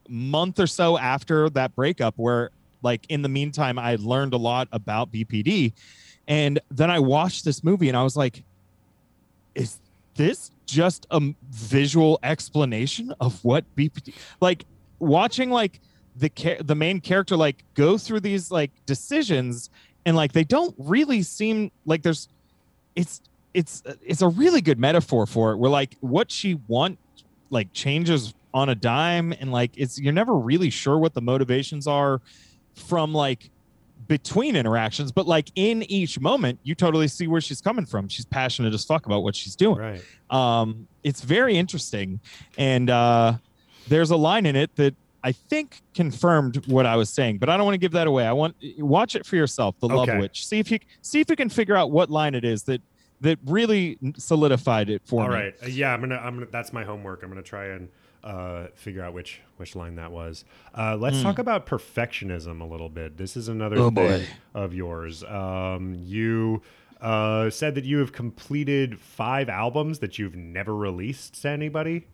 month 0.08 0.60
or 0.60 0.68
so 0.68 0.96
after 0.96 1.50
that 1.50 1.74
breakup, 1.74 2.14
where 2.16 2.50
like 2.82 3.04
in 3.08 3.22
the 3.22 3.28
meantime 3.28 3.78
I 3.78 3.96
learned 3.96 4.34
a 4.34 4.38
lot 4.38 4.68
about 4.72 5.12
BPD, 5.12 5.72
and 6.28 6.60
then 6.70 6.90
I 6.90 7.00
watched 7.00 7.44
this 7.44 7.64
movie 7.64 7.88
and 7.88 7.96
I 7.96 8.04
was 8.04 8.16
like, 8.16 8.44
is 9.56 9.80
this 10.14 10.50
just 10.66 11.06
a 11.10 11.20
visual 11.50 12.18
explanation 12.22 13.14
of 13.20 13.42
what 13.44 13.64
BPD 13.76 14.14
like 14.40 14.64
watching 14.98 15.50
like 15.50 15.80
the 16.18 16.30
the 16.64 16.74
main 16.74 17.00
character 17.00 17.36
like 17.36 17.62
go 17.74 17.98
through 17.98 18.20
these 18.20 18.50
like 18.50 18.70
decisions 18.86 19.70
and 20.04 20.16
like 20.16 20.32
they 20.32 20.44
don't 20.44 20.74
really 20.78 21.22
seem 21.22 21.70
like 21.84 22.02
there's 22.02 22.28
it's 22.94 23.20
it's 23.54 23.82
it's 24.02 24.22
a 24.22 24.28
really 24.28 24.60
good 24.60 24.78
metaphor 24.78 25.26
for 25.26 25.52
it 25.52 25.56
where 25.58 25.70
like 25.70 25.96
what 26.00 26.30
she 26.30 26.54
want 26.68 26.98
like 27.50 27.72
changes 27.72 28.34
on 28.54 28.68
a 28.70 28.74
dime 28.74 29.32
and 29.40 29.52
like 29.52 29.70
it's 29.76 29.98
you're 29.98 30.12
never 30.12 30.34
really 30.34 30.70
sure 30.70 30.98
what 30.98 31.12
the 31.14 31.20
motivations 31.20 31.86
are 31.86 32.20
from 32.74 33.12
like 33.12 33.50
between 34.08 34.56
interactions 34.56 35.10
but 35.12 35.26
like 35.26 35.50
in 35.56 35.82
each 35.90 36.18
moment 36.20 36.58
you 36.62 36.74
totally 36.74 37.08
see 37.08 37.26
where 37.26 37.40
she's 37.40 37.60
coming 37.60 37.84
from 37.84 38.08
she's 38.08 38.24
passionate 38.24 38.72
as 38.72 38.84
fuck 38.84 39.04
about 39.06 39.22
what 39.22 39.34
she's 39.34 39.56
doing 39.56 39.78
Right. 39.78 40.02
um 40.30 40.86
it's 41.02 41.20
very 41.22 41.56
interesting 41.56 42.20
and 42.56 42.88
uh 42.88 43.34
there's 43.88 44.10
a 44.10 44.16
line 44.16 44.46
in 44.46 44.56
it 44.56 44.74
that 44.76 44.94
i 45.28 45.32
think 45.32 45.82
confirmed 45.94 46.54
what 46.66 46.86
i 46.86 46.94
was 46.96 47.10
saying 47.10 47.36
but 47.38 47.48
i 47.48 47.56
don't 47.56 47.64
want 47.66 47.74
to 47.74 47.78
give 47.86 47.92
that 47.92 48.06
away 48.06 48.26
i 48.26 48.32
want 48.32 48.54
watch 48.78 49.14
it 49.16 49.26
for 49.26 49.36
yourself 49.36 49.74
the 49.80 49.88
love 49.88 50.08
Okay. 50.08 50.18
witch 50.18 50.46
see 50.46 50.58
if 50.58 50.70
you 50.70 50.78
see 51.02 51.20
if 51.20 51.28
you 51.28 51.36
can 51.36 51.48
figure 51.48 51.76
out 51.76 51.90
what 51.90 52.10
line 52.10 52.34
it 52.34 52.44
is 52.44 52.62
that 52.64 52.80
that 53.20 53.38
really 53.46 53.98
solidified 54.18 54.90
it 54.90 55.00
for 55.06 55.22
All 55.22 55.28
me 55.28 55.34
right. 55.34 55.54
Uh, 55.62 55.66
Yeah, 55.68 55.94
I'm 55.94 56.00
gonna. 56.00 56.16
I'm 56.16 56.34
gonna. 56.34 56.48
That's 56.52 56.70
my 56.74 56.84
homework. 56.84 57.22
I'm 57.22 57.30
gonna 57.30 57.40
try 57.40 57.68
and 57.68 57.88
uh, 58.22 58.66
figure 58.74 59.02
out 59.02 59.14
which 59.14 59.40
which 59.56 59.74
line 59.74 59.94
that 59.96 60.12
was. 60.12 60.44
Uh, 60.76 60.96
let's 61.00 61.22
talk 61.22 61.38
about 61.38 61.64
perfectionism 61.66 62.60
a 62.60 62.64
little 62.66 62.90
bit. 62.90 63.16
This 63.16 63.34
is 63.34 63.48
another 63.48 63.76
Hmm. 63.76 63.82
Oh, 63.82 63.90
thing 63.90 63.94
boy. 64.20 64.26
of 64.54 64.74
yours. 64.74 65.24
Um, 65.24 65.94
you 65.98 66.60
uh, 67.00 67.48
said 67.48 67.74
that 67.76 67.86
you 67.86 68.00
have 68.00 68.12
completed 68.12 69.00
five 69.00 69.48
albums 69.48 70.00
that 70.00 70.18
you've 70.18 70.36
never 70.36 70.76
released 70.76 71.40
to 71.40 71.48
anybody. 71.48 72.08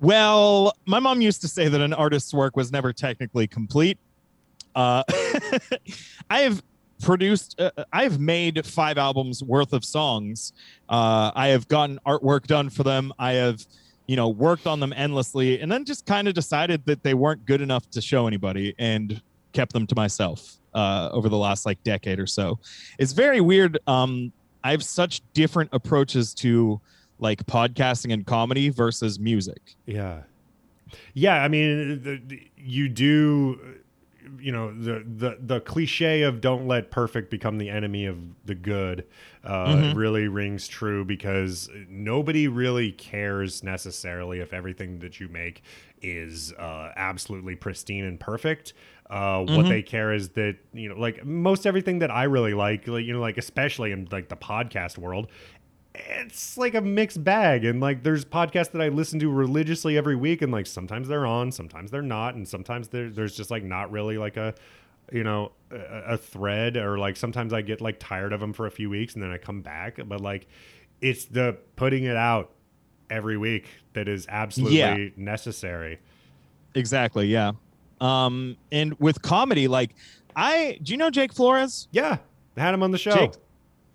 Well, 0.00 0.74
my 0.84 1.00
mom 1.00 1.20
used 1.20 1.40
to 1.42 1.48
say 1.48 1.68
that 1.68 1.80
an 1.80 1.92
artist's 1.92 2.34
work 2.34 2.56
was 2.56 2.70
never 2.70 2.92
technically 2.92 3.46
complete. 3.46 3.98
Uh, 4.74 5.02
I 6.30 6.40
have 6.40 6.62
produced, 7.00 7.58
uh, 7.60 7.70
I 7.92 8.02
have 8.02 8.20
made 8.20 8.64
five 8.66 8.98
albums 8.98 9.42
worth 9.42 9.72
of 9.72 9.84
songs. 9.84 10.52
Uh, 10.88 11.30
I 11.34 11.48
have 11.48 11.66
gotten 11.68 11.98
artwork 12.06 12.46
done 12.46 12.68
for 12.68 12.82
them. 12.82 13.12
I 13.18 13.32
have, 13.32 13.64
you 14.06 14.16
know, 14.16 14.28
worked 14.28 14.66
on 14.66 14.80
them 14.80 14.92
endlessly, 14.94 15.60
and 15.60 15.72
then 15.72 15.84
just 15.84 16.04
kind 16.04 16.28
of 16.28 16.34
decided 16.34 16.84
that 16.86 17.02
they 17.02 17.14
weren't 17.14 17.44
good 17.46 17.60
enough 17.60 17.90
to 17.90 18.00
show 18.00 18.26
anybody, 18.26 18.74
and 18.78 19.20
kept 19.52 19.72
them 19.72 19.86
to 19.86 19.94
myself 19.94 20.58
uh, 20.74 21.08
over 21.12 21.28
the 21.28 21.36
last 21.36 21.64
like 21.64 21.82
decade 21.82 22.20
or 22.20 22.26
so. 22.26 22.58
It's 22.98 23.12
very 23.12 23.40
weird. 23.40 23.78
Um, 23.86 24.32
I 24.62 24.72
have 24.72 24.84
such 24.84 25.22
different 25.32 25.70
approaches 25.72 26.34
to 26.34 26.80
like 27.18 27.44
podcasting 27.46 28.12
and 28.12 28.26
comedy 28.26 28.68
versus 28.68 29.18
music. 29.18 29.60
Yeah, 29.86 30.22
yeah. 31.14 31.42
I 31.42 31.48
mean, 31.48 32.02
the, 32.02 32.20
the, 32.24 32.48
you 32.56 32.88
do. 32.88 33.60
You 34.40 34.50
know 34.50 34.72
the, 34.76 35.04
the 35.06 35.38
the 35.40 35.60
cliche 35.60 36.22
of 36.22 36.40
"don't 36.40 36.66
let 36.66 36.90
perfect 36.90 37.30
become 37.30 37.58
the 37.58 37.70
enemy 37.70 38.06
of 38.06 38.18
the 38.44 38.56
good" 38.56 39.06
uh, 39.44 39.68
Mhm. 39.68 39.94
really 39.94 40.26
rings 40.26 40.66
true 40.66 41.04
because 41.04 41.70
nobody 41.88 42.48
really 42.48 42.90
cares 42.90 43.62
necessarily 43.62 44.40
if 44.40 44.52
everything 44.52 44.98
that 44.98 45.20
you 45.20 45.28
make 45.28 45.62
is 46.02 46.52
uh, 46.54 46.90
absolutely 46.96 47.54
pristine 47.54 48.04
and 48.04 48.18
perfect. 48.18 48.72
Uh, 49.08 49.44
What 49.44 49.66
Mhm. 49.66 49.68
they 49.68 49.82
care 49.82 50.12
is 50.12 50.30
that 50.30 50.56
you 50.72 50.88
know, 50.88 50.96
like 50.98 51.24
most 51.24 51.64
everything 51.64 52.00
that 52.00 52.10
I 52.10 52.24
really 52.24 52.52
like, 52.54 52.88
like 52.88 53.04
you 53.04 53.12
know, 53.12 53.20
like 53.20 53.38
especially 53.38 53.92
in 53.92 54.08
like 54.10 54.28
the 54.28 54.36
podcast 54.36 54.98
world, 54.98 55.28
it's 55.98 56.58
like 56.58 56.74
a 56.74 56.80
mixed 56.80 57.22
bag 57.24 57.64
and 57.64 57.80
like 57.80 58.02
there's 58.02 58.24
podcasts 58.24 58.70
that 58.72 58.82
i 58.82 58.88
listen 58.88 59.18
to 59.18 59.30
religiously 59.30 59.96
every 59.96 60.16
week 60.16 60.42
and 60.42 60.52
like 60.52 60.66
sometimes 60.66 61.08
they're 61.08 61.26
on 61.26 61.50
sometimes 61.50 61.90
they're 61.90 62.02
not 62.02 62.34
and 62.34 62.46
sometimes 62.46 62.88
there's 62.88 63.36
just 63.36 63.50
like 63.50 63.62
not 63.62 63.90
really 63.90 64.18
like 64.18 64.36
a 64.36 64.54
you 65.12 65.24
know 65.24 65.52
a, 65.70 65.76
a 66.14 66.16
thread 66.18 66.76
or 66.76 66.98
like 66.98 67.16
sometimes 67.16 67.52
i 67.52 67.62
get 67.62 67.80
like 67.80 67.98
tired 67.98 68.32
of 68.32 68.40
them 68.40 68.52
for 68.52 68.66
a 68.66 68.70
few 68.70 68.90
weeks 68.90 69.14
and 69.14 69.22
then 69.22 69.30
i 69.30 69.38
come 69.38 69.60
back 69.62 69.98
but 70.06 70.20
like 70.20 70.46
it's 71.00 71.24
the 71.26 71.56
putting 71.76 72.04
it 72.04 72.16
out 72.16 72.50
every 73.08 73.36
week 73.38 73.66
that 73.92 74.08
is 74.08 74.26
absolutely 74.28 74.78
Yeah. 74.78 74.96
necessary 75.16 75.98
Exactly. 76.74 77.28
Yeah. 77.28 77.52
Um, 78.02 78.58
and 78.70 78.92
with 79.00 79.22
comedy, 79.22 79.66
like 79.66 79.94
I, 80.34 80.78
do 80.82 80.92
you 80.92 80.98
know 80.98 81.08
Jake 81.08 81.32
Flores? 81.32 81.88
yeah 81.90 82.18
had 82.58 82.74
him 82.74 82.82
on 82.82 82.90
the 82.90 82.98
show 82.98 83.14
Jake- 83.14 83.32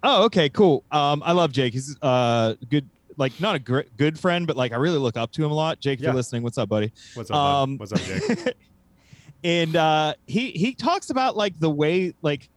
Oh, 0.03 0.23
okay, 0.25 0.49
cool. 0.49 0.83
Um, 0.91 1.21
I 1.25 1.31
love 1.33 1.51
Jake. 1.51 1.73
He's 1.73 1.95
uh 2.01 2.55
good, 2.69 2.89
like 3.17 3.39
not 3.39 3.55
a 3.55 3.59
gr- 3.59 3.81
good 3.97 4.17
friend, 4.19 4.47
but 4.47 4.55
like 4.57 4.71
I 4.71 4.77
really 4.77 4.97
look 4.97 5.15
up 5.17 5.31
to 5.33 5.45
him 5.45 5.51
a 5.51 5.53
lot. 5.53 5.79
Jake, 5.79 5.99
if 5.99 6.03
Yeah. 6.03 6.09
you're 6.09 6.15
listening, 6.15 6.43
what's 6.43 6.57
up, 6.57 6.69
buddy? 6.69 6.91
what's 7.13 7.29
up? 7.29 7.37
Um, 7.37 7.77
what's 7.77 7.91
up 7.93 7.99
jake 8.01 8.55
and 9.43 9.75
uh, 9.75 10.13
he 10.27 10.51
he 10.51 10.73
talks 10.73 11.09
about 11.09 11.35
like 11.37 11.59
the 11.59 11.69
way 11.69 12.13
like 12.21 12.49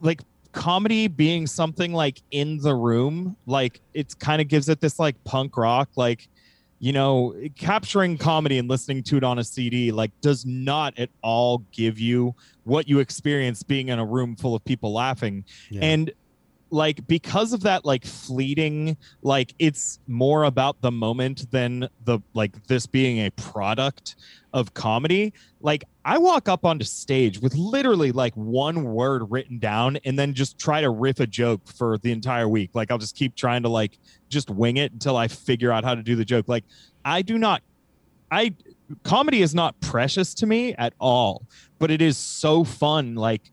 like 0.00 0.20
comedy 0.52 1.08
being 1.08 1.46
something 1.46 1.92
like 1.92 2.22
in 2.30 2.58
the 2.58 2.74
room, 2.74 3.36
like 3.46 3.80
it's 3.92 4.14
kind 4.14 4.40
of 4.40 4.48
gives 4.48 4.68
it 4.68 4.80
this 4.80 4.98
like 4.98 5.22
punk 5.24 5.56
rock 5.56 5.88
like 5.96 6.28
you 6.78 6.92
know 6.92 7.34
capturing 7.56 8.16
comedy 8.18 8.58
and 8.58 8.68
listening 8.68 9.02
to 9.02 9.16
it 9.16 9.22
on 9.24 9.38
a 9.38 9.44
cd 9.44 9.92
like 9.92 10.10
does 10.20 10.44
not 10.44 10.92
at 10.98 11.08
all 11.22 11.58
give 11.70 12.00
you 12.00 12.34
what 12.64 12.88
you 12.88 12.98
experience 12.98 13.62
being 13.62 13.88
in 13.88 13.98
a 14.00 14.04
room 14.04 14.34
full 14.34 14.56
of 14.56 14.64
people 14.64 14.92
laughing 14.92 15.44
Yeah. 15.70 15.84
and 15.84 16.12
like 16.74 17.06
because 17.06 17.52
of 17.52 17.62
that 17.62 17.84
like 17.84 18.04
fleeting 18.04 18.96
like 19.22 19.54
it's 19.60 20.00
more 20.08 20.42
about 20.42 20.80
the 20.80 20.90
moment 20.90 21.48
than 21.52 21.88
the 22.04 22.18
like 22.34 22.66
this 22.66 22.84
being 22.84 23.18
a 23.18 23.30
product 23.30 24.16
of 24.52 24.74
comedy. 24.74 25.32
Like 25.60 25.84
i 26.04 26.18
walk 26.18 26.48
up 26.48 26.64
onto 26.64 26.84
stage 26.84 27.38
with 27.38 27.54
literally 27.54 28.10
like 28.10 28.34
one 28.34 28.82
word 28.82 29.30
written 29.30 29.60
down 29.60 29.98
and 30.04 30.18
then 30.18 30.34
just 30.34 30.58
try 30.58 30.80
to 30.80 30.90
riff 30.90 31.20
a 31.20 31.28
joke 31.28 31.60
for 31.68 31.96
the 31.98 32.10
entire 32.10 32.48
week. 32.48 32.70
Like 32.74 32.90
i'll 32.90 32.98
just 32.98 33.14
keep 33.14 33.36
trying 33.36 33.62
to 33.62 33.68
like 33.68 33.96
just 34.28 34.50
wing 34.50 34.76
it 34.76 34.90
until 34.92 35.16
i 35.16 35.28
figure 35.28 35.70
out 35.70 35.84
how 35.84 35.94
to 35.94 36.02
do 36.02 36.16
the 36.16 36.24
joke. 36.24 36.48
Like 36.48 36.64
i 37.04 37.22
do 37.22 37.38
not 37.38 37.62
i 38.32 38.52
comedy 39.04 39.42
is 39.42 39.54
not 39.54 39.78
precious 39.80 40.34
to 40.34 40.46
me 40.46 40.74
at 40.74 40.92
all 40.98 41.46
but 41.78 41.90
it 41.90 42.00
is 42.00 42.16
so 42.16 42.64
fun. 42.64 43.14
Like 43.14 43.52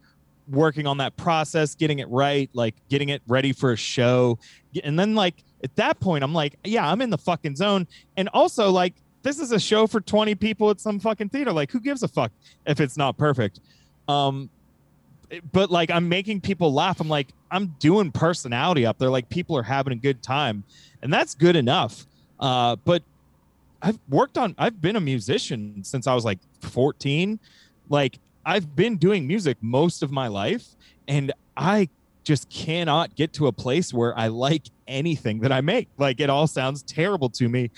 working 0.52 0.86
on 0.86 0.98
that 0.98 1.16
process 1.18 1.76
getting 1.76 2.00
it 2.00 2.10
right 2.10 2.50
like 2.54 2.76
getting 2.90 3.10
it 3.10 3.22
ready 3.28 3.54
for 3.54 3.72
a 3.72 3.78
show. 3.78 4.38
And 4.84 4.98
then 5.00 5.16
like 5.16 5.36
at 5.64 5.76
that 5.76 6.00
point 6.00 6.24
i'm 6.24 6.34
like 6.34 6.56
yeah 6.64 6.90
i'm 6.90 7.02
in 7.02 7.10
the 7.10 7.18
fucking 7.18 7.56
zone. 7.56 7.88
And 8.18 8.30
also 8.30 8.70
like 8.72 8.94
this 9.24 9.40
is 9.40 9.52
a 9.52 9.60
show 9.60 9.88
for 9.88 10.02
20 10.02 10.36
people 10.36 10.70
at 10.70 10.80
some 10.80 11.00
fucking 11.00 11.30
theater. 11.30 11.52
Like 11.52 11.72
who 11.72 11.80
gives 11.80 12.04
a 12.04 12.08
fuck 12.08 12.32
if 12.66 12.80
it's 12.80 12.98
not 12.98 13.18
perfect? 13.18 13.60
Um 14.08 14.50
but 15.54 15.72
like 15.72 15.90
i'm 15.90 16.10
making 16.10 16.42
people 16.42 16.74
laugh. 16.74 17.00
I'm 17.00 17.10
like 17.10 17.30
i'm 17.50 17.76
doing 17.80 18.12
personality 18.12 18.86
up 18.86 18.98
there. 18.98 19.10
Like 19.10 19.30
people 19.30 19.58
are 19.58 19.64
having 19.64 19.94
a 19.94 19.98
good 19.98 20.22
time. 20.22 20.64
And 21.02 21.12
that's 21.12 21.36
good 21.36 21.56
enough. 21.56 22.06
Uh 22.40 22.76
but 22.76 23.04
I've 23.82 24.00
worked 24.10 24.38
on 24.38 24.56
I've 24.58 24.82
been 24.82 24.96
a 24.96 25.02
musician 25.02 25.84
since 25.84 26.08
I 26.08 26.14
was 26.14 26.26
like 26.26 26.40
14. 26.62 27.40
Like 27.90 28.20
I've 28.46 28.76
been 28.76 28.98
doing 28.98 29.28
music 29.28 29.58
most 29.62 30.04
of 30.04 30.12
my 30.12 30.28
life 30.28 30.66
and 31.08 31.32
I 31.56 31.90
just 32.24 32.50
cannot 32.50 33.16
get 33.16 33.34
to 33.34 33.48
a 33.48 33.52
place 33.52 33.94
where 33.94 34.18
I 34.18 34.28
like 34.28 34.64
anything 34.88 35.40
that 35.42 35.52
I 35.52 35.62
make. 35.62 35.90
Like 35.98 36.20
it 36.20 36.30
all 36.30 36.48
sounds 36.48 36.84
terrible 36.84 37.30
to 37.32 37.50
me, 37.50 37.72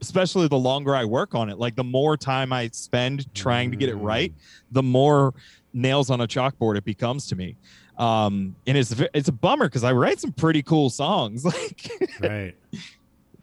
especially 0.00 0.48
the 0.48 0.58
longer 0.58 0.94
I 0.94 1.04
work 1.04 1.34
on 1.34 1.50
it. 1.50 1.58
Like 1.58 1.76
the 1.76 1.84
more 1.84 2.16
time 2.16 2.52
I 2.52 2.68
spend 2.72 3.32
trying 3.34 3.70
to 3.70 3.76
get 3.76 3.88
it 3.88 3.96
right, 3.96 4.32
the 4.70 4.82
more 4.82 5.34
nails 5.72 6.10
on 6.10 6.20
a 6.20 6.26
chalkboard 6.26 6.76
it 6.76 6.84
becomes 6.84 7.26
to 7.28 7.36
me. 7.36 7.56
Um, 7.98 8.56
and 8.66 8.78
it's 8.78 8.94
it's 9.12 9.28
a 9.28 9.32
bummer 9.32 9.66
because 9.66 9.84
I 9.84 9.92
write 9.92 10.20
some 10.20 10.32
pretty 10.32 10.62
cool 10.62 10.88
songs, 10.88 11.44
like 11.44 11.90
right. 12.20 12.54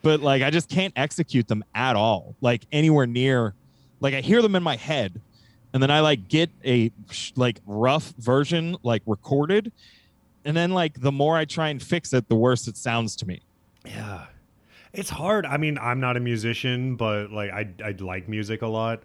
but 0.02 0.22
like 0.22 0.42
I 0.42 0.50
just 0.50 0.68
can't 0.68 0.94
execute 0.96 1.48
them 1.48 1.64
at 1.76 1.96
all, 1.96 2.36
like 2.42 2.66
anywhere 2.72 3.06
near. 3.06 3.54
Like 4.00 4.16
I 4.16 4.22
hear 4.22 4.42
them 4.42 4.56
in 4.56 4.64
my 4.64 4.76
head, 4.76 5.22
and 5.74 5.84
then 5.84 5.92
I 5.92 6.00
like 6.00 6.28
get 6.28 6.50
a 6.66 6.92
like 7.36 7.60
rough 7.66 8.14
version 8.18 8.78
like 8.84 9.04
recorded, 9.06 9.72
and 10.46 10.56
then 10.56 10.72
like 10.72 11.00
the 11.02 11.12
more 11.12 11.38
I 11.38 11.46
try 11.46 11.70
and 11.70 11.82
fix 11.82 12.14
it, 12.14 12.30
the 12.30 12.36
worse 12.36 12.68
it 12.68 12.78
sounds 12.78 13.16
to 13.18 13.28
me. 13.28 13.42
Yeah. 13.86 14.26
It's 14.94 15.10
hard. 15.10 15.46
I 15.46 15.58
mean, 15.58 15.78
I'm 15.78 16.00
not 16.00 16.18
a 16.18 16.20
musician, 16.20 16.96
but 16.96 17.32
like 17.32 17.52
I 17.52 17.68
I 17.84 17.92
like 18.00 18.28
music 18.28 18.62
a 18.62 18.68
lot. 18.68 19.04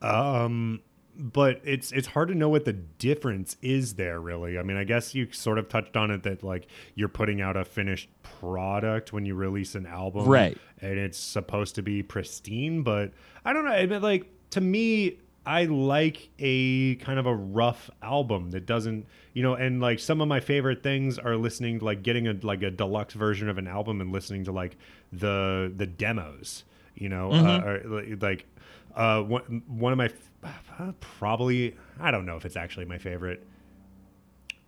Um 0.00 0.80
but 1.16 1.60
it's 1.64 1.92
it's 1.92 2.08
hard 2.08 2.28
to 2.28 2.34
know 2.34 2.48
what 2.48 2.64
the 2.64 2.72
difference 2.72 3.56
is 3.62 3.94
there 3.94 4.20
really. 4.20 4.58
I 4.58 4.62
mean, 4.62 4.76
I 4.76 4.84
guess 4.84 5.14
you 5.14 5.30
sort 5.32 5.58
of 5.58 5.68
touched 5.68 5.96
on 5.96 6.10
it 6.10 6.22
that 6.24 6.42
like 6.42 6.66
you're 6.94 7.08
putting 7.08 7.40
out 7.40 7.56
a 7.56 7.64
finished 7.64 8.08
product 8.22 9.12
when 9.12 9.24
you 9.24 9.34
release 9.34 9.74
an 9.74 9.86
album. 9.86 10.26
Right. 10.26 10.58
And 10.80 10.98
it's 10.98 11.18
supposed 11.18 11.74
to 11.76 11.82
be 11.82 12.02
pristine, 12.02 12.82
but 12.82 13.12
I 13.44 13.52
don't 13.52 13.64
know. 13.64 13.72
I 13.72 13.86
mean, 13.86 14.02
like 14.02 14.26
to 14.50 14.60
me 14.60 15.18
I 15.46 15.64
like 15.64 16.30
a 16.38 16.94
kind 16.96 17.18
of 17.18 17.26
a 17.26 17.34
rough 17.34 17.90
album 18.02 18.50
that 18.52 18.64
doesn't, 18.64 19.06
you 19.34 19.42
know, 19.42 19.54
and 19.54 19.80
like 19.80 19.98
some 19.98 20.20
of 20.20 20.28
my 20.28 20.40
favorite 20.40 20.82
things 20.82 21.18
are 21.18 21.36
listening 21.36 21.80
like 21.80 22.02
getting 22.02 22.28
a 22.28 22.34
like 22.42 22.62
a 22.62 22.70
deluxe 22.70 23.14
version 23.14 23.48
of 23.48 23.58
an 23.58 23.66
album 23.66 24.00
and 24.00 24.10
listening 24.10 24.44
to 24.44 24.52
like 24.52 24.76
the 25.12 25.72
the 25.76 25.86
demos, 25.86 26.64
you 26.94 27.08
know, 27.08 27.30
uh, 27.32 27.60
or, 27.64 28.16
like 28.20 28.46
uh 28.96 29.20
one 29.22 29.62
one 29.66 29.92
of 29.92 29.98
my 29.98 30.10
uh, 30.78 30.92
probably 31.00 31.76
I 32.00 32.10
don't 32.10 32.24
know 32.24 32.36
if 32.36 32.44
it's 32.44 32.56
actually 32.56 32.86
my 32.86 32.98
favorite. 32.98 33.46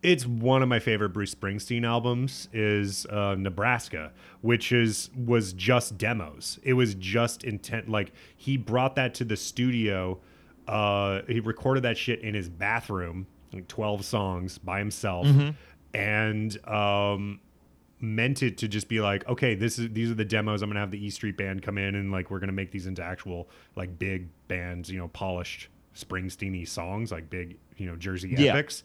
It's 0.03 0.27
one 0.27 0.63
of 0.63 0.69
my 0.69 0.79
favorite 0.79 1.09
Bruce 1.09 1.35
Springsteen 1.35 1.85
albums 1.85 2.49
is 2.53 3.07
uh, 3.07 3.35
Nebraska, 3.37 4.13
which 4.43 4.71
is 4.73 5.09
was 5.17 5.55
just 5.55 5.97
demos. 5.97 6.61
It 6.63 6.75
was 6.75 6.95
just 6.95 7.45
intent 7.45 7.89
like 7.89 8.13
he 8.37 8.59
brought 8.59 8.95
that 8.97 9.15
to 9.15 9.25
the 9.25 9.37
studio 9.37 10.21
uh, 10.69 11.23
he 11.29 11.41
recorded 11.41 11.83
that 11.85 11.97
shit 11.99 12.21
in 12.21 12.35
his 12.35 12.49
bathroom, 12.49 13.27
like 13.53 13.69
12 13.69 14.05
songs 14.05 14.59
by 14.59 14.79
himself, 14.79 15.27
and 15.95 16.69
um, 16.69 17.41
meant 18.01 18.43
it 18.43 18.59
to 18.59 18.69
just 18.69 18.89
be 18.89 19.01
like, 19.01 19.27
okay, 19.29 19.55
this 19.55 19.79
is 19.79 19.91
these 19.93 20.11
are 20.11 20.15
the 20.15 20.25
demos. 20.25 20.63
I'm 20.63 20.69
gonna 20.71 20.81
have 20.81 20.91
the 20.91 21.05
E 21.05 21.11
Street 21.11 21.37
Band 21.37 21.63
come 21.63 21.79
in 21.79 21.95
and 21.95 22.11
like 22.13 22.31
we're 22.31 22.39
gonna 22.41 22.53
make 22.53 22.71
these 22.71 22.87
into 22.87 23.03
actual 23.03 23.49
like 23.75 23.99
big 23.99 24.29
bands, 24.49 24.91
you 24.91 24.99
know, 24.99 25.09
polished 25.09 25.69
Springsteen-y 25.95 26.65
songs, 26.65 27.11
like 27.11 27.31
big, 27.31 27.57
you 27.77 27.87
know, 27.87 27.97
Jersey 27.97 28.35
Yeah. 28.37 28.51
epics. 28.53 28.83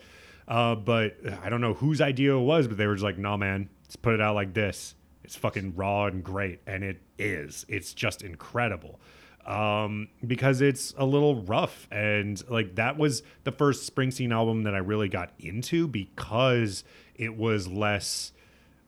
Uh, 0.47 0.75
but 0.75 1.17
I 1.43 1.49
don't 1.49 1.61
know 1.61 1.73
whose 1.73 2.01
idea 2.01 2.35
it 2.35 2.39
was, 2.41 2.67
but 2.67 2.77
they 2.77 2.87
were 2.87 2.95
just 2.95 3.03
like, 3.03 3.17
nah, 3.17 3.37
man, 3.37 3.69
let's 3.83 3.95
put 3.95 4.13
it 4.13 4.21
out 4.21 4.35
like 4.35 4.53
this. 4.53 4.95
It's 5.23 5.35
fucking 5.35 5.75
raw 5.75 6.05
and 6.07 6.23
great, 6.23 6.59
and 6.65 6.83
it 6.83 6.99
is. 7.17 7.65
It's 7.69 7.93
just 7.93 8.21
incredible 8.23 8.99
um, 9.45 10.07
because 10.25 10.61
it's 10.61 10.93
a 10.97 11.05
little 11.05 11.41
rough. 11.43 11.87
And 11.91 12.41
like 12.49 12.75
that 12.75 12.97
was 12.97 13.23
the 13.43 13.51
first 13.51 13.93
Springsteen 13.93 14.31
album 14.31 14.63
that 14.63 14.75
I 14.75 14.79
really 14.79 15.09
got 15.09 15.31
into 15.39 15.87
because 15.87 16.83
it 17.15 17.35
was 17.37 17.67
less. 17.67 18.31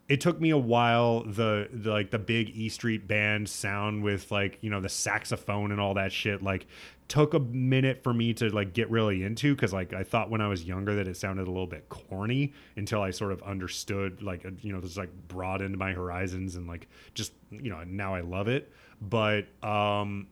It 0.09 0.19
took 0.19 0.39
me 0.39 0.49
a 0.49 0.57
while 0.57 1.23
the, 1.23 1.69
the 1.71 1.89
like 1.89 2.11
the 2.11 2.19
big 2.19 2.49
E 2.49 2.69
Street 2.69 3.07
Band 3.07 3.47
sound 3.47 4.03
with 4.03 4.31
like 4.31 4.57
you 4.61 4.69
know 4.69 4.81
the 4.81 4.89
saxophone 4.89 5.71
and 5.71 5.79
all 5.79 5.93
that 5.93 6.11
shit 6.11 6.43
like 6.43 6.67
took 7.07 7.33
a 7.33 7.39
minute 7.39 8.01
for 8.03 8.13
me 8.13 8.33
to 8.33 8.49
like 8.49 8.73
get 8.73 8.89
really 8.89 9.23
into 9.23 9.53
because 9.55 9.73
like 9.73 9.93
I 9.93 10.03
thought 10.03 10.29
when 10.29 10.41
I 10.41 10.47
was 10.47 10.63
younger 10.63 10.95
that 10.95 11.07
it 11.07 11.15
sounded 11.15 11.47
a 11.47 11.51
little 11.51 11.67
bit 11.67 11.87
corny 11.89 12.53
until 12.75 13.01
I 13.01 13.11
sort 13.11 13.31
of 13.31 13.41
understood 13.43 14.21
like 14.21 14.45
you 14.61 14.73
know 14.73 14.81
just 14.81 14.97
like 14.97 15.09
broadened 15.27 15.77
my 15.77 15.93
horizons 15.93 16.55
and 16.55 16.67
like 16.67 16.87
just 17.13 17.33
you 17.51 17.69
know 17.69 17.83
now 17.85 18.15
I 18.15 18.21
love 18.21 18.47
it 18.47 18.71
but 19.01 19.45
um 19.61 20.27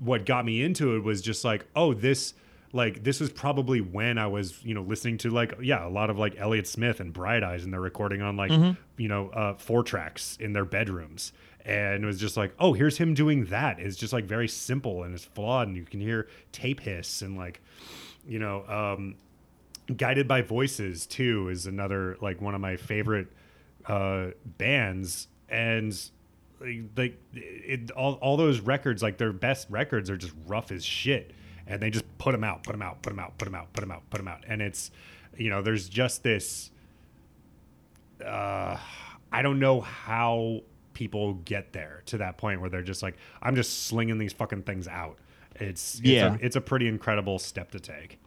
what 0.00 0.26
got 0.26 0.44
me 0.44 0.62
into 0.62 0.96
it 0.96 1.04
was 1.04 1.22
just 1.22 1.44
like, 1.44 1.66
oh, 1.76 1.94
this 1.94 2.34
like 2.72 3.02
this 3.02 3.18
was 3.18 3.30
probably 3.30 3.80
when 3.80 4.16
I 4.16 4.28
was, 4.28 4.62
you 4.64 4.74
know, 4.74 4.82
listening 4.82 5.18
to 5.18 5.30
like 5.30 5.54
yeah, 5.60 5.86
a 5.86 5.90
lot 5.90 6.08
of 6.10 6.18
like 6.18 6.36
Elliott 6.38 6.68
Smith 6.68 7.00
and 7.00 7.12
Bright 7.12 7.42
Eyes 7.42 7.64
and 7.64 7.72
they're 7.72 7.80
recording 7.80 8.22
on 8.22 8.36
like, 8.36 8.52
you 8.96 9.08
know, 9.08 9.28
uh 9.30 9.54
four 9.54 9.82
tracks 9.82 10.36
in 10.40 10.52
their 10.52 10.64
bedrooms. 10.64 11.32
And 11.64 12.02
it 12.02 12.06
was 12.06 12.18
just 12.18 12.36
like, 12.36 12.54
oh, 12.58 12.72
here's 12.72 12.96
him 12.96 13.12
doing 13.12 13.44
that. 13.46 13.80
It's 13.80 13.96
just 13.96 14.12
like 14.12 14.24
very 14.24 14.48
simple 14.48 15.02
and 15.02 15.14
it's 15.14 15.24
flawed 15.24 15.68
and 15.68 15.76
you 15.76 15.84
can 15.84 16.00
hear 16.00 16.28
tape 16.52 16.80
hiss 16.80 17.22
and 17.22 17.36
like, 17.36 17.60
you 18.26 18.38
know, 18.38 18.64
um 18.68 19.16
Guided 19.96 20.28
by 20.28 20.42
Voices 20.42 21.06
too 21.06 21.48
is 21.48 21.66
another 21.66 22.16
like 22.20 22.40
one 22.40 22.54
of 22.54 22.60
my 22.60 22.76
favorite 22.76 23.28
uh 23.86 24.28
bands 24.44 25.26
and 25.48 25.92
like, 26.60 26.82
like 26.96 27.18
it, 27.34 27.90
all, 27.92 28.14
all 28.14 28.36
those 28.36 28.60
records 28.60 29.02
like 29.02 29.18
their 29.18 29.32
best 29.32 29.66
records 29.70 30.10
are 30.10 30.16
just 30.16 30.34
rough 30.46 30.70
as 30.70 30.84
shit 30.84 31.32
and 31.66 31.80
they 31.80 31.90
just 31.90 32.04
put 32.18 32.32
them 32.32 32.44
out 32.44 32.62
put 32.62 32.72
them 32.72 32.82
out 32.82 33.00
put 33.02 33.10
them 33.10 33.18
out 33.18 33.36
put 33.38 33.44
them 33.46 33.54
out 33.54 33.72
put 33.72 33.80
them 33.80 33.90
out 33.90 34.02
put 34.10 34.18
them 34.18 34.28
out 34.28 34.44
and 34.46 34.60
it's 34.60 34.90
you 35.36 35.48
know 35.50 35.62
there's 35.62 35.88
just 35.88 36.22
this 36.22 36.70
uh 38.24 38.76
i 39.32 39.42
don't 39.42 39.58
know 39.58 39.80
how 39.80 40.60
people 40.92 41.34
get 41.44 41.72
there 41.72 42.02
to 42.06 42.18
that 42.18 42.36
point 42.36 42.60
where 42.60 42.68
they're 42.68 42.82
just 42.82 43.02
like 43.02 43.16
i'm 43.42 43.54
just 43.56 43.84
slinging 43.86 44.18
these 44.18 44.32
fucking 44.32 44.62
things 44.62 44.86
out 44.86 45.16
it's, 45.56 45.96
it's 45.96 46.04
Yeah. 46.08 46.34
a, 46.34 46.38
it's 46.40 46.56
a 46.56 46.60
pretty 46.60 46.88
incredible 46.88 47.38
step 47.38 47.70
to 47.72 47.80
take 47.80 48.18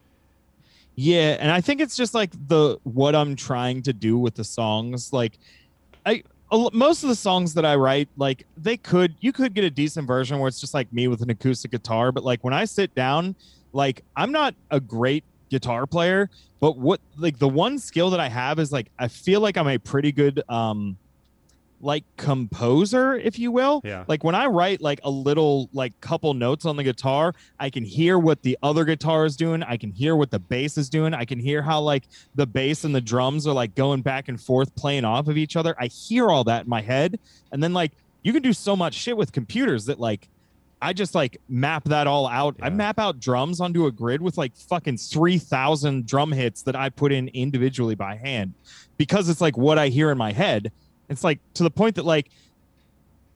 Yeah, 0.95 1.37
and 1.39 1.49
I 1.51 1.61
think 1.61 1.81
it's 1.81 1.95
just 1.95 2.13
like 2.13 2.31
the 2.47 2.77
what 2.83 3.15
I'm 3.15 3.35
trying 3.35 3.81
to 3.83 3.93
do 3.93 4.15
with 4.15 4.35
the 4.35 4.43
songs. 4.43 5.11
Like, 5.11 5.39
I 6.05 6.21
most 6.73 7.03
of 7.03 7.09
the 7.09 7.15
songs 7.15 7.53
that 7.55 7.65
I 7.65 7.75
write, 7.75 8.09
like 8.17 8.45
they 8.57 8.77
could 8.77 9.15
you 9.21 9.31
could 9.31 9.53
get 9.53 9.63
a 9.63 9.69
decent 9.69 10.07
version 10.07 10.39
where 10.39 10.47
it's 10.47 10.59
just 10.59 10.73
like 10.73 10.91
me 10.93 11.07
with 11.07 11.21
an 11.21 11.29
acoustic 11.29 11.71
guitar. 11.71 12.11
But 12.11 12.23
like 12.23 12.43
when 12.43 12.53
I 12.53 12.65
sit 12.65 12.93
down, 12.95 13.35
like 13.71 14.03
I'm 14.15 14.31
not 14.31 14.55
a 14.71 14.79
great 14.79 15.23
guitar 15.49 15.85
player, 15.85 16.29
but 16.59 16.77
what 16.77 16.99
like 17.17 17.39
the 17.39 17.49
one 17.49 17.79
skill 17.79 18.09
that 18.11 18.19
I 18.19 18.29
have 18.29 18.59
is 18.59 18.71
like 18.71 18.91
I 18.99 19.07
feel 19.07 19.41
like 19.41 19.57
I'm 19.57 19.67
a 19.67 19.77
pretty 19.77 20.11
good 20.11 20.41
um 20.49 20.97
like 21.83 22.03
composer, 22.17 23.15
if 23.15 23.37
you 23.37 23.51
will. 23.51 23.81
Yeah. 23.83 24.05
Like 24.07 24.23
when 24.23 24.35
I 24.35 24.47
write 24.47 24.81
like 24.81 24.99
a 25.03 25.09
little 25.09 25.69
like 25.73 25.99
couple 26.01 26.33
notes 26.33 26.65
on 26.65 26.75
the 26.77 26.83
guitar, 26.83 27.33
I 27.59 27.69
can 27.69 27.83
hear 27.83 28.17
what 28.17 28.41
the 28.41 28.57
other 28.63 28.85
guitar 28.85 29.25
is 29.25 29.35
doing. 29.35 29.63
I 29.63 29.77
can 29.77 29.91
hear 29.91 30.15
what 30.15 30.31
the 30.31 30.39
bass 30.39 30.77
is 30.77 30.89
doing. 30.89 31.13
I 31.13 31.25
can 31.25 31.39
hear 31.39 31.61
how 31.61 31.81
like 31.81 32.03
the 32.35 32.47
bass 32.47 32.83
and 32.83 32.95
the 32.95 33.01
drums 33.01 33.45
are 33.45 33.53
like 33.53 33.75
going 33.75 34.01
back 34.01 34.29
and 34.29 34.39
forth 34.39 34.73
playing 34.75 35.05
off 35.05 35.27
of 35.27 35.37
each 35.37 35.55
other. 35.55 35.75
I 35.79 35.87
hear 35.87 36.29
all 36.29 36.43
that 36.45 36.63
in 36.63 36.69
my 36.69 36.81
head. 36.81 37.19
And 37.51 37.61
then 37.61 37.73
like 37.73 37.91
you 38.23 38.33
can 38.33 38.41
do 38.41 38.53
so 38.53 38.75
much 38.75 38.93
shit 38.93 39.17
with 39.17 39.31
computers 39.31 39.85
that 39.85 39.99
like 39.99 40.29
I 40.83 40.91
just 40.91 41.15
like 41.15 41.37
map 41.47 41.85
that 41.85 42.07
all 42.07 42.27
out. 42.27 42.57
I 42.61 42.69
map 42.69 42.99
out 42.99 43.17
drums 43.17 43.61
onto 43.61 43.85
a 43.85 43.91
grid 43.91 44.21
with 44.21 44.37
like 44.37 44.53
fucking 44.53 44.97
3000 44.97 46.05
drum 46.05 46.31
hits 46.33 46.61
that 46.63 46.75
I 46.75 46.89
put 46.89 47.13
in 47.13 47.29
individually 47.29 47.95
by 47.95 48.15
hand 48.17 48.53
because 48.97 49.29
it's 49.29 49.39
like 49.39 49.57
what 49.57 49.79
I 49.79 49.87
hear 49.87 50.11
in 50.11 50.17
my 50.17 50.33
head. 50.33 50.73
It's 51.13 51.23
like 51.23 51.39
to 51.55 51.63
the 51.63 51.71
point 51.71 51.95
that 51.95 52.05
like 52.05 52.29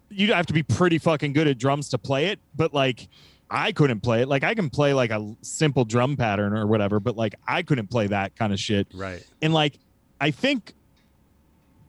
you 0.10 0.34
have 0.34 0.46
to 0.48 0.54
be 0.54 0.64
pretty 0.64 0.98
fucking 0.98 1.34
good 1.34 1.48
at 1.48 1.58
drums 1.58 1.90
to 1.90 1.98
play 1.98 2.28
it, 2.28 2.40
but 2.56 2.74
like 2.74 3.08
I 3.50 3.72
couldn't 3.72 4.02
play 4.02 4.22
it. 4.22 4.28
Like 4.28 4.44
I 4.44 4.54
can 4.54 4.70
play 4.70 4.94
like 4.94 5.12
a 5.12 5.36
simple 5.42 5.86
drum 5.86 6.18
pattern 6.18 6.54
or 6.54 6.68
whatever, 6.68 7.00
but 7.00 7.16
like 7.16 7.36
I 7.48 7.62
couldn't 7.62 7.88
play 7.88 8.08
that 8.08 8.36
kind 8.36 8.52
of 8.52 8.60
shit. 8.60 8.88
right 8.94 9.26
And 9.42 9.54
like 9.54 9.80
I 10.20 10.32
think 10.32 10.74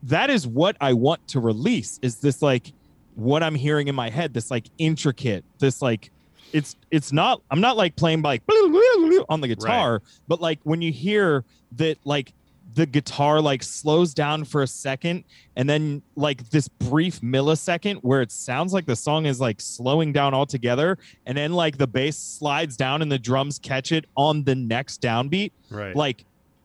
that 0.05 0.31
is 0.31 0.47
what 0.47 0.77
I 0.81 0.93
want 0.93 1.27
to 1.29 1.41
release 1.41 1.99
is 2.03 2.17
this 2.17 2.43
like 2.43 2.73
what 3.15 3.43
I'm 3.43 3.55
hearing 3.55 3.89
in 3.89 3.95
my 3.95 4.11
head, 4.11 4.35
this 4.35 4.51
like 4.51 4.67
intricate, 4.79 5.45
this 5.59 5.83
like 5.83 6.11
it's 6.53 6.77
it's 6.91 7.13
not 7.13 7.43
I'm 7.51 7.61
not 7.61 7.77
like 7.77 7.97
playing 7.97 8.23
by 8.23 8.31
like 8.31 8.43
on 9.29 9.41
the 9.41 9.49
guitar, 9.49 10.03
but 10.29 10.41
like 10.41 10.61
when 10.63 10.83
you 10.83 10.93
hear 10.93 11.45
that 11.73 11.99
like 12.05 12.33
the 12.75 12.85
guitar 12.87 13.41
like 13.41 13.63
slows 13.63 14.13
down 14.13 14.45
for 14.45 14.63
a 14.63 14.67
second 14.67 15.25
and 15.57 15.69
then 15.69 16.03
like 16.17 16.49
this 16.51 16.69
brief 16.69 17.21
millisecond 17.23 17.97
where 18.03 18.21
it 18.21 18.31
sounds 18.31 18.73
like 18.73 18.85
the 18.85 18.95
song 18.97 19.25
is 19.27 19.41
like 19.41 19.61
slowing 19.61 20.13
down 20.13 20.35
altogether 20.35 20.99
and 21.27 21.37
then 21.39 21.53
like 21.53 21.79
the 21.79 21.87
bass 21.87 22.17
slides 22.19 22.77
down 22.77 23.01
and 23.01 23.11
the 23.11 23.19
drums 23.19 23.59
catch 23.59 23.91
it 23.91 24.05
on 24.17 24.45
the 24.45 24.55
next 24.55 25.01
downbeat 25.01 25.51
right 25.71 25.97
like 25.97 26.25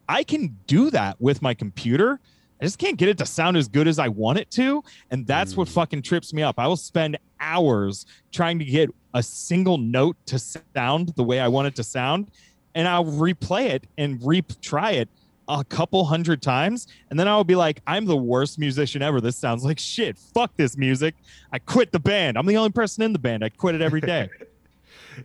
I 0.10 0.24
can 0.24 0.58
do 0.68 0.90
that 0.92 1.20
with 1.22 1.42
my 1.42 1.54
computer 1.54 2.20
I 2.62 2.66
just 2.66 2.78
can't 2.80 2.98
get 2.98 3.10
it 3.10 3.18
to 3.18 3.26
sound 3.26 3.58
as 3.58 3.68
good 3.68 3.90
as 3.90 4.00
I 4.00 4.08
want 4.08 4.40
it 4.40 4.50
to. 4.52 4.82
And 5.12 5.28
that's 5.28 5.58
what 5.58 5.68
Mm. 5.68 5.72
fucking 5.74 6.02
trips 6.04 6.34
me 6.34 6.44
up. 6.44 6.58
I 6.58 6.66
will 6.66 6.78
spend 6.78 7.18
hours 7.42 8.06
trying 8.32 8.58
to 8.60 8.64
get 8.64 8.90
a 9.14 9.22
single 9.22 9.78
note 9.78 10.16
to 10.28 10.40
sound 10.40 11.12
the 11.18 11.24
way 11.26 11.42
I 11.42 11.50
want 11.50 11.68
it 11.68 11.76
to 11.76 11.84
sound. 11.84 12.32
And 12.74 12.88
I'll 12.88 13.04
replay 13.04 13.66
it 13.72 13.86
and 13.98 14.18
retry 14.22 14.94
it 14.94 15.10
a 15.48 15.64
couple 15.64 16.04
hundred 16.06 16.42
times. 16.42 16.88
And 17.10 17.20
then 17.20 17.28
I'll 17.28 17.44
be 17.44 17.56
like, 17.56 17.82
I'm 17.88 18.06
the 18.06 18.18
worst 18.18 18.60
musician 18.60 19.02
ever. 19.02 19.20
This 19.22 19.36
sounds 19.36 19.64
like 19.64 19.80
shit. 19.80 20.18
Fuck 20.18 20.56
this 20.58 20.78
music. 20.78 21.16
I 21.52 21.60
quit 21.60 21.92
the 21.92 22.00
band. 22.00 22.38
I'm 22.38 22.46
the 22.46 22.58
only 22.58 22.72
person 22.72 23.04
in 23.04 23.14
the 23.14 23.20
band. 23.20 23.44
I 23.44 23.50
quit 23.50 23.76
it 23.76 23.82
every 23.82 24.02
day. 24.02 24.30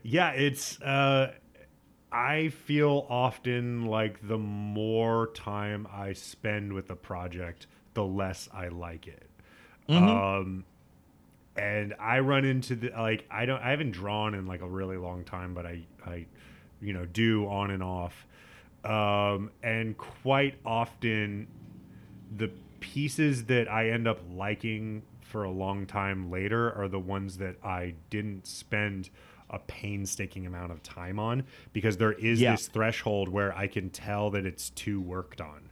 Yeah, 0.03 0.33
it's 0.33 0.79
uh 0.83 1.33
I 2.13 2.49
feel 2.49 3.07
often 3.09 3.87
like 3.87 4.27
the 4.27 4.37
more 4.37 5.29
time 5.29 5.87
I 5.91 6.13
spend 6.13 6.75
with 6.75 6.91
a 6.91 6.97
project, 6.97 7.67
the 7.95 8.05
less 8.05 8.51
I 8.53 8.69
like 8.69 9.07
it. 9.07 9.31
Mhm. 9.89 10.41
Um 10.43 10.65
and 11.57 11.95
I 11.99 12.21
run 12.21 12.45
into 12.45 12.77
the 12.77 12.91
like 12.91 13.25
I 13.31 13.47
don't 13.47 13.63
I 13.63 13.71
haven't 13.71 13.93
drawn 13.93 14.35
in 14.35 14.47
like 14.47 14.61
a 14.61 14.69
really 14.69 14.99
long 14.99 15.25
time, 15.25 15.55
but 15.55 15.65
I 15.65 15.85
I 16.07 16.27
you 16.83 16.93
know 16.93 17.07
do 17.07 17.49
on 17.49 17.71
and 17.71 17.83
off. 17.83 18.27
Um 18.89 19.51
and 19.63 19.97
quite 19.97 20.55
often 20.65 21.47
the 22.37 22.51
pieces 22.81 23.45
that 23.47 23.71
I 23.71 23.91
end 23.91 24.07
up 24.07 24.21
liking 24.33 25.03
for 25.21 25.45
a 25.45 25.51
long 25.51 25.85
time 25.87 26.31
later 26.31 26.73
are 26.75 26.89
the 26.89 26.99
ones 27.01 27.37
that 27.39 27.57
I 27.65 27.95
didn't 28.11 28.47
spend 28.47 29.11
a 29.51 29.59
painstaking 29.61 30.47
amount 30.47 30.73
of 30.73 30.83
time 30.83 31.19
on 31.19 31.45
because 31.73 31.97
there 31.97 32.13
is 32.13 32.41
Yeah. 32.41 32.53
this 32.53 32.69
threshold 32.69 33.29
where 33.29 33.57
I 33.57 33.67
can 33.67 33.91
tell 33.91 34.31
that 34.31 34.45
it's 34.47 34.71
too 34.71 35.01
worked 35.01 35.41
on. 35.41 35.71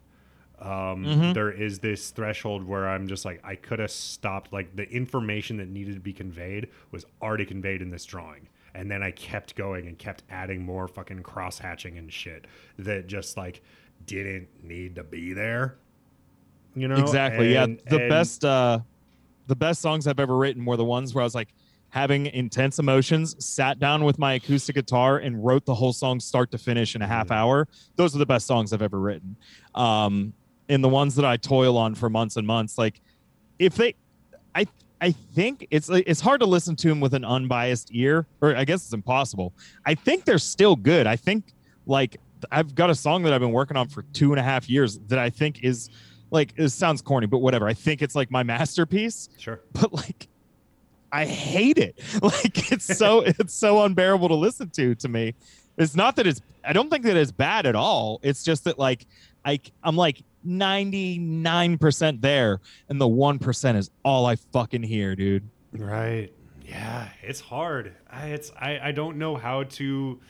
Um, 0.59 1.05
Mhm. 1.05 1.35
there 1.35 1.51
is 1.51 1.81
this 1.81 2.11
threshold 2.11 2.65
where 2.65 2.89
I'm 2.89 3.07
just 3.07 3.27
like, 3.27 3.41
I 3.45 3.55
could 3.55 3.79
have 3.79 3.91
stopped. 3.91 4.53
Like 4.53 4.75
the 4.75 4.91
information 4.91 5.59
that 5.59 5.69
needed 5.69 5.95
to 5.95 6.01
be 6.01 6.15
conveyed 6.15 6.69
was 6.91 7.05
already 7.21 7.45
conveyed 7.45 7.83
in 7.83 7.91
this 7.91 8.07
drawing. 8.07 8.49
And 8.77 8.91
then 8.91 9.03
I 9.03 9.11
kept 9.11 9.57
going 9.57 9.87
and 9.89 9.99
kept 9.99 10.23
adding 10.31 10.63
more 10.65 10.87
fucking 10.87 11.23
cross 11.23 11.59
hatching 11.59 11.97
and 11.99 12.13
shit 12.13 12.47
that 12.79 13.07
just 13.07 13.37
like 13.37 13.63
didn't 14.05 14.49
need 14.63 14.95
to 14.97 15.03
be 15.03 15.33
there. 15.33 15.77
You 16.75 16.89
know 16.89 16.97
exactly 16.97 17.55
yeah 17.55 17.65
the 17.67 18.01
and- 18.01 18.09
best 18.11 18.45
uh 18.45 18.81
the 19.47 19.57
best 19.57 19.81
songs 19.81 20.07
i've 20.07 20.21
ever 20.21 20.37
written 20.37 20.67
were 20.67 20.77
the 20.77 20.85
ones 20.85 21.15
where 21.15 21.23
i 21.23 21.25
was 21.25 21.35
like 21.35 21.49
having 21.89 22.27
intense 22.27 22.79
emotions 22.79 23.35
sat 23.43 23.79
down 23.79 24.05
with 24.05 24.19
my 24.19 24.35
acoustic 24.35 24.75
guitar 24.75 25.17
and 25.17 25.43
wrote 25.43 25.65
the 25.65 25.75
whole 25.75 25.95
song 25.95 26.21
start 26.21 26.51
to 26.51 26.59
finish 26.59 26.95
in 26.95 27.01
a 27.01 27.07
half 27.07 27.29
Mhm. 27.29 27.35
hour 27.37 27.69
those 27.95 28.15
are 28.15 28.19
the 28.19 28.27
best 28.27 28.47
songs 28.47 28.75
i've 28.75 28.83
ever 28.83 29.01
written 29.01 29.37
um 29.75 30.35
and 30.69 30.85
the 30.85 30.89
ones 30.91 31.15
that 31.15 31.25
i 31.25 31.39
toil 31.39 31.79
on 31.79 31.95
for 31.95 32.11
months 32.11 32.37
and 32.37 32.47
months 32.47 32.77
like 32.77 33.01
if 33.59 33.75
they 33.77 33.95
i 34.55 34.67
i 35.01 35.11
think 35.11 35.67
it's 35.71 35.89
it's 35.91 36.21
hard 36.21 36.41
to 36.41 36.47
listen 36.47 36.77
to 36.77 36.89
them 36.89 37.01
with 37.01 37.15
an 37.15 37.25
unbiased 37.25 37.91
ear 37.93 38.27
or 38.41 38.57
i 38.57 38.65
guess 38.65 38.85
it's 38.85 38.93
impossible. 38.93 39.53
I 39.85 39.95
think 39.95 40.25
they're 40.25 40.39
still 40.39 40.77
good. 40.77 41.07
I 41.07 41.17
think 41.17 41.45
like 41.87 42.17
i've 42.53 42.75
got 42.75 42.91
a 42.91 42.95
song 42.95 43.23
that 43.23 43.33
i've 43.33 43.41
been 43.41 43.53
working 43.53 43.77
on 43.77 43.89
for 43.89 44.03
two 44.13 44.33
and 44.33 44.39
a 44.39 44.43
half 44.43 44.69
years 44.69 44.99
that 45.09 45.19
i 45.19 45.31
think 45.31 45.65
is 45.65 45.89
like 46.31 46.53
it 46.57 46.69
sounds 46.71 47.03
corny 47.03 47.27
but 47.27 47.39
whatever. 47.39 47.69
I 47.69 47.75
think 47.75 48.03
it's 48.03 48.15
like 48.15 48.31
my 48.31 48.43
masterpiece. 48.43 49.29
Sure. 49.39 49.61
but 49.73 49.93
like 49.93 50.29
i 51.13 51.25
hate 51.25 51.79
it. 51.79 51.99
Like 52.23 52.73
it's 52.73 52.85
so 52.85 53.21
it's 53.27 53.55
so 53.55 53.83
unbearable 53.85 54.29
to 54.29 54.35
listen 54.35 54.71
to 54.71 54.95
to 54.97 55.09
me. 55.09 55.35
It's 55.79 55.95
not 55.95 56.17
that 56.17 56.27
it's 56.27 56.41
i 56.65 56.73
don't 56.73 56.91
think 56.91 57.05
that 57.05 57.17
it's 57.17 57.33
bad 57.33 57.67
at 57.67 57.77
all. 57.77 58.21
It's 58.23 58.43
just 58.43 58.65
that 58.65 58.79
like 58.79 59.07
i 59.45 59.61
i'm 59.83 59.97
like 59.97 60.23
99% 60.47 62.21
there 62.21 62.61
and 62.89 63.01
the 63.01 63.09
1% 63.09 63.77
is 63.77 63.91
all 64.05 64.27
i 64.27 64.37
fucking 64.37 64.83
hear 64.83 65.15
dude 65.17 65.49
Right. 65.79 66.33
Yeah, 66.65 67.09
it's 67.23 67.41
hard. 67.41 67.95
I, 68.11 68.29
it's 68.29 68.51
I, 68.59 68.79
I 68.83 68.93
don't 68.93 69.19
know 69.19 69.37
how 69.37 69.65
to 69.65 70.21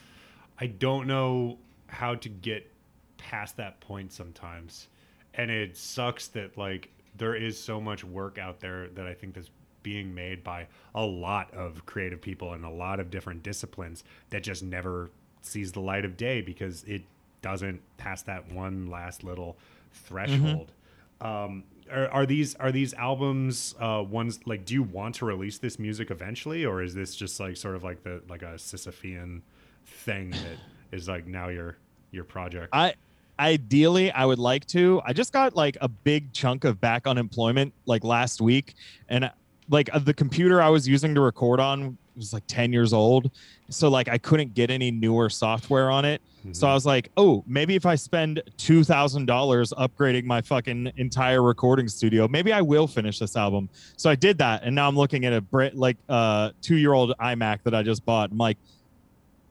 I 0.58 0.66
don't 0.66 1.06
know 1.06 1.58
how 1.86 2.14
to 2.16 2.28
get 2.28 2.70
past 3.16 3.56
that 3.56 3.80
point 3.80 4.12
sometimes. 4.12 4.88
And 5.34 5.50
it 5.50 5.76
sucks 5.76 6.28
that 6.28 6.56
like 6.58 6.90
there 7.16 7.34
is 7.34 7.58
so 7.58 7.80
much 7.80 8.04
work 8.04 8.38
out 8.38 8.60
there 8.60 8.88
that 8.88 9.06
I 9.06 9.14
think 9.14 9.34
that's 9.34 9.50
being 9.82 10.14
made 10.14 10.42
by 10.42 10.66
a 10.94 11.04
lot 11.04 11.52
of 11.54 11.86
creative 11.86 12.20
people 12.20 12.52
and 12.52 12.64
a 12.64 12.70
lot 12.70 13.00
of 13.00 13.10
different 13.10 13.42
disciplines 13.42 14.04
that 14.30 14.42
just 14.42 14.62
never 14.62 15.10
sees 15.42 15.72
the 15.72 15.80
light 15.80 16.04
of 16.04 16.16
day 16.16 16.40
because 16.40 16.82
it 16.84 17.02
doesn't 17.40 17.80
pass 17.96 18.22
that 18.22 18.50
one 18.50 18.88
last 18.88 19.22
little 19.22 19.56
threshold. 19.96 20.72
Um, 21.20 21.64
are, 21.90 22.08
are 22.08 22.26
these 22.26 22.54
are 22.56 22.72
these 22.72 22.94
albums 22.94 23.74
uh, 23.80 24.04
ones 24.06 24.40
like? 24.46 24.64
Do 24.64 24.74
you 24.74 24.82
want 24.82 25.14
to 25.16 25.24
release 25.24 25.58
this 25.58 25.78
music 25.78 26.10
eventually, 26.10 26.64
or 26.64 26.82
is 26.82 26.94
this 26.94 27.14
just 27.14 27.38
like 27.40 27.56
sort 27.56 27.76
of 27.76 27.84
like 27.84 28.02
the 28.02 28.22
like 28.28 28.42
a 28.42 28.54
Sisyphean 28.54 29.42
thing 29.84 30.30
that 30.30 30.58
is 30.92 31.08
like 31.08 31.26
now 31.26 31.48
your 31.48 31.76
your 32.10 32.24
project? 32.24 32.68
I 32.72 32.94
ideally 33.38 34.10
I 34.10 34.24
would 34.24 34.38
like 34.38 34.66
to. 34.68 35.00
I 35.04 35.12
just 35.12 35.32
got 35.32 35.54
like 35.54 35.76
a 35.80 35.88
big 35.88 36.32
chunk 36.32 36.64
of 36.64 36.80
back 36.80 37.06
unemployment 37.06 37.72
like 37.86 38.04
last 38.04 38.40
week 38.40 38.74
and 39.08 39.30
like 39.68 39.90
the 40.04 40.14
computer 40.14 40.62
I 40.62 40.68
was 40.68 40.86
using 40.86 41.14
to 41.14 41.20
record 41.20 41.60
on 41.60 41.98
was 42.16 42.32
like 42.32 42.44
10 42.46 42.72
years 42.72 42.92
old. 42.92 43.30
So 43.70 43.88
like 43.88 44.08
I 44.08 44.18
couldn't 44.18 44.54
get 44.54 44.70
any 44.70 44.90
newer 44.90 45.28
software 45.28 45.90
on 45.90 46.04
it. 46.04 46.20
So 46.52 46.68
I 46.68 46.74
was 46.74 46.86
like, 46.86 47.10
"Oh, 47.16 47.42
maybe 47.48 47.74
if 47.74 47.84
I 47.86 47.96
spend 47.96 48.40
$2,000 48.56 49.72
upgrading 49.72 50.24
my 50.26 50.40
fucking 50.40 50.92
entire 50.96 51.42
recording 51.42 51.88
studio, 51.88 52.28
maybe 52.28 52.52
I 52.52 52.62
will 52.62 52.86
finish 52.86 53.18
this 53.18 53.36
album." 53.36 53.68
So 53.96 54.08
I 54.08 54.14
did 54.14 54.38
that 54.38 54.62
and 54.62 54.72
now 54.72 54.86
I'm 54.86 54.96
looking 54.96 55.24
at 55.24 55.32
a 55.32 55.40
Brit 55.40 55.76
like 55.76 55.96
uh 56.08 56.50
2-year-old 56.62 57.14
iMac 57.20 57.64
that 57.64 57.74
I 57.74 57.82
just 57.82 58.04
bought. 58.04 58.30
I'm 58.30 58.38
like, 58.38 58.58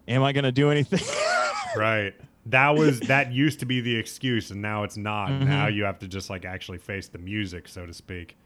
"Am 0.07 0.23
I 0.23 0.31
going 0.31 0.45
to 0.45 0.53
do 0.53 0.71
anything?" 0.71 1.01
right. 1.75 2.13
That 2.45 2.77
was 2.77 2.99
that 3.01 3.33
used 3.33 3.59
to 3.59 3.65
be 3.65 3.81
the 3.81 3.95
excuse, 3.95 4.51
and 4.51 4.61
now 4.61 4.83
it's 4.83 4.95
not. 4.97 5.31
Mhm. 5.31 5.47
Now 5.47 5.67
you 5.67 5.83
have 5.83 5.99
to 5.99 6.07
just 6.07 6.29
like 6.29 6.45
actually 6.45 6.77
face 6.77 7.07
the 7.09 7.17
music, 7.17 7.67
so 7.67 7.85
to 7.85 7.93
speak. 7.93 8.37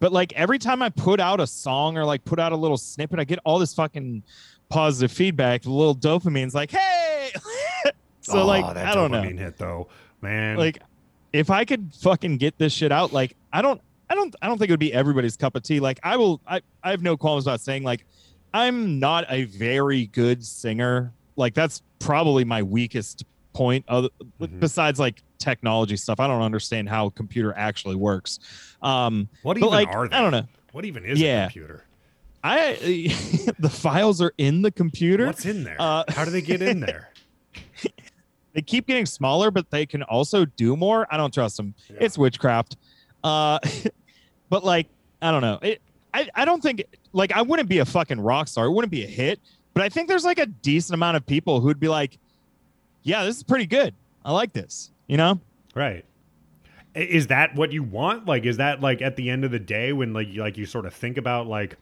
But 0.00 0.12
like 0.12 0.32
every 0.34 0.58
time 0.58 0.82
I 0.82 0.88
put 0.90 1.20
out 1.20 1.40
a 1.40 1.46
song 1.46 1.96
or 1.96 2.04
like 2.04 2.24
put 2.24 2.38
out 2.38 2.52
a 2.52 2.56
little 2.56 2.76
snippet, 2.76 3.18
I 3.18 3.24
get 3.24 3.38
all 3.44 3.58
this 3.58 3.74
fucking 3.74 4.22
positive 4.68 5.12
feedback. 5.12 5.62
The 5.62 5.70
little 5.70 5.94
dopamine's 5.94 6.54
like, 6.54 6.70
hey. 6.70 7.30
so 8.20 8.40
Oh, 8.40 8.46
like 8.46 8.64
I 8.64 8.94
don't 8.94 9.10
know. 9.10 9.22
hit 9.22 9.58
though, 9.58 9.88
man. 10.20 10.56
Like 10.56 10.82
if 11.32 11.50
I 11.50 11.64
could 11.64 11.92
fucking 12.00 12.38
get 12.38 12.58
this 12.58 12.72
shit 12.72 12.92
out, 12.92 13.12
like 13.12 13.36
I 13.52 13.62
don't 13.62 13.80
I 14.08 14.14
don't 14.14 14.34
I 14.42 14.48
don't 14.48 14.58
think 14.58 14.68
it 14.70 14.72
would 14.72 14.80
be 14.80 14.92
everybody's 14.92 15.36
cup 15.36 15.56
of 15.56 15.62
tea. 15.62 15.80
Like 15.80 15.98
I 16.02 16.16
will 16.16 16.40
I, 16.46 16.60
I 16.82 16.90
have 16.90 17.02
no 17.02 17.16
qualms 17.16 17.46
about 17.46 17.60
saying 17.60 17.82
like 17.82 18.04
I'm 18.52 18.98
not 19.00 19.24
a 19.28 19.44
very 19.44 20.06
good 20.06 20.44
singer. 20.44 21.12
Like 21.36 21.54
that's 21.54 21.82
probably 21.98 22.44
my 22.44 22.62
weakest 22.62 23.24
point 23.54 23.84
other 23.88 24.08
Mhm. 24.40 24.60
besides 24.60 24.98
like 25.00 25.22
technology 25.38 25.96
stuff. 25.96 26.20
I 26.20 26.26
don't 26.26 26.42
understand 26.42 26.88
how 26.88 27.06
a 27.06 27.10
computer 27.10 27.54
actually 27.56 27.96
works. 27.96 28.38
Um 28.82 29.28
what 29.42 29.56
even 29.56 29.70
like 29.70 29.88
are 29.88 30.06
they? 30.08 30.16
I 30.16 30.20
don't 30.20 30.32
know. 30.32 30.46
What 30.72 30.84
even 30.84 31.04
is 31.04 31.18
Yeah. 31.20 31.44
a 31.44 31.46
computer? 31.46 31.84
I 32.42 32.74
the 33.58 33.70
files 33.70 34.20
are 34.20 34.34
in 34.36 34.60
the 34.62 34.70
computer. 34.70 35.26
What's 35.26 35.46
in 35.46 35.64
there? 35.64 35.76
Uh, 35.78 36.04
How 36.08 36.24
do 36.26 36.30
they 36.30 36.42
get 36.42 36.60
in 36.60 36.80
there? 36.80 37.08
They 38.52 38.62
keep 38.62 38.86
getting 38.86 39.04
smaller, 39.04 39.50
but 39.50 39.68
they 39.72 39.84
can 39.84 40.04
also 40.04 40.44
do 40.44 40.76
more. 40.76 41.08
I 41.10 41.16
don't 41.16 41.34
trust 41.34 41.56
them. 41.56 41.74
Yeah. 41.90 41.96
It's 42.02 42.16
witchcraft. 42.16 42.76
Uh, 43.24 43.58
but 44.48 44.62
like 44.64 44.86
I 45.20 45.32
don't 45.32 45.40
know. 45.42 45.58
It, 45.60 45.82
I 46.12 46.28
I 46.36 46.44
don't 46.44 46.62
think 46.62 46.84
like 47.12 47.32
I 47.32 47.42
wouldn't 47.42 47.68
be 47.68 47.78
a 47.78 47.84
fucking 47.84 48.20
rock 48.20 48.46
star. 48.46 48.66
It 48.66 48.70
wouldn't 48.70 48.92
be 48.92 49.02
a 49.02 49.08
hit. 49.08 49.40
But 49.72 49.82
I 49.82 49.88
think 49.88 50.06
there's 50.06 50.24
like 50.24 50.38
a 50.38 50.46
decent 50.46 50.94
amount 50.94 51.16
of 51.16 51.26
people 51.26 51.60
who'd 51.60 51.80
be 51.80 51.88
like, 51.88 52.16
"Yeah, 53.04 53.24
this 53.24 53.36
is 53.36 53.44
pretty 53.44 53.66
good. 53.66 53.94
I 54.24 54.32
like 54.32 54.52
this." 54.52 54.90
You 55.06 55.16
know? 55.16 55.40
Right. 55.74 56.04
Is 56.94 57.26
that 57.28 57.54
what 57.54 57.72
you 57.72 57.82
want? 57.82 58.26
Like, 58.26 58.44
is 58.44 58.56
that 58.58 58.80
like 58.80 59.02
at 59.02 59.16
the 59.16 59.28
end 59.30 59.44
of 59.44 59.50
the 59.50 59.58
day 59.58 59.92
when 59.92 60.12
like 60.12 60.28
you, 60.28 60.40
like 60.40 60.56
you 60.56 60.66
sort 60.66 60.86
of 60.86 60.94
think 60.94 61.16
about 61.16 61.46
like 61.46 61.76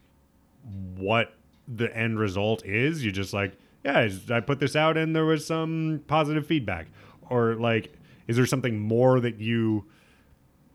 what 0.96 1.34
the 1.68 1.94
end 1.96 2.18
result 2.18 2.64
is? 2.64 3.04
You 3.04 3.12
just 3.12 3.32
like, 3.32 3.52
yeah, 3.84 4.08
I 4.30 4.40
put 4.40 4.58
this 4.58 4.74
out 4.74 4.96
and 4.96 5.14
there 5.14 5.24
was 5.24 5.46
some 5.46 6.02
positive 6.06 6.46
feedback, 6.46 6.86
or 7.28 7.54
like, 7.56 7.92
is 8.26 8.36
there 8.36 8.46
something 8.46 8.78
more 8.78 9.20
that 9.20 9.38
you, 9.38 9.84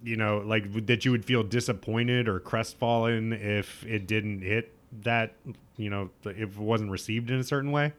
you 0.03 0.17
know, 0.17 0.43
like 0.45 0.85
that 0.85 1.03
you 1.05 1.11
would 1.11 1.25
feel 1.25 1.41
disappointed 1.41 2.27
or 2.27 2.39
crestfallen 2.39 3.33
if 3.33 3.83
it 3.85 4.05
didn't 4.07 4.41
hit 4.41 4.73
that, 5.01 5.33
you 5.77 5.89
know, 5.89 6.09
if 6.25 6.37
it 6.37 6.57
wasn't 6.57 6.91
received 6.91 7.31
in 7.31 7.39
a 7.39 7.43
certain 7.43 7.71
way? 7.71 7.93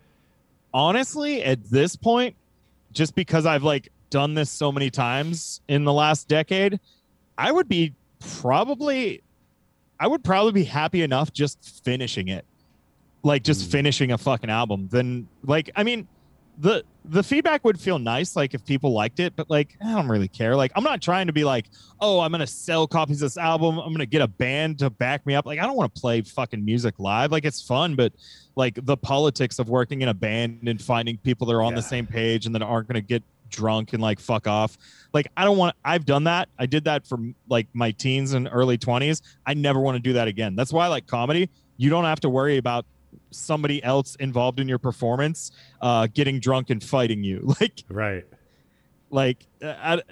Honestly 0.75 1.43
at 1.43 1.63
this 1.71 1.97
point 1.97 2.35
just 2.93 3.15
because 3.15 3.47
i've 3.47 3.63
like 3.63 3.89
done 4.11 4.35
this 4.35 4.51
so 4.51 4.71
many 4.73 4.91
times 4.91 5.61
in 5.69 5.85
the 5.85 5.93
last 5.93 6.29
decade 6.29 6.79
i 7.37 7.51
would 7.53 7.69
be 7.69 7.95
probably 8.41 9.23
i 10.01 10.07
would 10.07 10.23
probably 10.25 10.53
be 10.53 10.65
happy 10.65 11.03
enough 11.03 11.33
just 11.33 11.83
finishing 11.85 12.29
it 12.29 12.45
like 13.23 13.43
just 13.43 13.69
Mm. 13.69 13.73
finishing 13.73 14.13
a 14.13 14.19
fucking 14.19 14.51
album 14.51 14.89
then 14.91 15.27
like 15.45 15.71
i 15.77 15.83
mean 15.83 16.07
the 16.61 16.83
the 17.05 17.23
feedback 17.23 17.65
would 17.65 17.81
feel 17.81 17.99
nice 17.99 18.35
like 18.37 18.53
if 18.53 18.65
people 18.65 18.93
liked 18.93 19.21
it 19.21 19.35
but 19.37 19.49
like 19.49 19.77
i 19.85 19.93
don't 19.95 20.09
really 20.09 20.29
care. 20.29 20.57
Like 20.57 20.73
i'm 20.75 20.83
not 20.85 21.01
trying 21.01 21.27
to 21.29 21.33
be 21.33 21.45
like 21.45 21.67
oh 22.01 22.21
i'm 22.21 22.33
gonna 22.33 22.47
sell 22.47 22.87
copies 22.87 23.23
of 23.23 23.27
this 23.27 23.39
album. 23.39 23.79
I'm 23.79 23.93
gonna 23.93 24.07
get 24.07 24.23
a 24.23 24.27
band 24.29 24.81
to 24.81 24.91
back 24.91 25.25
me 25.25 25.35
up. 25.35 25.47
Like 25.47 25.59
i 25.61 25.63
don't 25.67 25.77
want 25.77 25.95
to 25.95 26.01
play 26.01 26.21
fucking 26.23 26.65
music 26.65 26.99
live. 26.99 27.31
Like 27.33 27.45
it's 27.45 27.63
fun 27.63 27.95
but 27.95 28.13
like 28.57 28.79
the 28.85 28.97
politics 28.97 29.59
of 29.61 29.69
working 29.69 30.03
in 30.03 30.09
a 30.09 30.15
band 30.15 30.67
and 30.69 30.83
finding 30.83 31.17
people 31.19 31.47
that 31.47 31.55
are 31.55 31.63
on 31.63 31.73
Yeah. 31.73 31.77
the 31.77 31.83
same 31.83 32.07
page 32.07 32.45
and 32.47 32.55
that 32.57 32.63
aren't 32.63 32.89
gonna 32.89 33.01
get 33.01 33.23
drunk 33.51 33.93
and 33.93 34.03
like 34.03 34.19
fuck 34.19 34.47
off. 34.49 34.77
Like 35.15 35.29
i 35.37 35.45
don't 35.45 35.57
want 35.59 35.77
i've 35.85 36.05
done 36.05 36.25
that. 36.25 36.49
I 36.59 36.67
did 36.67 36.85
that 36.85 37.07
for 37.07 37.19
like 37.49 37.69
my 37.73 37.93
teens 37.93 38.33
and 38.35 38.49
early 38.51 38.77
20s 38.77 39.23
i 39.47 39.55
never 39.55 39.79
want 39.81 39.95
to 39.95 40.01
do 40.03 40.13
that 40.15 40.27
again. 40.29 40.57
That's 40.57 40.73
why 40.73 40.87
i 40.87 40.89
like 40.89 41.07
comedy. 41.07 41.49
You 41.77 41.89
don't 41.91 42.05
have 42.05 42.19
to 42.21 42.29
worry 42.29 42.57
about 42.57 42.85
somebody 43.31 43.83
else 43.85 44.15
involved 44.17 44.59
in 44.61 44.69
your 44.69 44.79
performance 44.79 45.51
uh 45.83 46.07
getting 46.15 46.41
drunk 46.41 46.71
and 46.71 46.83
fighting 46.83 47.23
you 47.23 47.41
like 47.61 47.85
Right. 47.89 48.25
like 49.11 49.47
uh, 49.63 49.75
I, 49.83 50.03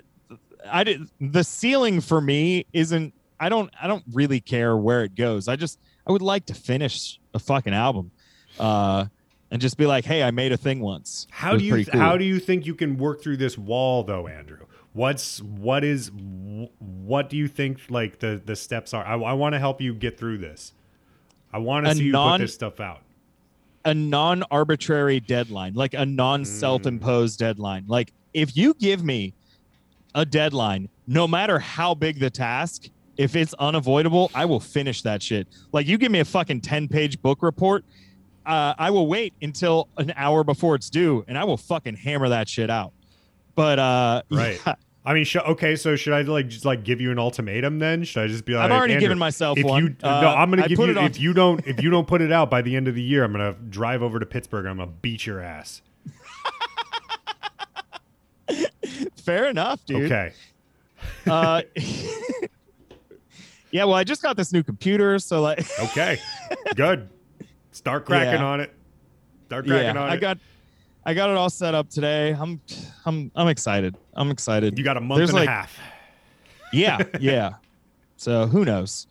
I 0.81 0.85
did 0.85 1.09
the 1.21 1.45
ceiling 1.45 2.01
for 2.01 2.21
me 2.21 2.67
isn't 2.73 3.15
i 3.41 3.49
don't 3.49 3.71
i 3.81 3.87
don't 3.87 4.05
really 4.13 4.41
care 4.41 4.77
where 4.77 5.03
it 5.05 5.15
goes 5.15 5.49
i 5.49 5.57
just 5.57 5.79
i 6.07 6.13
would 6.13 6.23
like 6.23 6.47
to 6.47 6.55
finish 6.55 7.19
a 7.35 7.39
fucking 7.39 7.75
album 7.75 8.11
uh 8.59 9.07
and 9.51 9.61
just 9.63 9.77
be 9.77 9.87
like 9.87 10.05
hey 10.05 10.23
i 10.23 10.31
made 10.31 10.53
a 10.53 10.57
thing 10.57 10.81
once 10.81 11.27
How 11.31 11.57
do 11.57 11.65
you 11.65 11.85
cool. 11.87 12.01
how 12.01 12.17
do 12.17 12.25
you 12.25 12.39
think 12.41 12.67
you 12.67 12.75
can 12.75 12.97
work 12.97 13.23
through 13.23 13.37
this 13.39 13.57
wall 13.59 14.03
though, 14.03 14.27
Andrew? 14.27 14.67
What's 14.93 15.43
what 15.43 15.85
is 15.85 16.11
what 16.79 17.29
do 17.29 17.37
you 17.37 17.49
think 17.49 17.81
like 17.91 18.19
the 18.21 18.41
the 18.43 18.57
steps 18.57 18.95
are? 18.95 19.05
I, 19.05 19.15
I 19.15 19.33
want 19.35 19.53
to 19.53 19.59
help 19.59 19.81
you 19.83 19.93
get 19.95 20.19
through 20.19 20.39
this. 20.39 20.73
I 21.57 21.59
want 21.59 21.87
to 21.87 21.95
see 21.95 22.05
you 22.05 22.13
non- 22.13 22.39
put 22.41 22.45
this 22.45 22.55
stuff 22.55 22.81
out. 22.81 23.01
a 23.87 23.95
non-arbitrary 23.95 25.21
deadline 25.21 25.73
like 25.75 25.95
a 25.95 26.05
non-self-imposed 26.05 27.39
deadline 27.39 27.85
like 27.87 28.13
if 28.35 28.57
you 28.57 28.75
give 28.75 29.03
me 29.05 29.33
a 30.15 30.25
deadline 30.25 30.89
no 31.07 31.27
matter 31.27 31.59
how 31.59 31.95
big 31.95 32.19
the 32.19 32.29
task 32.31 32.89
if 33.17 33.35
it's 33.37 33.55
unavoidable 33.55 34.31
i 34.35 34.45
will 34.45 34.61
finish 34.61 35.03
that 35.03 35.23
shit 35.23 35.47
like 35.73 35.87
you 35.87 35.97
give 35.99 36.11
me 36.13 36.19
a 36.21 36.25
fucking 36.25 36.61
10 36.61 36.89
page 36.89 37.21
book 37.23 37.43
report 37.43 37.85
uh, 38.45 38.75
i 38.79 38.91
will 38.91 39.07
wait 39.07 39.33
until 39.43 39.89
an 39.99 40.13
hour 40.17 40.43
before 40.45 40.75
it's 40.75 40.91
due 40.91 41.25
and 41.29 41.39
i 41.39 41.45
will 41.45 41.57
fucking 41.57 41.95
hammer 41.95 42.29
that 42.29 42.49
shit 42.49 42.69
out 42.71 42.93
but 43.55 43.79
uh 43.79 44.23
Right. 44.31 44.61
yeah, 44.67 44.75
I 45.07 45.15
mean, 45.15 45.25
sh- 45.25 45.37
okay, 45.37 45.77
so 45.77 45.95
should 45.95 46.13
I 46.13 46.23
like 46.23 46.49
just 46.49 46.65
like 46.65 46.83
give 46.83 47.01
you 47.01 47.13
an 47.13 47.19
ultimatum 47.19 47.79
then? 47.79 48.03
Should 48.03 48.25
I 48.25 48.27
just 48.27 48.45
be 48.45 48.55
like, 48.55 48.65
I've 48.65 48.77
already 48.77 48.99
given 48.99 49.19
myself 49.19 49.57
if 49.57 49.65
one. 49.65 49.83
You, 49.85 49.97
Uh, 50.03 50.21
no, 50.21 50.29
I'm 50.31 50.51
gonna 50.51 50.65
I 50.65 50.69
give 50.69 50.79
you 50.81 50.99
if 50.99 51.21
you 51.21 51.33
don't 51.33 51.65
if 51.65 51.81
you 51.81 51.91
don't 51.91 52.09
put 52.09 52.21
it 52.23 52.33
out 52.33 52.51
by 52.51 52.61
the 52.61 52.75
end 52.75 52.89
of 52.89 52.97
the 52.97 53.03
year, 53.03 53.23
I'm 53.23 53.31
gonna 53.31 53.53
drive 53.53 54.03
over 54.03 54.19
to 54.19 54.27
Pittsburgh. 54.27 54.65
and 54.67 54.73
I'm 54.73 54.77
gonna 54.79 54.91
beat 55.01 55.25
your 55.25 55.41
ass. 55.41 55.81
fair 59.17 59.47
enough 59.47 59.85
dude 59.87 60.05
Okay. 60.05 60.33
uh 61.27 61.63
yeah 63.73 63.83
well 63.85 63.95
i 63.95 64.05
just 64.05 64.23
got 64.23 64.37
this 64.37 64.53
new 64.53 64.63
computer 64.63 65.19
so 65.19 65.41
like 65.43 65.67
Okay. 65.81 66.19
Good. 66.77 67.09
Start 67.73 68.07
cracking 68.07 68.41
Yeah. 68.41 68.45
on 68.47 68.61
it. 68.61 68.73
Start 69.47 69.67
cracking 69.67 69.95
yeah, 69.95 70.03
on 70.03 70.09
I 70.09 70.09
it. 70.09 70.13
I 70.13 70.17
got 70.17 70.39
I 71.07 71.15
got 71.15 71.31
it 71.31 71.37
all 71.37 71.49
set 71.49 71.75
up 71.75 71.89
today. 71.89 72.33
I'm 72.39 72.61
I'm 73.07 73.31
I'm 73.37 73.49
excited. 73.49 73.97
I'm 74.15 74.31
excited. 74.31 74.77
you 74.77 74.83
got 74.85 74.97
a 74.97 75.01
month 75.01 75.19
There's 75.21 75.31
and 75.31 75.39
like- 75.39 75.49
a 75.49 75.53
half. 75.53 75.79
yeah, 76.73 76.99
yeah. 77.21 77.55
So 78.17 78.47
who 78.47 78.65
knows? 78.65 79.07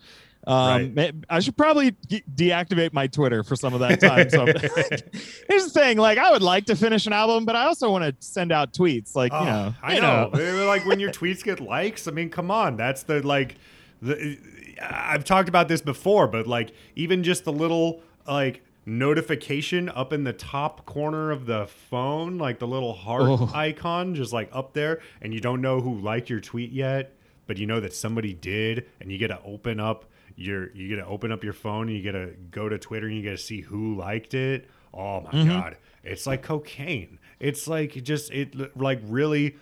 Um, 0.47 0.93
ma- 0.93 1.09
I 1.30 1.39
should 1.39 1.57
probably 1.57 1.91
de- 2.07 2.22
deactivate 2.35 2.93
my 2.93 3.07
Twitter 3.07 3.43
for 3.43 3.55
some 3.55 3.73
of 3.73 3.80
that 3.80 3.99
time. 3.99 4.30
So 4.30 4.45
here's 5.49 5.63
the 5.63 5.69
thing: 5.73 5.97
like, 5.97 6.17
I 6.17 6.31
would 6.31 6.41
like 6.43 6.65
to 6.65 6.76
finish 6.76 7.07
an 7.07 7.13
album, 7.13 7.45
but 7.45 7.55
I 7.55 7.63
also 7.63 7.89
want 7.89 8.03
to 8.03 8.13
send 8.27 8.51
out 8.51 8.73
tweets. 8.73 9.15
Like, 9.15 9.31
Oh, 9.34 9.39
you 9.39 9.45
know, 9.45 9.73
I 9.81 9.95
you 9.95 10.01
know. 10.01 10.30
They're 10.34 10.65
like 10.65 10.85
when 10.85 10.99
your 10.99 11.11
tweets 11.11 11.43
get 11.43 11.61
likes. 11.61 12.07
I 12.07 12.11
mean, 12.11 12.30
come 12.30 12.51
on. 12.51 12.76
That's 12.76 13.03
the 13.03 13.26
like 13.26 13.55
the 14.01 14.38
I've 14.81 15.23
talked 15.23 15.47
about 15.49 15.67
this 15.69 15.81
before, 15.81 16.27
but 16.27 16.45
like 16.45 16.73
even 16.95 17.23
just 17.23 17.45
the 17.45 17.53
little 17.53 18.01
like 18.27 18.61
notification 18.86 19.90
up 19.90 20.14
in 20.14 20.24
the 20.24 20.34
top 20.34 20.86
corner 20.86 21.32
of 21.32 21.45
the 21.45 21.68
phone, 21.68 22.38
like 22.38 22.60
the 22.60 22.68
little 22.68 22.94
heart 22.94 23.24
Oh. 23.26 23.52
icon 23.56 24.16
just 24.16 24.32
like 24.34 24.49
up 24.52 24.74
there 24.74 25.02
and 25.22 25.34
you 25.34 25.40
don't 25.40 25.62
know 25.62 25.82
who 25.82 25.99
liked 25.99 26.30
your 26.30 26.40
tweet 26.40 26.72
yet, 26.72 27.16
but 27.48 27.57
you 27.57 27.66
know 27.66 27.80
that 27.80 27.94
somebody 27.94 28.34
did 28.34 28.86
and 28.99 29.12
you 29.12 29.18
get 29.18 29.28
to 29.28 29.40
open 29.44 29.80
up 29.80 30.06
your 30.38 30.70
you 30.76 30.90
get 30.90 30.98
to 30.98 31.06
open 31.06 31.32
up 31.32 31.44
your 31.44 31.53
phone 31.53 31.88
and 31.88 31.95
you 31.98 32.03
get 32.03 32.12
to 32.12 32.34
go 32.52 32.68
to 32.68 32.78
Twitter 32.78 33.07
and 33.07 33.16
you 33.16 33.22
get 33.22 33.32
to 33.32 33.38
see 33.38 33.62
who 33.62 33.95
liked 33.95 34.34
it. 34.34 34.70
Oh 34.94 35.22
my 35.22 35.32
Mm-hmm. 35.32 35.49
god. 35.49 35.78
It's 36.03 36.28
like 36.28 36.44
cocaine. 36.44 37.20
It's 37.40 37.68
like 37.68 37.91
just 38.03 38.32
it 38.32 38.78
like 38.78 38.99
really 39.06 39.56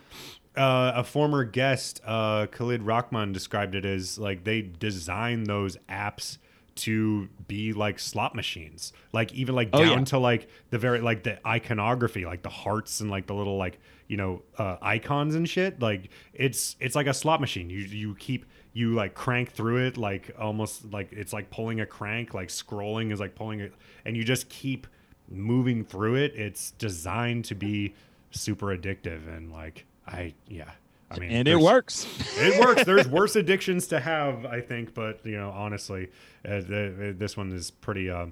uh, 0.56 0.92
a 0.96 1.02
former 1.04 1.42
guest, 1.44 2.00
uh, 2.06 2.46
Khalid 2.46 2.82
Rahman, 2.82 3.32
described 3.32 3.74
it 3.74 3.84
as 3.84 4.18
like 4.18 4.44
they 4.44 4.60
designed 4.62 5.46
those 5.46 5.76
apps 5.88 6.38
to 6.76 7.28
be 7.46 7.72
like 7.72 7.98
slot 7.98 8.34
machines, 8.34 8.92
like 9.12 9.32
even 9.32 9.54
like 9.54 9.70
Oh, 9.72 9.78
down 9.84 9.98
yeah. 10.00 10.04
to 10.06 10.18
like 10.18 10.48
the 10.70 10.78
very 10.78 11.00
like 11.00 11.22
the 11.22 11.38
iconography, 11.46 12.24
like 12.24 12.42
the 12.42 12.48
hearts 12.50 13.00
and 13.00 13.10
like 13.10 13.26
the 13.26 13.34
little 13.34 13.56
like 13.56 13.78
you 14.08 14.16
know 14.16 14.42
uh, 14.58 14.76
icons 14.82 15.34
and 15.34 15.48
shit. 15.48 15.80
Like 15.80 16.10
it's 16.32 16.76
it's 16.80 16.94
like 16.94 17.06
a 17.06 17.14
slot 17.14 17.40
machine. 17.40 17.70
You 17.70 17.78
you 17.80 18.14
keep 18.16 18.46
you 18.72 18.94
like 18.94 19.14
crank 19.14 19.52
through 19.52 19.86
it 19.86 19.96
like 19.96 20.34
almost 20.38 20.92
like 20.92 21.12
it's 21.12 21.32
like 21.32 21.50
pulling 21.50 21.80
a 21.80 21.86
crank. 21.86 22.34
Like 22.34 22.48
scrolling 22.48 23.12
is 23.12 23.20
like 23.20 23.34
pulling 23.34 23.60
it, 23.60 23.72
and 24.04 24.16
you 24.16 24.24
just 24.24 24.48
keep 24.48 24.86
moving 25.28 25.84
through 25.84 26.16
it. 26.16 26.34
It's 26.34 26.72
designed 26.72 27.44
to 27.46 27.54
be 27.54 27.94
super 28.30 28.66
addictive 28.76 29.28
and 29.34 29.52
like 29.52 29.86
I 30.06 30.34
yeah. 30.48 30.72
I 31.10 31.18
mean, 31.18 31.30
and 31.30 31.48
it 31.48 31.58
works. 31.58 32.06
it 32.36 32.58
works. 32.64 32.84
There's 32.84 33.08
worse 33.08 33.36
addictions 33.36 33.86
to 33.88 34.00
have, 34.00 34.46
I 34.46 34.60
think, 34.60 34.94
but 34.94 35.20
you 35.24 35.36
know, 35.36 35.50
honestly, 35.50 36.10
uh, 36.44 36.60
the, 36.60 37.14
this 37.16 37.36
one 37.36 37.52
is 37.52 37.70
pretty, 37.70 38.10
uh, 38.10 38.26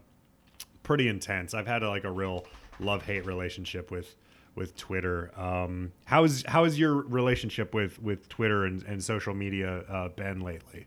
pretty 0.82 1.08
intense. 1.08 1.54
I've 1.54 1.66
had 1.66 1.82
a, 1.82 1.88
like 1.88 2.04
a 2.04 2.10
real 2.10 2.46
love 2.80 3.04
hate 3.04 3.26
relationship 3.26 3.90
with 3.90 4.16
with 4.54 4.76
Twitter. 4.76 5.30
Um, 5.38 5.92
how 6.04 6.24
is 6.24 6.44
how 6.46 6.64
is 6.64 6.78
your 6.78 6.94
relationship 6.94 7.74
with 7.74 8.00
with 8.02 8.28
Twitter 8.28 8.64
and, 8.64 8.82
and 8.84 9.02
social 9.02 9.34
media 9.34 9.78
uh, 9.88 10.08
been 10.08 10.40
lately? 10.40 10.86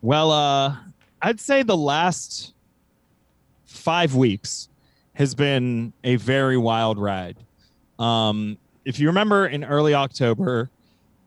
Well, 0.00 0.30
uh, 0.30 0.76
I'd 1.20 1.40
say 1.40 1.62
the 1.62 1.76
last 1.76 2.54
five 3.64 4.14
weeks 4.14 4.68
has 5.14 5.34
been 5.34 5.92
a 6.02 6.16
very 6.16 6.56
wild 6.56 6.98
ride. 6.98 7.36
Um, 7.98 8.58
if 8.84 8.98
you 8.98 9.06
remember 9.08 9.46
in 9.46 9.64
early 9.64 9.94
October, 9.94 10.70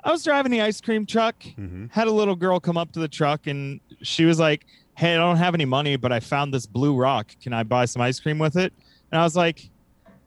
I 0.04 0.12
was 0.12 0.24
driving 0.24 0.52
the 0.52 0.62
ice 0.62 0.82
cream 0.82 1.06
truck, 1.06 1.36
Mm-hmm. 1.40 1.88
had 1.92 2.08
a 2.08 2.12
little 2.12 2.36
girl 2.36 2.60
come 2.60 2.78
up 2.78 2.92
to 2.94 3.00
the 3.00 3.08
truck, 3.08 3.48
and 3.48 3.80
she 4.02 4.26
was 4.26 4.40
like, 4.40 4.66
Hey, 4.96 5.14
I 5.14 5.18
don't 5.18 5.38
have 5.38 5.54
any 5.54 5.66
money, 5.66 5.96
but 5.98 6.12
I 6.12 6.20
found 6.22 6.54
this 6.54 6.66
blue 6.66 6.96
rock. 6.96 7.32
Can 7.42 7.52
I 7.54 7.64
buy 7.64 7.86
some 7.86 8.02
ice 8.02 8.20
cream 8.20 8.40
with 8.40 8.56
it? 8.56 8.72
And 9.12 9.20
I 9.20 9.24
was 9.24 9.36
like, 9.36 9.70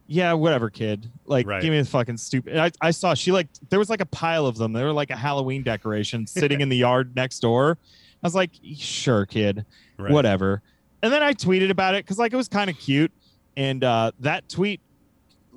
Yeah, 0.07 0.33
whatever, 0.35 0.69
kid. 0.71 1.11
Like, 1.27 1.47
Right. 1.47 1.63
give 1.63 1.71
me 1.71 1.81
the 1.81 1.87
fucking 1.89 2.17
stupid. 2.19 2.57
I, 2.57 2.71
I 2.81 2.91
saw 2.91 3.15
she 3.15 3.31
like, 3.33 3.49
there 3.71 3.79
was 3.79 3.89
like 3.91 4.01
a 4.01 4.07
pile 4.07 4.47
of 4.47 4.57
them. 4.59 4.73
They 4.73 4.83
were 4.85 4.93
like 4.93 5.11
a 5.11 5.17
Halloween 5.17 5.63
decoration 5.63 6.27
sitting 6.27 6.61
in 6.61 6.69
the 6.69 6.77
yard 6.77 7.15
next 7.17 7.39
door. 7.41 7.79
I 8.23 8.27
was 8.27 8.35
like, 8.35 8.51
Sure, 8.77 9.25
kid 9.27 9.65
Right. 9.97 10.13
whatever. 10.13 10.63
And 11.03 11.13
then 11.13 11.23
I 11.23 11.33
tweeted 11.35 11.71
about 11.71 11.95
it 11.95 12.05
because 12.05 12.19
like 12.19 12.33
it 12.33 12.37
was 12.37 12.49
kind 12.49 12.69
of 12.69 12.77
cute, 12.79 13.13
and 13.57 13.85
uh, 13.85 14.11
that 14.21 14.49
tweet 14.49 14.81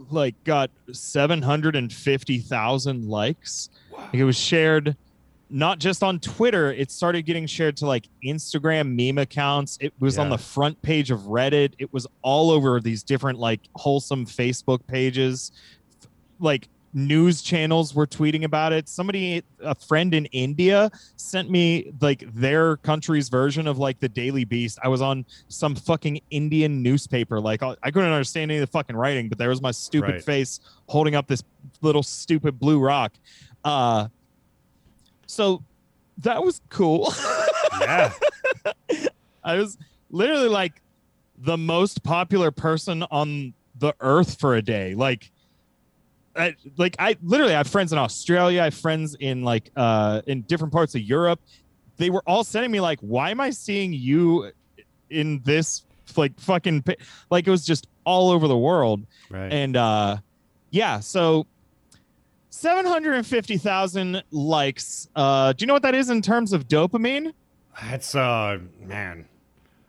like 0.09 0.41
got 0.43 0.71
seven 0.91 1.41
hundred 1.41 1.75
and 1.75 1.91
fifty 1.91 2.39
thousand 2.39 3.07
likes. 3.07 3.69
Like, 3.91 4.13
it 4.13 4.23
was 4.23 4.37
shared 4.37 4.95
not 5.51 5.79
just 5.79 6.01
on 6.01 6.19
Twitter. 6.19 6.71
It 6.71 6.89
started 6.91 7.23
getting 7.23 7.45
shared 7.45 7.77
to 7.77 7.85
like 7.85 8.07
Instagram 8.23 8.95
meme 8.95 9.17
accounts. 9.17 9.77
It 9.81 9.93
was 9.99 10.17
on 10.17 10.29
the 10.29 10.37
front 10.37 10.81
page 10.81 11.11
of 11.11 11.21
Reddit. 11.21 11.73
It 11.77 11.91
was 11.93 12.07
all 12.21 12.51
over 12.51 12.79
these 12.79 13.03
different 13.03 13.37
like 13.37 13.59
wholesome 13.75 14.25
Facebook 14.25 14.85
pages. 14.87 15.51
Like 16.39 16.69
news 16.93 17.41
channels 17.41 17.95
were 17.95 18.05
tweeting 18.07 18.43
about 18.43 18.73
it. 18.73 18.89
Somebody, 18.89 19.43
a 19.61 19.73
friend 19.75 20.13
in 20.13 20.25
India, 20.27 20.91
sent 21.15 21.49
me 21.49 21.91
like 22.01 22.23
their 22.33 22.77
country's 22.77 23.29
version 23.29 23.67
of 23.67 23.77
like 23.77 23.99
the 23.99 24.09
Daily 24.09 24.43
Beast. 24.45 24.79
I 24.83 24.87
was 24.87 25.01
on 25.01 25.25
some 25.47 25.75
fucking 25.75 26.19
Indian 26.31 26.81
newspaper. 26.83 27.39
Like 27.39 27.63
I 27.63 27.75
couldn't 27.91 28.11
understand 28.11 28.51
any 28.51 28.59
of 28.59 28.67
the 28.67 28.71
fucking 28.71 28.95
writing, 28.95 29.29
but 29.29 29.37
there 29.37 29.49
was 29.49 29.61
my 29.61 29.71
stupid 29.71 30.11
Right. 30.15 30.23
face 30.23 30.59
holding 30.87 31.15
up 31.15 31.27
this 31.27 31.43
little 31.81 32.03
stupid 32.03 32.59
blue 32.59 32.79
rock. 32.79 33.13
Uh, 33.63 34.07
so 35.27 35.63
that 36.19 36.43
was 36.43 36.61
cool. 36.69 37.13
Yeah. 37.79 38.13
I 39.43 39.55
was 39.55 39.75
literally 40.11 40.49
like 40.49 40.81
the 41.39 41.57
most 41.57 42.03
popular 42.03 42.51
person 42.51 43.01
on 43.09 43.53
the 43.79 43.95
earth 44.01 44.39
for 44.39 44.53
a 44.55 44.61
day. 44.61 44.93
Like, 44.93 45.31
I, 46.35 46.55
like 46.77 46.95
I 46.99 47.17
literally 47.21 47.53
I 47.53 47.57
have 47.57 47.67
friends 47.67 47.91
in 47.91 47.99
Australia. 47.99 48.61
I 48.61 48.65
have 48.65 48.73
friends 48.73 49.15
in 49.19 49.43
like 49.43 49.71
uh 49.75 50.21
in 50.27 50.41
different 50.43 50.73
parts 50.73 50.95
of 50.95 51.01
Europe. 51.01 51.39
They 51.97 52.09
were 52.09 52.23
all 52.25 52.43
sending 52.43 52.71
me 52.71 52.79
like, 52.79 52.99
why 53.01 53.31
am 53.31 53.41
I 53.41 53.49
seeing 53.51 53.93
you 53.93 54.51
in 55.09 55.41
this 55.43 55.83
like 56.15 56.39
fucking 56.39 56.83
pi-" 56.83 56.97
like 57.29 57.47
it 57.47 57.51
was 57.51 57.65
just 57.65 57.87
all 58.05 58.31
over 58.31 58.47
the 58.47 58.57
world. 58.57 59.05
Right. 59.29 59.51
And 59.51 59.75
uh 59.75 60.17
yeah, 60.69 60.99
so 60.99 61.47
750,000 62.49 64.23
likes. 64.31 65.09
Uh 65.15 65.53
do 65.53 65.63
you 65.63 65.67
know 65.67 65.73
what 65.73 65.83
that 65.83 65.95
is 65.95 66.09
in 66.09 66.21
terms 66.21 66.53
of 66.53 66.67
dopamine? 66.67 67.33
That's 67.81 68.15
uh 68.15 68.59
man. 68.79 69.25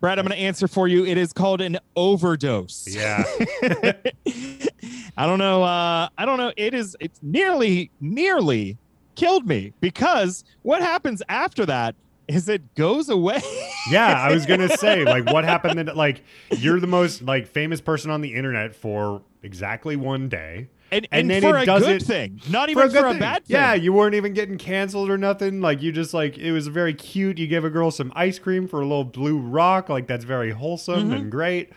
Brad, 0.01 0.19
I'm 0.19 0.27
going 0.27 0.37
to 0.37 0.45
answer 0.45 0.67
for 0.67 0.89
you. 0.89 1.07
It 1.07 1.17
is 1.17 1.33
called 1.33 1.61
an 1.61 1.79
overdose. 1.95 2.89
Yeah. 2.89 3.23
I 5.17 5.27
don't 5.27 5.39
know. 5.39 5.63
Uh, 5.63 6.09
I 6.17 6.25
don't 6.25 6.39
know. 6.39 6.53
It 6.57 6.75
is. 6.75 6.97
It's 7.01 7.19
nearly, 7.23 7.91
nearly 8.01 8.79
killed 9.15 9.47
me 9.47 9.73
because 9.81 10.43
what 10.63 10.81
happens 10.81 11.23
after 11.29 11.67
that 11.67 11.95
is 12.29 12.49
it 12.49 12.75
goes 12.77 13.09
away. 13.11 13.43
yeah, 13.91 14.15
I 14.19 14.33
was 14.33 14.47
gonna 14.47 14.69
say, 14.79 15.05
like, 15.05 15.27
what 15.27 15.45
happened? 15.45 15.79
That, 15.87 15.97
like, 15.97 16.23
you're 16.51 16.81
the 16.81 16.87
most 16.87 17.23
like 17.23 17.47
famous 17.47 17.81
person 17.81 18.11
on 18.11 18.21
the 18.23 18.35
internet 18.35 18.75
for 18.75 19.23
exactly 19.43 19.97
one 19.97 20.29
day. 20.31 20.69
and, 20.91 21.07
And 21.11 21.31
and, 21.31 21.31
then 21.31 21.43
for 21.43 21.59
it 21.59 21.63
a 21.65 21.67
does 21.67 21.83
good 21.83 22.01
it 22.03 22.05
thing, 22.07 22.41
not 22.49 22.71
even 22.71 22.89
for 22.91 23.07
a 23.07 23.11
thing. 23.11 23.19
bad 23.19 23.45
thing. 23.45 23.55
Yeah, 23.57 23.75
you 23.75 23.93
weren't 23.93 24.15
even 24.15 24.33
getting 24.33 24.57
canceled 24.57 25.11
or 25.11 25.19
nothing. 25.19 25.61
Like, 25.61 25.83
you 25.83 25.93
just 25.93 26.15
like 26.15 26.39
it 26.39 26.53
was 26.53 26.69
very 26.69 26.95
cute. 26.95 27.37
You 27.39 27.49
gave 27.49 27.65
a 27.65 27.71
girl 27.71 27.91
some 27.91 28.13
ice 28.15 28.39
cream 28.39 28.67
for 28.69 28.81
a 28.81 28.85
little 28.87 29.05
blue 29.05 29.37
rock. 29.39 29.89
Like, 29.91 30.07
that's 30.07 30.25
very 30.25 30.53
wholesome 30.53 31.01
Mm-hmm. 31.11 31.13
and 31.13 31.31
great. 31.31 31.71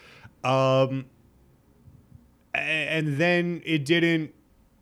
Um, 0.44 0.52
a- 0.52 1.06
and 2.60 3.18
then 3.18 3.62
it 3.66 3.86
didn't 3.86 4.34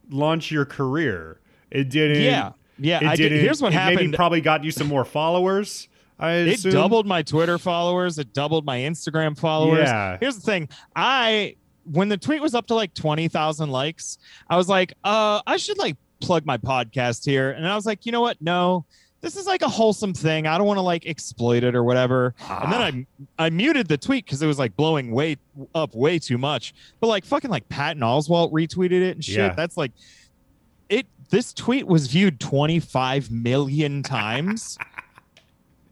launch 0.09 0.51
your 0.51 0.65
career. 0.65 1.39
It 1.71 1.89
didn't. 1.89 2.21
yeah, 2.21 2.51
yeah. 2.77 2.99
It 3.01 3.07
I 3.07 3.15
did. 3.15 3.29
didn't. 3.29 3.39
Here's 3.41 3.61
what 3.61 3.73
happened. 3.73 3.97
Maybe 3.97 4.15
probably 4.15 4.41
got 4.41 4.63
you 4.63 4.71
some 4.71 4.87
more 4.87 5.05
followers. 5.05 5.87
I 6.19 6.33
it 6.33 6.47
assume. 6.49 6.71
doubled 6.71 7.07
my 7.07 7.23
Twitter 7.23 7.57
followers. 7.57 8.19
It 8.19 8.33
doubled 8.33 8.65
my 8.65 8.79
Instagram 8.79 9.37
followers. 9.37 9.87
Yeah. 9.87 10.17
Here's 10.19 10.35
the 10.35 10.41
thing. 10.41 10.69
I 10.95 11.55
when 11.91 12.09
the 12.09 12.17
tweet 12.17 12.41
was 12.41 12.55
up 12.55 12.67
to 12.67 12.75
like 12.75 12.93
20,000 12.93 13.69
likes, 13.69 14.17
I 14.49 14.55
was 14.55 14.69
like, 14.69 14.93
uh, 15.03 15.41
I 15.45 15.57
should 15.57 15.77
like 15.77 15.97
plug 16.21 16.45
my 16.45 16.57
podcast 16.57 17.25
here. 17.25 17.51
And 17.51 17.67
I 17.67 17.75
was 17.75 17.85
like, 17.85 18.05
you 18.05 18.11
know 18.11 18.21
what? 18.21 18.41
No, 18.41 18.85
this 19.23 19.37
is 19.37 19.47
like 19.47 19.61
a 19.61 19.69
wholesome 19.69 20.13
thing. 20.13 20.47
I 20.47 20.57
don't 20.57 20.67
want 20.67 20.79
to 20.79 20.81
like 20.81 21.05
exploit 21.05 21.63
it 21.63 21.75
or 21.75 21.83
whatever. 21.85 22.35
And 22.49 22.71
then 22.73 23.07
ah. 23.39 23.43
I 23.43 23.45
I 23.45 23.49
muted 23.49 23.87
the 23.87 23.97
tweet 23.97 24.25
because 24.25 24.41
it 24.41 24.47
was 24.47 24.59
like 24.59 24.75
blowing 24.75 25.11
way 25.11 25.37
up 25.73 25.95
way 25.95 26.19
too 26.19 26.37
much. 26.37 26.75
But 26.99 27.07
like 27.07 27.23
fucking 27.23 27.49
like 27.49 27.67
Patton 27.69 28.03
Oswalt 28.03 28.51
retweeted 28.51 29.01
it 29.01 29.15
and 29.15 29.23
shit. 29.23 29.37
Yeah. 29.37 29.53
That's 29.53 29.77
like 29.77 29.93
it 30.89 31.07
this 31.29 31.53
tweet 31.53 31.87
was 31.87 32.07
viewed 32.07 32.41
25 32.41 33.31
million 33.31 34.03
times. 34.03 34.77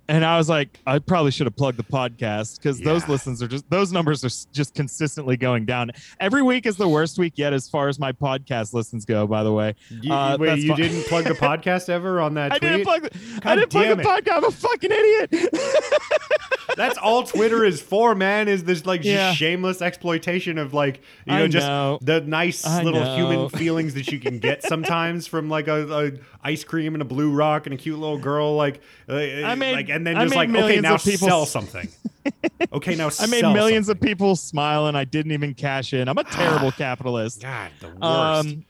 and 0.07 0.25
I 0.25 0.37
was 0.37 0.49
like, 0.49 0.79
I 0.85 0.99
probably 0.99 1.31
should 1.31 1.47
have 1.47 1.55
plugged 1.55 1.77
the 1.77 1.83
podcast 1.83 2.57
because 2.57 2.79
those 2.79 3.03
Yeah. 3.03 3.11
listens 3.11 3.41
are 3.41 3.47
just 3.47 3.69
those 3.69 3.91
numbers 3.91 4.23
are 4.25 4.29
just 4.53 4.73
consistently 4.75 5.37
going 5.37 5.65
down. 5.65 5.91
Every 6.19 6.41
week 6.41 6.65
is 6.65 6.75
the 6.77 6.87
worst 6.89 7.17
week 7.17 7.33
yet 7.37 7.53
as 7.53 7.69
far 7.69 7.87
as 7.87 7.97
my 7.99 8.11
podcast 8.11 8.73
listens 8.73 9.05
go. 9.05 9.25
By 9.27 9.43
the 9.43 9.51
way, 9.53 9.75
You, 9.89 10.11
Uh, 10.13 10.37
wait, 10.39 10.59
you 10.59 10.75
didn't 10.75 11.03
plug 11.05 11.25
the 11.25 11.33
podcast 11.33 11.89
ever 11.89 12.19
on 12.19 12.33
that 12.33 12.51
I 12.53 12.59
tweet? 12.59 12.71
didn't 12.71 12.83
plug. 12.85 13.01
The, 13.03 13.09
God 13.41 13.45
I 13.45 13.55
didn't 13.55 13.69
plug 13.71 13.85
damn 13.85 13.97
the 13.97 14.03
podcast. 14.03 14.37
I'm 14.37 14.43
a 14.45 14.51
fucking 14.51 14.91
idiot. 14.91 15.49
That's 16.77 16.97
all 16.97 17.23
Twitter 17.23 17.65
is 17.65 17.81
for, 17.81 18.15
man. 18.15 18.47
Is 18.47 18.63
this 18.63 18.85
like 18.85 19.03
Yeah. 19.03 19.29
just 19.29 19.39
shameless 19.39 19.81
exploitation 19.81 20.57
of 20.57 20.73
like 20.73 21.01
you 21.25 21.33
I 21.33 21.39
know 21.39 21.47
just 21.47 22.05
the 22.05 22.21
nice 22.21 22.65
I 22.65 22.81
little 22.83 23.01
know. 23.01 23.15
human 23.15 23.49
feelings 23.59 23.93
that 23.95 24.09
you 24.11 24.19
can 24.19 24.39
get 24.39 24.63
sometimes 24.63 25.27
from 25.27 25.49
like 25.49 25.67
a, 25.67 26.13
a 26.40 26.40
ice 26.43 26.63
cream 26.63 26.95
and 26.95 27.01
a 27.01 27.05
blue 27.05 27.31
rock 27.31 27.65
and 27.67 27.73
a 27.73 27.77
cute 27.77 27.99
little 27.99 28.17
girl 28.17 28.55
like 28.55 28.81
uh, 29.09 29.13
I 29.15 29.55
made- 29.55 29.73
like 29.73 29.89
and 29.89 30.05
then 30.05 30.17
I 30.17 30.23
just 30.23 30.35
like 30.35 30.49
okay 30.49 30.79
now 30.81 30.97
people 30.97 31.27
sell 31.27 31.45
something. 31.45 31.87
okay 32.73 32.95
now 32.95 33.09
I 33.19 33.25
made 33.27 33.43
millions 33.43 33.87
something. 33.87 34.03
of 34.03 34.07
people 34.07 34.35
smile, 34.35 34.87
and 34.87 34.97
I 34.97 35.03
didn't 35.05 35.31
even 35.31 35.53
cash 35.53 35.93
in. 35.93 36.07
I'm 36.07 36.17
a 36.17 36.23
terrible 36.23 36.71
capitalist. 36.83 37.41
God, 37.41 37.71
the 37.79 37.87
worst. 37.87 38.01
Um, 38.03 38.65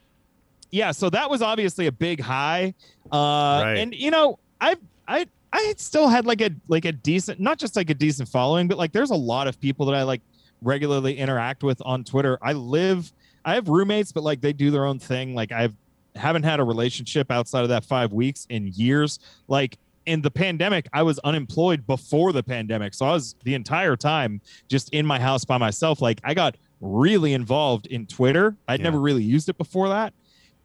yeah, 0.72 0.92
so 0.92 1.10
that 1.10 1.30
was 1.30 1.42
obviously 1.42 1.88
a 1.88 1.92
big 1.92 2.22
high. 2.22 2.74
Uh, 3.12 3.62
Right. 3.64 3.74
and 3.78 3.94
you 3.94 4.10
know, 4.12 4.40
I 4.62 4.76
I 5.08 5.26
I 5.52 5.74
still 5.78 6.08
had 6.08 6.26
like 6.26 6.40
a 6.42 6.52
like 6.70 6.86
a 6.86 6.92
decent, 6.94 7.40
not 7.42 7.58
just 7.58 7.76
like 7.76 7.90
a 7.90 7.94
decent 7.94 8.30
following, 8.30 8.68
but 8.70 8.78
like 8.78 8.94
there's 8.94 9.12
a 9.12 9.16
lot 9.16 9.48
of 9.48 9.60
people 9.60 9.86
that 9.88 9.96
I 9.96 10.04
like 10.04 10.22
regularly 10.62 11.18
interact 11.18 11.64
with 11.64 11.82
on 11.84 12.04
Twitter. 12.06 12.38
I 12.42 12.54
live, 12.54 13.12
I 13.44 13.56
have 13.56 13.68
roommates, 13.68 14.12
but 14.14 14.24
like 14.24 14.40
they 14.40 14.54
do 14.54 14.72
their 14.72 14.86
own 14.86 14.98
thing. 15.00 15.36
Like 15.36 15.52
I've 15.52 15.76
haven't 16.16 16.44
had 16.44 16.60
a 16.60 16.64
relationship 16.64 17.32
outside 17.32 17.64
of 17.64 17.70
that 17.70 17.86
five 17.86 18.12
weeks 18.14 18.46
in 18.50 18.68
years. 18.76 19.20
Like 19.48 19.78
in 20.06 20.22
the 20.22 20.32
pandemic, 20.32 20.88
I 20.94 21.04
was 21.04 21.20
unemployed 21.20 21.86
before 21.86 22.34
the 22.34 22.44
pandemic, 22.44 22.94
so 22.94 23.06
I 23.06 23.12
was 23.14 23.36
the 23.44 23.54
entire 23.54 23.96
time 23.96 24.42
just 24.68 24.90
in 24.94 25.06
my 25.06 25.20
house 25.20 25.46
by 25.46 25.58
myself. 25.58 26.02
Like 26.02 26.20
I 26.24 26.34
got 26.34 26.58
really 26.82 27.34
involved 27.34 27.86
in 27.88 28.08
Twitter. 28.08 28.56
I'd 28.68 28.80
Yeah. 28.80 28.86
never 28.86 29.00
really 29.00 29.24
used 29.24 29.48
it 29.50 29.58
before 29.58 29.90
that. 29.90 30.14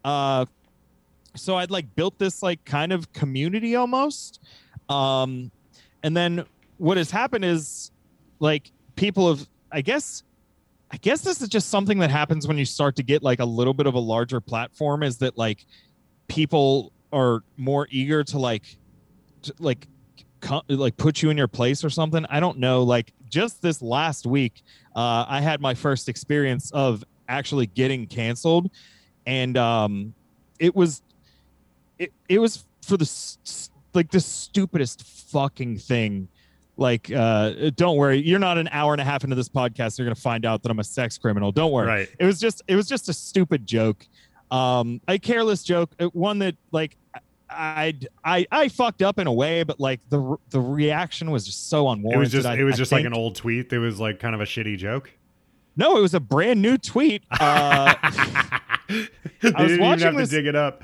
Uh, 0.05 0.47
so 1.35 1.57
I'd 1.57 1.71
like 1.71 1.95
built 1.95 2.19
this 2.19 2.43
like 2.43 2.65
kind 2.65 2.93
of 2.93 3.13
community 3.13 3.77
almost. 3.77 4.41
Um, 4.89 5.51
and 6.03 6.17
then 6.17 6.45
what 6.79 6.97
has 6.97 7.11
happened 7.11 7.45
is 7.45 7.91
like 8.41 8.71
people 8.97 9.29
have, 9.29 9.47
I 9.71 9.83
guess, 9.83 10.23
I 10.91 10.97
guess 10.99 11.21
this 11.21 11.43
is 11.43 11.49
just 11.49 11.69
something 11.69 11.99
that 11.99 12.11
happens 12.11 12.47
when 12.47 12.59
you 12.59 12.65
start 12.65 12.97
to 12.97 13.03
get 13.03 13.23
like 13.23 13.41
a 13.41 13.45
little 13.45 13.75
bit 13.75 13.87
of 13.87 13.95
a 13.95 13.99
larger 13.99 14.41
platform 14.41 15.03
is 15.03 15.19
that 15.19 15.37
like 15.37 15.65
people 16.29 16.93
are 17.13 17.43
more 17.57 17.89
eager 17.91 18.23
to 18.25 18.39
like, 18.39 18.77
to, 19.43 19.55
like, 19.59 19.89
like 20.69 20.97
put 20.97 21.23
you 21.23 21.31
in 21.31 21.37
your 21.37 21.49
place 21.49 21.83
or 21.85 21.91
something. 21.91 22.25
I 22.31 22.41
don't 22.41 22.59
know. 22.59 22.83
Like 22.83 23.13
just 23.29 23.63
this 23.63 23.83
last 23.83 24.27
week, 24.27 24.63
uh, 24.95 25.25
I 25.29 25.41
had 25.41 25.61
my 25.61 25.75
first 25.75 26.09
experience 26.09 26.71
of 26.71 27.05
actually 27.29 27.67
getting 27.67 28.07
canceled, 28.07 28.71
and 29.27 29.57
um, 29.57 30.15
it 30.61 30.75
was, 30.75 31.03
it 31.99 32.13
it 32.29 32.39
was 32.39 32.65
for 32.83 32.97
the 32.97 33.11
like 33.95 34.11
the 34.11 34.21
stupidest 34.21 35.03
fucking 35.03 35.79
thing. 35.79 36.29
Like, 36.79 37.11
uh, 37.11 37.71
don't 37.75 37.97
worry, 37.97 38.19
you're 38.19 38.39
not 38.39 38.59
an 38.59 38.69
hour 38.71 38.93
and 38.93 39.01
a 39.01 39.05
half 39.05 39.25
into 39.25 39.35
this 39.37 39.49
podcast. 39.49 39.99
You're 39.99 40.07
gonna 40.07 40.15
find 40.15 40.45
out 40.45 40.63
that 40.63 40.71
I'm 40.71 40.79
a 40.79 40.85
sex 40.85 41.17
criminal. 41.17 41.51
Don't 41.53 41.73
worry. 41.73 41.87
right. 41.87 42.09
It 42.19 42.25
was 42.27 42.39
just 42.39 42.63
it 42.69 42.77
was 42.77 42.87
just 42.87 43.09
a 43.09 43.13
stupid 43.15 43.67
joke, 43.67 44.07
um, 44.51 45.01
a 45.09 45.19
careless 45.19 45.63
joke, 45.63 45.91
uh, 45.99 46.07
one 46.09 46.39
that 46.41 46.55
like 46.73 46.97
I 47.49 47.95
I 48.25 48.47
I 48.51 48.69
fucked 48.69 49.01
up 49.01 49.19
in 49.19 49.27
a 49.27 49.33
way, 49.33 49.63
but 49.63 49.81
like 49.81 50.01
the 50.11 50.37
the 50.51 50.61
reaction 50.61 51.31
was 51.31 51.47
just 51.47 51.71
so 51.71 51.89
unwarranted. 51.89 52.17
It 52.17 52.21
was 52.21 52.33
just 52.33 52.47
I- 52.47 52.57
it 52.59 52.65
was 52.65 52.75
I 52.75 52.79
just 52.79 52.93
like 52.93 53.05
an 53.07 53.15
old 53.15 53.37
tweet 53.37 53.71
that 53.71 53.79
was 53.81 53.99
like 53.99 54.19
kind 54.21 54.35
of 54.35 54.41
a 54.43 54.45
shitty 54.45 54.77
joke. 54.77 55.11
no, 55.77 55.97
it 55.97 56.03
was 56.03 56.13
a 56.15 56.21
brand 56.21 56.61
new 56.61 56.77
tweet. 56.77 57.23
Uh, 57.41 57.95
they 58.89 59.51
was 59.53 59.79
watching 59.79 60.07
have 60.07 60.17
this- 60.17 60.31
to 60.31 60.37
dig 60.37 60.47
it 60.47 60.55
up. 60.57 60.83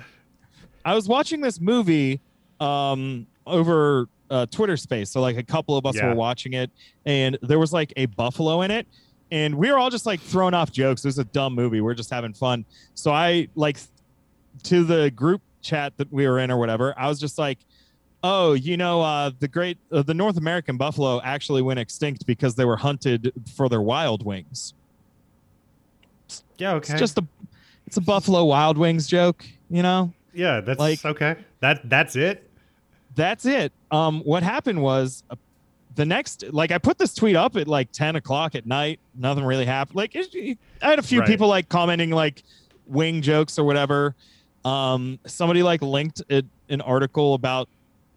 I 0.85 0.94
was 0.94 1.06
watching 1.06 1.40
this 1.40 1.60
movie 1.60 2.20
um, 2.60 3.27
over 3.47 4.09
uh, 4.32 4.46
Twitter 4.46 4.76
Space, 4.76 5.10
so 5.10 5.20
like 5.20 5.36
a 5.36 5.42
couple 5.42 5.76
of 5.76 5.86
us 5.86 5.96
Yeah. 5.96 6.09
were 6.09 6.14
watching 6.14 6.54
it, 6.54 6.70
and 7.06 7.38
there 7.42 7.59
was 7.59 7.72
like 7.72 7.92
a 7.96 8.06
buffalo 8.06 8.62
in 8.62 8.70
it, 8.70 8.86
and 9.30 9.54
we 9.54 9.70
were 9.70 9.78
all 9.78 9.90
just 9.90 10.06
like 10.06 10.20
throwing 10.20 10.54
off 10.54 10.72
jokes. 10.72 11.04
It 11.04 11.09
was 11.09 11.18
a 11.18 11.24
dumb 11.24 11.54
movie. 11.54 11.80
We 11.80 11.90
are 11.90 11.94
just 11.94 12.10
having 12.10 12.32
fun. 12.32 12.64
So 12.94 13.12
I 13.12 13.48
like 13.54 13.78
to 14.64 14.84
the 14.84 15.10
group 15.12 15.42
chat 15.60 15.92
that 15.98 16.12
we 16.12 16.26
were 16.26 16.38
in 16.40 16.50
or 16.50 16.56
whatever. 16.59 16.94
I 16.98 17.09
was 17.09 17.20
just 17.20 17.38
like. 17.38 17.59
Oh, 18.24 18.52
you 18.52 18.76
know, 18.76 19.00
uh, 19.02 19.32
the 19.40 19.48
great, 19.48 19.78
uh, 19.90 20.00
the 20.02 20.14
North 20.14 20.36
American 20.36 20.76
buffalo 20.76 21.20
actually 21.22 21.60
went 21.60 21.80
extinct 21.80 22.24
because 22.24 22.54
they 22.54 22.64
were 22.64 22.76
hunted 22.76 23.32
for 23.56 23.68
their 23.68 23.82
wild 23.82 24.24
wings. 24.24 24.74
Yeah, 26.56 26.74
okay. 26.74 26.92
It's 26.92 27.00
just 27.00 27.18
a, 27.18 27.26
it's 27.88 27.96
a 27.96 28.00
Buffalo 28.00 28.44
Wild 28.44 28.78
Wings 28.78 29.09
joke, 29.09 29.44
you 29.68 29.82
know. 29.82 30.12
yeah, 30.32 30.60
that's 30.60 30.78
like- 30.78 31.04
okay. 31.04 31.36
That 31.59 31.88
that's 31.90 32.14
it. 32.14 32.48
That's 33.14 33.44
it. 33.47 33.72
Um, 33.90 34.20
what 34.20 34.43
happened 34.43 34.82
was 34.82 35.22
uh, 35.30 35.36
the 35.94 36.05
next, 36.06 36.44
like, 36.52 36.72
I 36.72 36.78
put 36.78 36.98
this 36.98 37.14
tweet 37.14 37.36
up 37.36 37.56
at 37.56 37.68
like 37.68 37.93
10 37.93 38.16
o'clock 38.16 38.55
at 38.55 38.66
night. 38.66 38.98
Nothing 39.14 39.44
really 39.44 39.66
happened. 39.66 39.97
Like, 39.97 40.14
it, 40.16 40.34
it- 40.34 40.59
I 40.82 40.90
had 40.90 40.98
a 40.98 41.02
few 41.02 41.20
Right. 41.20 41.28
people 41.28 41.48
like 41.48 41.68
commenting 41.68 42.10
like 42.10 42.43
wing 42.86 43.22
jokes 43.22 43.59
or 43.59 43.64
whatever. 43.64 44.14
Um, 44.64 45.18
somebody 45.26 45.62
like 45.62 45.82
linked 45.82 46.22
it, 46.28 46.47
an 46.68 46.80
article 46.80 47.34
about 47.34 47.68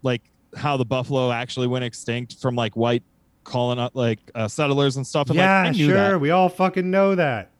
like 0.02 0.22
how 0.56 0.76
the 0.76 0.84
buffalo 0.84 1.30
actually 1.32 1.66
went 1.66 1.84
extinct 1.84 2.36
from 2.40 2.54
like 2.54 2.74
white 2.76 3.02
calling 3.44 3.78
out 3.78 3.94
like 3.94 4.18
uh, 4.34 4.48
settlers 4.48 4.96
and 4.96 5.06
stuff. 5.06 5.28
And 5.28 5.36
yeah, 5.36 5.62
like, 5.62 5.68
I 5.68 5.70
knew 5.72 5.86
sure. 5.86 5.94
that. 5.94 6.20
We 6.20 6.30
all 6.30 6.48
fucking 6.48 6.90
know 6.90 7.14
that. 7.16 7.50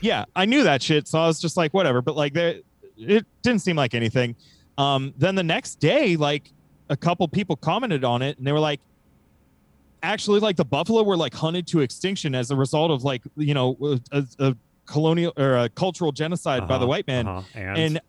Yeah, 0.00 0.24
I 0.34 0.44
knew 0.46 0.62
that 0.64 0.82
shit. 0.82 1.08
So 1.08 1.18
I 1.18 1.26
was 1.26 1.40
just 1.40 1.56
like, 1.56 1.72
whatever. 1.74 2.02
But 2.02 2.16
like, 2.16 2.32
there, 2.34 2.60
it 2.96 3.26
didn't 3.42 3.60
seem 3.62 3.76
like 3.76 3.94
anything. 3.94 4.36
Um, 4.78 5.12
then 5.16 5.34
the 5.34 5.42
next 5.42 5.76
day, 5.76 6.16
like 6.16 6.50
a 6.88 6.96
couple 6.96 7.26
people 7.28 7.56
commented 7.56 8.04
on 8.04 8.22
it, 8.22 8.38
and 8.38 8.46
they 8.46 8.52
were 8.52 8.60
like, 8.60 8.80
actually, 10.02 10.40
like 10.40 10.56
the 10.56 10.64
buffalo 10.64 11.02
were 11.02 11.16
like 11.16 11.34
hunted 11.34 11.66
to 11.68 11.80
extinction 11.80 12.34
as 12.34 12.50
a 12.50 12.56
result 12.56 12.90
of 12.90 13.02
like 13.04 13.22
you 13.36 13.54
know 13.54 13.76
a, 14.12 14.24
a 14.38 14.56
colonial 14.86 15.32
or 15.36 15.56
a 15.56 15.68
cultural 15.68 16.12
genocide 16.12 16.68
by 16.68 16.78
the 16.78 16.84
Uh-huh, 16.84 16.86
white 16.86 17.06
man. 17.06 17.26
uh-huh. 17.26 17.58
And 17.58 18.00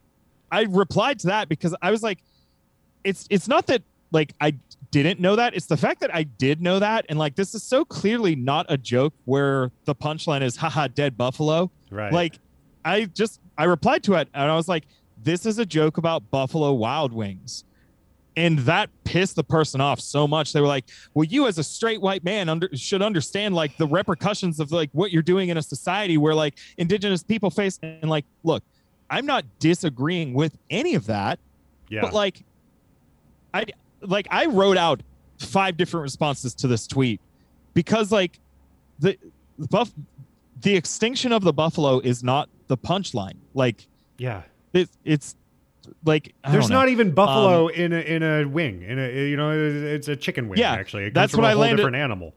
I 0.51 0.63
replied 0.63 1.19
to 1.19 1.27
that 1.27 1.49
because 1.49 1.75
I 1.81 1.91
was 1.91 2.03
like, 2.03 2.19
it's 3.03 3.25
it's 3.29 3.47
not 3.47 3.67
that 3.67 3.81
like 4.11 4.33
I 4.39 4.55
didn't 4.91 5.19
know 5.19 5.35
that. 5.35 5.53
It's 5.55 5.65
the 5.65 5.75
fact 5.77 5.99
that 6.01 6.15
I 6.15 6.23
did 6.23 6.61
know 6.61 6.79
that. 6.79 7.05
And 7.09 7.19
like, 7.19 7.35
this 7.35 7.53
is 7.53 7.61
so 7.63 7.83
clearly 7.83 8.35
not 8.35 8.65
a 8.69 8.77
joke 8.77 9.13
where 9.25 9.69
the 9.83 9.93
punchline 9.93 10.41
is, 10.41 10.55
haha, 10.55 10.87
dead 10.87 11.17
buffalo. 11.17 11.69
Right. 11.91 12.13
Like, 12.13 12.39
I 12.85 13.03
just, 13.05 13.41
I 13.57 13.65
replied 13.65 14.03
to 14.03 14.13
it 14.13 14.29
and 14.33 14.49
I 14.49 14.55
was 14.55 14.69
like, 14.69 14.85
this 15.21 15.45
is 15.45 15.59
a 15.59 15.65
joke 15.65 15.97
about 15.97 16.31
Buffalo 16.31 16.71
Wild 16.71 17.11
Wings. 17.11 17.65
And 18.37 18.59
that 18.59 18.89
pissed 19.03 19.35
the 19.35 19.43
person 19.43 19.81
off 19.81 19.99
so 19.99 20.27
much. 20.27 20.53
They 20.53 20.61
were 20.61 20.67
like, 20.67 20.85
well, 21.15 21.25
you 21.25 21.47
as 21.47 21.57
a 21.57 21.63
straight 21.63 21.99
white 21.99 22.23
man 22.23 22.47
under, 22.47 22.69
should 22.73 23.01
understand 23.01 23.55
like 23.55 23.75
the 23.77 23.87
repercussions 23.87 24.59
of 24.59 24.71
like 24.71 24.91
what 24.93 25.11
you're 25.11 25.23
doing 25.23 25.49
in 25.49 25.57
a 25.57 25.61
society 25.61 26.17
where 26.17 26.35
like 26.35 26.55
indigenous 26.77 27.23
people 27.23 27.49
face. 27.49 27.79
And 27.81 28.09
like, 28.09 28.25
look, 28.43 28.63
I'm 29.09 29.25
not 29.25 29.43
disagreeing 29.57 30.35
with 30.35 30.55
any 30.69 30.93
of 30.93 31.07
that. 31.07 31.39
yeah. 31.89 32.01
But 32.01 32.13
like, 32.13 32.43
I 33.55 33.65
like 34.01 34.27
I 34.29 34.45
wrote 34.45 34.77
out 34.77 35.01
five 35.39 35.75
different 35.75 36.03
responses 36.03 36.53
to 36.55 36.67
this 36.67 36.85
tweet 36.85 37.19
because 37.73 38.11
like 38.11 38.39
the 38.99 39.17
the 39.57 39.67
buff 39.67 39.91
the 40.61 40.75
extinction 40.75 41.31
of 41.31 41.43
the 41.43 41.53
buffalo 41.53 41.99
is 41.99 42.23
not 42.23 42.49
the 42.67 42.77
punchline. 42.77 43.37
Like 43.53 43.87
yeah. 44.17 44.43
it, 44.73 44.89
it's 45.03 45.35
like 46.05 46.33
There's 46.49 46.67
don't 46.69 46.89
even 46.89 47.11
buffalo 47.11 47.67
in 47.67 47.93
a 47.93 47.99
in 47.99 48.23
a 48.23 48.45
wing. 48.45 48.81
In 48.83 48.99
a 48.99 49.27
you 49.29 49.37
know 49.37 49.51
it's 49.51 50.07
a 50.07 50.15
chicken 50.15 50.47
wing 50.49 50.59
Yeah, 50.59 50.73
actually. 50.73 51.09
That's 51.09 51.35
what 51.35 51.43
a 51.43 51.47
I 51.47 51.53
landed- 51.53 51.77
different 51.77 51.95
animal. 51.97 52.33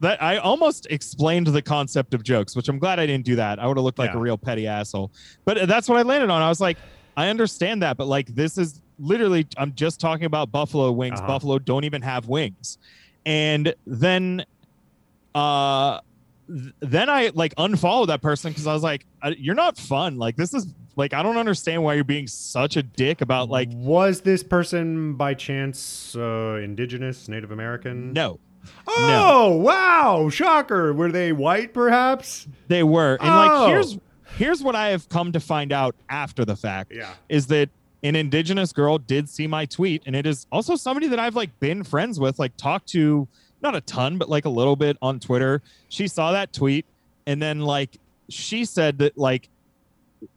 that 0.00 0.22
I 0.22 0.38
almost 0.38 0.86
explained 0.90 1.46
the 1.48 1.62
concept 1.62 2.14
of 2.14 2.22
jokes, 2.22 2.56
which 2.56 2.68
I'm 2.68 2.78
glad 2.78 2.98
I 2.98 3.06
didn't 3.06 3.24
do 3.26 3.36
that. 3.36 3.58
I 3.58 3.66
would 3.66 3.76
have 3.76 3.84
looked 3.84 3.98
like 3.98 4.10
Yeah. 4.12 4.16
a 4.18 4.20
real 4.20 4.38
petty 4.38 4.66
asshole. 4.66 5.10
But 5.44 5.68
that's 5.68 5.88
what 5.88 5.98
I 5.98 6.02
landed 6.02 6.30
on. 6.30 6.40
I 6.42 6.48
was 6.48 6.60
like, 6.60 6.78
I 7.16 7.28
understand 7.28 7.82
that, 7.82 7.96
but 7.96 8.06
like 8.06 8.28
this 8.34 8.56
is 8.58 8.80
literally 8.98 9.46
I'm 9.56 9.74
just 9.74 10.00
talking 10.00 10.24
about 10.26 10.50
buffalo 10.52 10.90
wings. 10.92 11.18
Uh-huh. 11.18 11.26
Buffalo 11.28 11.58
don't 11.58 11.84
even 11.84 12.02
have 12.02 12.28
wings. 12.28 12.78
And 13.26 13.74
then 13.86 14.44
uh 15.34 16.00
then 16.48 17.08
I 17.08 17.30
like 17.34 17.54
unfollowed 17.58 18.08
that 18.08 18.22
person 18.22 18.50
because 18.50 18.66
I 18.66 18.74
was 18.74 18.82
like, 18.82 19.06
you're 19.36 19.54
not 19.54 19.76
fun. 19.78 20.16
Like 20.16 20.36
this 20.36 20.52
is 20.52 20.66
like 21.00 21.12
I 21.14 21.22
don't 21.24 21.36
understand 21.36 21.82
why 21.82 21.94
you're 21.94 22.04
being 22.04 22.28
such 22.28 22.76
a 22.76 22.82
dick 22.84 23.20
about 23.20 23.48
like 23.48 23.68
was 23.72 24.20
this 24.20 24.42
person 24.44 25.14
by 25.14 25.34
chance 25.34 26.14
uh, 26.14 26.60
indigenous, 26.62 27.26
Native 27.28 27.50
American? 27.50 28.12
no. 28.12 28.38
Oh 28.86 29.56
wow! 29.56 30.28
Shocker. 30.28 30.92
Were 30.92 31.10
they 31.10 31.32
white, 31.32 31.72
perhaps? 31.72 32.46
They 32.68 32.82
were. 32.82 33.16
And 33.20 33.28
Oh. 33.30 33.34
like 33.34 33.68
here's 33.70 33.98
here's 34.36 34.62
what 34.62 34.76
I 34.76 34.88
have 34.88 35.08
come 35.08 35.32
to 35.32 35.40
find 35.40 35.72
out 35.72 35.96
after 36.08 36.44
the 36.44 36.54
fact 36.56 36.92
Yeah. 36.94 37.10
is 37.28 37.46
that 37.48 37.68
an 38.02 38.16
indigenous 38.16 38.72
girl 38.72 38.98
did 38.98 39.28
see 39.28 39.46
my 39.46 39.64
tweet 39.66 40.02
and 40.06 40.14
it 40.14 40.24
is 40.26 40.46
also 40.52 40.76
somebody 40.76 41.08
that 41.08 41.18
I've 41.18 41.34
like 41.36 41.58
been 41.60 41.82
friends 41.84 42.20
with, 42.20 42.38
like 42.38 42.56
talked 42.56 42.86
to 42.90 43.26
not 43.62 43.74
a 43.74 43.80
ton, 43.82 44.18
but 44.18 44.28
like 44.28 44.44
a 44.44 44.48
little 44.50 44.76
bit 44.76 44.96
on 45.02 45.20
Twitter. 45.20 45.62
She 45.88 46.06
saw 46.06 46.32
that 46.32 46.52
tweet 46.52 46.84
and 47.26 47.40
then 47.42 47.60
like 47.60 47.98
she 48.28 48.64
said 48.64 48.98
that 48.98 49.18
like 49.18 49.48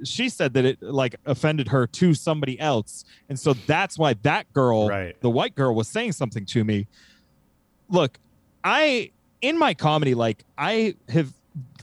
she 0.04 0.30
said 0.30 0.54
that 0.54 0.66
it 0.66 0.82
like 0.82 1.16
offended 1.26 1.68
her 1.70 1.86
to 1.88 2.14
somebody 2.14 2.60
else. 2.60 3.06
And 3.30 3.40
so 3.40 3.54
that's 3.54 3.98
why 3.98 4.14
that 4.24 4.52
girl, 4.54 4.88
Right. 4.90 5.20
the 5.22 5.30
white 5.30 5.56
girl, 5.56 5.76
was 5.76 5.88
saying 5.88 6.14
something 6.14 6.46
to 6.48 6.64
me. 6.64 6.88
Look, 7.90 8.18
I 8.64 9.12
in 9.42 9.58
my 9.58 9.74
comedy, 9.74 10.16
like 10.16 10.46
I 10.58 10.96
have 11.10 11.34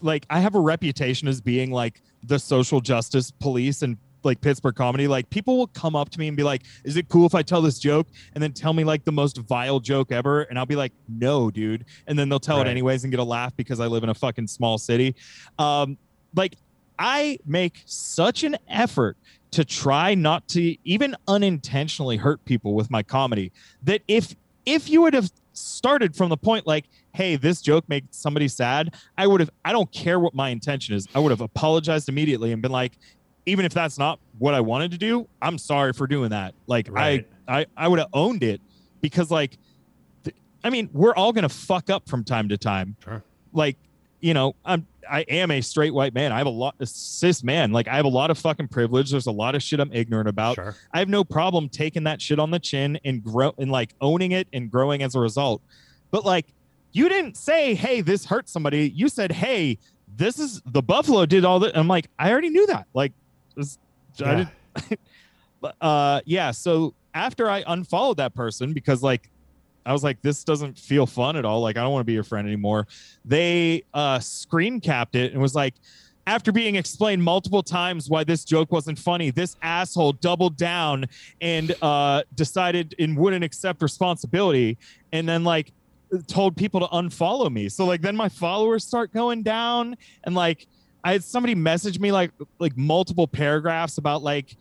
like 0.01 0.27
I 0.31 0.41
have 0.41 0.55
a 0.55 0.61
reputation 0.61 1.29
as 1.29 1.41
being 1.41 1.71
like 1.71 2.01
the 2.25 2.39
social 2.39 2.81
justice 2.81 3.31
police 3.31 3.83
and 3.83 3.97
like 4.23 4.41
Pittsburgh 4.41 4.75
comedy. 4.75 5.07
Like 5.09 5.29
people 5.31 5.57
will 5.57 5.67
come 5.69 5.95
up 5.97 6.11
to 6.11 6.19
me 6.19 6.29
and 6.29 6.37
be 6.37 6.43
like, 6.43 6.63
"Is 6.85 6.97
it 6.97 7.09
cool 7.09 7.27
if 7.27 7.35
I 7.35 7.43
tell 7.43 7.63
this 7.63 7.79
joke?" 7.79 8.07
And 8.35 8.43
then 8.43 8.53
tell 8.53 8.73
me 8.73 8.85
like 8.85 9.05
the 9.05 9.13
most 9.13 9.39
vile 9.39 9.79
joke 9.81 10.11
ever, 10.13 10.43
and 10.43 10.59
I'll 10.59 10.67
be 10.67 10.77
like, 10.77 10.93
"No, 11.09 11.51
dude." 11.51 11.85
And 12.07 12.19
then 12.19 12.29
they'll 12.29 12.41
tell 12.41 12.59
Right. 12.59 12.67
it 12.67 12.71
anyways 12.71 13.05
and 13.05 13.11
get 13.11 13.21
a 13.21 13.25
laugh 13.25 13.55
because 13.57 13.79
I 13.81 13.87
live 13.87 14.03
in 14.05 14.09
a 14.11 14.15
fucking 14.15 14.47
small 14.49 14.79
city. 14.79 15.15
Um, 15.59 15.97
like 16.35 16.57
I 17.01 17.39
make 17.47 17.83
such 17.87 18.45
an 18.45 18.57
effort 18.69 19.17
to 19.53 19.65
try 19.65 20.15
not 20.15 20.47
to 20.49 20.77
even 20.85 21.17
unintentionally 21.27 22.17
hurt 22.19 22.45
people 22.45 22.75
with 22.75 22.91
my 22.91 23.03
comedy 23.03 23.51
that 23.83 24.03
if 24.07 24.37
if 24.67 24.89
you 24.89 25.01
would 25.03 25.15
have 25.15 25.31
started 25.55 26.15
from 26.15 26.29
the 26.29 26.37
point 26.37 26.67
like 26.67 26.85
hey 27.13 27.35
this 27.35 27.61
joke 27.61 27.85
made 27.89 28.07
somebody 28.15 28.47
sad 28.47 28.95
i 29.19 29.27
would 29.27 29.41
have 29.41 29.51
i 29.65 29.73
don't 29.73 29.91
care 29.91 30.21
what 30.21 30.33
my 30.35 30.51
intention 30.51 30.95
is 30.95 31.09
i 31.15 31.19
would 31.19 31.31
have 31.31 31.41
apologized 31.41 32.09
immediately 32.09 32.53
and 32.53 32.63
been 32.63 32.71
like 32.71 32.93
even 33.47 33.65
if 33.65 33.75
that's 33.75 33.99
not 33.99 34.21
what 34.39 34.55
i 34.55 34.61
wanted 34.61 34.93
to 34.93 34.97
do 34.97 35.27
i'm 35.43 35.59
sorry 35.59 35.93
for 35.93 36.07
doing 36.07 36.31
that 36.31 36.55
like 36.69 36.87
Right. 36.89 37.27
i 37.49 37.61
i, 37.61 37.67
I 37.77 37.89
would 37.89 37.99
have 37.99 38.09
owned 38.13 38.45
it 38.45 38.61
because 39.01 39.31
like 39.31 39.59
th- 40.23 40.37
i 40.63 40.71
mean 40.71 40.89
we're 40.93 41.15
all 41.15 41.33
gonna 41.33 41.49
fuck 41.49 41.91
up 41.91 42.09
from 42.09 42.23
time 42.23 42.49
to 42.51 42.57
time 42.57 42.95
Sure. 43.03 43.23
like 43.53 43.77
you 44.21 44.33
know 44.35 44.55
i'm 44.65 44.87
i 45.11 45.21
am 45.23 45.51
a 45.51 45.61
straight 45.61 45.93
white 45.93 46.15
man 46.15 46.33
i 46.33 46.39
have 46.39 46.47
a 46.47 46.51
lot 46.51 46.75
a 46.81 46.87
cis 46.87 47.43
man 47.43 47.73
like 47.73 47.89
i 47.89 47.97
have 47.97 48.05
a 48.05 48.09
lot 48.09 48.31
of 48.31 48.39
fucking 48.39 48.69
privilege 48.69 49.11
there's 49.11 49.27
a 49.27 49.31
lot 49.33 49.55
of 49.55 49.63
shit 49.63 49.81
i'm 49.81 49.93
ignorant 49.93 50.29
about 50.29 50.55
Sure. 50.55 50.75
I 50.93 50.99
have 51.01 51.09
no 51.09 51.25
problem 51.25 51.69
taking 51.69 52.05
that 52.05 52.21
shit 52.23 52.39
on 52.39 52.51
the 52.51 52.59
chin 52.59 52.99
and 53.05 53.23
grow 53.23 53.53
and 53.59 53.71
like 53.71 53.95
owning 54.01 54.33
it 54.33 54.49
and 54.53 54.71
growing 54.71 55.03
as 55.03 55.15
a 55.15 55.21
result. 55.21 55.63
But 56.11 56.25
like, 56.25 56.47
you 56.93 57.09
didn't 57.09 57.37
say, 57.37 57.75
"Hey, 57.75 58.01
this 58.01 58.25
hurt 58.25 58.49
somebody." 58.49 58.91
You 58.91 59.09
said, 59.09 59.31
"Hey, 59.31 59.79
this 60.17 60.39
is 60.39 60.61
the 60.67 60.83
buffalo 60.83 61.25
did 61.27 61.45
all 61.45 61.61
that." 61.61 61.77
I'm 61.77 61.87
like, 61.89 62.09
I 62.19 62.31
already 62.33 62.49
knew 62.51 62.67
that. 62.67 62.87
Like, 62.95 63.13
I 63.59 63.63
Yeah. 64.19 64.47
did, 64.89 64.99
but, 65.61 65.77
uh, 65.81 66.21
yeah. 66.25 66.51
So 66.51 66.95
after 67.15 67.49
I 67.49 67.63
unfollowed 67.67 68.17
that 68.19 68.35
person 68.35 68.73
because 68.73 69.03
like. 69.03 69.31
I 69.87 69.93
was 69.93 70.05
like, 70.05 70.21
this 70.23 70.45
doesn't 70.45 70.79
feel 70.79 71.07
fun 71.07 71.37
at 71.37 71.45
all. 71.45 71.61
Like, 71.61 71.77
I 71.77 71.83
don't 71.83 71.93
want 71.93 72.01
to 72.01 72.07
be 72.07 72.13
your 72.13 72.25
friend 72.25 72.47
anymore. 72.47 72.87
They 73.25 73.85
uh, 73.95 74.19
screen 74.19 74.81
capped 74.81 75.15
it 75.15 75.33
and 75.33 75.41
was 75.41 75.55
like, 75.55 75.75
after 76.27 76.53
being 76.53 76.77
explained 76.77 77.23
multiple 77.23 77.63
times 77.63 78.09
why 78.09 78.23
this 78.25 78.45
joke 78.45 78.71
wasn't 78.71 78.99
funny, 78.99 79.31
this 79.31 79.57
asshole 79.63 80.13
doubled 80.13 80.57
down 80.57 81.07
and 81.41 81.75
uh, 81.83 82.23
decided 82.35 82.95
and 82.99 83.17
wouldn't 83.17 83.43
accept 83.43 83.83
responsibility, 83.83 84.79
and 85.13 85.29
then 85.29 85.43
like 85.45 85.73
told 86.27 86.57
people 86.57 86.81
to 86.81 86.87
unfollow 86.89 87.51
me. 87.51 87.69
So 87.69 87.85
like 87.85 88.01
then 88.01 88.17
my 88.17 88.29
followers 88.29 88.85
start 88.85 89.13
going 89.13 89.43
down, 89.43 89.97
and 90.25 90.35
like 90.35 90.67
I 91.03 91.13
had 91.13 91.25
somebody 91.25 91.55
message 91.55 91.99
me 91.99 92.13
like 92.13 92.31
like 92.59 92.77
multiple 92.77 93.27
paragraphs 93.27 93.99
about 93.99 94.23
like 94.23 94.57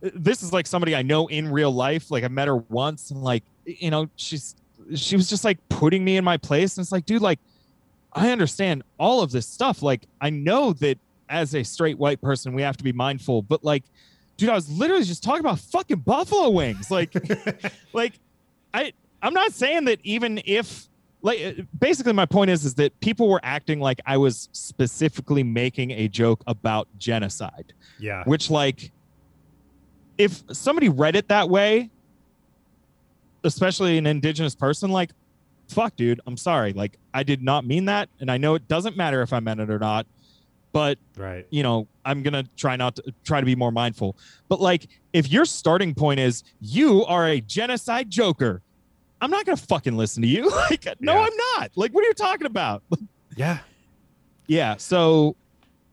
this 0.00 0.42
is 0.42 0.52
like 0.52 0.66
somebody 0.66 0.94
I 0.94 1.02
know 1.02 1.26
in 1.26 1.50
real 1.50 1.70
life. 1.70 2.10
Like 2.10 2.24
I 2.24 2.28
met 2.28 2.48
her 2.48 2.56
once, 2.56 3.10
and 3.10 3.22
like 3.22 3.44
you 3.64 3.90
know 3.90 4.08
she's 4.16 4.54
she 4.94 5.16
was 5.16 5.28
just 5.28 5.44
like 5.44 5.58
putting 5.68 6.04
me 6.04 6.16
in 6.16 6.24
my 6.24 6.36
place, 6.36 6.76
and 6.76 6.82
it's 6.84 6.92
like 6.92 7.06
dude 7.06 7.22
like 7.22 7.38
I 8.12 8.30
understand 8.32 8.82
all 8.98 9.22
of 9.22 9.30
this 9.30 9.46
stuff. 9.46 9.82
Like, 9.82 10.02
I 10.20 10.30
know 10.30 10.72
that 10.74 10.98
as 11.28 11.54
a 11.54 11.62
straight 11.62 11.96
white 11.96 12.20
person, 12.20 12.52
we 12.54 12.62
have 12.62 12.76
to 12.76 12.82
be 12.82 12.92
mindful, 12.92 13.42
but 13.42 13.62
like, 13.62 13.84
dude, 14.36 14.48
I 14.48 14.54
was 14.54 14.68
literally 14.68 15.04
just 15.04 15.22
talking 15.22 15.38
about 15.40 15.60
fucking 15.60 15.98
buffalo 16.00 16.50
wings. 16.50 16.90
Like, 16.90 17.14
like, 17.92 18.14
I, 18.74 18.92
I'm 19.22 19.32
not 19.32 19.52
saying 19.52 19.84
that 19.84 20.00
even 20.02 20.40
if, 20.44 20.88
like, 21.22 21.64
basically, 21.78 22.12
my 22.12 22.26
point 22.26 22.50
is, 22.50 22.64
is 22.64 22.74
that 22.74 22.98
people 22.98 23.28
were 23.28 23.38
acting 23.44 23.78
like 23.78 24.00
I 24.04 24.16
was 24.16 24.48
specifically 24.50 25.44
making 25.44 25.92
a 25.92 26.08
joke 26.08 26.42
about 26.48 26.88
genocide, 26.98 27.74
Yeah. 28.00 28.24
which, 28.24 28.50
like, 28.50 28.90
if 30.18 30.42
somebody 30.52 30.88
read 30.88 31.14
it 31.14 31.28
that 31.28 31.48
way, 31.48 31.90
especially 33.44 33.98
an 33.98 34.06
indigenous 34.06 34.54
person, 34.54 34.90
like, 34.90 35.10
fuck, 35.68 35.96
dude, 35.96 36.20
I'm 36.26 36.36
sorry. 36.36 36.72
Like, 36.72 36.98
I 37.14 37.22
did 37.22 37.42
not 37.42 37.64
mean 37.64 37.84
that. 37.86 38.08
And 38.20 38.30
I 38.30 38.38
know 38.38 38.54
it 38.54 38.66
doesn't 38.68 38.96
matter 38.96 39.22
if 39.22 39.32
I 39.32 39.40
meant 39.40 39.60
it 39.60 39.70
or 39.70 39.78
not, 39.78 40.06
but, 40.72 40.98
Right. 41.16 41.46
you 41.50 41.62
know, 41.62 41.86
I'm 42.04 42.22
going 42.22 42.32
to 42.34 42.44
try 42.56 42.76
not 42.76 42.96
to 42.96 43.14
try 43.24 43.40
to 43.40 43.46
be 43.46 43.54
more 43.56 43.70
mindful. 43.72 44.16
But, 44.48 44.60
like, 44.60 44.88
if 45.12 45.30
your 45.30 45.44
starting 45.44 45.94
point 45.94 46.20
is 46.20 46.42
you 46.60 47.04
are 47.06 47.26
a 47.28 47.40
genocide 47.40 48.10
joker, 48.10 48.62
I'm 49.20 49.30
not 49.30 49.44
going 49.46 49.56
to 49.56 49.66
fucking 49.66 49.96
listen 49.96 50.22
to 50.22 50.28
you. 50.28 50.48
like, 50.70 50.86
no, 51.00 51.14
Yeah. 51.14 51.20
I'm 51.20 51.36
not. 51.60 51.70
Like, 51.76 51.92
what 51.92 52.04
are 52.04 52.08
you 52.08 52.14
talking 52.14 52.46
about? 52.46 52.82
Yeah. 53.36 53.58
yeah. 54.48 54.74
So 54.76 55.36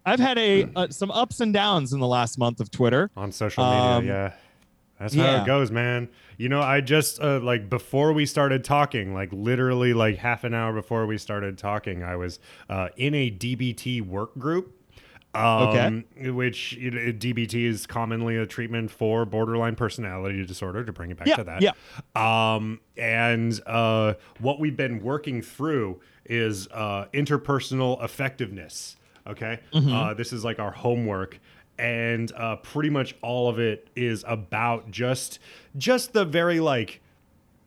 I've 0.06 0.20
had 0.20 0.40
a 0.40 0.68
uh, 0.76 0.88
some 0.90 1.12
ups 1.12 1.40
and 1.40 1.54
downs 1.54 1.94
in 1.94 2.00
the 2.00 2.08
last 2.08 2.40
month 2.40 2.60
of 2.60 2.72
Twitter. 2.72 3.12
On 3.16 3.32
social 3.32 3.64
media. 3.64 3.80
Um, 3.80 4.06
yeah. 4.08 4.34
That's 5.00 5.14
how 5.16 5.42
it 5.42 5.46
goes, 5.46 5.70
man. 5.70 6.10
You 6.38 6.50
know, 6.50 6.62
I 6.62 6.82
just 6.82 7.22
uh, 7.22 7.40
like 7.40 7.70
before 7.70 8.14
we 8.14 8.26
started 8.26 8.64
talking, 8.64 9.14
like 9.14 9.30
literally 9.32 9.94
like 9.94 10.18
half 10.18 10.44
an 10.44 10.54
hour 10.54 10.74
before 10.74 11.06
we 11.06 11.18
started 11.18 11.58
talking, 11.58 12.04
I 12.04 12.16
was 12.16 12.40
uh, 12.70 12.90
in 12.98 13.14
a 13.14 13.30
DBT 13.30 14.02
work 14.02 14.38
group. 14.38 14.74
Um, 15.36 16.06
Which 16.34 16.74
you 16.74 16.90
know, 16.90 17.00
DBT 17.00 17.66
is 17.66 17.86
commonly 17.86 18.38
a 18.38 18.48
treatment 18.48 18.90
for 18.90 19.24
borderline 19.24 19.76
personality 19.76 20.44
disorder. 20.46 20.84
To 20.84 20.92
bring 20.92 21.12
it 21.12 21.18
back 21.18 21.28
Yeah, 21.28 21.36
to 21.36 21.44
that, 21.44 21.62
yeah. 21.62 21.74
Um, 22.16 22.80
and 22.98 23.60
uh, 23.68 24.16
what 24.40 24.60
we've 24.60 24.78
been 24.78 25.04
working 25.04 25.44
through 25.44 26.02
is 26.26 26.68
uh, 26.72 27.06
interpersonal 27.14 28.04
effectiveness. 28.04 28.96
Okay, 29.28 29.60
uh, 29.74 30.14
this 30.16 30.32
is 30.34 30.44
like 30.44 30.58
our 30.58 30.72
homework, 30.72 31.40
and 31.80 32.32
uh, 32.34 32.58
pretty 32.58 32.90
much 32.90 33.16
all 33.22 33.50
of 33.50 33.60
it 33.60 33.90
is 33.96 34.24
about 34.28 34.90
just 34.92 35.40
just 35.78 36.14
the 36.14 36.26
very 36.26 36.60
like 36.60 37.02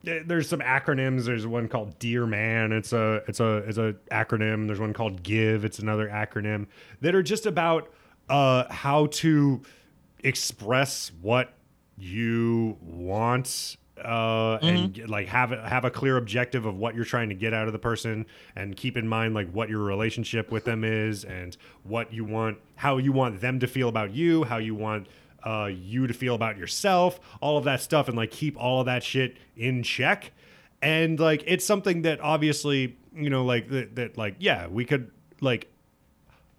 eh, 0.06 0.20
there's 0.24 0.48
some 0.48 0.60
acronyms. 0.60 1.24
There's 1.24 1.46
one 1.46 1.68
called 1.68 1.98
Dear 1.98 2.26
Man. 2.26 2.72
It's 2.72 2.92
a 2.92 3.22
it's 3.28 3.40
a 3.40 3.58
it's 3.58 3.78
a 3.78 3.94
acronym. 4.10 4.66
There's 4.66 4.80
one 4.80 4.92
called 4.92 5.22
Give. 5.22 5.64
It's 5.64 5.78
another 5.78 6.08
acronym 6.08 6.66
that 7.00 7.14
are 7.14 7.22
just 7.22 7.46
about 7.46 7.92
uh, 8.28 8.64
how 8.72 9.06
to 9.06 9.62
express 10.22 11.12
what 11.20 11.54
you 11.96 12.76
want 12.80 13.76
uh 14.04 14.58
and 14.62 15.08
like 15.08 15.28
have 15.28 15.50
have 15.50 15.84
a 15.84 15.90
clear 15.90 16.16
objective 16.16 16.66
of 16.66 16.76
what 16.76 16.94
you're 16.94 17.04
trying 17.04 17.28
to 17.28 17.34
get 17.34 17.52
out 17.52 17.66
of 17.66 17.72
the 17.72 17.78
person 17.78 18.26
and 18.56 18.76
keep 18.76 18.96
in 18.96 19.06
mind 19.06 19.34
like 19.34 19.50
what 19.52 19.68
your 19.68 19.80
relationship 19.80 20.50
with 20.50 20.64
them 20.64 20.84
is 20.84 21.24
and 21.24 21.56
what 21.82 22.12
you 22.12 22.24
want 22.24 22.58
how 22.76 22.96
you 22.98 23.12
want 23.12 23.40
them 23.40 23.60
to 23.60 23.66
feel 23.66 23.88
about 23.88 24.12
you 24.12 24.44
how 24.44 24.58
you 24.58 24.74
want 24.74 25.06
uh 25.44 25.70
you 25.72 26.06
to 26.06 26.14
feel 26.14 26.34
about 26.34 26.56
yourself 26.56 27.20
all 27.40 27.56
of 27.56 27.64
that 27.64 27.80
stuff 27.80 28.08
and 28.08 28.16
like 28.16 28.30
keep 28.30 28.56
all 28.56 28.80
of 28.80 28.86
that 28.86 29.02
shit 29.02 29.36
in 29.56 29.82
check. 29.82 30.32
And 30.82 31.20
like 31.20 31.44
it's 31.46 31.64
something 31.64 32.02
that 32.02 32.20
obviously 32.20 32.96
you 33.14 33.28
know 33.28 33.44
like 33.44 33.68
that, 33.68 33.96
that 33.96 34.16
like 34.16 34.36
yeah 34.38 34.66
we 34.66 34.84
could 34.84 35.10
like 35.40 35.68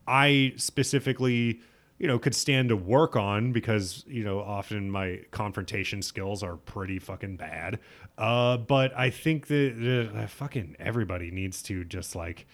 I 0.08 0.54
specifically, 0.58 1.62
you 2.02 2.08
know, 2.08 2.18
could 2.18 2.34
stand 2.34 2.70
to 2.70 2.76
work 2.76 3.16
on 3.16 3.52
because, 3.52 4.04
you 4.08 4.24
know, 4.24 4.40
often 4.40 4.90
my 4.90 5.20
confrontation 5.30 6.02
skills 6.02 6.42
are 6.42 6.56
pretty 6.58 6.98
fucking 6.98 7.36
bad. 7.38 7.78
Uh, 8.18 8.58
but 8.58 8.92
I 8.98 9.12
think 9.12 9.46
that 9.48 10.10
uh, 10.16 10.26
fucking 10.26 10.78
everybody 10.80 11.30
needs 11.30 11.62
to 11.64 11.84
just 11.86 12.16
like, 12.16 12.48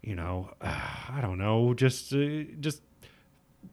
you 0.00 0.14
know, 0.14 0.54
I 0.62 1.18
don't 1.20 1.36
know, 1.36 1.74
just 1.74 2.14
uh, 2.14 2.44
just 2.60 2.80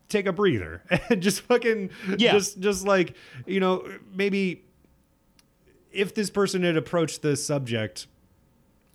take 0.09 0.25
a 0.25 0.33
breather 0.33 0.83
and 1.09 1.21
just 1.23 1.39
fucking 1.43 1.91
Yeah. 2.17 2.33
just 2.33 2.59
just 2.59 2.85
like, 2.85 3.15
you 3.45 3.61
know, 3.61 3.87
maybe 4.13 4.65
if 5.93 6.13
this 6.13 6.29
person 6.29 6.63
had 6.63 6.75
approached 6.75 7.21
the 7.21 7.37
subject 7.37 8.07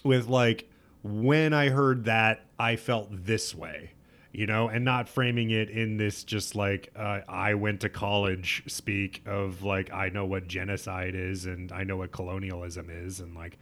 with 0.04 0.28
like 0.28 0.68
when 1.02 1.54
I 1.54 1.70
heard 1.70 2.04
that 2.04 2.42
I 2.58 2.76
felt 2.76 3.08
this 3.10 3.54
way, 3.54 3.92
you 4.36 4.46
know, 4.46 4.68
and 4.68 4.84
not 4.84 5.08
framing 5.08 5.48
it 5.48 5.70
in 5.70 5.96
this 5.96 6.22
just 6.22 6.54
like 6.54 6.92
uh, 6.94 7.20
I 7.26 7.54
went 7.54 7.80
to 7.80 7.88
college 7.88 8.62
speak 8.66 9.22
of 9.24 9.62
like 9.62 9.90
I 9.90 10.10
know 10.10 10.26
what 10.26 10.46
genocide 10.46 11.14
is 11.14 11.46
and 11.46 11.72
I 11.72 11.84
know 11.84 11.96
what 11.96 12.12
colonialism 12.12 12.90
is 12.90 13.18
and 13.20 13.34
like 13.34 13.56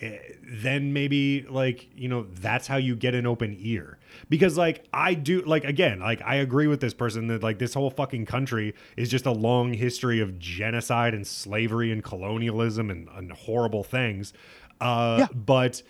eh, 0.00 0.18
then 0.42 0.92
maybe 0.92 1.46
like 1.48 1.88
you 1.94 2.08
know 2.08 2.26
that's 2.40 2.66
how 2.66 2.76
you 2.76 2.96
get 2.96 3.14
an 3.14 3.24
open 3.24 3.56
ear 3.60 3.98
because 4.28 4.58
like 4.58 4.84
I 4.92 5.14
do 5.14 5.42
like 5.42 5.62
again 5.62 6.00
like 6.00 6.20
I 6.22 6.34
agree 6.36 6.66
with 6.66 6.80
this 6.80 6.92
person 6.92 7.28
that 7.28 7.44
like 7.44 7.60
this 7.60 7.74
whole 7.74 7.90
fucking 7.90 8.26
country 8.26 8.74
is 8.96 9.08
just 9.08 9.26
a 9.26 9.32
long 9.32 9.74
history 9.74 10.18
of 10.18 10.40
genocide 10.40 11.14
and 11.14 11.24
slavery 11.24 11.92
and 11.92 12.02
colonialism 12.02 12.90
and, 12.90 13.08
and 13.14 13.30
horrible 13.30 13.84
things 13.84 14.32
uh 14.80 15.18
Yeah. 15.20 15.26
but 15.36 15.82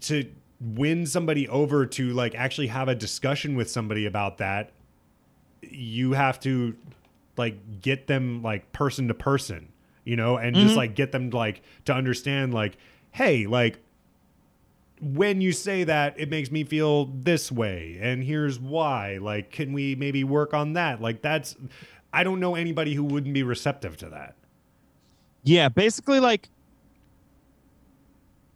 to 0.00 0.26
win 0.60 1.06
somebody 1.06 1.48
over 1.48 1.86
to 1.86 2.12
like 2.12 2.34
actually 2.34 2.66
have 2.66 2.88
a 2.88 2.94
discussion 2.94 3.54
with 3.56 3.70
somebody 3.70 4.06
about 4.06 4.38
that 4.38 4.72
you 5.62 6.12
have 6.12 6.40
to 6.40 6.76
like 7.36 7.80
get 7.80 8.06
them 8.06 8.42
like 8.42 8.72
person 8.72 9.08
to 9.08 9.14
person 9.14 9.72
you 10.04 10.16
know 10.16 10.36
and 10.36 10.56
just 10.56 10.68
mm-hmm. 10.68 10.78
like 10.78 10.94
get 10.94 11.12
them 11.12 11.30
like 11.30 11.62
to 11.84 11.92
understand 11.92 12.52
like 12.52 12.76
hey 13.12 13.46
like 13.46 13.78
when 15.00 15.40
you 15.40 15.52
say 15.52 15.84
that 15.84 16.18
it 16.18 16.28
makes 16.28 16.50
me 16.50 16.64
feel 16.64 17.06
this 17.06 17.52
way 17.52 17.98
and 18.00 18.24
here's 18.24 18.58
why 18.58 19.18
like 19.20 19.52
can 19.52 19.72
we 19.72 19.94
maybe 19.94 20.24
work 20.24 20.52
on 20.54 20.72
that? 20.72 21.00
Like 21.00 21.22
that's 21.22 21.56
i 22.12 22.24
don't 22.24 22.40
know 22.40 22.54
anybody 22.54 22.94
who 22.94 23.04
wouldn't 23.04 23.34
be 23.34 23.42
receptive 23.42 23.96
to 23.98 24.08
that. 24.08 24.34
Yeah, 25.44 25.68
basically, 25.68 26.20
like, 26.20 26.50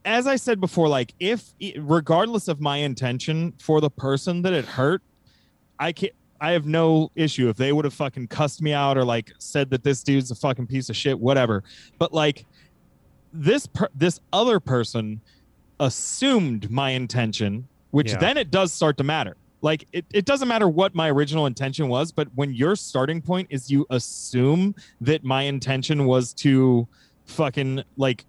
as 0.04 0.26
I 0.26 0.36
said 0.36 0.60
before, 0.60 0.88
like, 0.88 1.14
if 1.20 1.52
regardless 1.78 2.48
of 2.48 2.60
my 2.60 2.78
intention 2.78 3.52
for 3.58 3.80
the 3.80 3.90
person 3.90 4.42
that 4.42 4.52
it 4.52 4.64
hurt, 4.64 5.02
I 5.78 5.92
can't. 5.92 6.12
I 6.40 6.50
have 6.52 6.66
no 6.66 7.12
issue 7.14 7.48
if 7.48 7.56
they 7.56 7.72
would 7.72 7.84
have 7.84 7.94
fucking 7.94 8.26
cussed 8.26 8.62
me 8.62 8.72
out 8.72 8.98
or 8.98 9.04
like 9.04 9.30
said 9.38 9.70
that 9.70 9.84
this 9.84 10.02
dude's 10.02 10.32
a 10.32 10.34
fucking 10.34 10.66
piece 10.66 10.88
of 10.90 10.96
shit, 10.96 11.16
whatever. 11.16 11.62
But 12.00 12.12
like, 12.12 12.46
this 13.32 13.68
per- 13.68 13.90
this 13.94 14.18
other 14.32 14.58
person 14.58 15.20
assumed 15.78 16.68
my 16.68 16.90
intention, 16.90 17.68
which 17.92 18.10
Yeah. 18.10 18.18
then 18.18 18.36
it 18.38 18.50
does 18.50 18.72
start 18.72 18.96
to 18.98 19.04
matter. 19.04 19.36
Like 19.60 19.86
it, 19.92 20.04
it 20.12 20.24
doesn't 20.24 20.48
matter 20.48 20.68
what 20.68 20.96
my 20.96 21.08
original 21.10 21.46
intention 21.46 21.88
was, 21.88 22.10
but 22.10 22.26
when 22.34 22.52
your 22.52 22.74
starting 22.74 23.22
point 23.22 23.46
is 23.50 23.70
you 23.70 23.86
assume 23.90 24.74
that 25.00 25.22
my 25.22 25.42
intention 25.42 26.06
was 26.06 26.34
to 26.34 26.88
fucking 27.26 27.84
like 27.96 28.24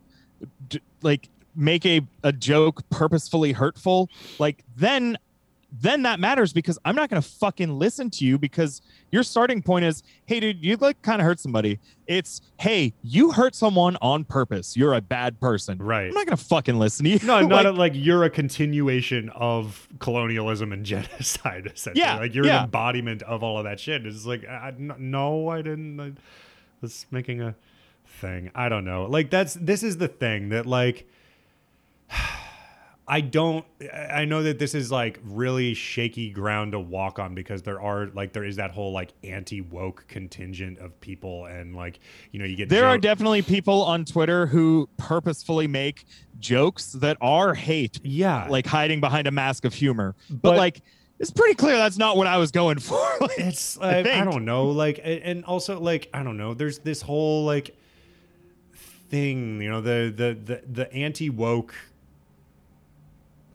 d- 0.69 0.81
like 1.01 1.29
make 1.55 1.85
a, 1.85 2.01
a 2.23 2.31
joke 2.31 2.87
purposefully 2.89 3.51
hurtful, 3.51 4.09
like 4.39 4.63
then 4.75 5.17
then 5.75 6.03
that 6.03 6.19
matters 6.19 6.53
because 6.53 6.77
I'm 6.85 6.95
not 6.95 7.09
gonna 7.09 7.23
fucking 7.23 7.79
listen 7.79 8.11
to 8.11 8.25
you 8.25 8.37
because 8.37 8.83
your 9.11 9.23
starting 9.23 9.59
point 9.63 9.85
is, 9.85 10.03
hey 10.27 10.39
dude, 10.39 10.63
you 10.63 10.75
like 10.77 11.01
kind 11.01 11.19
of 11.19 11.25
hurt 11.25 11.39
somebody. 11.39 11.79
It's 12.05 12.41
hey, 12.59 12.93
you 13.01 13.31
hurt 13.31 13.55
someone 13.55 13.97
on 13.99 14.23
purpose. 14.23 14.77
You're 14.77 14.93
a 14.93 15.01
bad 15.01 15.39
person. 15.39 15.79
Right. 15.79 16.07
I'm 16.09 16.13
not 16.13 16.27
gonna 16.27 16.37
fucking 16.37 16.77
listen 16.77 17.05
to 17.05 17.09
you. 17.11 17.19
No, 17.23 17.41
not 17.41 17.49
Like, 17.49 17.65
a, 17.65 17.71
like 17.71 17.91
you're 17.95 18.23
a 18.23 18.29
continuation 18.29 19.29
of 19.29 19.87
colonialism 19.97 20.71
and 20.71 20.85
genocide. 20.85 21.71
Essentially, 21.73 22.01
Yeah, 22.05 22.17
like 22.19 22.35
you're 22.35 22.45
yeah. 22.45 22.59
an 22.59 22.63
embodiment 22.65 23.23
of 23.23 23.41
all 23.41 23.57
of 23.57 23.63
that 23.63 23.79
shit. 23.79 24.05
It's 24.05 24.27
like, 24.27 24.47
I- 24.47 24.75
no, 24.77 25.49
I 25.49 25.63
didn't. 25.63 25.99
I 25.99 26.11
was 26.81 27.07
making 27.09 27.41
a 27.41 27.55
thing. 28.05 28.51
I 28.53 28.69
don't 28.69 28.85
know. 28.85 29.05
Like 29.05 29.31
that's 29.31 29.55
this 29.55 29.81
is 29.81 29.97
the 29.97 30.07
thing 30.07 30.49
that 30.49 30.67
like. 30.67 31.07
I 33.05 33.19
don't 33.19 33.65
I 33.93 34.23
know 34.23 34.43
that 34.43 34.59
this 34.59 34.73
is 34.73 34.89
like 34.89 35.19
really 35.23 35.73
shaky 35.73 36.29
ground 36.29 36.71
to 36.71 36.79
walk 36.79 37.19
on 37.19 37.35
because 37.35 37.61
there 37.61 37.81
are 37.81 38.07
like 38.07 38.31
there 38.31 38.45
is 38.45 38.55
that 38.55 38.71
whole 38.71 38.93
like 38.93 39.11
anti 39.25 39.59
woke 39.59 40.05
contingent 40.07 40.77
of 40.79 40.99
people 41.01 41.45
and 41.45 41.75
like 41.75 41.99
you 42.31 42.39
know 42.39 42.45
you 42.45 42.55
get 42.55 42.69
there 42.69 42.85
are 42.85 42.97
definitely 42.97 43.41
people 43.41 43.83
on 43.83 44.05
Twitter 44.05 44.45
who 44.45 44.87
purposefully 44.95 45.67
make 45.67 46.05
jokes 46.39 46.93
that 46.93 47.17
are 47.19 47.53
hate, 47.53 47.99
yeah 48.03 48.47
like 48.47 48.65
hiding 48.65 49.01
behind 49.01 49.27
a 49.27 49.31
mask 49.31 49.65
of 49.65 49.73
humor. 49.73 50.15
But, 50.29 50.41
But- 50.41 50.57
like, 50.57 50.81
it's 51.19 51.31
pretty 51.31 51.55
clear 51.55 51.75
that's 51.75 51.97
not 51.97 52.15
what 52.17 52.27
I 52.27 52.37
was 52.37 52.51
going 52.51 52.79
for. 52.79 53.05
Like, 53.19 53.37
it's 53.37 53.77
I 53.79 53.97
I, 53.97 54.21
I, 54.21 54.23
don't 54.23 54.45
know 54.45 54.67
like 54.67 55.01
and 55.03 55.43
also 55.43 55.79
like 55.79 56.09
i 56.13 56.23
don't 56.23 56.37
know 56.37 56.53
there's 56.53 56.79
this 56.79 57.01
whole 57.01 57.45
like 57.45 57.75
thing 59.09 59.61
you 59.61 59.69
know 59.69 59.81
the 59.81 60.13
the 60.15 60.33
the, 60.33 60.63
the 60.71 60.93
anti-woke 60.93 61.75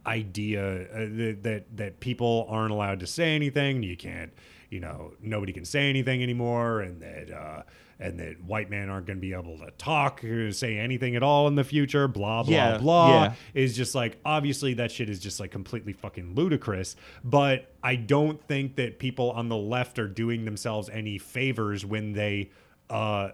idea 0.09 0.63
uh, 0.93 0.99
that, 1.01 1.39
that 1.43 1.77
that 1.77 2.01
people 2.01 2.47
aren't 2.49 2.73
allowed 2.73 3.01
to 3.01 3.07
say 3.07 3.35
anything 3.37 3.83
you 3.83 3.97
can't 3.97 4.33
you 4.71 4.81
know 4.81 5.13
nobody 5.21 5.53
can 5.53 5.65
say 5.65 5.89
anything 5.89 6.23
anymore 6.23 6.81
and 6.81 7.01
that 7.03 7.31
uh 7.31 7.63
and 8.01 8.19
that 8.21 8.41
white 8.45 8.71
men 8.71 8.89
aren't 8.89 9.07
going 9.07 9.17
to 9.17 9.21
be 9.21 9.33
able 9.33 9.59
to 9.59 9.71
talk 9.73 10.23
or 10.23 10.53
say 10.53 10.79
anything 10.79 11.17
at 11.17 11.23
all 11.23 11.47
in 11.49 11.55
the 11.57 11.65
future 11.65 12.07
blah 12.09 12.43
blah 12.43 12.55
Yeah, 12.55 12.79
blah 12.79 13.23
yeah. 13.25 13.35
is 13.55 13.77
just 13.77 13.95
like 13.95 14.19
obviously 14.25 14.75
that 14.75 14.91
shit 14.93 15.11
is 15.11 15.19
just 15.21 15.41
like 15.41 15.51
completely 15.51 15.93
fucking 15.93 16.35
ludicrous 16.35 16.97
but 17.25 17.73
i 17.83 17.95
don't 17.97 18.41
think 18.43 18.77
that 18.77 18.99
people 18.99 19.31
on 19.33 19.49
the 19.49 19.57
left 19.57 19.99
are 19.99 20.09
doing 20.09 20.45
themselves 20.45 20.89
any 20.91 21.19
favors 21.19 21.85
when 21.85 22.13
they 22.13 22.51
uh 22.89 23.31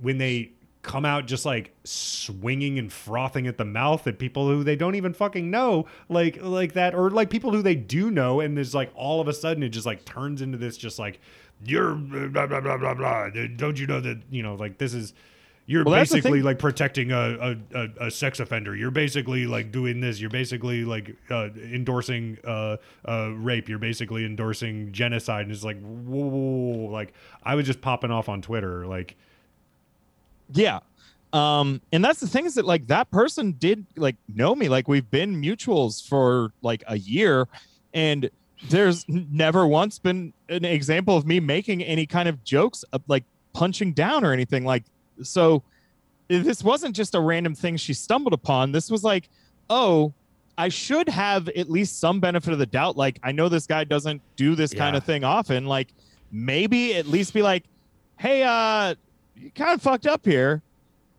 when 0.00 0.18
they 0.18 0.52
come 0.82 1.04
out 1.04 1.26
just 1.26 1.44
like 1.44 1.74
swinging 1.84 2.78
and 2.78 2.90
frothing 2.90 3.46
at 3.46 3.58
the 3.58 3.64
mouth 3.64 4.06
at 4.06 4.18
people 4.18 4.48
who 4.48 4.64
they 4.64 4.76
don't 4.76 4.94
even 4.94 5.12
fucking 5.12 5.50
know 5.50 5.86
like 6.08 6.38
like 6.40 6.72
that 6.72 6.94
or 6.94 7.10
like 7.10 7.28
people 7.28 7.50
who 7.50 7.60
they 7.60 7.74
do 7.74 8.10
know 8.10 8.40
and 8.40 8.56
there's 8.56 8.74
like 8.74 8.90
all 8.94 9.20
of 9.20 9.28
a 9.28 9.32
sudden 9.32 9.62
it 9.62 9.68
just 9.68 9.84
like 9.84 10.04
turns 10.06 10.40
into 10.40 10.56
this 10.56 10.78
just 10.78 10.98
like 10.98 11.20
you're 11.64 11.94
blah 11.94 12.46
blah 12.46 12.60
blah 12.60 12.78
blah 12.78 12.94
blah 12.94 13.28
don't 13.56 13.78
you 13.78 13.86
know 13.86 14.00
that 14.00 14.18
you 14.30 14.42
know 14.42 14.54
like 14.54 14.78
this 14.78 14.94
is 14.94 15.12
you're 15.70 15.84
Well, 15.84 15.94
basically 15.94 16.42
like 16.42 16.58
protecting 16.58 17.12
a, 17.12 17.56
a, 17.72 17.78
a, 17.78 18.06
a 18.06 18.10
sex 18.10 18.40
offender. 18.40 18.74
You're 18.74 18.90
basically 18.90 19.46
like 19.46 19.70
doing 19.70 20.00
this. 20.00 20.20
You're 20.20 20.28
basically 20.28 20.84
like 20.84 21.14
uh, 21.30 21.50
endorsing 21.54 22.38
uh, 22.44 22.78
uh, 23.06 23.30
rape. 23.36 23.68
You're 23.68 23.78
basically 23.78 24.24
endorsing 24.24 24.90
genocide. 24.90 25.42
And 25.42 25.52
it's 25.52 25.62
like, 25.62 25.80
whoa, 25.80 26.26
whoa, 26.26 26.38
whoa. 26.38 26.90
like 26.90 27.12
I 27.44 27.54
was 27.54 27.66
just 27.66 27.80
popping 27.80 28.10
off 28.10 28.28
on 28.28 28.42
Twitter. 28.42 28.84
Like, 28.84 29.16
Yeah. 30.52 30.80
Um, 31.32 31.80
and 31.92 32.04
that's 32.04 32.20
the 32.20 32.26
thing 32.26 32.44
is 32.46 32.54
that 32.54 32.64
like 32.64 32.88
that 32.88 33.10
person 33.10 33.52
did 33.52 33.86
like 33.96 34.16
know 34.34 34.54
me. 34.54 34.68
Like 34.68 34.88
we've 34.88 35.08
been 35.10 35.40
mutuals 35.40 36.06
for 36.06 36.52
like 36.62 36.82
a 36.88 36.98
year, 36.98 37.46
and 37.94 38.28
there's 38.68 39.04
never 39.08 39.66
once 39.66 39.98
been 39.98 40.32
an 40.48 40.64
example 40.64 41.16
of 41.16 41.26
me 41.26 41.40
making 41.40 41.82
any 41.82 42.06
kind 42.06 42.28
of 42.28 42.42
jokes 42.44 42.82
of 42.92 43.02
like 43.06 43.24
punching 43.52 43.92
down 43.92 44.24
or 44.24 44.32
anything. 44.32 44.64
Like 44.64 44.84
so 45.22 45.62
this 46.28 46.62
wasn't 46.62 46.94
just 46.94 47.14
a 47.14 47.20
random 47.20 47.54
thing 47.54 47.76
she 47.76 47.92
stumbled 47.92 48.32
upon. 48.32 48.72
This 48.72 48.90
was 48.90 49.02
like, 49.02 49.28
oh, 49.68 50.12
I 50.56 50.68
should 50.68 51.08
have 51.08 51.48
at 51.48 51.68
least 51.68 51.98
some 51.98 52.20
benefit 52.20 52.52
of 52.52 52.58
the 52.58 52.66
doubt. 52.66 52.96
Like, 52.96 53.18
I 53.22 53.32
know 53.32 53.48
this 53.48 53.66
guy 53.66 53.84
doesn't 53.84 54.22
do 54.36 54.54
this 54.54 54.72
kind 54.72 54.94
of 54.94 55.02
thing 55.04 55.24
often. 55.24 55.66
Like, 55.66 55.88
maybe 56.30 56.94
at 56.94 57.06
least 57.06 57.34
be 57.34 57.42
like, 57.42 57.64
hey, 58.16 58.44
uh, 58.44 58.94
you 59.40 59.50
kind 59.50 59.72
of 59.74 59.82
fucked 59.82 60.06
up 60.06 60.24
here. 60.24 60.62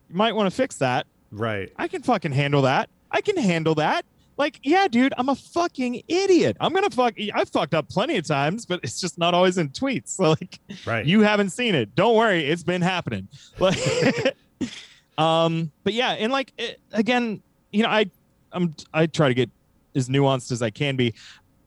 you 0.08 0.14
might 0.16 0.34
want 0.34 0.50
to 0.50 0.54
fix 0.56 0.76
that. 0.76 1.06
Right. 1.30 1.72
I 1.76 1.88
can 1.88 2.02
fucking 2.02 2.32
handle 2.32 2.62
that. 2.62 2.88
I 3.10 3.20
can 3.20 3.36
handle 3.36 3.74
that. 3.76 4.04
Like, 4.38 4.60
yeah, 4.62 4.88
dude, 4.88 5.12
I'm 5.18 5.28
a 5.28 5.34
fucking 5.34 6.02
idiot. 6.08 6.56
I'm 6.58 6.72
gonna 6.72 6.88
fuck. 6.90 7.14
I've 7.34 7.50
fucked 7.50 7.74
up 7.74 7.88
plenty 7.90 8.16
of 8.16 8.26
times, 8.26 8.64
but 8.64 8.80
it's 8.82 9.00
just 9.00 9.18
not 9.18 9.34
always 9.34 9.58
in 9.58 9.68
tweets. 9.68 10.08
So 10.08 10.22
like, 10.40 10.58
Right. 10.86 11.04
you 11.04 11.20
haven't 11.20 11.50
seen 11.50 11.74
it. 11.74 11.94
Don't 11.94 12.16
worry, 12.16 12.44
it's 12.46 12.62
been 12.62 12.80
happening. 12.82 13.28
Like, 13.58 13.78
um, 15.18 15.70
but 15.84 15.92
yeah, 15.92 16.12
and 16.12 16.32
like 16.32 16.52
it, 16.58 16.80
again, 16.92 17.42
you 17.72 17.82
know, 17.82 17.90
I, 17.90 18.06
I'm, 18.52 18.74
I 18.92 19.06
try 19.06 19.28
to 19.28 19.34
get 19.34 19.50
as 19.94 20.08
nuanced 20.08 20.50
as 20.50 20.62
I 20.62 20.70
can 20.70 20.96
be. 20.96 21.14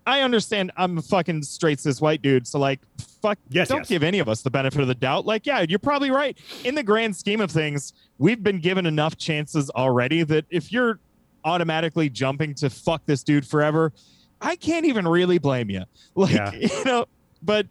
I 0.07 0.21
understand 0.21 0.71
I'm 0.77 0.97
a 0.99 1.01
fucking 1.01 1.41
straight 1.43 1.79
cis 1.79 1.99
white 1.99 2.21
dude, 2.21 2.45
so 2.47 2.59
like, 2.59 2.79
fuck, 3.21 3.39
Yes, 3.49 3.67
don't 3.69 3.79
yes. 3.79 3.89
give 3.89 4.03
any 4.03 4.19
of 4.19 4.29
us 4.29 4.41
the 4.43 4.51
benefit 4.51 4.81
of 4.81 4.87
the 4.87 4.93
doubt. 4.95 5.25
Like, 5.25 5.45
yeah, 5.47 5.65
you're 5.67 5.79
probably 5.79 6.11
right. 6.11 6.37
In 6.63 6.75
the 6.75 6.83
grand 6.83 7.15
scheme 7.15 7.41
of 7.41 7.49
things, 7.49 7.93
we've 8.19 8.43
been 8.43 8.59
given 8.59 8.85
enough 8.85 9.17
chances 9.17 9.69
already 9.71 10.21
that 10.23 10.45
if 10.51 10.71
you're 10.71 10.99
automatically 11.43 12.09
jumping 12.09 12.53
to 12.55 12.69
fuck 12.69 13.01
this 13.05 13.23
dude 13.23 13.47
forever, 13.47 13.93
I 14.41 14.55
can't 14.55 14.85
even 14.85 15.07
really 15.07 15.37
blame 15.39 15.69
you. 15.69 15.83
Like, 16.15 16.33
Yeah. 16.33 16.51
you 16.53 16.83
know, 16.85 17.05
but 17.41 17.67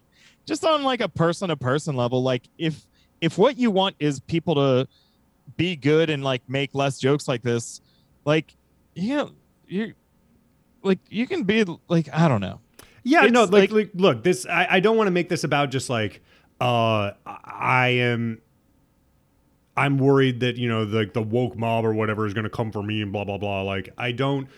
just 0.47 0.65
on 0.65 0.83
like 0.83 1.01
a 1.01 1.09
person 1.09 1.49
to 1.51 1.57
person 1.57 1.95
level, 1.97 2.23
like 2.23 2.43
if 2.59 2.85
if 3.21 3.39
what 3.39 3.57
you 3.57 3.71
want 3.71 3.97
is 4.01 4.21
people 4.21 4.55
to 4.57 4.87
be 5.57 5.77
good 5.77 6.11
and 6.11 6.23
like 6.25 6.43
make 6.49 6.75
less 6.75 6.99
jokes 6.99 7.27
like 7.29 7.43
this, 7.43 7.81
like 8.25 8.55
you 8.95 9.15
know, 9.17 9.31
you 9.67 9.95
like 10.85 10.99
you 11.11 11.27
can 11.27 11.43
be 11.45 11.65
like 11.89 12.09
I 12.13 12.29
don't 12.29 12.41
know. 12.41 12.61
Yeah, 13.03 13.25
It's 13.25 13.33
no, 13.33 13.43
like, 13.45 13.53
like- 13.53 13.73
like 13.73 13.91
look, 13.95 14.23
this 14.25 14.47
I, 14.47 14.67
I 14.71 14.81
don't 14.81 14.97
want 14.97 15.09
to 15.09 15.11
make 15.13 15.29
this 15.29 15.45
about 15.45 15.71
just 15.71 15.91
like 15.91 16.23
uh 16.61 17.13
I 17.27 17.89
am 17.89 18.41
I'm 19.77 19.99
worried 19.99 20.41
that, 20.41 20.57
you 20.57 20.69
know, 20.69 20.85
like 20.85 21.13
the 21.15 21.23
woke 21.23 21.57
mob 21.57 21.85
or 21.85 21.93
whatever 21.93 22.27
is 22.27 22.35
gonna 22.35 22.49
come 22.49 22.71
for 22.71 22.83
me 22.83 23.03
and 23.03 23.13
blah 23.13 23.25
blah 23.25 23.39
blah. 23.39 23.63
Like 23.63 23.93
I 23.99 24.13
don't 24.13 24.49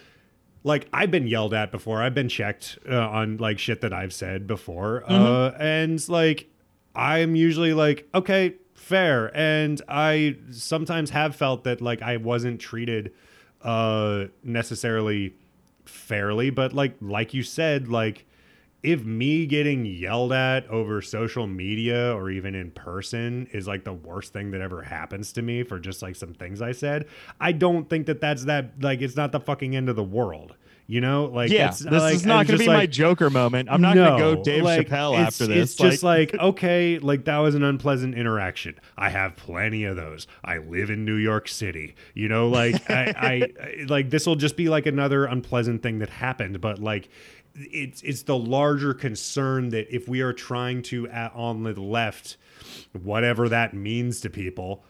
like 0.62 0.88
I've 0.92 1.10
been 1.10 1.26
yelled 1.26 1.54
at 1.54 1.72
before. 1.72 2.02
I've 2.02 2.14
been 2.14 2.28
checked 2.28 2.78
uh, 2.88 2.96
on 3.08 3.38
like 3.38 3.58
shit 3.58 3.80
that 3.80 3.92
I've 3.92 4.12
said 4.12 4.46
before. 4.46 5.04
Uh 5.10 5.52
and 5.58 6.06
like 6.08 6.48
I'm 6.94 7.34
usually 7.36 7.72
like, 7.74 8.08
okay, 8.14 8.54
fair. 8.74 9.30
And 9.36 9.80
I 9.88 10.36
sometimes 10.50 11.10
have 11.10 11.34
felt 11.36 11.64
that 11.64 11.80
like 11.80 12.02
I 12.02 12.18
wasn't 12.18 12.60
treated 12.60 13.12
uh 13.62 14.26
necessarily 14.44 15.34
fairly, 15.88 16.50
but 16.50 16.72
like 16.72 16.96
like 17.00 17.34
you 17.34 17.42
said, 17.42 17.88
like 17.88 18.26
if 18.82 19.04
me 19.04 19.46
getting 19.46 19.84
yelled 19.84 20.32
at 20.32 20.64
over 20.68 21.02
social 21.02 21.46
media 21.46 22.14
or 22.14 22.30
even 22.30 22.54
in 22.54 22.70
person 22.70 23.48
is 23.52 23.66
like 23.66 23.82
the 23.84 23.92
worst 23.92 24.32
thing 24.32 24.52
that 24.52 24.60
ever 24.60 24.82
happens 24.82 25.32
to 25.32 25.42
me 25.42 25.64
for 25.64 25.78
just 25.80 26.02
like 26.02 26.14
some 26.14 26.34
things 26.34 26.62
I 26.62 26.72
said, 26.72 27.06
I 27.40 27.52
don't 27.52 27.90
think 27.90 28.06
that 28.06 28.20
that's 28.20 28.44
that 28.44 28.80
like 28.80 29.00
it's 29.00 29.16
not 29.16 29.32
the 29.32 29.40
fucking 29.40 29.74
end 29.74 29.88
of 29.88 29.96
the 29.96 30.04
world. 30.04 30.54
You 30.88 31.00
know, 31.00 31.24
like 31.24 31.50
yeah, 31.50 31.68
it's, 31.68 31.84
uh, 31.84 31.90
this 31.90 32.00
like, 32.00 32.14
is 32.14 32.24
not 32.24 32.46
going 32.46 32.60
to 32.60 32.64
be 32.64 32.68
my 32.68 32.86
Joker 32.86 33.28
moment. 33.28 33.68
I'm 33.68 33.80
not 33.80 33.96
going 33.96 34.12
to 34.12 34.18
go 34.18 34.42
Dave 34.42 34.62
like, 34.62 34.86
Chappelle 34.86 35.18
after 35.18 35.48
this. 35.48 35.72
It's 35.72 35.74
just 35.74 36.04
like, 36.04 36.32
okay, 36.38 37.00
like 37.00 37.24
that 37.24 37.38
was 37.38 37.56
an 37.56 37.64
unpleasant 37.64 38.14
interaction. 38.14 38.78
I 38.96 39.10
have 39.10 39.34
plenty 39.34 39.82
of 39.82 39.96
those. 39.96 40.28
I 40.44 40.58
live 40.58 40.90
in 40.90 41.04
New 41.04 41.16
York 41.16 41.48
City. 41.48 41.96
You 42.14 42.28
know, 42.28 42.48
like 42.48 42.88
I, 42.88 43.14
I, 43.16 43.30
I 43.60 43.84
like 43.88 44.10
this 44.10 44.26
will 44.26 44.36
just 44.36 44.56
be 44.56 44.68
like 44.68 44.86
another 44.86 45.24
unpleasant 45.24 45.82
thing 45.82 45.98
that 45.98 46.08
happened. 46.08 46.60
But 46.60 46.78
like, 46.78 47.08
it's 47.56 48.02
it's 48.02 48.22
the 48.22 48.38
larger 48.38 48.94
concern 48.94 49.70
that 49.70 49.92
if 49.92 50.06
we 50.06 50.20
are 50.20 50.32
trying 50.32 50.82
to 50.82 51.08
at, 51.08 51.34
on 51.34 51.64
the 51.64 51.72
left, 51.80 52.36
whatever 52.92 53.48
that 53.48 53.74
means 53.74 54.20
to 54.20 54.30
people. 54.30 54.84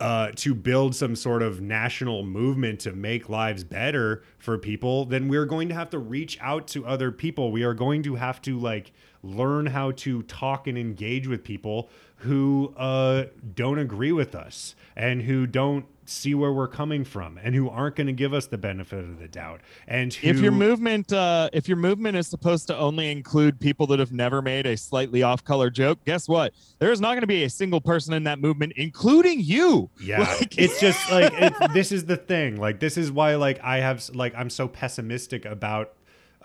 Uh, 0.00 0.32
to 0.34 0.54
build 0.54 0.96
some 0.96 1.14
sort 1.14 1.42
of 1.42 1.60
national 1.60 2.24
movement 2.24 2.80
to 2.80 2.90
make 2.90 3.28
lives 3.28 3.62
better 3.62 4.22
for 4.38 4.56
people, 4.56 5.04
then 5.04 5.28
we're 5.28 5.44
going 5.44 5.68
to 5.68 5.74
have 5.74 5.90
to 5.90 5.98
reach 5.98 6.38
out 6.40 6.66
to 6.66 6.86
other 6.86 7.12
people. 7.12 7.52
We 7.52 7.64
are 7.64 7.74
going 7.74 8.02
to 8.04 8.14
have 8.14 8.40
to 8.42 8.58
like 8.58 8.92
learn 9.22 9.66
how 9.66 9.90
to 9.90 10.22
talk 10.22 10.66
and 10.66 10.78
engage 10.78 11.28
with 11.28 11.44
people 11.44 11.90
who 12.16 12.72
uh, 12.76 13.24
don't 13.54 13.78
agree 13.78 14.12
with 14.12 14.34
us 14.34 14.74
and 14.96 15.22
who 15.22 15.46
don't 15.46 15.84
see 16.10 16.34
where 16.34 16.52
we're 16.52 16.68
coming 16.68 17.04
from 17.04 17.38
and 17.42 17.54
who 17.54 17.68
aren't 17.68 17.96
going 17.96 18.06
to 18.08 18.12
give 18.12 18.34
us 18.34 18.46
the 18.46 18.58
benefit 18.58 18.98
of 18.98 19.18
the 19.18 19.28
doubt. 19.28 19.60
And 19.86 20.12
who, 20.12 20.28
if 20.28 20.40
your 20.40 20.52
movement 20.52 21.12
uh 21.12 21.48
if 21.52 21.68
your 21.68 21.76
movement 21.76 22.16
is 22.16 22.26
supposed 22.26 22.66
to 22.66 22.76
only 22.76 23.10
include 23.10 23.60
people 23.60 23.86
that 23.88 23.98
have 23.98 24.12
never 24.12 24.42
made 24.42 24.66
a 24.66 24.76
slightly 24.76 25.22
off 25.22 25.44
color 25.44 25.70
joke 25.70 25.98
guess 26.04 26.28
what 26.28 26.52
there's 26.78 27.00
not 27.00 27.10
going 27.10 27.20
to 27.20 27.26
be 27.26 27.44
a 27.44 27.50
single 27.50 27.80
person 27.80 28.12
in 28.12 28.24
that 28.24 28.40
movement 28.40 28.72
including 28.76 29.40
you 29.40 29.88
Yeah, 30.00 30.20
Like- 30.40 30.58
it's 30.58 30.80
just 30.80 31.10
like 31.10 31.32
it, 31.34 31.54
this 31.72 31.92
is 31.92 32.04
the 32.06 32.16
thing. 32.16 32.56
Like 32.56 32.80
this 32.80 32.96
is 32.96 33.12
why 33.12 33.36
like 33.36 33.60
I 33.62 33.78
have 33.78 34.08
like 34.14 34.34
I'm 34.36 34.50
so 34.50 34.66
pessimistic 34.68 35.44
about 35.44 35.92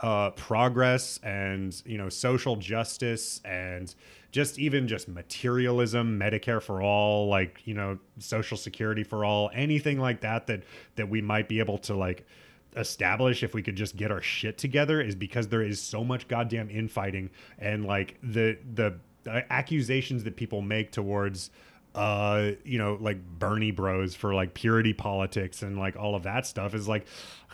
uh, 0.01 0.29
progress 0.31 1.19
and 1.23 1.81
you 1.85 1.97
know 1.97 2.09
social 2.09 2.55
justice 2.57 3.41
and 3.45 3.95
just 4.35 4.59
even 4.59 4.85
just 4.85 5.07
materialism, 5.07 6.19
Medicare 6.19 6.61
for 6.61 6.81
all, 6.81 7.29
like 7.29 7.61
you 7.63 7.73
know 7.73 7.97
Social 8.19 8.57
Security 8.57 9.01
for 9.01 9.23
all, 9.23 9.49
anything 9.53 9.97
like 9.97 10.19
that 10.21 10.45
that 10.47 10.63
that 10.97 11.07
we 11.07 11.21
might 11.21 11.47
be 11.47 11.59
able 11.59 11.77
to 11.77 11.95
like 11.95 12.27
establish 12.75 13.43
if 13.43 13.53
we 13.53 13.63
could 13.63 13.77
just 13.77 13.95
get 13.95 14.11
our 14.11 14.21
shit 14.21 14.57
together 14.57 14.99
is 14.99 15.15
because 15.15 15.47
there 15.47 15.61
is 15.61 15.81
so 15.81 16.03
much 16.03 16.27
goddamn 16.27 16.69
infighting 16.69 17.29
and 17.59 17.85
like 17.85 18.17
the 18.23 18.57
the 18.73 18.99
uh, 19.25 19.39
accusations 19.49 20.25
that 20.25 20.35
people 20.35 20.61
make 20.61 20.91
towards 20.91 21.49
uh 21.95 22.51
you 22.65 22.77
know 22.77 22.97
like 22.99 23.17
bernie 23.39 23.72
bros 23.72 24.13
for 24.13 24.34
like 24.35 24.53
purity 24.53 24.91
politics 24.93 25.61
and 25.61 25.80
like 25.80 25.95
all 25.95 26.13
of 26.13 26.23
that 26.23 26.45
stuff 26.45 26.73
is 26.76 26.88
like 26.88 27.05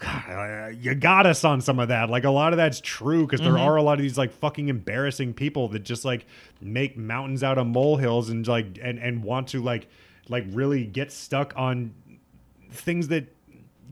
uh, 0.03 0.71
you 0.79 0.95
got 0.95 1.27
us 1.27 1.43
on 1.43 1.61
some 1.61 1.77
of 1.79 1.89
that 1.89 2.09
like 2.09 2.23
a 2.23 2.29
lot 2.29 2.51
of 2.53 2.57
that's 2.57 2.81
true 2.81 3.25
because 3.25 3.39
there 3.39 3.57
are 3.57 3.75
a 3.75 3.83
lot 3.83 3.93
of 3.93 4.01
these 4.01 4.17
like 4.17 4.31
fucking 4.31 4.67
embarrassing 4.67 5.31
people 5.33 5.67
that 5.67 5.83
just 5.83 6.03
like 6.03 6.25
make 6.59 6.97
mountains 6.97 7.43
out 7.43 7.59
of 7.59 7.67
molehills 7.67 8.29
and 8.29 8.47
like 8.47 8.79
and 8.81 8.97
and 8.97 9.23
want 9.23 9.47
to 9.49 9.61
like 9.61 9.87
like 10.27 10.43
really 10.49 10.85
get 10.85 11.11
stuck 11.11 11.53
on 11.55 11.93
things 12.71 13.09
that 13.09 13.25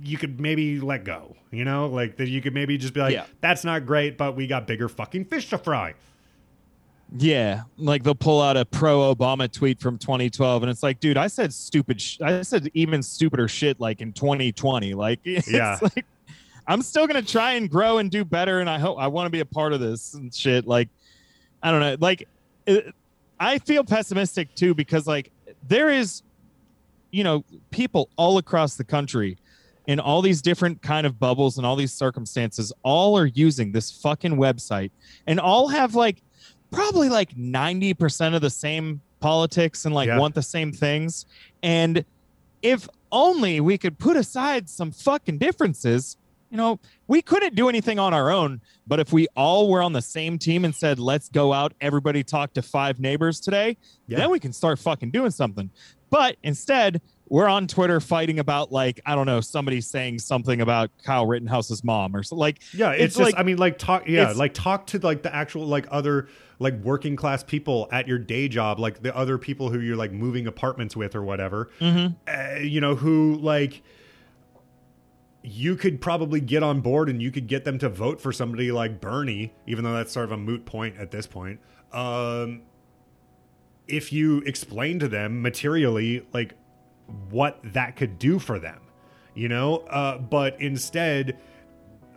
you 0.01 0.17
could 0.17 0.39
maybe 0.39 0.79
let 0.79 1.03
go, 1.03 1.35
you 1.51 1.65
know, 1.65 1.87
like 1.87 2.15
that 2.17 2.29
you 2.29 2.41
could 2.41 2.53
maybe 2.53 2.77
just 2.77 2.93
be 2.93 3.01
like, 3.01 3.13
Yeah. 3.13 3.25
that's 3.41 3.65
not 3.65 3.85
great, 3.85 4.17
but 4.17 4.35
we 4.35 4.47
got 4.47 4.65
bigger 4.65 4.87
fucking 4.87 5.25
fish 5.25 5.49
to 5.49 5.57
fry. 5.57 5.93
Yeah 7.17 7.63
like 7.77 8.03
they'll 8.03 8.13
pull 8.13 8.39
out 8.41 8.55
a 8.55 8.63
pro 8.65 9.13
obama 9.13 9.51
tweet 9.51 9.79
from 9.79 9.97
2012 9.97 10.61
and 10.63 10.69
it's 10.69 10.83
like 10.83 10.99
dude 10.99 11.17
i 11.17 11.25
said 11.25 11.51
stupid 11.51 11.99
sh- 11.99 12.19
i 12.21 12.41
said 12.43 12.69
even 12.75 13.01
stupider 13.01 13.47
shit 13.47 13.79
like 13.79 13.99
in 14.01 14.13
2020 14.13 14.93
like 14.93 15.19
it's 15.25 15.49
Yeah. 15.51 15.77
like 15.81 16.05
i'm 16.67 16.81
still 16.83 17.07
gonna 17.07 17.21
try 17.23 17.53
and 17.53 17.67
grow 17.69 17.97
and 17.97 18.11
do 18.11 18.23
better 18.23 18.59
and 18.59 18.69
i 18.69 18.77
hope 18.77 18.99
i 18.99 19.07
want 19.07 19.25
to 19.25 19.31
be 19.31 19.39
a 19.39 19.45
part 19.45 19.73
of 19.73 19.79
this 19.79 20.13
and 20.13 20.33
shit 20.33 20.67
like 20.67 20.87
i 21.63 21.71
don't 21.71 21.79
know 21.79 21.97
like 21.99 22.27
it, 22.67 22.93
i 23.39 23.57
feel 23.57 23.83
pessimistic 23.83 24.53
too 24.53 24.75
because 24.75 25.07
like 25.07 25.31
there 25.67 25.89
is 25.89 26.21
you 27.09 27.23
know 27.23 27.43
people 27.71 28.07
all 28.17 28.37
across 28.37 28.75
the 28.75 28.83
country 28.83 29.35
in 29.87 29.99
all 29.99 30.21
these 30.21 30.43
different 30.43 30.79
kind 30.83 31.07
of 31.07 31.17
bubbles 31.19 31.57
and 31.57 31.65
all 31.65 31.75
these 31.75 31.91
circumstances 31.91 32.71
all 32.83 33.17
are 33.17 33.25
using 33.25 33.71
this 33.71 33.89
fucking 33.91 34.35
website 34.35 34.91
and 35.25 35.39
all 35.39 35.67
have 35.67 35.95
like 35.95 36.21
probably 36.71 37.09
like 37.09 37.35
90% 37.35 38.35
of 38.35 38.41
the 38.41 38.49
same 38.49 39.01
politics 39.19 39.85
and 39.85 39.93
like 39.93 40.07
Yeah. 40.07 40.17
want 40.17 40.35
the 40.35 40.41
same 40.41 40.71
things 40.71 41.25
and 41.61 42.05
if 42.61 42.87
only 43.11 43.59
we 43.59 43.77
could 43.77 43.97
put 43.97 44.15
aside 44.15 44.69
some 44.69 44.91
fucking 44.91 45.37
differences 45.39 46.15
you 46.49 46.55
know 46.57 46.79
we 47.07 47.21
couldn't 47.21 47.53
do 47.55 47.67
anything 47.67 47.99
on 47.99 48.13
our 48.13 48.31
own 48.31 48.61
but 48.87 48.97
if 48.99 49.11
we 49.11 49.27
all 49.35 49.69
were 49.69 49.81
on 49.81 49.91
the 49.91 50.01
same 50.01 50.37
team 50.39 50.63
and 50.63 50.73
said 50.73 50.99
let's 50.99 51.27
go 51.27 51.51
out 51.51 51.73
everybody 51.81 52.23
talk 52.23 52.53
to 52.53 52.61
five 52.61 52.97
neighbors 52.99 53.41
today 53.41 53.75
Yeah. 54.07 54.19
then 54.19 54.29
we 54.31 54.39
can 54.39 54.53
start 54.53 54.79
fucking 54.79 55.11
doing 55.11 55.31
something 55.31 55.69
but 56.09 56.37
instead 56.43 57.01
we're 57.29 57.47
on 57.47 57.67
twitter 57.67 57.99
fighting 57.99 58.39
about 58.39 58.71
like 58.71 58.99
i 59.05 59.13
don't 59.15 59.25
know 59.27 59.39
somebody 59.39 59.79
saying 59.81 60.17
something 60.19 60.61
about 60.61 60.89
kyle 61.03 61.25
rittenhouse's 61.27 61.83
mom 61.83 62.15
or 62.15 62.23
so 62.23 62.35
like 62.35 62.59
Yeah, 62.73 62.91
it's, 62.91 63.03
It's 63.03 63.15
just 63.17 63.25
like- 63.33 63.39
I 63.39 63.43
mean 63.43 63.57
like 63.57 63.77
talk 63.77 64.07
yeah, 64.07 64.31
like 64.31 64.53
talk 64.53 64.87
to 64.87 64.99
like 64.99 65.21
the 65.23 65.33
actual 65.33 65.65
like 65.67 65.85
other 65.91 66.27
like 66.57 66.73
working 66.81 67.15
class 67.15 67.41
people 67.43 67.87
at 67.91 68.05
your 68.07 68.17
day 68.19 68.49
job, 68.49 68.79
like 68.79 69.01
the 69.01 69.15
other 69.15 69.37
people 69.37 69.69
who 69.69 69.79
you're 69.79 69.95
like 69.95 70.11
moving 70.11 70.45
apartments 70.45 70.93
with 70.95 71.15
or 71.15 71.21
whatever. 71.23 71.69
Uh, 71.81 72.09
you 72.61 72.81
know, 72.81 72.95
who 72.95 73.35
like 73.35 73.81
you 75.41 75.75
could 75.77 76.01
probably 76.01 76.41
get 76.41 76.63
on 76.63 76.81
board 76.81 77.07
and 77.07 77.21
you 77.21 77.31
could 77.31 77.47
get 77.47 77.63
them 77.63 77.77
to 77.79 77.87
vote 77.87 78.19
for 78.19 78.33
somebody 78.33 78.71
like 78.73 78.99
Bernie, 78.99 79.53
even 79.67 79.85
though 79.85 79.93
that's 79.93 80.11
sort 80.11 80.25
of 80.25 80.33
a 80.33 80.37
moot 80.37 80.65
point 80.65 80.97
at 80.97 81.11
this 81.11 81.27
point. 81.27 81.59
Um 81.93 82.63
if 83.87 84.11
you 84.13 84.39
explain 84.41 84.99
to 84.99 85.07
them 85.07 85.41
materially 85.41 86.25
like 86.33 86.53
what 87.29 87.59
that 87.63 87.95
could 87.95 88.19
do 88.19 88.39
for 88.39 88.59
them, 88.59 88.79
you 89.33 89.49
know? 89.49 89.77
Uh 89.89 90.17
but 90.17 90.59
instead 90.61 91.37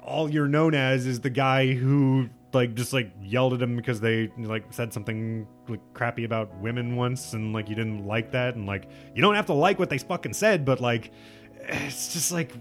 all 0.02 0.28
you're 0.31 0.48
known 0.48 0.74
as 0.74 1.06
is 1.06 1.20
the 1.20 1.31
guy 1.31 1.73
who 1.73 2.28
like 2.52 2.74
just 2.74 2.93
like 2.93 3.10
yelled 3.23 3.55
at 3.55 3.62
him 3.62 3.77
because 3.77 4.01
they 4.01 4.31
like 4.39 4.64
said 4.70 4.93
something 4.93 5.47
like 5.69 5.81
crappy 5.94 6.24
about 6.24 6.55
women 6.59 6.97
once 6.97 7.32
and 7.32 7.52
like 7.52 7.69
you 7.69 7.74
didn't 7.74 8.06
like 8.06 8.31
that 8.32 8.56
and 8.56 8.66
like 8.66 8.89
you 9.14 9.23
don't 9.23 9.35
have 9.35 9.47
to 9.47 9.55
like 9.55 9.78
what 9.78 9.89
they 9.89 9.98
fucking 9.98 10.35
said 10.35 10.64
but 10.64 10.81
like 10.81 11.12
it's 11.60 12.12
just 12.12 12.32
like 12.32 12.52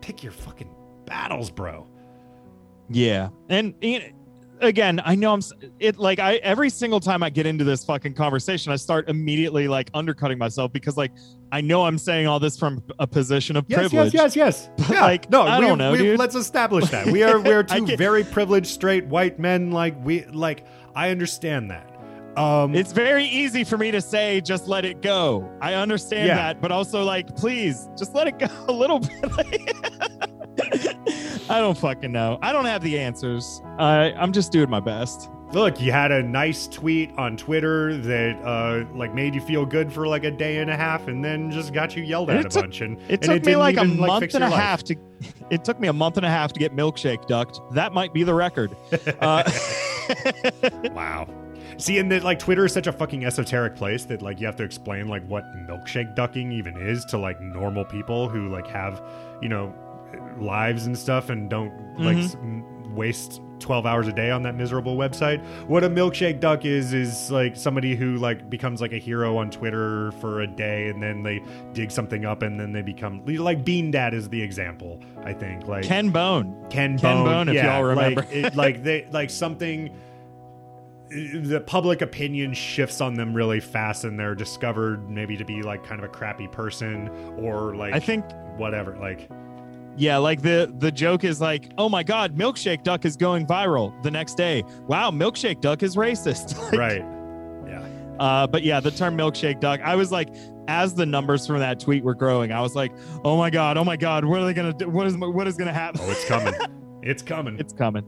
pick 0.00 0.22
your 0.22 0.32
fucking 0.32 0.70
battles 1.06 1.50
bro 1.50 1.86
Yeah, 2.90 3.30
and 3.48 3.74
know, 3.82 4.08
again, 4.62 5.00
I 5.04 5.14
know 5.14 5.32
I'm 5.32 5.40
it 5.78 5.98
like 5.98 6.18
I 6.18 6.36
every 6.36 6.70
single 6.70 7.00
time 7.00 7.22
I 7.22 7.30
get 7.30 7.46
into 7.46 7.64
this 7.64 7.84
fucking 7.84 8.14
conversation, 8.14 8.72
I 8.72 8.76
start 8.76 9.08
immediately 9.08 9.68
like 9.68 9.90
undercutting 9.94 10.38
myself 10.38 10.72
because 10.72 10.96
like 10.96 11.12
I 11.50 11.60
know 11.60 11.84
I'm 11.84 11.98
saying 11.98 12.26
all 12.26 12.40
this 12.40 12.58
from 12.58 12.82
a 12.98 13.06
position 13.06 13.56
of 13.56 13.64
yes 13.68 13.78
privilege. 13.90 14.14
yes 14.14 14.34
yes 14.36 14.68
yes 14.78 14.90
yeah. 14.90 15.02
like, 15.02 15.30
no 15.30 15.42
I 15.42 15.58
we- 15.58 15.66
don't 15.66 15.78
know, 15.78 15.92
we- 15.92 15.98
dude. 15.98 16.18
let's 16.18 16.34
establish 16.34 16.88
that 16.90 17.06
we 17.06 17.22
are 17.28 17.40
we're 17.40 17.62
two 17.62 17.96
very 17.96 18.24
privileged 18.24 18.66
straight 18.68 19.04
white 19.06 19.38
men 19.38 19.70
like 19.70 19.94
we 20.04 20.24
like 20.26 20.64
i 20.94 21.10
understand 21.10 21.70
that 21.70 21.88
um 22.38 22.74
It's 22.74 22.92
very 22.92 23.24
easy 23.26 23.62
for 23.64 23.76
me 23.76 23.90
to 23.90 24.00
say 24.00 24.40
just 24.40 24.66
let 24.66 24.86
it 24.86 25.02
go. 25.02 25.50
I 25.60 25.74
understand 25.74 26.28
Yeah. 26.28 26.36
that, 26.36 26.62
but 26.62 26.72
also 26.72 27.04
like 27.04 27.36
please 27.36 27.88
just 27.98 28.14
let 28.14 28.26
it 28.26 28.38
go 28.38 28.46
a 28.68 28.72
little 28.72 29.00
bit. 29.00 29.12
I 31.52 31.60
don't 31.60 31.76
fucking 31.76 32.10
know. 32.12 32.38
I 32.42 32.52
don't 32.52 32.64
have 32.64 32.82
the 32.82 32.98
answers. 32.98 33.60
I 33.78 34.12
I'm 34.16 34.32
just 34.32 34.52
doing 34.52 34.70
my 34.70 34.80
best. 34.80 35.28
Look, 35.52 35.82
you 35.82 35.92
had 35.92 36.10
a 36.12 36.22
nice 36.22 36.66
tweet 36.66 37.10
on 37.18 37.36
Twitter 37.36 37.94
that 37.98 38.36
uh, 38.42 38.86
like 38.96 39.12
made 39.14 39.34
you 39.34 39.40
feel 39.42 39.66
good 39.66 39.92
for 39.92 40.06
like 40.08 40.24
a 40.24 40.30
day 40.30 40.58
and 40.58 40.70
a 40.70 40.76
half, 40.76 41.08
and 41.08 41.22
then 41.22 41.50
just 41.50 41.74
got 41.74 41.94
you 41.94 42.02
yelled 42.02 42.30
at 42.30 42.36
it 42.38 42.46
a 42.46 42.48
took- 42.48 42.62
bunch. 42.62 42.80
And 42.80 42.96
It 43.02 43.10
and 43.10 43.22
took 43.22 43.30
me 43.32 43.38
didn't 43.40 43.58
like 43.58 43.76
a 43.76 43.84
month 43.84 44.20
fix 44.22 44.34
and 44.34 44.44
a 44.44 44.48
life. 44.48 44.58
half 44.60 44.82
to. 44.84 44.96
It 45.50 45.64
took 45.64 45.78
me 45.78 45.86
a 45.88 45.92
month 45.92 46.16
and 46.16 46.24
a 46.24 46.30
half 46.30 46.54
to 46.54 46.58
get 46.58 46.74
milkshake 46.74 47.26
ducked. 47.26 47.60
That 47.74 47.92
might 47.92 48.14
be 48.14 48.22
the 48.24 48.32
record. 48.34 48.74
Uh, 49.20 49.44
Wow. 50.92 51.28
See, 51.78 51.98
and 51.98 52.10
that 52.12 52.22
like 52.22 52.38
Twitter 52.38 52.64
is 52.64 52.72
such 52.72 52.86
a 52.86 52.92
fucking 52.92 53.24
esoteric 53.24 53.76
place 53.76 54.04
that 54.06 54.20
like 54.22 54.40
you 54.40 54.46
have 54.46 54.56
to 54.56 54.62
explain 54.64 55.08
like 55.08 55.26
what 55.26 55.44
milkshake 55.68 56.14
ducking 56.14 56.52
even 56.52 56.76
is 56.76 57.04
to 57.06 57.18
like 57.18 57.40
normal 57.40 57.84
people 57.84 58.28
who 58.28 58.48
like 58.48 58.66
have 58.66 59.02
you 59.40 59.48
know 59.48 59.74
lives 60.40 60.86
and 60.86 60.96
stuff 60.96 61.30
and 61.30 61.48
don't 61.50 61.72
like 61.98 62.16
Mhm. 62.16 62.24
s- 62.24 62.36
m- 62.36 62.64
waste 62.94 63.40
12 63.58 63.86
hours 63.86 64.08
a 64.08 64.12
day 64.12 64.30
on 64.30 64.42
that 64.42 64.56
miserable 64.56 64.96
website. 64.96 65.40
What 65.68 65.84
a 65.84 65.88
milkshake 65.88 66.40
duck 66.40 66.64
is 66.64 66.92
is 66.92 67.30
like 67.30 67.56
somebody 67.56 67.94
who 67.94 68.16
like 68.16 68.50
becomes 68.50 68.80
like 68.80 68.92
a 68.92 68.98
hero 68.98 69.36
on 69.36 69.50
Twitter 69.50 70.10
for 70.20 70.40
a 70.40 70.46
day 70.48 70.88
and 70.88 71.00
then 71.02 71.22
they 71.22 71.40
dig 71.72 71.90
something 71.92 72.24
up 72.24 72.42
and 72.42 72.58
then 72.58 72.72
they 72.72 72.82
become 72.82 73.22
like 73.24 73.64
Bean 73.64 73.90
Dad 73.92 74.14
is 74.14 74.28
the 74.28 74.42
example, 74.42 75.00
I 75.24 75.32
think. 75.32 75.68
Like 75.68 75.84
Ken 75.84 76.10
Bone. 76.10 76.54
Ken, 76.70 76.98
Ken 76.98 77.16
Bone, 77.16 77.24
Bone, 77.24 77.48
if 77.48 77.54
yeah, 77.54 77.76
y'all 77.76 77.84
remember. 77.84 78.22
like, 78.22 78.32
it, 78.32 78.56
like 78.56 78.82
they 78.82 79.06
like 79.12 79.30
something. 79.30 79.90
The 81.10 81.60
public 81.66 82.00
opinion 82.00 82.54
shifts 82.54 83.02
on 83.02 83.14
them 83.14 83.34
really 83.34 83.60
fast, 83.60 84.04
and 84.04 84.18
they're 84.18 84.34
discovered 84.34 85.10
maybe 85.10 85.36
to 85.36 85.44
be 85.44 85.60
like 85.62 85.84
kind 85.84 86.00
of 86.02 86.04
a 86.06 86.08
crappy 86.12 86.48
person 86.48 87.08
or 87.38 87.76
like 87.76 87.92
I 87.92 87.98
think 88.00 88.24
whatever. 88.56 88.96
Like 88.98 89.28
yeah, 89.96 90.16
like 90.16 90.42
the 90.42 90.72
the 90.78 90.90
joke 90.90 91.24
is 91.24 91.40
like, 91.40 91.70
oh 91.78 91.88
my 91.88 92.02
god, 92.02 92.36
milkshake 92.36 92.82
duck 92.82 93.04
is 93.04 93.16
going 93.16 93.46
viral 93.46 94.00
the 94.02 94.10
next 94.10 94.36
day. 94.36 94.62
Wow, 94.86 95.10
milkshake 95.10 95.60
duck 95.60 95.82
is 95.82 95.96
racist. 95.96 96.56
Like, 96.72 96.78
right, 96.78 97.04
yeah, 97.66 97.86
Uh, 98.18 98.46
but 98.46 98.62
yeah, 98.62 98.80
the 98.80 98.90
term 98.90 99.16
milkshake 99.16 99.60
duck. 99.60 99.80
I 99.82 99.94
was 99.96 100.10
like, 100.10 100.28
as 100.68 100.94
the 100.94 101.04
numbers 101.04 101.46
from 101.46 101.58
that 101.58 101.78
tweet 101.80 102.02
were 102.04 102.14
growing, 102.14 102.52
I 102.52 102.60
was 102.60 102.74
like, 102.74 102.92
oh 103.24 103.36
my 103.36 103.50
god, 103.50 103.76
oh 103.76 103.84
my 103.84 103.96
god, 103.96 104.24
what 104.24 104.40
are 104.40 104.44
they 104.46 104.54
gonna 104.54 104.72
do? 104.72 104.88
What 104.88 105.06
is 105.06 105.16
what 105.16 105.46
is 105.46 105.56
gonna 105.56 105.72
happen? 105.72 106.00
oh, 106.02 106.10
it's 106.10 106.24
coming, 106.26 106.54
it's 107.02 107.22
coming. 107.22 107.58
it's 107.58 107.72
coming. 107.72 108.04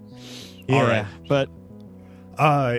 All 0.71 0.77
Yeah, 0.77 1.03
right. 1.03 1.07
but 1.29 1.49
Uh, 2.39 2.79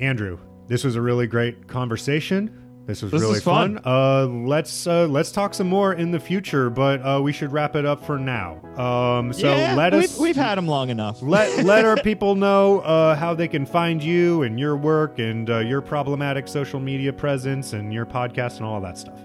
Andrew, 0.00 0.38
this 0.68 0.84
was 0.84 0.94
a 0.94 1.00
really 1.02 1.26
great 1.26 1.66
conversation. 1.66 2.54
This 2.88 3.02
was 3.02 3.12
This 3.12 3.20
really 3.20 3.34
was 3.34 3.42
fun. 3.42 3.78
Uh, 3.84 4.24
let's 4.24 4.86
uh, 4.86 5.06
let's 5.08 5.30
talk 5.30 5.52
some 5.52 5.68
more 5.68 5.92
in 5.92 6.10
the 6.10 6.18
future, 6.18 6.70
but 6.70 7.02
uh, 7.02 7.20
we 7.22 7.34
should 7.34 7.52
wrap 7.52 7.76
it 7.76 7.84
up 7.84 8.02
for 8.02 8.18
now. 8.18 8.54
Um, 8.78 9.30
so 9.34 9.54
yeah, 9.54 9.74
let 9.74 9.92
we've, 9.92 10.04
us 10.04 10.18
we've 10.18 10.34
had 10.34 10.54
them 10.56 10.66
long 10.66 10.88
enough. 10.88 11.20
let 11.20 11.66
let 11.66 11.84
our 11.84 11.96
people 12.02 12.34
know 12.34 12.80
uh, 12.80 13.14
how 13.14 13.34
they 13.34 13.46
can 13.46 13.66
find 13.66 14.02
you 14.02 14.42
and 14.42 14.58
your 14.58 14.74
work 14.74 15.18
and 15.18 15.50
uh, 15.50 15.58
your 15.58 15.82
problematic 15.82 16.48
social 16.48 16.80
media 16.80 17.12
presence 17.12 17.74
and 17.74 17.92
your 17.92 18.06
podcast 18.06 18.56
and 18.56 18.64
all 18.64 18.80
that 18.80 18.96
stuff. 18.96 19.20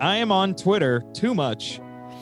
I 0.00 0.14
am 0.18 0.30
on 0.30 0.54
Twitter 0.54 1.02
too 1.14 1.34
much 1.34 1.80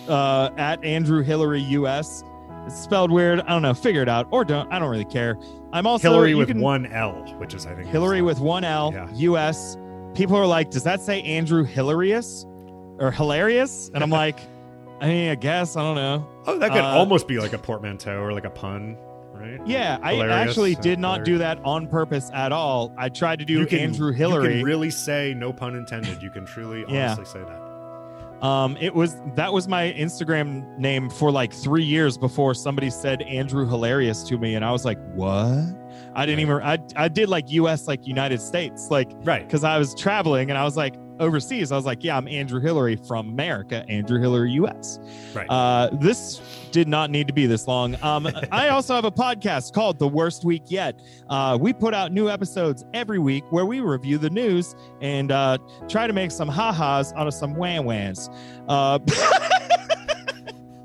uh, 0.08 0.48
at 0.56 0.82
Andrew 0.82 1.22
Hilary 1.22 1.60
US. 1.60 2.24
It's 2.64 2.80
spelled 2.80 3.10
weird. 3.10 3.40
I 3.42 3.48
don't 3.48 3.60
know. 3.60 3.74
Figure 3.74 4.00
it 4.00 4.08
out 4.08 4.26
or 4.30 4.42
don't. 4.42 4.72
I 4.72 4.78
don't 4.78 4.88
really 4.88 5.04
care. 5.04 5.36
I'm 5.74 5.86
also 5.86 6.10
Hilary 6.12 6.34
with 6.34 6.48
can- 6.48 6.60
one 6.60 6.86
L, 6.86 7.12
which 7.36 7.52
is 7.52 7.66
I 7.66 7.74
think 7.74 7.88
Hilary 7.88 8.22
with 8.22 8.40
one 8.40 8.64
L 8.64 8.90
Yeah. 8.94 9.08
US. 9.12 9.76
People 10.14 10.36
are 10.36 10.46
like, 10.46 10.70
does 10.70 10.84
that 10.84 11.00
say 11.00 11.22
Andrew 11.22 11.64
Hilarious 11.64 12.44
or 12.98 13.10
hilarious? 13.10 13.90
And 13.94 14.02
I'm 14.02 14.10
like, 14.22 14.38
I 15.00 15.06
mean, 15.08 15.30
I 15.30 15.34
guess 15.34 15.76
I 15.76 15.82
don't 15.82 15.96
know. 15.96 16.26
oh 16.46 16.58
that 16.58 16.70
could 16.70 16.80
uh, 16.80 16.86
almost 16.98 17.26
be 17.26 17.38
like 17.40 17.52
a 17.52 17.58
portmanteau 17.58 18.20
or 18.20 18.32
like 18.32 18.44
a 18.44 18.50
pun, 18.50 18.96
right? 19.32 19.58
Yeah, 19.66 19.98
I 20.02 20.28
actually 20.28 20.76
uh, 20.76 20.80
did 20.80 20.98
not 20.98 21.24
do 21.24 21.38
that 21.38 21.58
on 21.64 21.88
purpose 21.88 22.30
at 22.32 22.52
all. 22.52 22.94
I 22.96 23.08
tried 23.08 23.38
to 23.40 23.44
do 23.44 23.54
You 23.60 23.66
can, 23.66 23.80
Andrew 23.80 24.08
You 24.08 24.12
Hilary. 24.14 24.54
can 24.56 24.62
really 24.64 24.90
say 24.90 25.34
no 25.34 25.52
pun 25.52 25.74
intended. 25.74 26.22
You 26.22 26.30
can 26.30 26.46
truly 26.46 26.84
Yeah. 26.88 27.12
honestly 27.14 27.24
say 27.24 27.40
that. 27.40 27.62
Um, 28.46 28.76
it 28.80 28.92
was 28.94 29.16
that 29.36 29.52
was 29.52 29.68
my 29.68 29.92
Instagram 29.96 30.76
name 30.76 31.08
for 31.10 31.30
like 31.30 31.52
three 31.52 31.84
years 31.84 32.18
before 32.18 32.54
somebody 32.54 32.90
said 32.90 33.22
Andrew 33.22 33.68
Hilarious 33.68 34.24
to 34.24 34.36
me, 34.36 34.56
and 34.56 34.64
I 34.64 34.72
was 34.72 34.84
like, 34.84 34.98
"What?" 35.14 35.64
I 36.14 36.26
didn't 36.26 36.40
even. 36.40 36.56
I 36.62 36.78
I 36.96 37.08
did 37.08 37.28
like 37.28 37.50
U.S. 37.52 37.86
like 37.88 38.06
United 38.06 38.40
States, 38.40 38.88
like 38.90 39.10
Right. 39.24 39.46
because 39.46 39.64
I 39.64 39.78
was 39.78 39.94
traveling 39.94 40.50
and 40.50 40.58
I 40.58 40.64
was 40.64 40.76
like 40.76 40.94
overseas. 41.20 41.70
I 41.72 41.76
was 41.76 41.84
like, 41.86 42.02
"Yeah, 42.04 42.16
I'm 42.16 42.26
Andrew 42.28 42.60
Hilary 42.60 42.96
from 42.96 43.28
America, 43.30 43.84
Andrew 43.88 44.20
Hilary 44.20 44.50
U.S." 44.52 44.98
Right. 45.34 45.46
Uh, 45.48 45.88
this 46.00 46.40
did 46.70 46.88
not 46.88 47.10
need 47.10 47.28
to 47.28 47.32
be 47.32 47.46
this 47.46 47.66
long. 47.68 47.96
Um, 48.02 48.28
I 48.52 48.68
also 48.70 48.94
have 48.94 49.04
a 49.04 49.10
podcast 49.10 49.72
called 49.72 49.98
The 49.98 50.08
Worst 50.08 50.44
Week 50.44 50.62
Yet. 50.66 51.00
Uh, 51.30 51.56
we 51.60 51.72
put 51.72 51.94
out 51.94 52.12
new 52.12 52.28
episodes 52.28 52.84
every 52.92 53.18
week 53.18 53.44
where 53.50 53.64
we 53.66 53.80
review 53.80 54.18
the 54.18 54.30
news 54.30 54.74
and 55.00 55.30
uh, 55.32 55.58
try 55.88 56.06
to 56.06 56.12
make 56.12 56.30
some 56.30 56.48
ha-has 56.48 57.12
out 57.14 57.26
of 57.26 57.34
some 57.34 57.54
wham-whams. 57.54 58.28
Uh, 58.68 58.98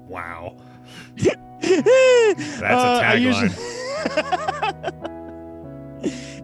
wow. 0.08 0.56
That's 1.18 2.62
a 2.62 3.02
tagline. 3.04 3.54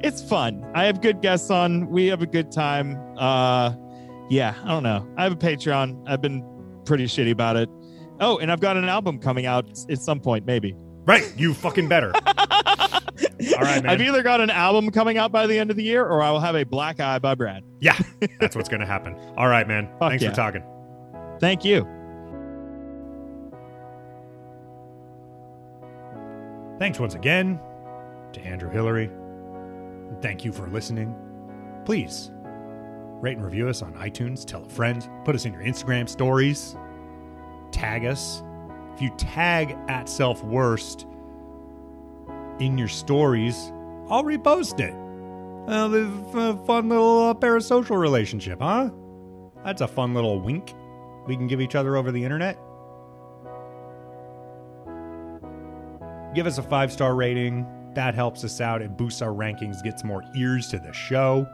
it's 0.04 0.22
fun. 0.22 0.70
I 0.76 0.86
have 0.86 1.02
good 1.02 1.22
guests 1.22 1.50
on. 1.50 1.90
We 1.90 2.08
have 2.08 2.22
a 2.22 2.28
good 2.28 2.52
time. 2.52 2.98
Uh, 3.18 3.74
yeah, 4.30 4.54
I 4.64 4.68
don't 4.68 4.84
know. 4.84 5.08
I 5.18 5.24
have 5.24 5.32
a 5.32 5.38
Patreon. 5.38 6.04
I've 6.06 6.22
been 6.22 6.46
pretty 6.86 7.06
shitty 7.06 7.32
about 7.32 7.56
it. 7.56 7.70
Oh, 8.20 8.38
and 8.38 8.52
I've 8.52 8.60
got 8.60 8.78
an 8.78 8.86
album 8.86 9.18
coming 9.18 9.46
out 9.46 9.66
at 9.90 10.00
some 10.00 10.20
point, 10.20 10.46
maybe. 10.46 10.76
Right. 11.06 11.34
You 11.38 11.54
fucking 11.54 11.88
better. 11.88 12.14
All 12.26 13.62
right, 13.62 13.84
man. 13.84 13.88
I've 13.88 14.02
either 14.02 14.24
got 14.24 14.42
an 14.42 14.50
album 14.50 14.92
coming 14.92 15.18
out 15.18 15.32
by 15.32 15.48
the 15.48 15.58
end 15.58 15.72
of 15.72 15.78
the 15.78 15.84
year, 15.84 16.06
or 16.06 16.22
I 16.22 16.32
will 16.32 16.40
have 16.40 16.56
a 16.56 16.64
Black 16.64 17.00
Eye 17.00 17.20
by 17.20 17.36
Brad. 17.36 17.64
Yeah, 17.80 17.98
that's 18.40 18.56
what's 18.56 18.70
gonna 18.70 18.86
happen. 18.86 19.16
All 19.38 19.48
right, 19.48 19.68
man. 19.68 19.88
Fuck 20.00 20.12
Thanks 20.12 20.24
yeah. 20.24 20.30
for 20.30 20.36
talking. 20.36 20.64
Thank 21.40 21.66
you. 21.66 21.88
Thanks 26.80 27.00
once 27.00 27.16
again 27.16 27.60
to 28.34 28.42
Andrew 28.42 28.70
Hilary. 28.70 29.10
Thank 30.22 30.46
you 30.46 30.52
for 30.52 30.68
listening. 30.68 31.16
Please 31.86 32.32
rate 33.22 33.38
and 33.38 33.46
review 33.46 33.70
us 33.70 33.82
on 33.82 33.94
iTunes. 33.94 34.46
Tell 34.46 34.64
a 34.64 34.70
friend. 34.70 35.08
Put 35.26 35.36
us 35.36 35.46
in 35.46 35.54
your 35.54 35.64
Instagram 35.64 36.10
stories. 36.10 36.76
Tag 37.72 38.06
us. 38.06 38.44
If 38.94 39.02
you 39.02 39.10
tag 39.18 39.76
at 39.88 40.08
self 40.10 40.44
worst 40.44 41.08
in 42.60 42.78
your 42.78 42.88
stories, 42.88 43.72
I'll 44.10 44.24
repost 44.24 44.80
it. 44.80 44.94
Uh, 45.68 45.90
f- 45.90 46.66
fun 46.66 46.90
little 46.90 47.30
uh, 47.30 47.34
parasocial 47.34 47.98
relationship, 47.98 48.60
huh? 48.60 48.90
That's 49.64 49.82
a 49.82 49.88
fun 49.88 50.14
little 50.14 50.40
wink 50.40 50.74
we 51.26 51.38
can 51.38 51.48
give 51.48 51.62
each 51.62 51.76
other 51.76 51.96
over 51.96 52.12
the 52.12 52.24
internet. 52.24 52.58
give 56.34 56.48
us 56.48 56.58
a 56.58 56.64
five 56.64 56.92
star 56.92 57.16
rating. 57.16 57.66
That 57.94 58.16
helps 58.16 58.44
us 58.44 58.60
out. 58.60 58.82
It 58.82 58.98
boosts 58.98 59.22
our 59.22 59.30
rankings, 59.30 59.84
gets 59.84 60.04
more 60.04 60.24
ears 60.36 60.68
to 60.70 60.80
the 60.80 60.94
show. 60.94 61.48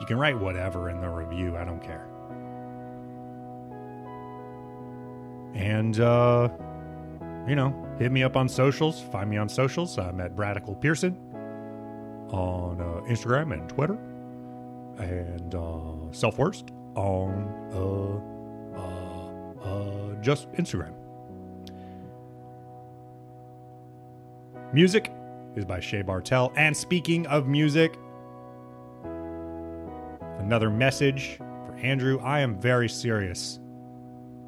You 0.00 0.06
can 0.06 0.18
write 0.18 0.38
whatever 0.38 0.90
in 0.90 1.00
the 1.00 1.08
review. 1.08 1.56
I 1.56 1.64
don't 1.64 1.82
care. 1.82 2.06
And, 5.54 5.98
uh, 5.98 6.50
you 7.48 7.56
know, 7.56 7.74
hit 7.98 8.12
me 8.12 8.22
up 8.22 8.36
on 8.36 8.48
socials. 8.48 9.00
Find 9.00 9.28
me 9.28 9.38
on 9.38 9.48
socials. 9.48 9.98
I'm 9.98 10.20
at 10.20 10.36
Radical 10.36 10.74
Pearson 10.74 11.16
on 12.30 12.80
uh, 12.80 13.10
Instagram 13.10 13.52
and 13.54 13.68
Twitter. 13.68 13.98
And 14.98 15.54
uh, 15.54 16.12
Self 16.12 16.38
Worst 16.38 16.70
on 16.94 17.48
uh, 17.72 18.78
uh, 18.78 19.64
uh, 19.64 20.14
just 20.20 20.50
Instagram. 20.52 20.92
Music 24.72 25.10
is 25.56 25.64
by 25.64 25.80
Shea 25.80 26.02
Bartel. 26.02 26.52
And 26.56 26.76
speaking 26.76 27.26
of 27.26 27.46
music, 27.46 27.96
another 30.38 30.70
message 30.70 31.36
for 31.38 31.76
Andrew. 31.82 32.18
I 32.20 32.40
am 32.40 32.60
very 32.60 32.88
serious 32.88 33.60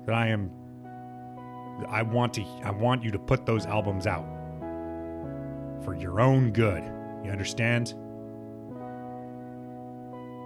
that 0.07 0.15
I 0.15 0.29
am 0.29 0.51
I 1.89 2.03
want 2.03 2.35
to 2.35 2.43
I 2.63 2.71
want 2.71 3.03
you 3.03 3.11
to 3.11 3.19
put 3.19 3.47
those 3.47 3.67
albums 3.67 4.07
out 4.07 4.25
for 5.85 5.95
your 5.95 6.21
own 6.21 6.53
good. 6.53 6.83
You 7.25 7.31
understand? 7.31 7.95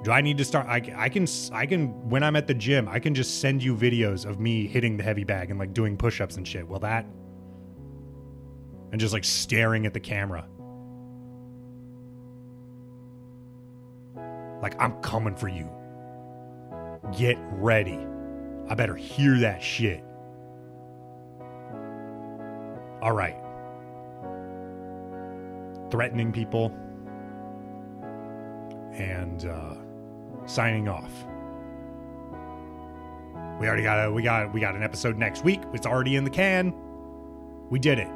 Do 0.05 0.11
I 0.11 0.21
need 0.21 0.37
to 0.39 0.45
start? 0.45 0.67
I, 0.67 0.83
I 0.97 1.09
can 1.09 1.27
I 1.53 1.67
can 1.67 2.09
when 2.09 2.23
I'm 2.23 2.37
at 2.37 2.47
the 2.47 2.55
gym, 2.55 2.89
I 2.89 2.99
can 2.99 3.15
just 3.15 3.41
send 3.41 3.63
you 3.63 3.75
videos 3.75 4.27
of 4.27 4.39
me 4.39 4.67
hitting 4.67 4.97
the 4.97 5.03
heavy 5.03 5.25
bag 5.25 5.51
and 5.51 5.59
like 5.59 5.73
doing 5.73 5.97
push-ups 5.97 6.37
and 6.37 6.47
shit. 6.47 6.69
Will 6.69 6.81
that? 6.81 7.07
And 8.95 9.01
just 9.01 9.13
like 9.13 9.25
staring 9.25 9.87
at 9.87 9.93
the 9.93 9.99
camera. 9.99 10.47
Like 14.63 14.81
I'm 14.81 14.93
coming 15.03 15.35
for 15.35 15.49
you. 15.49 15.69
Get 17.19 17.37
ready. 17.55 17.99
I 18.69 18.77
better 18.77 18.95
hear 18.95 19.41
that 19.41 19.61
shit. 19.61 20.05
All 23.03 23.11
right. 23.11 23.35
Threatening 25.91 26.31
people 26.31 26.67
and 28.93 29.45
uh 29.45 29.75
signing 30.47 30.87
off. 30.87 31.11
We 33.59 33.67
already 33.67 33.83
got 33.83 34.07
a 34.07 34.13
we 34.13 34.23
got 34.23 34.55
we 34.55 34.61
got 34.61 34.77
an 34.77 34.85
episode 34.85 35.19
next 35.19 35.43
week. 35.43 35.63
It's 35.73 35.85
already 35.85 36.15
in 36.15 36.23
the 36.23 36.31
can. 36.31 36.73
We 37.71 37.81
did 37.81 37.99
it. 37.99 38.09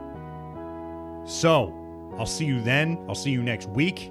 So, 1.28 1.74
I'll 2.18 2.26
see 2.26 2.46
you 2.46 2.60
then. 2.62 3.04
I'll 3.06 3.14
see 3.14 3.30
you 3.30 3.42
next 3.42 3.68
week. 3.68 4.10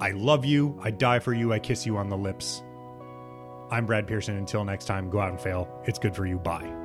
I 0.00 0.12
love 0.12 0.46
you. 0.46 0.78
I 0.82 0.90
die 0.90 1.18
for 1.18 1.34
you. 1.34 1.52
I 1.52 1.58
kiss 1.58 1.84
you 1.84 1.98
on 1.98 2.08
the 2.08 2.16
lips. 2.16 2.62
I'm 3.70 3.84
Brad 3.84 4.06
Pearson. 4.06 4.36
Until 4.36 4.64
next 4.64 4.86
time, 4.86 5.10
go 5.10 5.20
out 5.20 5.28
and 5.28 5.40
fail. 5.40 5.68
It's 5.84 5.98
good 5.98 6.16
for 6.16 6.24
you. 6.24 6.38
Bye. 6.38 6.79